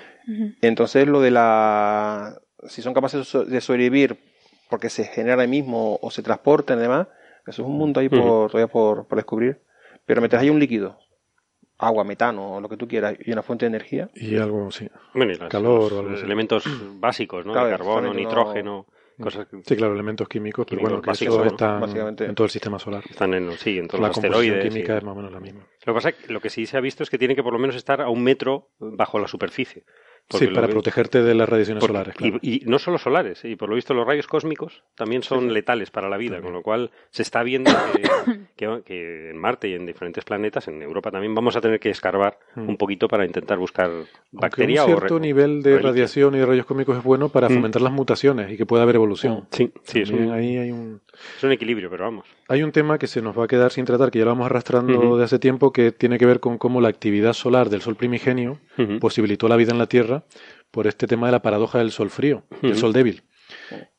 Entonces, 0.60 1.06
lo 1.08 1.20
de 1.20 1.30
la. 1.30 2.38
Si 2.68 2.82
son 2.82 2.92
capaces 2.92 3.20
de 3.20 3.24
so- 3.24 3.44
de 3.44 3.60
sobrevivir 3.62 4.18
porque 4.68 4.90
se 4.90 5.04
genera 5.04 5.40
ahí 5.42 5.48
mismo 5.48 5.98
o 6.02 6.10
se 6.10 6.22
transportan 6.22 6.78
y 6.78 6.82
demás, 6.82 7.08
eso 7.46 7.62
es 7.62 7.68
un 7.68 7.76
mundo 7.78 8.00
ahí 8.00 8.08
por, 8.10 8.50
todavía 8.50 8.70
por, 8.70 9.08
por 9.08 9.16
descubrir. 9.16 9.62
Pero 10.04 10.20
mientras 10.20 10.42
hay 10.42 10.50
un 10.50 10.60
líquido, 10.60 10.98
agua, 11.78 12.04
metano, 12.04 12.56
o 12.56 12.60
lo 12.60 12.68
que 12.68 12.76
tú 12.76 12.86
quieras, 12.86 13.14
y 13.24 13.32
una 13.32 13.42
fuente 13.42 13.64
de 13.64 13.68
energía, 13.68 14.10
Y 14.14 14.36
algo, 14.36 14.70
sí. 14.70 14.88
Bueno, 15.14 15.32
y 15.32 15.36
las- 15.36 15.48
Calor 15.48 15.80
los 15.84 15.92
o 15.92 15.98
algo 16.00 16.14
así. 16.14 16.24
elementos 16.24 16.64
básicos, 17.00 17.46
¿no? 17.46 17.52
Claro, 17.52 17.68
De 17.68 17.72
carbono, 17.78 18.08
no- 18.08 18.14
nitrógeno, 18.14 18.86
Cosas 19.20 19.46
que 19.48 19.58
Sí, 19.64 19.76
claro, 19.76 19.94
elementos 19.94 20.28
químicos, 20.28 20.64
pero 20.66 20.78
Químicos 20.78 20.90
bueno, 20.90 21.02
que 21.02 21.10
básicos, 21.10 21.46
están 21.46 21.80
Básicamente. 21.80 22.24
en 22.24 22.34
todo 22.34 22.44
el 22.46 22.50
sistema 22.50 22.78
solar. 22.78 23.02
están 23.08 23.34
en, 23.34 23.52
sí, 23.58 23.78
en 23.78 23.86
todos 23.88 24.00
La 24.00 24.08
los 24.08 24.16
asteroides. 24.18 24.68
química 24.72 24.94
y- 24.94 24.96
es 24.98 25.04
más 25.04 25.12
o 25.12 25.16
menos 25.16 25.32
la 25.32 25.40
misma. 25.40 25.60
Lo 25.84 25.92
que 25.92 25.96
pasa 25.96 26.08
es 26.10 26.14
que 26.16 26.32
lo 26.32 26.40
que 26.40 26.50
sí 26.50 26.66
se 26.66 26.76
ha 26.76 26.80
visto 26.80 27.02
es 27.02 27.10
que 27.10 27.18
tiene 27.18 27.34
que 27.36 27.42
por 27.42 27.52
lo 27.52 27.58
menos 27.58 27.76
estar 27.76 28.00
a 28.00 28.08
un 28.08 28.22
metro 28.22 28.70
bajo 28.78 29.18
la 29.18 29.28
superficie. 29.28 29.84
Sí, 30.28 30.46
para 30.48 30.66
que- 30.68 30.72
protegerte 30.74 31.22
de 31.22 31.34
las 31.34 31.48
radiaciones 31.48 31.80
porque- 31.80 31.92
solares, 31.92 32.14
claro. 32.14 32.38
y, 32.42 32.62
y 32.64 32.66
no 32.66 32.78
solo 32.78 32.98
solares, 32.98 33.44
y 33.44 33.56
por 33.56 33.68
lo 33.68 33.74
visto 33.74 33.94
los 33.94 34.06
rayos 34.06 34.26
cósmicos 34.26 34.82
también 34.94 35.22
son 35.22 35.52
letales 35.52 35.90
para 35.90 36.08
la 36.08 36.16
vida, 36.16 36.40
con 36.40 36.52
lo 36.52 36.62
cual 36.62 36.90
se 37.10 37.22
está 37.22 37.42
viendo 37.42 37.70
que, 37.92 38.02
que- 38.56 38.82
que 38.84 39.30
en 39.30 39.38
Marte 39.38 39.68
y 39.68 39.74
en 39.74 39.86
diferentes 39.86 40.24
planetas, 40.24 40.68
en 40.68 40.80
Europa 40.82 41.10
también, 41.10 41.34
vamos 41.34 41.56
a 41.56 41.60
tener 41.60 41.80
que 41.80 41.90
escarbar 41.90 42.38
Mm. 42.54 42.68
un 42.68 42.76
poquito 42.76 43.08
para 43.08 43.24
intentar 43.24 43.58
buscar 43.58 43.86
Aunque 43.90 44.06
bacteria 44.32 44.84
un 44.84 44.92
o 44.92 44.96
cierto 44.98 45.14
re- 45.18 45.20
nivel 45.20 45.62
de 45.62 45.78
radiación 45.78 46.34
y 46.34 46.38
de 46.38 46.46
rayos 46.46 46.66
cósmicos 46.66 46.98
es 46.98 47.02
bueno 47.04 47.28
para 47.28 47.48
Mm. 47.48 47.54
fomentar 47.54 47.82
las 47.82 47.92
mutaciones 47.92 48.52
y 48.52 48.56
que 48.56 48.66
pueda 48.66 48.82
haber 48.84 48.96
evolución. 48.96 49.46
Sí, 49.50 49.72
sí, 49.82 50.00
es 50.02 50.08
También 50.10 50.28
un, 50.30 50.34
ahí 50.34 50.56
hay 50.58 50.70
un, 50.70 51.00
es 51.36 51.44
un 51.44 51.52
equilibrio, 51.52 51.90
pero 51.90 52.04
vamos. 52.04 52.26
hay 52.48 52.62
un 52.62 52.72
tema 52.72 52.98
que 52.98 53.06
se 53.06 53.20
nos 53.22 53.38
va 53.38 53.44
a 53.44 53.48
quedar 53.48 53.70
sin 53.72 53.84
tratar, 53.84 54.10
que 54.10 54.18
ya 54.18 54.24
lo 54.24 54.32
vamos 54.32 54.46
arrastrando 54.46 55.16
de 55.16 55.24
hace 55.24 55.38
tiempo, 55.38 55.72
que 55.72 55.92
tiene 55.92 56.18
que 56.18 56.26
ver 56.26 56.40
con 56.40 56.58
cómo 56.58 56.80
la 56.80 56.88
actividad 56.88 57.32
solar 57.32 57.68
del 57.70 57.82
Sol 57.82 57.96
primigenio 57.96 58.58
posibilitó 59.00 59.48
la 59.48 59.56
vida 59.56 59.72
en 59.72 59.78
la 59.78 59.86
Tierra 59.86 60.24
por 60.70 60.86
este 60.86 61.06
tema 61.06 61.26
de 61.26 61.32
la 61.32 61.42
paradoja 61.42 61.78
del 61.78 61.90
Sol 61.90 62.10
frío, 62.10 62.44
del 62.62 62.72
Ujú. 62.72 62.80
Sol 62.80 62.92
débil, 62.92 63.22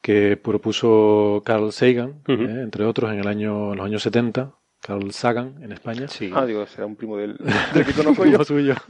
que 0.02 0.38
propuso 0.38 1.41
Carl 1.45 1.72
Sagan, 1.72 2.22
eh, 2.27 2.61
entre 2.64 2.85
otros, 2.85 3.11
en, 3.11 3.19
el 3.19 3.27
año, 3.27 3.72
en 3.72 3.77
los 3.77 3.85
años 3.85 4.02
70. 4.03 4.56
Carl 4.81 5.11
Sagan, 5.11 5.61
en 5.61 5.73
España. 5.73 6.07
Sí. 6.07 6.31
Ah, 6.34 6.45
digo, 6.45 6.65
será 6.65 6.88
un 6.88 6.95
primo 6.95 7.15
del, 7.18 7.38
del 7.73 7.85
que 7.85 7.93
conozco 7.93 8.23
yo. 8.26 8.31
primo 8.31 8.43
suyo. 8.45 8.73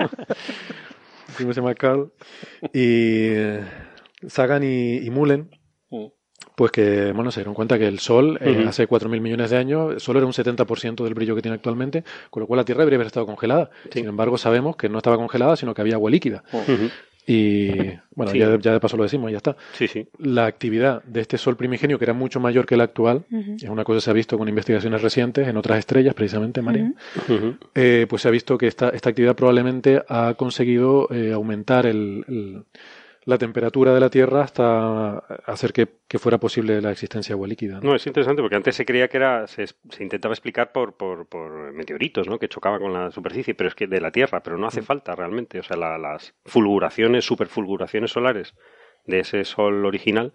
El 1.27 1.35
primo 1.35 1.53
se 1.53 1.61
llama 1.61 1.75
Carl. 1.75 2.11
Y 2.73 3.29
eh, 3.33 3.61
Sagan 4.27 4.63
y, 4.63 4.97
y 4.97 5.09
Mullen. 5.09 5.49
Pues 6.61 6.71
que, 6.71 7.11
bueno, 7.11 7.31
se 7.31 7.39
dieron 7.39 7.55
cuenta 7.55 7.79
que 7.79 7.87
el 7.87 7.97
Sol, 7.97 8.37
eh, 8.39 8.57
Ujú. 8.59 8.69
hace 8.69 8.87
4.000 8.87 9.19
millones 9.19 9.49
de 9.49 9.57
años, 9.57 10.03
solo 10.03 10.19
era 10.19 10.27
un 10.27 10.31
70% 10.33 11.03
del 11.03 11.15
brillo 11.15 11.33
que 11.33 11.41
tiene 11.41 11.55
actualmente, 11.55 12.03
con 12.29 12.41
lo 12.41 12.45
cual 12.45 12.57
la 12.59 12.65
Tierra 12.65 12.81
debería 12.81 12.97
haber 12.97 13.07
estado 13.07 13.25
congelada. 13.25 13.71
Sí. 13.85 13.89
Sin 14.01 14.07
embargo, 14.07 14.37
sabemos 14.37 14.75
que 14.75 14.87
no 14.87 14.99
estaba 14.99 15.15
congelada, 15.17 15.55
sino 15.55 15.73
que 15.73 15.81
había 15.81 15.95
agua 15.95 16.11
líquida. 16.11 16.43
Ujú. 16.53 16.89
Y, 17.25 17.69
bueno, 18.15 18.31
Sí. 18.31 18.37
ya, 18.37 18.49
de- 18.49 18.59
ya 18.59 18.73
de 18.73 18.79
paso 18.79 18.95
lo 18.95 19.01
decimos, 19.03 19.31
ya 19.31 19.37
está. 19.37 19.55
Sí, 19.73 19.87
sí. 19.87 20.07
La 20.19 20.45
actividad 20.45 21.01
de 21.03 21.21
este 21.21 21.39
Sol 21.39 21.57
primigenio, 21.57 21.97
que 21.97 22.05
era 22.05 22.13
mucho 22.13 22.39
mayor 22.39 22.67
que 22.67 22.77
la 22.77 22.83
actual, 22.83 23.23
es 23.57 23.63
una 23.63 23.83
cosa 23.83 23.97
que 23.97 24.01
se 24.01 24.09
ha 24.11 24.13
visto 24.13 24.37
con 24.37 24.47
investigaciones 24.47 25.01
recientes 25.01 25.47
en 25.47 25.57
otras 25.57 25.79
estrellas, 25.79 26.13
precisamente, 26.13 26.61
María. 26.61 26.93
Eh, 27.73 28.05
pues 28.07 28.21
se 28.21 28.27
ha 28.27 28.31
visto 28.31 28.55
que 28.57 28.67
esta, 28.67 28.89
esta 28.89 29.09
actividad 29.09 29.35
probablemente 29.35 30.03
ha 30.07 30.35
conseguido 30.35 31.07
eh, 31.11 31.31
aumentar 31.31 31.87
el- 31.87 32.23
el- 32.27 32.63
la 33.25 33.37
temperatura 33.37 33.93
de 33.93 33.99
la 33.99 34.09
Tierra 34.09 34.41
hasta 34.41 35.17
hacer 35.45 35.73
que, 35.73 35.87
que 36.07 36.17
fuera 36.17 36.39
posible 36.39 36.81
la 36.81 36.91
existencia 36.91 37.33
de 37.33 37.37
agua 37.37 37.47
líquida. 37.47 37.75
¿no? 37.75 37.89
No, 37.91 37.95
es 37.95 38.07
interesante 38.07 38.41
porque 38.41 38.55
antes 38.55 38.75
se 38.75 38.83
creía 38.85 39.07
que 39.09 39.17
era, 39.17 39.45
se, 39.47 39.67
se 39.67 40.01
intentaba 40.03 40.33
explicar 40.33 40.71
por, 40.71 40.97
por, 40.97 41.27
por 41.27 41.71
meteoritos, 41.73 42.27
¿no? 42.27 42.39
Que 42.39 42.47
chocaban 42.49 42.81
con 42.81 42.93
la 42.93 43.11
superficie, 43.11 43.53
pero 43.53 43.67
es 43.69 43.75
que 43.75 43.85
de 43.87 44.01
la 44.01 44.11
Tierra, 44.11 44.41
pero 44.41 44.57
no 44.57 44.65
Mm. 44.65 44.69
hace 44.69 44.81
falta 44.81 45.15
realmente. 45.15 45.59
O 45.59 45.63
sea, 45.63 45.77
la- 45.77 45.97
las 45.99 46.33
fulguraciones, 46.45 47.23
superfulguraciones 47.25 48.11
solares 48.11 48.55
de 49.05 49.19
ese 49.19 49.43
sol 49.45 49.85
original 49.85 50.33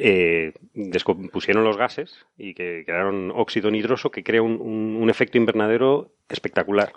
eh, 0.00 0.52
descompusieron 0.74 1.64
los 1.64 1.76
gases 1.76 2.24
y 2.36 2.54
que 2.54 2.84
crearon 2.86 3.32
óxido 3.34 3.70
nitroso 3.70 4.10
que 4.10 4.22
crea 4.22 4.42
un, 4.42 4.60
un- 4.60 4.96
un 5.02 5.10
efecto 5.10 5.38
invernadero 5.38 6.12
espectacular. 6.28 6.92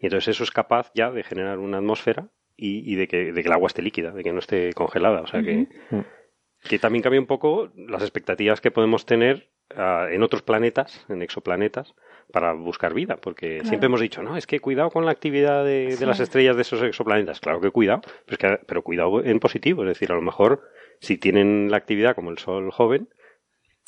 Y 0.00 0.06
entonces 0.06 0.28
eso 0.36 0.44
es 0.44 0.50
capaz 0.52 0.92
ya 0.94 1.10
de 1.10 1.24
generar 1.24 1.58
una 1.58 1.78
atmósfera 1.78 2.28
y, 2.56 2.90
y 2.92 2.96
de, 2.96 3.06
que, 3.08 3.32
de 3.32 3.42
que 3.42 3.48
el 3.48 3.52
agua 3.52 3.66
esté 3.68 3.82
líquida, 3.82 4.12
de 4.12 4.22
que 4.22 4.32
no 4.32 4.38
esté 4.38 4.72
congelada. 4.74 5.20
O 5.20 5.26
sea 5.26 5.42
que, 5.42 5.66
Ujú. 5.90 6.04
que 6.68 6.78
también 6.78 7.02
cambia 7.02 7.20
un 7.20 7.26
poco 7.26 7.70
las 7.76 8.02
expectativas 8.02 8.60
que 8.60 8.70
podemos 8.70 9.04
tener 9.06 9.50
ah, 9.74 10.06
en 10.10 10.22
otros 10.22 10.42
planetas, 10.42 11.04
en 11.08 11.22
exoplanetas, 11.22 11.94
para 12.32 12.52
buscar 12.54 12.94
vida. 12.94 13.16
Porque 13.18 13.56
Claro. 13.56 13.68
siempre 13.68 13.86
hemos 13.86 14.00
dicho, 14.00 14.22
no, 14.22 14.36
es 14.36 14.46
que 14.46 14.58
cuidado 14.60 14.90
con 14.90 15.04
la 15.04 15.12
actividad 15.12 15.64
de, 15.64 15.96
las 16.06 16.20
estrellas 16.20 16.56
de 16.56 16.62
esos 16.62 16.82
exoplanetas. 16.82 17.40
Claro 17.40 17.60
que 17.60 17.70
cuidado, 17.70 18.00
pero, 18.24 18.32
es 18.32 18.38
que- 18.38 18.64
pero 18.66 18.82
cuidado 18.82 19.22
en 19.24 19.38
positivo. 19.38 19.82
Es 19.82 19.88
decir, 19.88 20.10
a 20.10 20.14
lo 20.14 20.22
mejor 20.22 20.62
si 21.00 21.18
tienen 21.18 21.70
la 21.70 21.76
actividad 21.76 22.14
como 22.14 22.30
el 22.30 22.38
Sol 22.38 22.70
joven, 22.70 23.08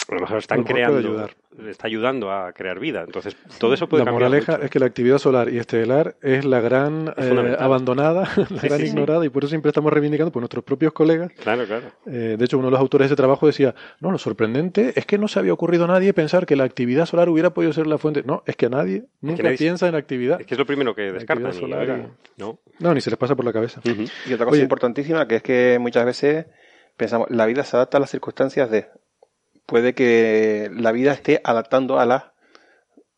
a 0.09 0.15
lo 0.15 0.21
mejor 0.23 0.39
están 0.39 0.59
A 0.59 0.63
lo 0.63 0.65
mejor 0.65 0.75
puede 0.75 0.87
creando, 1.03 1.09
ayudar. 1.09 1.71
está 1.71 1.87
ayudando 1.87 2.31
a 2.33 2.53
crear 2.53 2.79
vida. 2.81 3.03
Entonces, 3.05 3.37
todo 3.59 3.75
eso 3.75 3.89
puede 3.89 4.05
La 4.05 4.11
cambiar. 4.11 4.31
moraleja 4.31 4.53
mucho. 4.53 4.65
es 4.65 4.71
que 4.71 4.79
la 4.79 4.87
actividad 4.87 5.19
solar 5.19 5.53
y 5.53 5.59
estelar 5.59 6.17
es 6.23 6.45
la 6.45 6.61
gran 6.61 7.13
Es 7.17 7.27
eh, 7.27 7.57
abandonada, 7.59 8.23
la 8.37 8.47
Sí, 8.47 8.69
gran 8.69 8.79
sí, 8.79 8.85
sí. 8.85 8.89
ignorada, 8.91 9.25
y 9.27 9.29
por 9.29 9.43
eso 9.45 9.51
siempre 9.51 9.69
estamos 9.69 9.93
reivindicando 9.93 10.33
por 10.33 10.41
nuestros 10.41 10.65
propios 10.65 10.93
colegas. 10.93 11.31
Claro, 11.43 11.67
claro. 11.67 11.87
Eh, 12.07 12.37
de 12.39 12.45
hecho, 12.45 12.57
uno 12.59 12.69
de 12.69 12.71
los 12.73 12.81
autores 12.81 13.05
de 13.09 13.13
ese 13.13 13.17
trabajo 13.17 13.47
decía, 13.47 13.75
no, 14.01 14.11
lo 14.11 14.19
sorprendente 14.19 14.93
es 14.97 15.05
que 15.05 15.19
no 15.19 15.29
se 15.29 15.39
había 15.41 15.53
ocurrido 15.53 15.85
a 15.85 15.89
nadie 15.89 16.15
pensar 16.15 16.47
que 16.47 16.57
la 16.57 16.65
actividad 16.65 17.05
solar 17.07 17.29
hubiera 17.29 17.51
podido 17.51 17.73
ser 17.75 17.87
la 17.87 17.99
fuente. 17.99 18.23
No, 18.25 18.43
es 18.47 18.57
que 18.57 18.67
a 18.67 18.71
nadie 18.71 19.05
nunca 19.21 19.43
nadie- 19.43 19.59
piensa 19.59 19.89
en 19.89 19.95
actividad. 19.95 20.41
Es 20.41 20.47
que 20.47 20.55
es 20.55 20.59
lo 20.59 20.65
primero 20.67 20.95
que 20.95 21.13
descartan. 21.13 21.53
solar 21.53 21.87
y- 21.87 22.41
¿no? 22.41 22.61
No, 22.79 22.95
ni 22.95 23.01
se 23.01 23.11
les 23.11 23.19
pasa 23.19 23.35
por 23.37 23.45
la 23.45 23.53
cabeza. 23.53 23.81
Y 23.85 24.33
otra 24.33 24.47
cosa 24.47 24.55
Oye. 24.55 24.63
importantísima 24.63 25.29
que 25.29 25.37
es 25.37 25.43
que 25.43 25.79
muchas 25.81 26.07
veces 26.07 26.47
pensamos, 26.97 27.29
la 27.31 27.47
vida 27.47 27.65
se 27.65 27.77
adapta 27.77 27.99
a 27.99 28.01
las 28.01 28.11
circunstancias 28.11 28.71
de. 28.71 28.87
Puede 29.69 29.93
que 29.95 30.71
la 30.75 30.93
vida 30.93 31.13
esté 31.13 31.41
adaptando 31.45 32.01
a 32.01 32.07
las. 32.07 32.25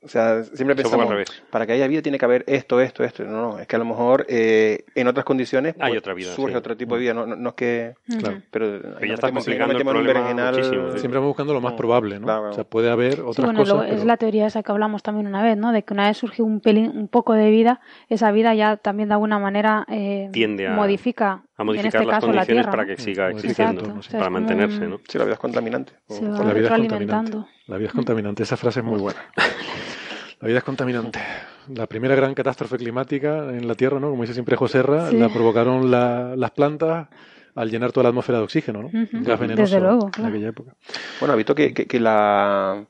O 0.03 0.09
sea, 0.09 0.43
siempre 0.45 0.75
Es 0.75 0.81
pensamos, 0.83 1.15
para 1.51 1.67
que 1.67 1.75
haya 1.75 1.87
vida 1.87 2.01
tiene 2.01 2.19
que 2.19 2.25
haber 2.25 2.43
esto, 2.49 2.81
esto, 2.81 3.05
esto. 3.05 3.23
No, 3.25 3.51
no, 3.53 3.59
es 3.59 3.67
que 3.69 3.77
a 3.77 3.79
lo 3.79 3.85
mejor 3.85 4.25
eh, 4.31 4.85
en 4.95 5.07
otras 5.09 5.27
condiciones 5.27 5.75
Hay 5.79 5.91
pues, 5.91 5.99
otra 5.99 6.15
vida, 6.15 6.33
surge 6.33 6.53
sí. 6.55 6.57
otro 6.57 6.75
tipo 6.75 6.95
de 6.95 7.03
vida. 7.03 7.13
No, 7.13 7.27
no, 7.27 7.37
no 7.37 7.51
es 7.51 7.55
que. 7.55 7.95
Claro. 8.19 8.41
Pero, 8.51 8.65
ahí 8.67 8.73
ya 8.81 8.81
nos 8.81 9.01
está 9.11 9.27
metemos- 9.29 9.47
ahí 9.49 9.59
nos 9.59 9.69
complicando 9.69 9.77
el 9.77 9.85
problema 9.85 10.21
berenjenal- 10.21 10.55
muchísimo, 10.57 10.93
sí. 10.93 10.99
Siempre 11.01 11.19
vamos 11.19 11.29
buscando 11.29 11.53
lo 11.53 11.61
más 11.61 11.75
probable, 11.75 12.19
¿no? 12.19 12.25
Claro. 12.25 12.49
O 12.49 12.53
sea, 12.55 12.65
puede 12.65 12.91
haber 12.91 13.13
Sí, 13.17 13.21
otras 13.23 13.45
bueno, 13.45 13.61
cosas. 13.61 13.85
es 13.89 13.95
pero- 13.97 14.05
la 14.07 14.17
teoría 14.17 14.47
esa 14.47 14.63
que 14.63 14.73
hablamos 14.73 15.03
también 15.03 15.27
una 15.27 15.43
vez, 15.43 15.59
¿no? 15.59 15.71
De 15.71 15.83
que 15.83 15.93
una 15.93 16.09
vez 16.09 16.17
surge 16.17 16.43
un 16.43 16.61
pelín, 16.61 16.91
un 16.97 17.07
poco 17.09 17.35
de 17.35 17.51
vida, 17.51 17.81
esa 18.09 18.33
vida 18.33 18.55
ya 18.55 18.79
también 18.79 19.11
de 19.11 19.15
alguna 19.17 19.39
manera 19.39 19.85
eh, 19.91 20.31
Tiende 20.33 20.67
a- 20.67 20.73
modifica, 20.73 21.45
A 21.61 21.63
en 21.63 21.67
modificar 21.67 22.03
este 22.03 22.07
las 22.07 22.23
la 22.23 22.27
condiciones 22.33 22.67
para 22.69 22.87
que 22.87 22.97
siga 22.97 23.29
Exacto. 23.31 23.47
existiendo, 23.47 23.99
O 23.99 24.03
sea, 24.03 24.13
para 24.13 24.25
como 24.27 24.41
mantenerse, 24.41 24.87
¿no? 24.87 25.01
Sí, 25.07 25.19
la 25.19 25.25
vida 25.25 25.35
es 25.35 25.41
contaminante. 25.41 25.93
Se 26.09 26.27
va 26.27 26.39
La 26.45 26.53
vida 26.55 26.67
es 26.69 26.73
contaminante. 26.81 27.39
La 27.67 27.77
vida 27.77 27.89
es 27.89 27.93
contaminante. 27.95 28.43
Esa 28.45 28.57
frase 28.57 28.81
es 28.81 28.87
muy 28.87 28.99
buena. 28.99 29.21
La 30.41 30.49
vida 30.49 30.59
es 30.59 30.65
contaminante. 30.65 31.21
La 31.75 31.87
primera 31.87 32.15
gran 32.15 32.33
catástrofe 32.33 32.79
climática 32.79 33.51
en 33.51 33.69
la 33.69 33.75
Tierra, 33.75 34.01
¿no? 34.01 34.09
Como 34.09 34.23
dice 34.23 34.33
siempre 34.33 34.57
José 34.57 34.79
Serra, 34.79 35.11
Sí. 35.11 35.19
la 35.19 35.29
provocaron 35.29 35.91
la- 35.91 36.35
las 36.35 36.51
plantas 36.53 37.09
al 37.55 37.71
llenar 37.71 37.93
toda 37.93 38.05
la 38.05 38.09
atmósfera 38.09 38.39
de 38.39 38.45
oxígeno, 38.45 38.83
¿no? 38.85 38.89
Gas 38.93 39.39
venenoso 39.39 39.63
Desde 39.63 39.81
luego, 39.81 40.07
en 40.07 40.11
claro. 40.13 40.31
aquella 40.31 40.49
época. 40.49 40.75
Bueno, 41.21 41.35
ha 41.35 41.37
visto 41.37 41.55
que, 41.55 41.75
que, 41.75 41.87
que 41.87 42.01
la 42.01 42.87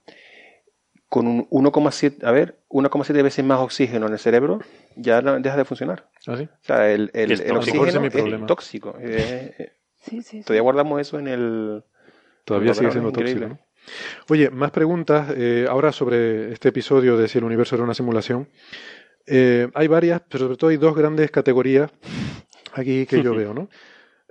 con 1.10 1.26
un 1.26 1.46
1,7 1.50 2.24
a 2.24 2.30
ver 2.30 2.56
1,7 2.70 3.22
veces 3.22 3.44
más 3.44 3.58
oxígeno 3.60 4.06
en 4.06 4.12
el 4.14 4.18
cerebro 4.18 4.60
ya 4.96 5.20
no- 5.20 5.38
deja 5.40 5.56
de 5.58 5.64
funcionar. 5.66 6.08
¿Ah, 6.26 6.36
sí? 6.38 6.44
O 6.44 6.48
sea, 6.64 6.90
el, 6.90 7.10
el, 7.12 7.32
el 7.32 7.38
tóxico. 7.38 7.56
oxígeno 7.58 7.86
es 7.88 8.00
mi 8.00 8.06
es 8.06 8.12
problema. 8.14 8.46
tóxico. 8.46 8.96
Eh, 8.98 9.54
eh, 9.58 9.72
Sí, 10.02 10.22
sí, 10.22 10.38
sí. 10.38 10.42
todavía 10.44 10.62
guardamos 10.62 10.98
eso 11.02 11.18
en 11.18 11.28
el 11.28 11.84
Todavía 12.46 12.72
sigue 12.72 12.90
siendo 12.90 13.10
increíble. 13.10 13.48
tóxico. 13.48 13.60
¿no? 13.60 13.70
Oye, 14.30 14.48
más 14.50 14.70
preguntas 14.70 15.28
eh, 15.36 15.66
ahora 15.68 15.92
sobre 15.92 16.52
este 16.52 16.68
episodio 16.70 17.18
de 17.18 17.28
si 17.28 17.36
el 17.38 17.44
universo 17.44 17.74
era 17.74 17.84
una 17.84 17.92
simulación. 17.92 18.48
Eh, 19.26 19.68
hay 19.74 19.88
varias, 19.88 20.22
pero 20.28 20.44
sobre 20.44 20.56
todo 20.56 20.70
hay 20.70 20.76
dos 20.78 20.94
grandes 20.96 21.30
categorías 21.30 21.90
aquí 22.72 23.04
que 23.06 23.22
yo 23.22 23.34
veo, 23.34 23.52
¿no? 23.52 23.68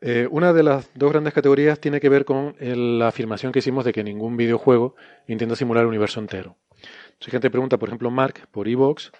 Eh, 0.01 0.27
una 0.31 0.53
de 0.53 0.63
las 0.63 0.89
dos 0.95 1.11
grandes 1.11 1.33
categorías 1.33 1.77
tiene 1.79 1.99
que 1.99 2.07
ver 2.09 2.23
con 2.25 2.55
el- 2.59 2.99
la 2.99 3.09
afirmación 3.09 3.51
que 3.51 3.59
hicimos 3.59 3.83
de 3.85 3.91
que 3.91 4.03
ningún 4.03 4.37
videojuego 4.37 4.95
intenta 5.27 5.55
simular 5.57 5.81
el 5.83 5.89
universo 5.89 6.19
entero. 6.21 6.55
Entonces, 7.19 7.31
gente 7.33 7.49
pregunta, 7.51 7.77
por 7.77 7.89
ejemplo, 7.89 8.09
Mark, 8.09 8.47
por 8.49 8.69
Evox, 8.69 9.11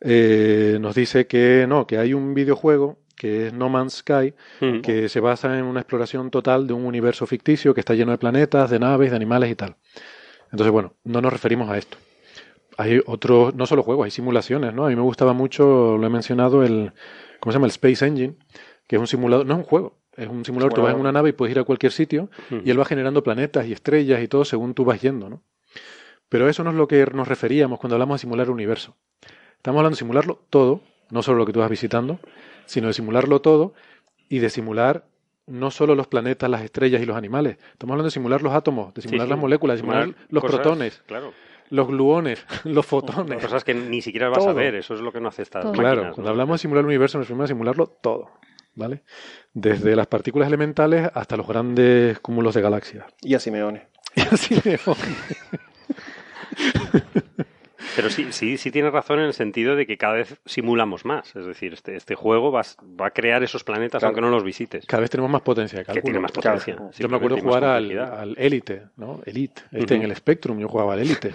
eh, 0.00 0.78
nos 0.80 0.94
dice 0.94 1.26
que 1.26 1.66
no, 1.68 1.86
que 1.86 1.98
hay 1.98 2.14
un 2.14 2.32
videojuego 2.32 2.98
que 3.14 3.48
es 3.48 3.52
No 3.52 3.68
Man's 3.68 3.98
Sky, 3.98 4.34
Ujú. 4.62 4.80
que 4.80 5.10
se 5.10 5.20
basa 5.20 5.58
en 5.58 5.66
una 5.66 5.80
exploración 5.80 6.30
total 6.30 6.66
de 6.66 6.72
un 6.72 6.86
universo 6.86 7.26
ficticio 7.26 7.74
que 7.74 7.80
está 7.80 7.94
lleno 7.94 8.12
de 8.12 8.16
planetas, 8.16 8.70
de 8.70 8.78
naves, 8.78 9.10
de 9.10 9.16
animales 9.16 9.50
y 9.50 9.54
tal. 9.54 9.76
Entonces, 10.50 10.72
bueno, 10.72 10.94
no 11.04 11.20
nos 11.20 11.30
referimos 11.30 11.68
a 11.68 11.76
esto. 11.76 11.98
Hay 12.78 13.02
otros, 13.04 13.54
no 13.54 13.66
solo 13.66 13.82
juegos, 13.82 14.06
hay 14.06 14.10
simulaciones, 14.10 14.72
¿no? 14.72 14.86
A 14.86 14.88
mí 14.88 14.96
me 14.96 15.02
gustaba 15.02 15.34
mucho, 15.34 15.98
lo 15.98 16.06
he 16.06 16.10
mencionado, 16.10 16.62
el, 16.62 16.92
¿cómo 17.40 17.52
se 17.52 17.56
llama? 17.56 17.66
El 17.66 17.72
Space 17.72 18.06
Engine, 18.06 18.36
que 18.86 18.96
es 18.96 19.00
un 19.00 19.06
simulador, 19.06 19.44
no 19.44 19.52
es 19.54 19.58
un 19.58 19.64
juego, 19.64 19.98
es 20.16 20.28
un 20.28 20.42
simulador, 20.42 20.72
tú 20.72 20.80
vas 20.80 20.94
en 20.94 21.00
una 21.00 21.12
nave 21.12 21.30
y 21.30 21.32
puedes 21.32 21.54
ir 21.54 21.58
a 21.58 21.64
cualquier 21.64 21.92
sitio 21.92 22.30
Ujú. 22.50 22.62
y 22.64 22.70
él 22.70 22.80
va 22.80 22.86
generando 22.86 23.22
planetas 23.22 23.66
y 23.66 23.72
estrellas 23.74 24.22
y 24.22 24.28
todo 24.28 24.46
según 24.46 24.72
tú 24.72 24.86
vas 24.86 25.02
yendo, 25.02 25.28
¿no? 25.28 25.42
Pero 26.28 26.48
eso 26.48 26.64
no 26.64 26.70
es 26.70 26.76
lo 26.76 26.88
que 26.88 27.04
nos 27.12 27.28
referíamos 27.28 27.78
cuando 27.78 27.94
hablamos 27.96 28.16
de 28.16 28.20
simular 28.22 28.46
el 28.46 28.52
universo. 28.52 28.96
Estamos 29.56 29.78
hablando 29.78 29.94
de 29.94 29.98
simularlo 29.98 30.40
todo, 30.50 30.80
no 31.10 31.22
solo 31.22 31.38
lo 31.38 31.46
que 31.46 31.52
tú 31.52 31.60
vas 31.60 31.70
visitando, 31.70 32.18
sino 32.66 32.88
de 32.88 32.92
simularlo 32.94 33.40
todo 33.40 33.74
y 34.28 34.38
de 34.40 34.50
simular 34.50 35.04
no 35.46 35.70
solo 35.70 35.94
los 35.94 36.08
planetas, 36.08 36.50
las 36.50 36.62
estrellas 36.62 37.00
y 37.00 37.06
los 37.06 37.16
animales. 37.16 37.58
Estamos 37.72 37.92
hablando 37.92 38.06
de 38.06 38.10
simular 38.10 38.42
los 38.42 38.52
átomos, 38.52 38.92
de 38.94 39.02
simular 39.02 39.26
sí. 39.26 39.30
las 39.30 39.38
moléculas, 39.38 39.76
de 39.76 39.80
simular 39.82 40.02
Simular 40.04 40.26
los 40.30 40.42
cosas, 40.42 40.60
protones, 40.60 41.02
Claro. 41.06 41.32
los 41.70 41.86
gluones, 41.86 42.44
los 42.64 42.84
fotones. 42.84 43.42
Cosas 43.42 43.62
que 43.62 43.72
ni 43.74 44.02
siquiera 44.02 44.28
vas 44.28 44.44
a 44.46 44.52
ver, 44.52 44.74
eso 44.74 44.94
es 44.94 45.00
lo 45.00 45.12
que 45.12 45.20
no 45.20 45.28
hace 45.28 45.44
Todo. 45.46 45.64
máquinas. 45.66 45.80
Claro, 45.80 46.04
¿no? 46.08 46.12
cuando 46.14 46.30
hablamos 46.30 46.54
de 46.54 46.58
simular 46.62 46.80
el 46.80 46.86
universo, 46.86 47.18
nos 47.18 47.26
referimos 47.28 47.44
a 47.44 47.48
simularlo 47.48 47.86
todo. 47.86 48.30
¿vale? 48.74 49.02
Desde 49.54 49.96
las 49.96 50.06
partículas 50.08 50.48
elementales 50.48 51.08
hasta 51.14 51.36
los 51.36 51.46
grandes 51.46 52.18
cúmulos 52.18 52.54
de 52.54 52.60
galaxias. 52.60 53.06
Y 53.22 53.34
a 53.34 53.38
Simeone. 53.40 53.86
Y 54.16 54.20
así 54.22 54.54
de- 54.60 54.80
Pero 57.94 58.10
sí, 58.10 58.26
sí, 58.30 58.56
sí 58.58 58.70
tienes 58.70 58.92
razón 58.92 59.20
en 59.20 59.26
el 59.26 59.32
sentido 59.32 59.74
de 59.76 59.86
que 59.86 59.96
cada 59.96 60.14
vez 60.14 60.36
simulamos 60.44 61.04
más. 61.04 61.34
Es 61.36 61.46
decir, 61.46 61.72
este, 61.72 61.96
este 61.96 62.14
juego 62.14 62.50
va, 62.52 62.60
a- 62.60 62.84
va 63.00 63.06
a 63.06 63.10
crear 63.10 63.42
esos 63.42 63.64
planetas 63.64 64.02
aunque 64.02 64.20
no 64.20 64.28
los 64.28 64.44
visites. 64.44 64.84
Cada 64.86 65.00
vez 65.02 65.10
tenemos 65.10 65.30
más 65.30 65.42
potencia 65.42 65.82
Que 65.84 66.02
tiene 66.02 66.18
más 66.18 66.32
potencia. 66.32 66.76
Yo 66.98 67.08
me 67.08 67.16
acuerdo 67.16 67.38
jugar 67.38 67.64
al, 67.64 67.98
al 67.98 68.34
Elite, 68.38 68.82
¿no? 68.96 69.20
Elite. 69.24 69.62
Este 69.72 69.94
Ujú. 69.94 70.04
en 70.04 70.10
el 70.10 70.16
Spectrum, 70.16 70.58
yo 70.58 70.68
jugaba 70.68 70.94
al 70.94 71.00
Elite. 71.00 71.32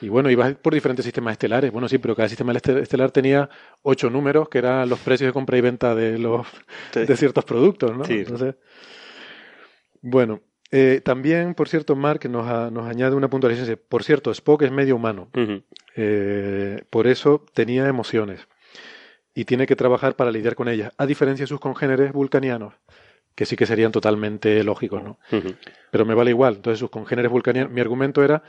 Y 0.00 0.08
bueno, 0.08 0.30
ibas 0.30 0.54
por 0.54 0.74
diferentes 0.74 1.04
sistemas 1.04 1.32
estelares. 1.32 1.72
Bueno, 1.72 1.88
sí, 1.88 1.98
pero 1.98 2.14
cada 2.14 2.28
sistema 2.28 2.52
este- 2.52 2.78
estelar 2.80 3.10
tenía 3.10 3.48
ocho 3.82 4.08
números 4.10 4.48
que 4.48 4.58
eran 4.58 4.88
los 4.88 5.00
precios 5.00 5.28
de 5.28 5.32
compra 5.32 5.58
y 5.58 5.60
venta 5.60 5.94
de 5.96 6.18
los 6.18 6.46
Sí. 6.92 7.04
de 7.06 7.16
ciertos 7.16 7.44
productos, 7.44 7.96
¿no? 7.96 8.04
Sí. 8.04 8.18
Entonces, 8.20 8.54
bueno, 10.00 10.40
eh, 10.70 11.00
también, 11.04 11.54
por 11.54 11.68
cierto, 11.68 11.96
Mark 11.96 12.28
nos, 12.28 12.46
a- 12.46 12.70
nos 12.70 12.86
añade 12.86 13.14
una 13.16 13.28
puntualización. 13.28 13.78
Por 13.88 14.04
cierto, 14.04 14.30
Spock 14.30 14.62
es 14.62 14.70
medio 14.70 14.96
humano. 14.96 15.28
Eh, 15.96 16.82
por 16.90 17.06
eso 17.06 17.44
tenía 17.54 17.88
emociones 17.88 18.46
y 19.34 19.44
tiene 19.44 19.66
que 19.66 19.76
trabajar 19.76 20.14
para 20.16 20.30
lidiar 20.30 20.54
con 20.54 20.68
ellas, 20.68 20.92
a 20.98 21.06
diferencia 21.06 21.44
de 21.44 21.48
sus 21.48 21.60
congéneres 21.60 22.12
vulcanianos, 22.12 22.74
que 23.34 23.46
sí 23.46 23.56
que 23.56 23.66
serían 23.66 23.92
totalmente 23.92 24.62
lógicos, 24.64 25.02
¿no? 25.02 25.18
Pero 25.90 26.04
me 26.04 26.14
vale 26.14 26.30
igual. 26.30 26.56
Entonces, 26.56 26.78
sus 26.80 26.90
congéneres 26.90 27.30
vulcanianos, 27.30 27.72
mi 27.72 27.80
argumento 27.80 28.22
era 28.22 28.42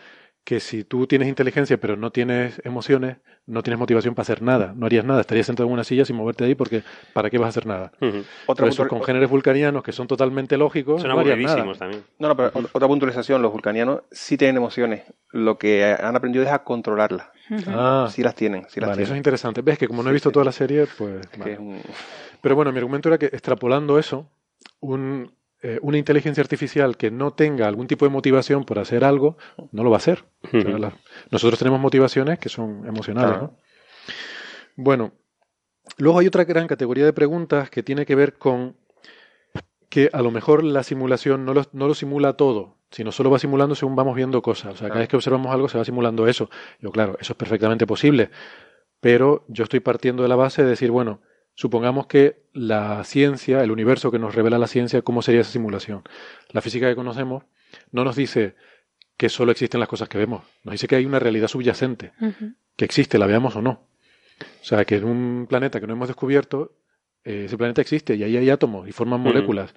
que 0.49 0.59
si 0.59 0.83
tú 0.83 1.05
tienes 1.05 1.27
inteligencia 1.27 1.79
pero 1.79 1.95
no 1.95 2.09
tienes 2.09 2.59
emociones, 2.65 3.17
no 3.45 3.61
tienes 3.61 3.77
motivación 3.77 4.15
para 4.15 4.23
hacer 4.23 4.41
nada, 4.41 4.73
no 4.75 4.87
harías 4.87 5.05
nada, 5.05 5.21
estarías 5.21 5.45
sentado 5.45 5.67
en 5.67 5.73
una 5.73 5.83
silla 5.83 6.05
sin 6.05 6.15
moverte 6.15 6.43
de 6.43 6.47
ahí 6.47 6.55
porque 6.55 6.81
¿para 7.13 7.29
qué 7.29 7.37
vas 7.37 7.45
a 7.45 7.49
hacer 7.49 7.67
nada? 7.67 7.91
Otra 7.93 8.07
Entonces, 8.07 8.75
sus 8.75 8.85
puntual- 8.85 8.89
congéneres 8.89 9.29
vulcanianos, 9.29 9.83
que 9.83 9.91
son 9.91 10.07
totalmente 10.07 10.57
lógicos, 10.57 11.03
Son 11.03 11.11
no 11.11 11.19
harían 11.19 11.39
nada. 11.43 11.53
aburridísimos 11.53 11.77
también. 11.77 12.03
No, 12.17 12.29
no, 12.29 12.35
pero 12.35 12.51
ot- 12.53 12.69
otra 12.73 12.87
puntualización, 12.87 13.43
los 13.43 13.51
vulcanianos 13.51 14.01
sí 14.11 14.37
tienen 14.37 14.57
emociones. 14.57 15.03
Lo 15.31 15.59
que 15.59 15.85
han 15.85 16.15
aprendido 16.15 16.43
es 16.43 16.49
a 16.51 16.63
controlarlas. 16.63 17.27
Ah, 17.67 18.07
Sí 18.11 18.23
las 18.23 18.33
tienen, 18.33 18.65
sí 18.69 18.79
las 18.79 18.89
vale, 18.89 19.03
eso 19.03 19.03
es 19.03 19.07
tienen. 19.09 19.17
interesante. 19.19 19.61
¿Ves 19.61 19.77
que 19.77 19.87
como 19.87 20.01
no 20.01 20.09
he 20.09 20.13
visto 20.13 20.29
sí. 20.29 20.33
toda 20.33 20.45
la 20.45 20.51
serie, 20.51 20.87
pues... 20.97 21.27
Que 21.27 21.37
vale. 21.39 21.53
es 21.53 21.59
un- 21.59 21.79
Pero 22.41 22.55
bueno, 22.55 22.71
mi 22.71 22.79
argumento 22.79 23.07
era 23.09 23.19
que 23.19 23.27
extrapolando 23.27 23.99
eso, 23.99 24.27
un, 24.79 25.31
eh, 25.61 25.77
una 25.81 25.97
inteligencia 25.97 26.41
artificial 26.41 26.95
que 26.97 27.11
no 27.11 27.31
tenga 27.31 27.67
algún 27.67 27.87
tipo 27.87 28.05
de 28.05 28.11
motivación 28.11 28.63
por 28.63 28.79
hacer 28.79 29.03
algo, 29.03 29.37
no 29.71 29.83
lo 29.83 29.89
va 29.89 29.97
a 29.97 29.99
hacer. 29.99 30.23
O 30.43 30.49
sea, 30.61 30.69
Ujú. 30.71 30.77
la- 30.77 30.93
nosotros 31.31 31.59
tenemos 31.59 31.79
motivaciones 31.79 32.39
que 32.39 32.49
son 32.49 32.85
emocionales. 32.87 33.31
Claro. 33.31 33.53
¿no? 33.53 33.57
Bueno, 34.75 35.11
luego 35.97 36.19
hay 36.19 36.27
otra 36.27 36.45
gran 36.45 36.67
categoría 36.67 37.05
de 37.05 37.13
preguntas 37.13 37.69
que 37.69 37.83
tiene 37.83 38.05
que 38.05 38.15
ver 38.15 38.37
con 38.37 38.77
que 39.89 40.09
a 40.13 40.21
lo 40.21 40.31
mejor 40.31 40.63
la 40.63 40.83
simulación 40.83 41.45
no 41.45 41.53
lo, 41.53 41.63
no 41.73 41.87
lo 41.87 41.95
simula 41.95 42.33
todo, 42.33 42.77
sino 42.91 43.11
solo 43.11 43.31
va 43.31 43.39
simulando 43.39 43.73
según 43.75 43.95
vamos 43.95 44.15
viendo 44.15 44.41
cosas. 44.41 44.75
O 44.75 44.77
sea, 44.77 44.87
cada 44.87 44.99
vez 44.99 45.09
que 45.09 45.15
observamos 45.15 45.51
algo 45.53 45.67
se 45.67 45.77
va 45.79 45.83
simulando 45.85 46.27
eso. 46.27 46.49
Yo, 46.79 46.91
claro, 46.91 47.17
eso 47.19 47.33
es 47.33 47.37
perfectamente 47.37 47.87
posible, 47.87 48.29
pero 48.99 49.45
yo 49.47 49.63
estoy 49.63 49.79
partiendo 49.79 50.21
de 50.23 50.29
la 50.29 50.35
base 50.35 50.63
de 50.63 50.69
decir, 50.69 50.91
bueno, 50.91 51.21
supongamos 51.59 52.07
que 52.07 52.37
la 52.53 53.03
ciencia, 53.03 53.61
el 53.61 53.71
universo 53.71 54.11
que 54.11 54.17
nos 54.17 54.33
revela 54.33 54.57
la 54.57 54.67
ciencia, 54.67 55.01
¿cómo 55.01 55.21
sería 55.21 55.41
esa 55.41 55.51
simulación? 55.51 56.03
La 56.51 56.61
física 56.61 56.87
que 56.87 56.95
conocemos 56.95 57.43
no 57.91 58.05
nos 58.05 58.15
dice 58.15 58.55
que 59.17 59.27
solo 59.27 59.51
existen 59.51 59.81
las 59.81 59.89
cosas 59.89 60.07
que 60.07 60.17
vemos, 60.17 60.43
nos 60.63 60.71
dice 60.71 60.87
que 60.87 60.95
hay 60.95 61.05
una 61.05 61.19
realidad 61.19 61.49
subyacente, 61.49 62.13
que 62.77 62.85
existe, 62.85 63.17
la 63.17 63.25
veamos 63.25 63.57
o 63.57 63.61
no. 63.61 63.89
O 64.41 64.63
sea, 64.63 64.85
que 64.85 64.95
en 64.95 65.03
un 65.03 65.47
planeta 65.49 65.81
que 65.81 65.87
no 65.87 65.91
hemos 65.91 66.07
descubierto, 66.07 66.77
eh, 67.25 67.43
ese 67.47 67.57
planeta 67.57 67.81
existe 67.81 68.15
y 68.15 68.23
ahí 68.23 68.37
hay 68.37 68.49
átomos 68.49 68.87
y 68.87 68.93
forman 68.93 69.19
moléculas. 69.19 69.75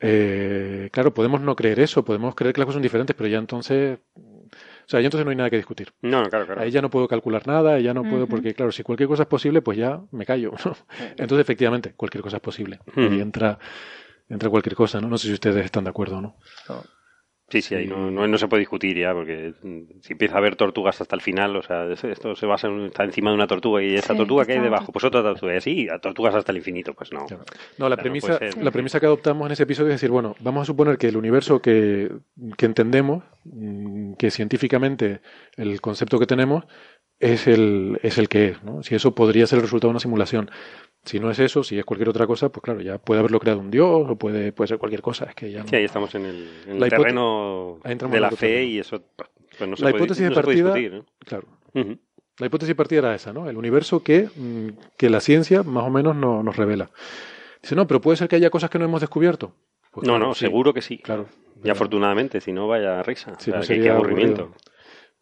Eh, 0.00 0.88
claro, 0.92 1.12
podemos 1.12 1.42
no 1.42 1.56
creer 1.56 1.78
eso, 1.80 2.06
podemos 2.06 2.34
creer 2.34 2.54
que 2.54 2.60
las 2.62 2.64
cosas 2.64 2.76
son 2.76 2.82
diferentes, 2.82 3.14
pero 3.14 3.28
ya 3.28 3.36
entonces, 3.36 3.98
sea, 4.88 5.00
ya 5.00 5.06
entonces 5.06 5.24
no 5.24 5.30
hay 5.30 5.36
nada 5.36 5.50
que 5.50 5.56
discutir. 5.56 5.92
No, 6.02 6.22
no, 6.22 6.28
claro, 6.30 6.46
claro. 6.46 6.60
Ahí 6.60 6.70
ya 6.70 6.80
no 6.82 6.90
puedo 6.90 7.08
calcular 7.08 7.46
nada, 7.46 7.78
ya 7.80 7.92
no 7.94 8.02
puedo, 8.08 8.26
porque 8.28 8.54
claro, 8.54 8.72
si 8.72 8.82
cualquier 8.82 9.08
cosa 9.08 9.24
es 9.24 9.28
posible, 9.28 9.62
pues 9.62 9.76
ya 9.78 10.00
me 10.12 10.24
callo. 10.26 10.52
¿no? 10.64 10.76
Entonces, 11.18 11.40
efectivamente, 11.40 11.92
cualquier 11.96 12.22
cosa 12.22 12.36
es 12.36 12.42
posible. 12.42 12.78
Ahí 12.96 13.20
entra, 13.20 13.58
entra 14.28 14.48
cualquier 14.50 14.74
cosa, 14.76 15.00
¿no? 15.00 15.08
No 15.08 15.18
sé 15.18 15.28
si 15.28 15.34
ustedes 15.34 15.64
están 15.64 15.84
de 15.84 15.90
acuerdo 15.90 16.18
o 16.18 16.20
no. 16.20 16.36
Sí, 17.48 17.62
sí, 17.62 17.76
ahí 17.76 17.86
no, 17.86 18.10
no, 18.10 18.26
no 18.26 18.38
se 18.38 18.48
puede 18.48 18.58
discutir 18.62 18.98
ya, 18.98 19.14
porque 19.14 19.54
mm, 19.62 20.00
si 20.02 20.14
empieza 20.14 20.34
a 20.34 20.38
haber 20.38 20.56
tortugas 20.56 21.00
hasta 21.00 21.14
el 21.14 21.22
final, 21.22 21.54
o 21.54 21.62
sea, 21.62 21.84
es- 21.86 22.02
esto 22.02 22.34
se 22.34 22.44
basa 22.44 22.66
en 22.66 22.86
está 22.86 23.04
encima 23.04 23.30
de 23.30 23.36
una 23.36 23.46
tortuga 23.46 23.80
y 23.84 23.94
esa 23.94 24.14
Sí, 24.14 24.18
tortuga 24.18 24.44
que 24.44 24.54
hay 24.54 24.58
debajo, 24.58 24.90
pues 24.90 25.04
otra 25.04 25.22
tortuga, 25.22 25.54
y 25.54 25.56
así, 25.58 25.88
a 25.88 26.00
tortugas 26.00 26.34
hasta 26.34 26.50
el 26.50 26.58
infinito, 26.58 26.92
pues 26.94 27.12
no. 27.12 27.24
Claro. 27.26 27.44
No, 27.78 27.88
la 27.88 27.96
premisa, 27.96 28.40
la 28.60 28.72
premisa 28.72 28.98
que 28.98 29.06
adoptamos 29.06 29.46
en 29.46 29.52
ese 29.52 29.62
episodio 29.62 29.90
es 29.90 29.94
decir, 30.00 30.10
bueno, 30.10 30.34
vamos 30.40 30.62
a 30.62 30.64
suponer 30.64 30.98
que 30.98 31.06
el 31.06 31.16
universo 31.16 31.62
que, 31.62 32.10
que 32.58 32.66
entendemos, 32.66 33.22
mm, 33.44 33.95
que 34.16 34.30
científicamente 34.30 35.20
el 35.56 35.80
concepto 35.80 36.18
que 36.18 36.26
tenemos 36.26 36.64
es 37.18 37.46
el, 37.46 37.98
es 38.02 38.18
el 38.18 38.28
que 38.28 38.48
es, 38.48 38.62
¿no? 38.62 38.82
Si 38.82 38.94
eso 38.94 39.14
podría 39.14 39.46
ser 39.46 39.58
el 39.58 39.62
resultado 39.62 39.88
de 39.88 39.92
una 39.92 40.00
simulación. 40.00 40.50
Si 41.04 41.20
no 41.20 41.30
es 41.30 41.38
eso, 41.38 41.62
si 41.62 41.78
es 41.78 41.84
cualquier 41.84 42.08
otra 42.08 42.26
cosa, 42.26 42.48
pues 42.50 42.62
claro, 42.62 42.80
ya 42.80 42.98
puede 42.98 43.20
haberlo 43.20 43.38
creado 43.38 43.60
un 43.60 43.70
dios 43.70 44.06
o 44.08 44.16
puede, 44.16 44.52
puede 44.52 44.68
ser 44.68 44.78
cualquier 44.78 45.02
cosa. 45.02 45.24
Es 45.26 45.34
que 45.34 45.50
ya 45.50 45.62
no- 45.62 45.68
Sí, 45.68 45.76
ahí 45.76 45.84
estamos 45.84 46.14
en 46.16 46.26
el, 46.26 46.48
en 46.66 46.78
terreno 46.88 47.78
de 47.84 48.20
la 48.20 48.30
fe 48.32 48.64
y 48.64 48.78
eso 48.80 49.02
pues 49.58 49.70
no 49.70 49.76
se 49.76 49.84
La 49.84 49.90
puede, 49.90 50.02
hipótesis 50.04 50.22
de 50.24 50.28
no 50.30 50.34
se 50.34 50.42
puede 50.42 50.62
partida- 50.62 50.74
discutir, 50.74 51.04
Claro. 51.24 51.46
La 52.38 52.46
hipótesis 52.46 52.68
de 52.68 52.74
partida 52.74 52.98
era 52.98 53.14
esa, 53.14 53.32
¿no? 53.32 53.48
El 53.48 53.56
universo 53.56 54.02
que, 54.02 54.28
mm, 54.36 54.68
que 54.98 55.08
la 55.08 55.20
ciencia 55.20 55.62
más 55.62 55.84
o 55.84 55.90
menos 55.90 56.14
no- 56.16 56.42
nos 56.42 56.56
revela. 56.56 56.90
Dice, 57.62 57.74
no, 57.76 57.86
pero 57.86 58.00
puede 58.02 58.18
ser 58.18 58.28
que 58.28 58.36
haya 58.36 58.50
cosas 58.50 58.68
que 58.68 58.78
no 58.78 58.84
hemos 58.84 59.00
descubierto. 59.00 59.54
Pues 59.96 60.06
no, 60.06 60.12
claro, 60.14 60.26
no, 60.28 60.34
sí, 60.34 60.40
seguro 60.40 60.72
que 60.72 60.82
sí. 60.82 60.98
Claro. 60.98 61.26
Y 61.64 61.70
afortunadamente, 61.70 62.40
si 62.40 62.52
no, 62.52 62.68
vaya 62.68 63.02
risa. 63.02 63.32
Sí, 63.38 63.50
O 63.50 63.52
sea, 63.52 63.54
no 63.54 63.60
que- 63.62 63.66
sería 63.66 63.82
qué 63.82 63.90
aburrimiento. 63.90 64.42
aburrido. 64.42 64.60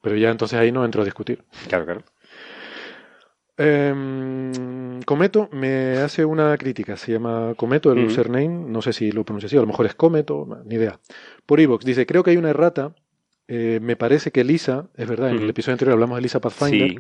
Pero 0.02 0.16
ya 0.16 0.30
entonces 0.30 0.58
ahí 0.58 0.70
no 0.72 0.84
entro 0.84 1.00
a 1.02 1.04
discutir. 1.04 1.42
Claro, 1.68 1.84
claro. 1.86 2.02
Em, 3.56 5.00
Cometo 5.02 5.48
me 5.52 5.98
hace 5.98 6.24
una 6.24 6.56
crítica, 6.58 6.96
se 6.96 7.12
llama 7.12 7.54
Cometo 7.56 7.92
el 7.92 7.98
Ujú. 7.98 8.06
username, 8.08 8.48
no 8.48 8.82
sé 8.82 8.92
si 8.92 9.12
lo 9.12 9.24
pronuncio 9.24 9.46
así, 9.46 9.56
a 9.56 9.60
lo 9.60 9.66
mejor 9.66 9.86
es 9.86 9.94
Cometo, 9.94 10.60
ni 10.64 10.74
idea. 10.74 10.98
Por 11.46 11.60
Evox 11.60 11.84
dice, 11.84 12.04
creo 12.04 12.24
que 12.24 12.30
hay 12.32 12.36
una 12.36 12.50
errata, 12.50 12.94
eh, 13.46 13.78
me 13.80 13.94
parece 13.96 14.32
que 14.32 14.42
Lisa, 14.42 14.88
es 14.96 15.06
verdad, 15.08 15.30
en 15.30 15.40
el 15.42 15.48
episodio 15.50 15.74
anterior 15.74 15.92
hablamos 15.92 16.16
de 16.16 16.22
Lisa 16.22 16.40
Pathfinder, 16.40 16.88
Sí, 16.90 16.98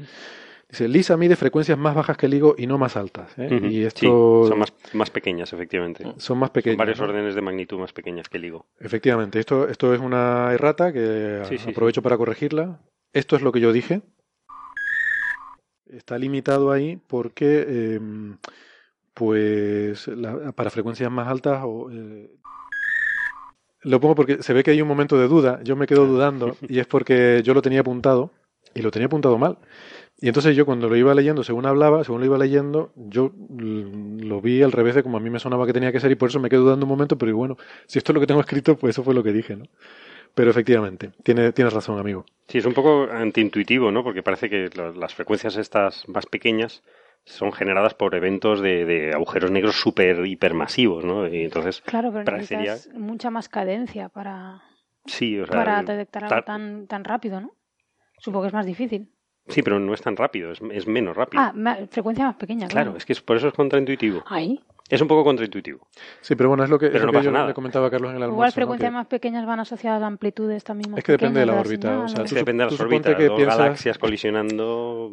dice, 0.68 0.88
Lisa 0.88 1.16
mide 1.16 1.36
frecuencias 1.36 1.78
más 1.78 1.94
bajas 1.94 2.16
que 2.16 2.26
el 2.26 2.34
higo 2.34 2.54
y 2.58 2.66
no 2.66 2.78
más 2.78 2.96
altas. 2.96 3.32
¿eh? 3.38 3.48
Y 3.62 3.70
Sí, 3.70 3.84
esto 3.84 4.44
son 4.48 4.58
más, 4.58 4.72
más 4.92 5.10
pequeñas, 5.10 5.52
efectivamente. 5.52 6.04
son 6.18 6.38
más 6.38 6.48
Son 6.48 6.52
pequeñas. 6.54 6.78
varios 6.78 6.98
¿no? 7.00 7.06
órdenes 7.06 7.34
de 7.34 7.40
magnitud 7.42 7.78
más 7.78 7.92
pequeñas 7.92 8.28
que 8.28 8.38
el 8.38 8.44
higo. 8.46 8.66
Efectivamente, 8.80 9.38
esto, 9.40 9.68
esto 9.68 9.94
es 9.94 10.00
una 10.00 10.52
errata 10.52 10.92
que 10.92 11.42
Sí, 11.48 11.58
sí, 11.58 11.70
aprovecho 11.70 12.02
para 12.02 12.16
corregirla. 12.16 12.80
Esto 13.12 13.36
es 13.36 13.42
lo 13.42 13.52
que 13.52 13.60
yo 13.60 13.72
dije. 13.72 14.02
Está 15.86 16.18
limitado 16.18 16.72
ahí 16.72 16.98
porque, 17.06 17.64
eh, 17.68 18.00
pues, 19.12 20.08
la- 20.08 20.52
para 20.52 20.70
frecuencias 20.70 21.10
más 21.10 21.28
altas 21.28 21.62
o... 21.64 21.90
eh, 21.90 22.30
lo 23.82 24.00
pongo 24.00 24.14
porque 24.14 24.42
se 24.42 24.54
ve 24.54 24.64
que 24.64 24.70
hay 24.70 24.80
un 24.80 24.88
momento 24.88 25.18
de 25.18 25.28
duda. 25.28 25.60
Yo 25.62 25.76
me 25.76 25.86
quedo 25.86 26.06
dudando 26.06 26.56
y 26.68 26.78
es 26.78 26.86
porque 26.86 27.42
yo 27.44 27.52
lo 27.54 27.60
tenía 27.62 27.80
apuntado 27.80 28.30
y 28.74 28.80
lo 28.82 28.90
tenía 28.90 29.06
apuntado 29.06 29.36
mal. 29.38 29.58
Y 30.20 30.28
entonces 30.28 30.56
yo 30.56 30.64
cuando 30.64 30.88
lo 30.88 30.96
iba 30.96 31.14
leyendo, 31.14 31.42
según 31.42 31.66
hablaba, 31.66 32.04
según 32.04 32.20
lo 32.20 32.26
iba 32.26 32.38
leyendo, 32.38 32.92
yo 32.96 33.32
lo 33.50 34.40
vi 34.40 34.62
al 34.62 34.72
revés 34.72 34.94
de 34.94 35.02
como 35.02 35.16
a 35.16 35.20
mí 35.20 35.28
me 35.28 35.38
sonaba 35.40 35.66
que 35.66 35.72
tenía 35.72 35.92
que 35.92 36.00
ser 36.00 36.10
y 36.12 36.14
por 36.14 36.28
eso 36.30 36.40
me 36.40 36.48
quedo 36.48 36.62
dudando 36.62 36.86
un 36.86 36.90
momento, 36.90 37.18
pero 37.18 37.36
bueno, 37.36 37.56
si 37.86 37.98
esto 37.98 38.12
es 38.12 38.14
lo 38.14 38.20
que 38.20 38.26
tengo 38.26 38.40
escrito, 38.40 38.76
pues 38.76 38.94
eso 38.94 39.02
fue 39.02 39.12
lo 39.14 39.22
que 39.22 39.32
dije, 39.32 39.56
¿no? 39.56 39.64
Pero 40.34 40.50
efectivamente, 40.50 41.10
tiene, 41.22 41.52
tienes 41.52 41.72
razón, 41.74 41.98
amigo. 41.98 42.24
Sí, 42.48 42.58
es 42.58 42.64
un 42.66 42.74
poco 42.74 43.08
antiintuitivo, 43.10 43.90
¿no? 43.92 44.02
Porque 44.02 44.22
parece 44.22 44.48
que 44.48 44.70
lo- 44.74 44.92
las 44.92 45.14
frecuencias 45.14 45.56
estas 45.56 46.08
más 46.08 46.26
pequeñas 46.26 46.82
son 47.24 47.52
generadas 47.52 47.94
por 47.94 48.14
eventos 48.14 48.60
de, 48.60 48.84
de 48.84 49.12
agujeros 49.14 49.50
negros 49.50 49.76
súper 49.76 50.26
hipermasivos, 50.26 51.04
¿no? 51.04 51.26
Y 51.28 51.42
entonces, 51.44 51.80
Claro, 51.82 52.10
pero 52.12 52.24
Parecería- 52.24 52.72
necesitas 52.72 52.98
mucha 53.00 53.30
más 53.30 53.48
cadencia 53.48 54.08
para, 54.08 54.62
sí, 55.06 55.38
o 55.38 55.46
sea, 55.46 55.54
para 55.56 55.82
detectar 55.82 56.24
algo 56.24 56.34
tar- 56.36 56.44
tan, 56.44 56.86
tan 56.86 57.04
rápido, 57.04 57.40
¿no? 57.40 57.52
Supongo 58.18 58.42
que 58.42 58.48
es 58.48 58.54
más 58.54 58.66
difícil. 58.66 59.10
Sí, 59.48 59.62
pero 59.62 59.78
no 59.78 59.92
es 59.92 60.00
tan 60.00 60.16
rápido, 60.16 60.52
es, 60.52 60.60
es 60.72 60.86
menos 60.86 61.16
rápido. 61.16 61.42
Ah, 61.42 61.52
ma- 61.54 61.76
frecuencia 61.90 62.24
más 62.26 62.36
pequeña, 62.36 62.66
claro, 62.68 62.86
claro. 62.92 62.98
es 62.98 63.04
que 63.04 63.12
es- 63.12 63.20
por 63.20 63.36
eso 63.36 63.48
es 63.48 63.54
contraintuitivo. 63.54 64.22
Ahí. 64.26 64.58
Es 64.88 65.00
un 65.00 65.08
poco 65.08 65.24
contraintuitivo. 65.24 65.86
Sí, 66.20 66.34
pero 66.34 66.50
bueno, 66.50 66.62
es 66.64 66.68
lo 66.70 66.78
que, 66.78 66.86
es 66.86 66.92
Pero 66.92 67.06
lo 67.06 67.12
no 67.12 67.18
que 67.18 67.24
yo 67.24 67.30
nada. 67.30 67.46
le 67.48 67.54
comentaba 67.54 67.86
a 67.86 67.90
Carlos 67.90 68.10
en 68.10 68.16
el 68.16 68.22
almuerzo. 68.22 68.36
Igual 68.36 68.52
frecuencias 68.52 68.92
más 68.92 69.06
pequeñas 69.06 69.46
van 69.46 69.60
asociadas 69.60 70.02
a 70.02 70.06
amplitudes 70.06 70.62
también 70.62 70.90
más 70.90 70.98
Es 70.98 71.04
que 71.04 71.12
depende 71.12 71.40
de 71.40 71.46
la 71.46 71.54
órbita, 71.54 71.88
señal, 71.88 72.04
o 72.04 72.08
sea, 72.08 72.24
Es 72.24 72.30
tú 72.30 72.34
que 72.34 72.40
sup- 72.40 72.44
depende 72.44 72.64
de 72.64 72.70
las 72.70 72.80
órbitas, 72.80 73.14
que 73.16 73.24
dos 73.28 73.36
piensas- 73.36 73.58
galaxias 73.58 73.98
colisionando. 73.98 75.10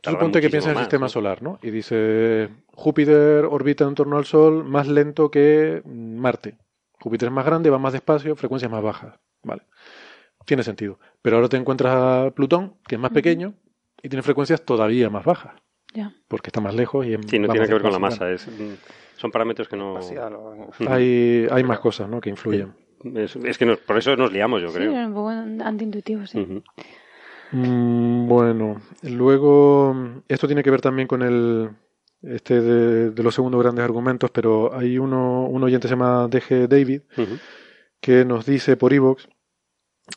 Tú 0.00 0.10
suponte 0.10 0.40
que 0.40 0.50
piensas 0.50 0.66
en 0.66 0.70
el 0.70 0.74
más, 0.76 0.84
sistema 0.84 1.04
¿no? 1.06 1.08
solar, 1.08 1.42
¿no? 1.42 1.58
Y 1.62 1.70
dice, 1.70 2.48
Júpiter 2.74 3.44
orbita 3.44 3.84
en 3.84 3.94
torno 3.94 4.16
al 4.18 4.24
Sol 4.24 4.64
más 4.64 4.88
lento 4.88 5.30
que 5.30 5.82
mm, 5.84 6.16
Marte. 6.18 6.56
Júpiter 7.00 7.28
es 7.28 7.32
más 7.32 7.46
grande, 7.46 7.70
va 7.70 7.78
más 7.78 7.92
despacio, 7.92 8.34
frecuencias 8.36 8.70
más 8.70 8.82
bajas. 8.82 9.14
Vale. 9.44 9.62
Tiene 10.44 10.62
sentido. 10.64 10.98
Pero 11.26 11.38
ahora 11.38 11.48
te 11.48 11.56
encuentras 11.56 11.92
a 11.92 12.30
Plutón, 12.30 12.74
que 12.86 12.94
es 12.94 13.00
más 13.00 13.10
pequeño, 13.10 13.52
y 14.00 14.08
tiene 14.08 14.22
frecuencias 14.22 14.64
todavía 14.64 15.10
más 15.10 15.24
bajas. 15.24 15.54
Ya. 15.92 16.14
porque 16.28 16.50
está 16.50 16.60
más 16.60 16.72
lejos 16.72 17.04
y 17.04 17.14
es- 17.14 17.20
Sí, 17.26 17.40
no 17.40 17.48
tiene 17.48 17.66
que 17.66 17.72
ver 17.72 17.82
con 17.82 17.90
la 17.90 17.98
masa. 17.98 18.30
Es, 18.30 18.46
son 19.16 19.30
parámetros 19.32 19.66
que 19.66 19.76
no. 19.76 19.98
Hay, 20.86 21.48
hay 21.50 21.64
más 21.64 21.80
cosas 21.80 22.08
¿no? 22.08 22.20
que 22.20 22.30
influyen. 22.30 22.74
Es, 23.16 23.34
es 23.34 23.58
que 23.58 23.66
nos- 23.66 23.78
por 23.78 23.98
eso 23.98 24.14
nos 24.14 24.30
liamos, 24.32 24.62
yo 24.62 24.68
Sí, 24.68 24.76
creo. 24.76 24.92
era 24.92 25.04
un 25.08 25.14
poco 25.14 25.30
antiintuitivo, 25.30 26.24
sí. 26.28 26.62
Mm, 27.50 28.28
bueno, 28.28 28.80
luego 29.02 29.96
esto 30.28 30.46
tiene 30.46 30.62
que 30.62 30.70
ver 30.70 30.80
también 30.80 31.08
con 31.08 31.22
el 31.22 31.70
este 32.22 32.60
de, 32.60 33.10
de 33.10 33.22
los 33.24 33.34
segundos 33.34 33.60
grandes 33.62 33.84
argumentos, 33.84 34.30
pero 34.30 34.72
hay 34.76 34.96
uno, 34.98 35.46
un 35.46 35.64
oyente 35.64 35.88
se 35.88 35.94
llama 35.94 36.28
DG 36.28 36.68
David 36.68 37.00
que 38.00 38.24
nos 38.24 38.46
dice 38.46 38.76
por 38.76 38.92
iVoox, 38.92 39.26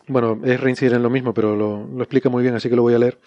bueno, 0.07 0.39
es 0.43 0.59
reincidir 0.59 0.93
en 0.93 1.03
lo 1.03 1.09
mismo, 1.09 1.33
pero 1.33 1.55
lo, 1.55 2.01
explica 2.01 2.29
muy 2.29 2.43
bien, 2.43 2.55
así 2.55 2.69
que 2.69 2.75
lo 2.75 2.81
voy 2.81 2.93
a 2.93 2.99
leer. 2.99 3.19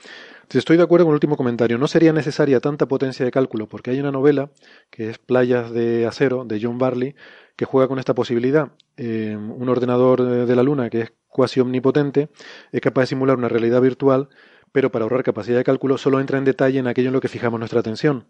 Estoy 0.50 0.76
de 0.76 0.82
acuerdo 0.82 1.06
con 1.06 1.12
el 1.12 1.16
último 1.16 1.36
comentario. 1.36 1.78
No 1.78 1.88
sería 1.88 2.12
necesaria 2.12 2.60
tanta 2.60 2.86
potencia 2.86 3.24
de 3.24 3.30
cálculo, 3.30 3.68
porque 3.68 3.90
hay 3.90 4.00
una 4.00 4.12
novela 4.12 4.50
que 4.90 5.10
es 5.10 5.18
Playas 5.18 5.72
de 5.72 6.06
Acero, 6.06 6.44
de 6.44 6.60
John 6.62 6.78
Barley, 6.78 7.14
que 7.56 7.64
juega 7.64 7.88
con 7.88 7.98
esta 7.98 8.14
posibilidad. 8.14 8.72
Eh, 8.96 9.36
un 9.36 9.68
ordenador 9.68 10.22
de, 10.22 10.46
de 10.46 10.56
la 10.56 10.62
Luna 10.62 10.90
que 10.90 11.00
es 11.00 11.12
cuasi 11.28 11.60
omnipotente 11.60 12.28
es 12.70 12.80
capaz 12.80 13.02
de 13.02 13.06
simular 13.08 13.38
una 13.38 13.48
realidad 13.48 13.80
virtual, 13.80 14.28
pero 14.72 14.90
para 14.90 15.04
ahorrar 15.04 15.22
capacidad 15.22 15.58
de 15.58 15.64
cálculo 15.64 15.98
solo 15.98 16.20
entra 16.20 16.38
en 16.38 16.44
detalle 16.44 16.78
en 16.78 16.86
aquello 16.86 17.08
en 17.08 17.14
lo 17.14 17.20
que 17.20 17.28
fijamos 17.28 17.58
nuestra 17.58 17.80
atención. 17.80 18.26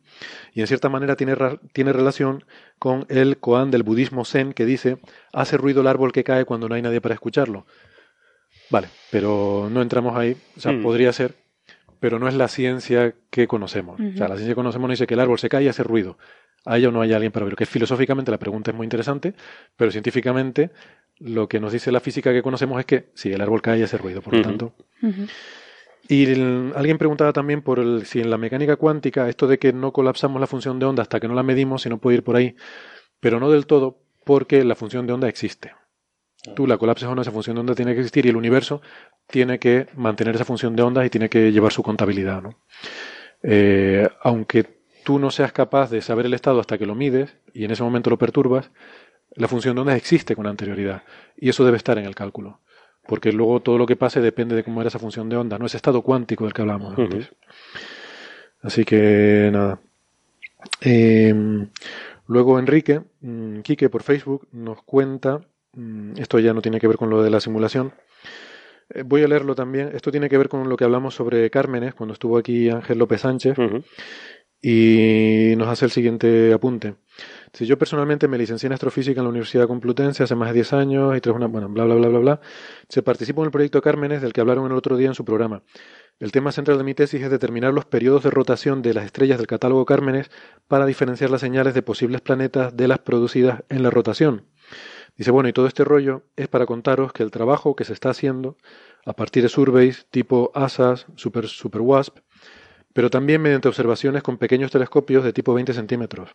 Y 0.53 0.61
en 0.61 0.67
cierta 0.67 0.89
manera 0.89 1.17
tiene, 1.17 1.37
tiene 1.73 1.93
relación 1.93 2.45
con 2.79 3.07
el 3.09 3.39
koan 3.39 3.71
del 3.71 3.85
budismo 3.85 4.25
zen 4.25 4.53
que 4.53 4.67
dice, 4.67 4.99
hace 5.33 5.57
ruido 5.57 5.81
el 5.81 5.87
árbol 5.87 6.13
que 6.13 6.25
cae 6.25 6.45
cuando 6.45 6.69
no 6.69 6.75
hay 6.75 6.83
nadie 6.83 7.01
para 7.01 7.15
escucharlo. 7.15 7.67
Vale, 8.71 8.89
pero 9.11 9.69
no 9.71 9.83
entramos 9.83 10.17
ahí. 10.17 10.37
O 10.57 10.61
sea, 10.61 10.73
Hmm. 10.73 10.83
podría 10.83 11.13
ser, 11.13 11.35
pero 12.01 12.19
no 12.19 12.27
es 12.29 12.35
la 12.35 12.49
ciencia 12.49 13.15
que 13.31 13.47
conocemos. 13.47 14.01
O 14.01 14.17
sea, 14.17 14.29
la 14.29 14.35
ciencia 14.37 14.53
que 14.53 14.55
conocemos 14.57 14.89
nos 14.89 14.99
dice 14.99 15.07
que 15.07 15.15
el 15.15 15.21
árbol 15.21 15.39
se 15.39 15.49
cae 15.49 15.65
y 15.65 15.69
hace 15.69 15.83
ruido. 15.83 16.19
Hay 16.65 16.87
o 16.87 16.93
no 16.93 17.01
hay 17.01 17.13
alguien 17.13 17.33
para 17.33 17.45
verlo. 17.45 17.57
Que 17.57 17.67
filosóficamente 17.67 18.31
la 18.31 18.39
pregunta 18.39 18.71
es 18.71 18.77
muy 18.77 18.85
interesante, 18.85 19.35
pero 19.77 19.91
científicamente 19.91 20.71
lo 21.19 21.49
que 21.49 21.61
nos 21.61 21.73
dice 21.73 21.93
la 21.93 22.01
física 22.01 22.33
que 22.33 22.43
conocemos 22.43 22.79
es 22.81 22.87
que 22.87 23.11
sí, 23.15 23.33
el 23.33 23.41
árbol 23.41 23.61
cae 23.63 23.81
y 23.81 23.83
hace 23.83 23.99
ruido. 23.99 24.23
Por 24.23 24.35
lo 24.35 24.39
tanto, 24.43 24.75
y 26.09 26.25
el- 26.27 26.73
alguien 26.75 26.99
preguntaba 26.99 27.33
también 27.33 27.63
por 27.63 27.79
el, 27.79 28.07
si 28.07 28.21
en 28.21 28.31
la 28.31 28.39
mecánica 28.39 28.77
cuántica 28.77 29.29
esto 29.29 29.47
de 29.47 29.59
que 29.59 29.73
no 29.73 29.93
colapsamos 29.93 30.41
la 30.41 30.47
función 30.47 30.79
de 30.79 30.87
onda 30.87 31.03
hasta 31.03 31.21
que 31.21 31.29
no 31.29 31.35
la 31.35 31.43
medimos, 31.43 31.83
si 31.83 31.89
no 31.89 31.99
puede 31.99 32.17
ir 32.19 32.23
por 32.25 32.37
ahí, 32.37 32.57
pero 33.21 33.39
no 33.39 33.51
del 33.51 33.67
todo, 33.67 33.99
porque 34.25 34.65
la 34.65 34.75
función 34.75 35.07
de 35.07 35.13
onda 35.13 35.29
existe. 35.29 35.73
Tú 36.55 36.67
la 36.67 36.77
colapses 36.77 37.09
o 37.09 37.15
no, 37.15 37.23
esa 37.23 37.31
función 37.31 37.55
de 37.55 37.61
onda 37.61 37.75
tiene 37.75 37.95
que 37.95 38.01
existir 38.01 38.27
y 38.27 38.31
el 38.31 38.37
universo 38.37 38.83
tiene 39.29 39.59
que 39.59 39.87
mantener 39.95 40.35
esa 40.35 40.45
función 40.45 40.75
de 40.75 40.83
onda 40.83 41.05
y 41.07 41.11
tiene 41.11 41.29
que 41.29 41.53
llevar 41.53 41.73
su 41.73 41.83
contabilidad. 41.83 42.43
¿no? 42.43 42.59
Eh, 43.43 44.09
aunque 44.23 44.67
tú 45.05 45.19
no 45.19 45.31
seas 45.31 45.53
capaz 45.53 45.91
de 45.91 46.03
saber 46.03 46.27
el 46.27 46.35
estado 46.35 46.61
hasta 46.61 46.79
que 46.79 46.87
lo 46.87 46.95
mides 46.95 47.37
y 47.55 47.65
en 47.65 47.71
ese 47.71 47.83
momento 47.83 48.11
lo 48.11 48.19
perturbas, 48.19 48.71
la 49.35 49.49
función 49.49 49.77
de 49.77 49.83
onda 49.83 49.97
existe 49.97 50.35
con 50.35 50.47
anterioridad 50.47 51.03
y 51.37 51.49
eso 51.49 51.65
debe 51.65 51.77
estar 51.77 51.97
en 51.99 52.07
el 52.07 52.15
cálculo. 52.15 52.61
Porque 53.07 53.33
luego 53.33 53.61
todo 53.61 53.79
lo 53.79 53.87
que 53.87 53.97
pase 53.97 54.21
depende 54.21 54.55
de 54.55 54.63
cómo 54.63 54.81
era 54.81 54.89
esa 54.89 54.99
función 54.99 55.29
de 55.29 55.37
onda, 55.37 55.59
no 55.59 55.67
ese 55.67 55.77
estado 55.77 56.03
cuántico 56.03 56.45
del 56.45 56.53
que 56.53 56.63
antes. 56.63 57.33
Así 58.63 58.85
que 58.85 59.51
nada. 59.53 59.81
Eh, 60.81 61.35
luego 62.29 62.59
Enrique, 62.61 63.03
mm, 63.21 63.61
Quique 63.61 63.89
por 63.89 64.05
Facebook, 64.05 64.47
nos 64.53 64.83
cuenta, 64.83 65.41
esto 66.17 66.39
ya 66.39 66.53
no 66.53 66.63
tiene 66.63 66.81
que 66.81 66.89
ver 66.89 66.97
con 66.97 67.11
lo 67.11 67.23
de 67.23 67.31
la 67.31 67.41
simulación, 67.41 67.93
eh, 68.91 69.03
voy 69.05 69.23
a 69.23 69.29
leerlo 69.29 69.55
también, 69.55 69.91
esto 69.95 70.11
tiene 70.11 70.29
que 70.29 70.39
ver 70.39 70.49
con 70.49 70.69
lo 70.69 70.77
que 70.77 70.85
hablamos 70.85 71.15
sobre 71.15 71.51
Cármenes, 71.51 71.95
cuando 71.95 72.13
estuvo 72.13 72.37
aquí 72.39 72.69
Ángel 72.69 72.99
López 72.99 73.23
Sánchez, 73.23 73.57
y 74.61 75.55
nos 75.57 75.69
hace 75.69 75.87
el 75.87 75.91
siguiente 75.91 76.53
apunte. 76.53 76.95
Si 77.53 77.67
yo 77.67 77.77
personalmente 77.77 78.29
me 78.29 78.39
licencié 78.39 78.69
en 78.69 78.73
astrofísica 78.75 79.21
en 79.21 79.25
la 79.25 79.31
Universidad 79.31 79.67
Complutense 79.67 80.23
hace 80.23 80.37
más 80.37 80.49
de 80.49 80.55
10 80.55 80.73
años 80.75 81.17
y 81.17 81.21
tras 81.21 81.35
una, 81.35 81.49
bueno, 81.49 81.69
bla, 81.69 81.85
bla, 81.85 81.97
bla, 81.97 82.09
bla, 82.09 82.19
bla, 82.21 82.41
se 82.89 83.03
participó 83.03 83.43
en 83.43 83.47
el 83.47 83.51
proyecto 83.51 83.83
Cármenes 83.83 84.23
del 84.23 84.33
que 84.33 84.41
hablaron 84.41 84.67
el 84.67 84.77
otro 84.77 84.97
día 84.97 85.09
en 85.09 85.15
su 85.15 85.25
programa. 85.25 85.63
El 86.21 86.31
tema 86.31 86.53
central 86.53 86.79
de 86.79 86.85
mi 86.85 86.95
tesis 86.95 87.21
es 87.21 87.31
determinar 87.31 87.75
los 87.75 87.85
periodos 87.85 88.23
de 88.23 88.31
rotación 88.31 88.81
de 88.81 88.95
las 88.95 89.05
estrellas 89.05 89.39
del 89.39 89.49
catálogo 89.49 89.85
Cármenes 89.85 90.31
para 90.69 90.87
diferenciar 90.87 91.31
las 91.31 91.41
señales 91.41 91.75
de 91.75 91.83
posibles 91.83 92.21
planetas 92.21 92.77
de 92.77 92.87
las 92.87 93.01
producidas 93.01 93.65
en 93.69 93.83
la 93.83 93.91
rotación. 93.91 94.47
Dice, 95.17 95.31
bueno, 95.31 95.49
y 95.49 95.53
todo 95.53 95.67
este 95.67 95.85
rollo 95.85 96.23
es 96.37 96.49
para 96.49 96.67
contaros 96.67 97.13
que 97.13 97.23
el 97.23 97.31
trabajo 97.31 97.77
que 97.77 97.85
se 97.85 97.93
está 97.93 98.11
haciendo 98.11 98.57
a 99.05 99.13
partir 99.13 99.43
de 99.43 99.49
surveys 99.49 100.07
tipo 100.11 100.51
ASAS, 100.55 101.07
Super, 101.17 101.47
Super 101.49 101.81
WASP, 101.83 102.19
pero 102.93 103.11
también 103.11 103.41
mediante 103.43 103.69
observaciones 103.69 104.23
con 104.23 104.39
pequeños 104.39 104.71
telescopios 104.71 105.25
de 105.25 105.33
tipo 105.33 105.55
20 105.55 105.73
centímetros. 105.73 106.31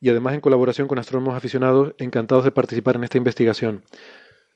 Y 0.00 0.10
además 0.10 0.34
en 0.34 0.40
colaboración 0.40 0.88
con 0.88 0.98
astrónomos 0.98 1.34
aficionados 1.36 1.94
encantados 1.98 2.44
de 2.44 2.50
participar 2.50 2.96
en 2.96 3.04
esta 3.04 3.18
investigación. 3.18 3.84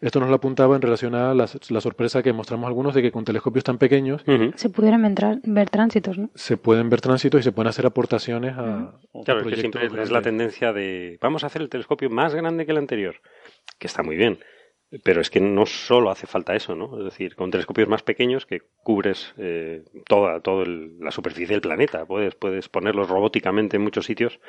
Esto 0.00 0.20
nos 0.20 0.28
lo 0.28 0.36
apuntaba 0.36 0.76
en 0.76 0.82
relación 0.82 1.16
a 1.16 1.34
la, 1.34 1.48
la 1.70 1.80
sorpresa 1.80 2.22
que 2.22 2.32
mostramos 2.32 2.68
algunos 2.68 2.94
de 2.94 3.02
que 3.02 3.10
con 3.10 3.24
telescopios 3.24 3.64
tan 3.64 3.78
pequeños. 3.78 4.22
Se 4.54 4.68
pudieran 4.70 5.04
entrar- 5.04 5.40
ver 5.42 5.70
tránsitos, 5.70 6.16
¿no? 6.18 6.30
se 6.36 6.56
pueden 6.56 6.88
ver 6.88 7.00
tránsitos 7.00 7.40
y 7.40 7.42
se 7.42 7.50
pueden 7.50 7.68
hacer 7.68 7.84
aportaciones 7.84 8.52
a, 8.52 8.56
Claro, 8.60 8.92
es 9.12 9.24
que 9.24 9.34
proyectos 9.34 9.60
siempre 9.60 9.86
es 9.86 9.92
grandes. 9.92 10.10
la 10.12 10.22
tendencia 10.22 10.72
de 10.72 11.18
vamos 11.20 11.42
a 11.42 11.48
hacer 11.48 11.62
el 11.62 11.68
telescopio 11.68 12.10
más 12.10 12.32
grande 12.32 12.64
que 12.64 12.70
el 12.70 12.78
anterior, 12.78 13.16
que 13.78 13.86
está 13.86 14.02
muy 14.02 14.16
bien. 14.16 14.38
Pero 15.04 15.20
es 15.20 15.28
que 15.28 15.38
no 15.40 15.66
solo 15.66 16.08
hace 16.10 16.26
falta 16.26 16.56
eso, 16.56 16.74
¿no? 16.74 16.96
Es 16.98 17.04
decir, 17.04 17.36
con 17.36 17.50
telescopios 17.50 17.88
más 17.88 18.02
pequeños 18.02 18.46
que 18.46 18.62
cubres 18.82 19.34
eh, 19.36 19.84
toda, 20.06 20.40
toda 20.40 20.64
el- 20.64 20.98
la 20.98 21.10
superficie 21.10 21.52
del 21.54 21.60
planeta, 21.60 22.06
puedes, 22.06 22.34
puedes 22.34 22.70
ponerlos 22.70 23.06
robóticamente 23.10 23.76
en 23.76 23.82
muchos 23.82 24.06
sitios, 24.06 24.40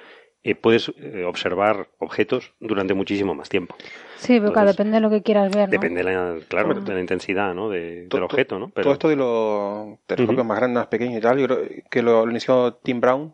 eh, 0.43 0.55
puedes 0.55 0.93
eh, 0.97 1.25
observar 1.25 1.89
objetos 1.97 2.53
durante 2.61 2.93
muchísimo 2.93 3.35
más 3.35 3.49
tiempo. 3.49 3.75
Sí, 4.15 4.39
pero 4.39 4.53
claro, 4.53 4.69
depende 4.69 4.93
de 4.95 5.01
lo 5.01 5.09
que 5.09 5.21
quieras 5.21 5.53
ver, 5.53 5.67
¿no? 5.67 5.71
Depende, 5.73 6.03
de 6.05 6.09
la, 6.09 6.37
claro, 6.47 6.73
de 6.73 6.93
la 6.93 6.99
intensidad 7.01 7.53
¿no? 7.53 7.67
de- 7.69 7.95
del 8.03 8.07
to- 8.09 8.23
objeto, 8.23 8.59
¿no? 8.59 8.69
Pero, 8.69 8.83
Todo 8.83 8.93
esto 8.93 9.09
de 9.09 9.15
los 9.17 9.99
telescopios 10.05 10.45
más 10.45 10.57
grandes, 10.57 10.75
más 10.79 10.87
pequeños 10.87 11.17
y 11.17 11.21
tal, 11.21 11.37
yo 11.37 11.47
creo 11.47 11.59
que 11.91 12.01
lo, 12.01 12.25
lo 12.25 12.31
inició 12.31 12.75
Tim 12.75 13.01
Brown, 13.01 13.33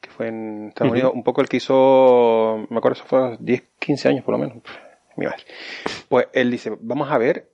que 0.00 0.10
fue 0.10 0.28
en 0.28 0.68
Estados. 0.68 0.92
Unidos, 0.92 1.10
un 1.12 1.24
poco 1.24 1.40
el 1.40 1.48
que 1.48 1.56
hizo, 1.56 2.64
me 2.70 2.78
acuerdo, 2.78 2.98
eso 3.00 3.04
fue 3.08 3.18
a 3.32 3.36
10, 3.40 3.64
15 3.80 4.08
años 4.08 4.22
por 4.24 4.34
lo 4.34 4.38
menos. 4.38 4.58
Mi 5.16 5.26
madre. 5.26 5.42
Pues 6.08 6.26
él 6.32 6.50
dice, 6.50 6.72
vamos 6.80 7.10
a 7.10 7.18
ver 7.18 7.48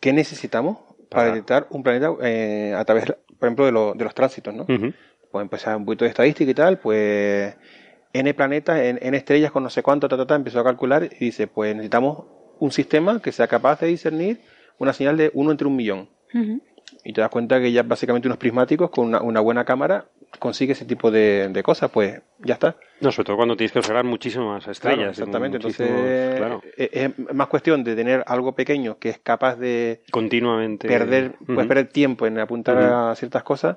qué 0.00 0.12
necesitamos 0.12 0.78
para 1.08 1.26
detectar 1.26 1.66
un 1.70 1.82
planeta 1.82 2.10
eh, 2.22 2.74
a 2.76 2.84
través, 2.84 3.04
por 3.06 3.46
ejemplo, 3.48 3.66
de, 3.66 3.72
lo- 3.72 3.94
de 3.94 4.04
los 4.04 4.14
tránsitos, 4.14 4.54
¿no? 4.54 4.62
Ujú. 4.62 4.92
Pues 5.30 5.42
empezar 5.42 5.76
un 5.76 5.84
poquito 5.84 6.04
de 6.04 6.10
estadística 6.10 6.50
y 6.50 6.54
tal, 6.54 6.78
pues 6.78 7.54
N 8.12 8.34
planetas, 8.34 8.78
N, 8.80 8.98
N 9.02 9.16
estrellas 9.16 9.50
con 9.50 9.62
no 9.62 9.70
sé 9.70 9.82
cuánto, 9.82 10.08
ta, 10.08 10.16
ta, 10.16 10.26
ta, 10.26 10.34
empezó 10.36 10.60
a 10.60 10.64
calcular 10.64 11.04
y 11.04 11.24
dice, 11.26 11.46
pues 11.46 11.74
necesitamos 11.74 12.24
un 12.60 12.70
sistema 12.70 13.20
que 13.20 13.32
sea 13.32 13.48
capaz 13.48 13.80
de 13.80 13.88
discernir 13.88 14.40
una 14.78 14.92
señal 14.92 15.16
de 15.16 15.30
uno 15.34 15.50
entre 15.50 15.66
un 15.66 15.76
millón. 15.76 16.08
Y 17.04 17.12
te 17.12 17.20
das 17.20 17.30
cuenta 17.30 17.60
que 17.60 17.70
ya 17.72 17.82
básicamente 17.82 18.28
unos 18.28 18.38
prismáticos 18.38 18.90
con 18.90 19.06
una, 19.06 19.20
una 19.22 19.40
buena 19.40 19.64
cámara 19.64 20.06
consigue 20.38 20.72
ese 20.72 20.84
tipo 20.84 21.10
de, 21.10 21.48
de 21.48 21.62
cosas, 21.62 21.90
pues 21.90 22.20
ya 22.38 22.54
está. 22.54 22.76
No, 23.00 23.10
sobre 23.12 23.26
todo 23.26 23.36
cuando 23.36 23.56
tienes 23.56 23.72
que 23.72 23.78
observar 23.80 24.04
muchísimas 24.04 24.62
Claro, 24.64 24.72
estrellas. 24.72 25.10
exactamente. 25.18 25.56
Entonces, 25.56 26.36
claro, 26.36 26.62
es, 26.76 26.88
es 26.92 27.34
más 27.34 27.48
cuestión 27.48 27.82
de 27.84 27.94
tener 27.96 28.22
algo 28.26 28.54
pequeño 28.54 28.98
que 28.98 29.10
es 29.10 29.18
capaz 29.18 29.56
de 29.56 30.02
continuamente. 30.10 30.88
perder, 30.88 31.34
puedes 31.46 31.66
perder 31.66 31.88
tiempo 31.88 32.26
en 32.26 32.38
apuntar 32.38 32.78
a 32.78 33.14
ciertas 33.16 33.42
cosas. 33.42 33.76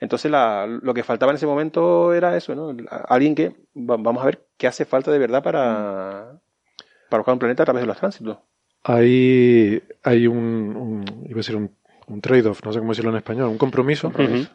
Entonces, 0.00 0.30
la, 0.30 0.66
lo 0.66 0.94
que 0.94 1.02
faltaba 1.04 1.32
en 1.32 1.36
ese 1.36 1.46
momento 1.46 2.12
era 2.14 2.36
eso, 2.36 2.54
¿no? 2.54 2.74
Alguien 3.08 3.34
que, 3.34 3.48
va- 3.76 3.96
vamos 3.98 4.22
a 4.22 4.26
ver 4.26 4.46
qué 4.56 4.66
hace 4.66 4.84
falta 4.84 5.10
de 5.12 5.18
verdad 5.18 5.42
para, 5.42 6.40
para 7.08 7.20
buscar 7.20 7.32
un 7.34 7.38
planeta 7.38 7.62
a 7.62 7.66
través 7.66 7.82
de 7.82 7.86
los 7.86 7.96
tránsitos. 7.98 8.38
Hay, 8.84 9.82
hay 10.02 10.26
un, 10.26 10.36
un- 10.76 11.24
iba 11.26 11.34
a 11.36 11.36
decir 11.36 11.54
un, 11.56 11.76
un 12.06 12.20
trade-off, 12.20 12.64
no 12.64 12.72
sé 12.72 12.78
cómo 12.78 12.92
decirlo 12.92 13.10
en 13.10 13.16
español, 13.16 13.48
un 13.48 13.58
compromiso, 13.58 14.12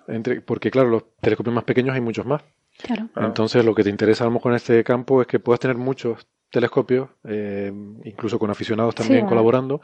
entre, 0.07 0.41
porque 0.41 0.72
claro, 0.72 0.90
los 0.90 1.03
telescopios 1.22 1.53
más 1.53 1.64
pequeños 1.64 1.95
hay 1.95 2.02
muchos 2.02 2.26
más. 2.26 2.44
Claro. 2.82 3.10
Ah. 3.15 3.26
Entonces, 3.26 3.65
lo 3.65 3.74
que 3.74 3.84
te 3.84 3.90
interesa 3.90 4.24
a 4.24 4.28
lo 4.28 4.32
mejor 4.32 4.52
en 4.52 4.57
este 4.57 4.84
campo 4.84 5.22
es 5.22 5.28
que 5.28 5.40
puedas 5.40 5.60
tener 5.60 5.78
muchos 5.78 6.28
telescopios, 6.52 7.10
eh, 7.24 7.72
incluso 8.06 8.40
con 8.40 8.49
aficionados 8.49 8.95
también 8.95 9.26
colaborando, 9.26 9.82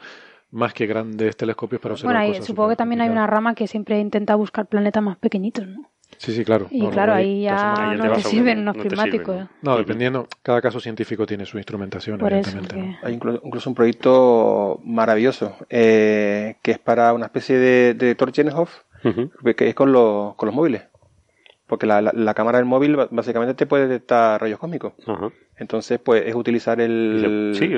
más 0.50 0.72
que 0.72 0.86
grandes 0.86 1.36
telescopios 1.36 1.80
para 1.80 1.94
observar 1.94 2.14
Bueno, 2.14 2.24
ahí, 2.24 2.30
cosas 2.32 2.46
supongo 2.46 2.70
que 2.70 2.76
también 2.76 3.00
hay 3.00 3.08
una 3.08 3.26
rama 3.26 3.54
que 3.54 3.66
siempre 3.66 3.98
intenta 3.98 4.34
buscar 4.36 4.66
planetas 4.66 5.02
más 5.02 5.16
pequeñitos, 5.16 5.66
¿no? 5.66 5.90
Sí, 6.18 6.32
sí, 6.32 6.44
claro. 6.44 6.68
Y 6.70 6.80
No, 6.82 6.90
claro, 6.90 7.12
no, 7.12 7.18
ahí 7.18 7.42
ya 7.42 7.94
no 7.96 8.12
te 8.14 8.22
sirven 8.22 8.60
unos 8.60 8.76
no 8.76 8.82
te 8.82 8.88
prismáticos. 8.88 9.34
sirven. 9.34 9.48
No, 9.62 9.76
dependiendo, 9.76 10.28
cada 10.42 10.62
caso 10.62 10.80
científico 10.80 11.26
tiene 11.26 11.44
su 11.44 11.56
instrumentación, 11.58 12.18
Por 12.18 12.32
eso, 12.32 12.50
evidentemente. 12.50 12.98
Hay 13.02 13.18
inclu- 13.18 13.40
incluso 13.44 13.68
un 13.70 13.74
proyecto 13.74 14.80
maravilloso 14.84 15.56
eh, 15.70 16.56
que 16.62 16.70
es 16.72 16.78
para 16.78 17.12
una 17.12 17.26
especie 17.26 17.56
de, 17.58 17.94
de 17.94 18.06
detector 18.06 18.32
Cherenkov 18.32 18.68
Ujú. 19.04 19.30
que 19.54 19.68
es 19.68 19.74
con 19.74 19.92
los, 19.92 20.34
con 20.36 20.46
los 20.46 20.54
móviles. 20.54 20.82
Porque 21.66 21.86
la, 21.86 22.00
la- 22.00 22.12
la 22.14 22.34
cámara 22.34 22.58
del 22.58 22.66
móvil 22.66 22.96
básicamente 23.10 23.54
te 23.54 23.66
puede 23.66 23.88
detectar 23.88 24.40
rayos 24.40 24.58
cósmicos. 24.58 24.92
Ajá. 25.06 25.30
Entonces, 25.56 25.98
pues 25.98 26.24
es 26.26 26.34
utilizar 26.34 26.80
el. 26.80 27.52
Sí, 27.58 27.70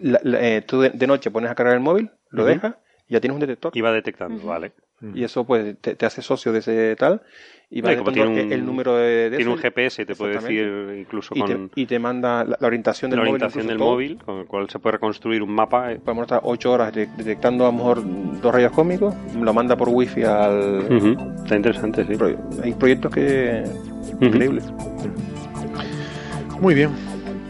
la- 0.00 0.20
la- 0.22 0.40
eh, 0.40 0.62
tú 0.62 0.80
de, 0.80 0.90
de 0.90 1.06
noche 1.06 1.30
pones 1.30 1.50
a 1.50 1.54
cargar 1.54 1.74
el 1.74 1.80
móvil, 1.82 2.10
lo 2.30 2.44
dejas 2.44 2.74
y 3.08 3.12
ya 3.14 3.20
tienes 3.20 3.34
un 3.34 3.40
detector. 3.40 3.72
iba 3.76 3.92
detectando, 3.92 4.44
vale. 4.46 4.72
Y 5.14 5.24
eso 5.24 5.44
pues 5.44 5.76
te, 5.82 5.94
te 5.94 6.06
hace 6.06 6.22
socio 6.22 6.52
de 6.52 6.60
ese 6.60 6.96
tal 6.96 7.20
y 7.68 7.80
va 7.80 7.88
No, 7.88 7.94
y 7.94 7.96
como 7.98 8.10
detectando 8.10 8.34
tiene 8.34 8.46
un- 8.46 8.52
el, 8.52 8.64
número 8.66 8.94
de, 8.96 9.30
de 9.30 9.36
tiene 9.38 9.52
un 9.52 9.58
eso. 9.58 9.62
GPS 9.68 10.02
y 10.02 10.04
te 10.06 10.14
puede 10.14 10.34
decir 10.34 10.96
incluso 11.00 11.34
y 11.34 11.40
con 11.40 11.68
te, 11.70 11.80
y 11.80 11.86
te 11.86 11.98
manda 11.98 12.44
la, 12.44 12.56
la 12.60 12.66
orientación 12.66 13.10
del 13.10 13.18
la 13.18 13.24
móvil. 13.24 13.34
orientación 13.34 13.64
incluso 13.64 13.68
del 13.72 13.78
todo. 13.78 13.90
móvil, 13.92 14.18
con 14.24 14.38
el 14.38 14.46
cual 14.46 14.70
se 14.70 14.78
puede 14.78 14.92
reconstruir 14.92 15.42
un 15.42 15.50
mapa. 15.52 15.92
eh, 15.92 15.96
Podemos 15.98 16.22
estar 16.22 16.40
8 16.44 16.72
horas 16.72 16.94
de- 16.94 17.08
detectando 17.16 17.64
a 17.66 17.68
lo 17.68 17.72
mejor 17.72 18.02
dos 18.40 18.54
rayos 18.54 18.70
cómicos, 18.72 19.14
lo 19.40 19.52
manda 19.52 19.76
por 19.76 19.88
wifi 19.88 20.22
al... 20.22 20.86
Está 21.42 21.56
interesante, 21.56 22.04
sí. 22.04 22.12
Hay 22.62 22.72
proyectos 22.74 23.12
que... 23.12 23.64
Increíbles. 24.20 24.64
Muy 26.60 26.74
bien. 26.74 26.90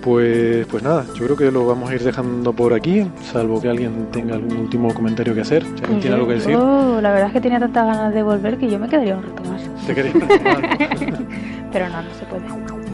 Pues, 0.06 0.64
pues 0.68 0.84
nada, 0.84 1.04
yo 1.16 1.24
creo 1.24 1.36
que 1.36 1.50
lo 1.50 1.66
vamos 1.66 1.90
a 1.90 1.94
ir 1.96 2.04
dejando 2.04 2.52
por 2.52 2.72
aquí, 2.72 3.04
salvo 3.32 3.60
que 3.60 3.68
alguien 3.68 4.06
tenga 4.12 4.36
algún 4.36 4.56
último 4.58 4.94
comentario 4.94 5.34
que 5.34 5.40
hacer. 5.40 5.64
Si 5.64 5.82
alguien 5.82 5.98
tiene 5.98 6.14
algo 6.14 6.28
que 6.28 6.34
decir, 6.34 6.52
Yo, 6.52 7.00
la 7.00 7.10
verdad 7.10 7.26
es 7.26 7.32
que 7.32 7.40
tenía 7.40 7.58
tantas 7.58 7.86
ganas 7.86 8.14
de 8.14 8.22
volver 8.22 8.56
que 8.56 8.70
yo 8.70 8.78
me 8.78 8.88
quedaría 8.88 9.16
un 9.16 9.24
rato 9.24 9.42
más. 9.50 9.62
te 9.84 9.94
retomar. 9.94 10.78
Pero 11.72 11.88
no, 11.88 12.02
no 12.02 12.14
se 12.14 12.24
puede. 12.26 12.44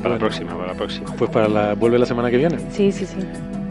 Para 0.02 0.14
la 0.14 0.18
próxima, 0.18 0.56
para 0.56 0.68
la 0.68 0.72
próxima. 0.72 1.14
Pues 1.18 1.30
para 1.30 1.48
la, 1.48 1.74
vuelve 1.74 1.98
la 1.98 2.06
semana 2.06 2.30
que 2.30 2.38
viene. 2.38 2.58
Sí, 2.70 2.90
sí, 2.90 3.04
sí. 3.04 3.18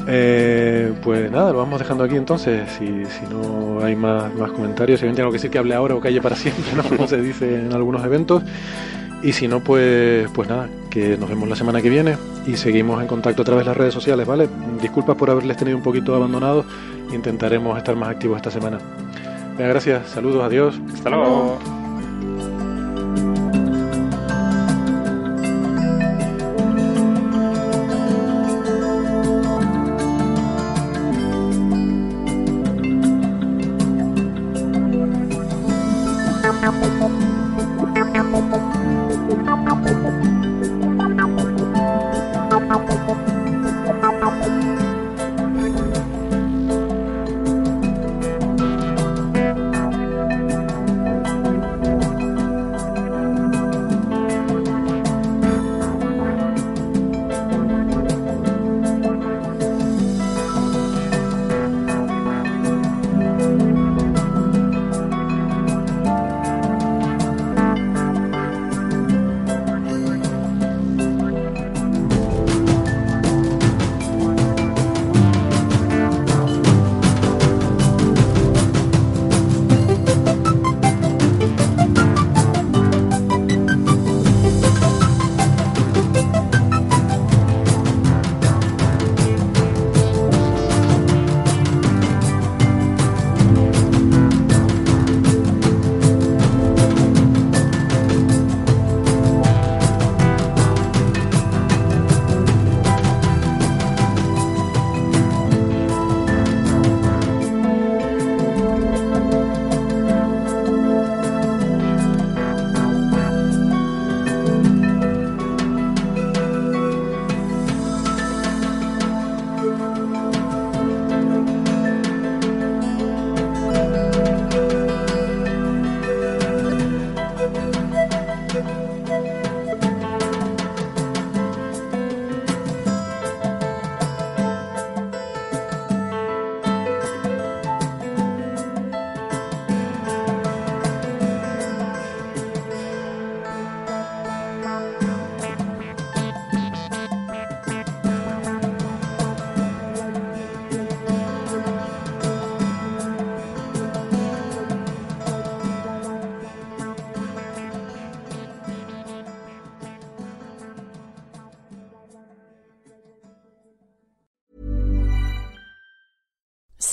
Eh, 0.07 0.93
pues 1.01 1.31
nada, 1.31 1.51
lo 1.51 1.57
vamos 1.57 1.79
dejando 1.79 2.03
aquí 2.03 2.17
entonces. 2.17 2.69
Si, 2.77 2.85
si 2.85 3.25
no 3.27 3.83
hay 3.83 3.95
más, 3.95 4.31
más 4.35 4.51
comentarios, 4.51 4.99
si 4.99 5.05
alguien 5.05 5.15
tiene 5.15 5.23
algo 5.23 5.31
que 5.31 5.37
decir 5.37 5.49
que 5.49 5.57
hable 5.57 5.73
ahora 5.73 5.95
o 5.95 5.99
calle 5.99 6.21
para 6.21 6.35
siempre, 6.35 6.73
¿no? 6.75 6.83
como 6.83 7.07
se 7.07 7.19
dice 7.19 7.55
en 7.55 7.73
algunos 7.73 8.05
eventos. 8.05 8.43
Y 9.23 9.33
si 9.33 9.47
no, 9.47 9.61
pues, 9.61 10.29
pues 10.31 10.47
nada, 10.47 10.67
que 10.91 11.17
nos 11.17 11.27
vemos 11.27 11.49
la 11.49 11.55
semana 11.55 11.81
que 11.81 11.89
viene 11.89 12.17
y 12.45 12.57
seguimos 12.57 13.01
en 13.01 13.07
contacto 13.07 13.41
a 13.41 13.45
través 13.45 13.65
de 13.65 13.69
las 13.69 13.77
redes 13.77 13.93
sociales, 13.93 14.27
¿vale? 14.27 14.47
Disculpas 14.79 15.15
por 15.15 15.31
haberles 15.31 15.57
tenido 15.57 15.77
un 15.77 15.83
poquito 15.83 16.13
abandonados. 16.13 16.65
Intentaremos 17.11 17.77
estar 17.77 17.95
más 17.95 18.09
activos 18.09 18.37
esta 18.37 18.51
semana. 18.51 18.77
Venga, 19.57 19.69
gracias, 19.69 20.09
saludos, 20.09 20.43
adiós. 20.43 20.79
Hasta 20.93 21.09
luego. 21.09 21.57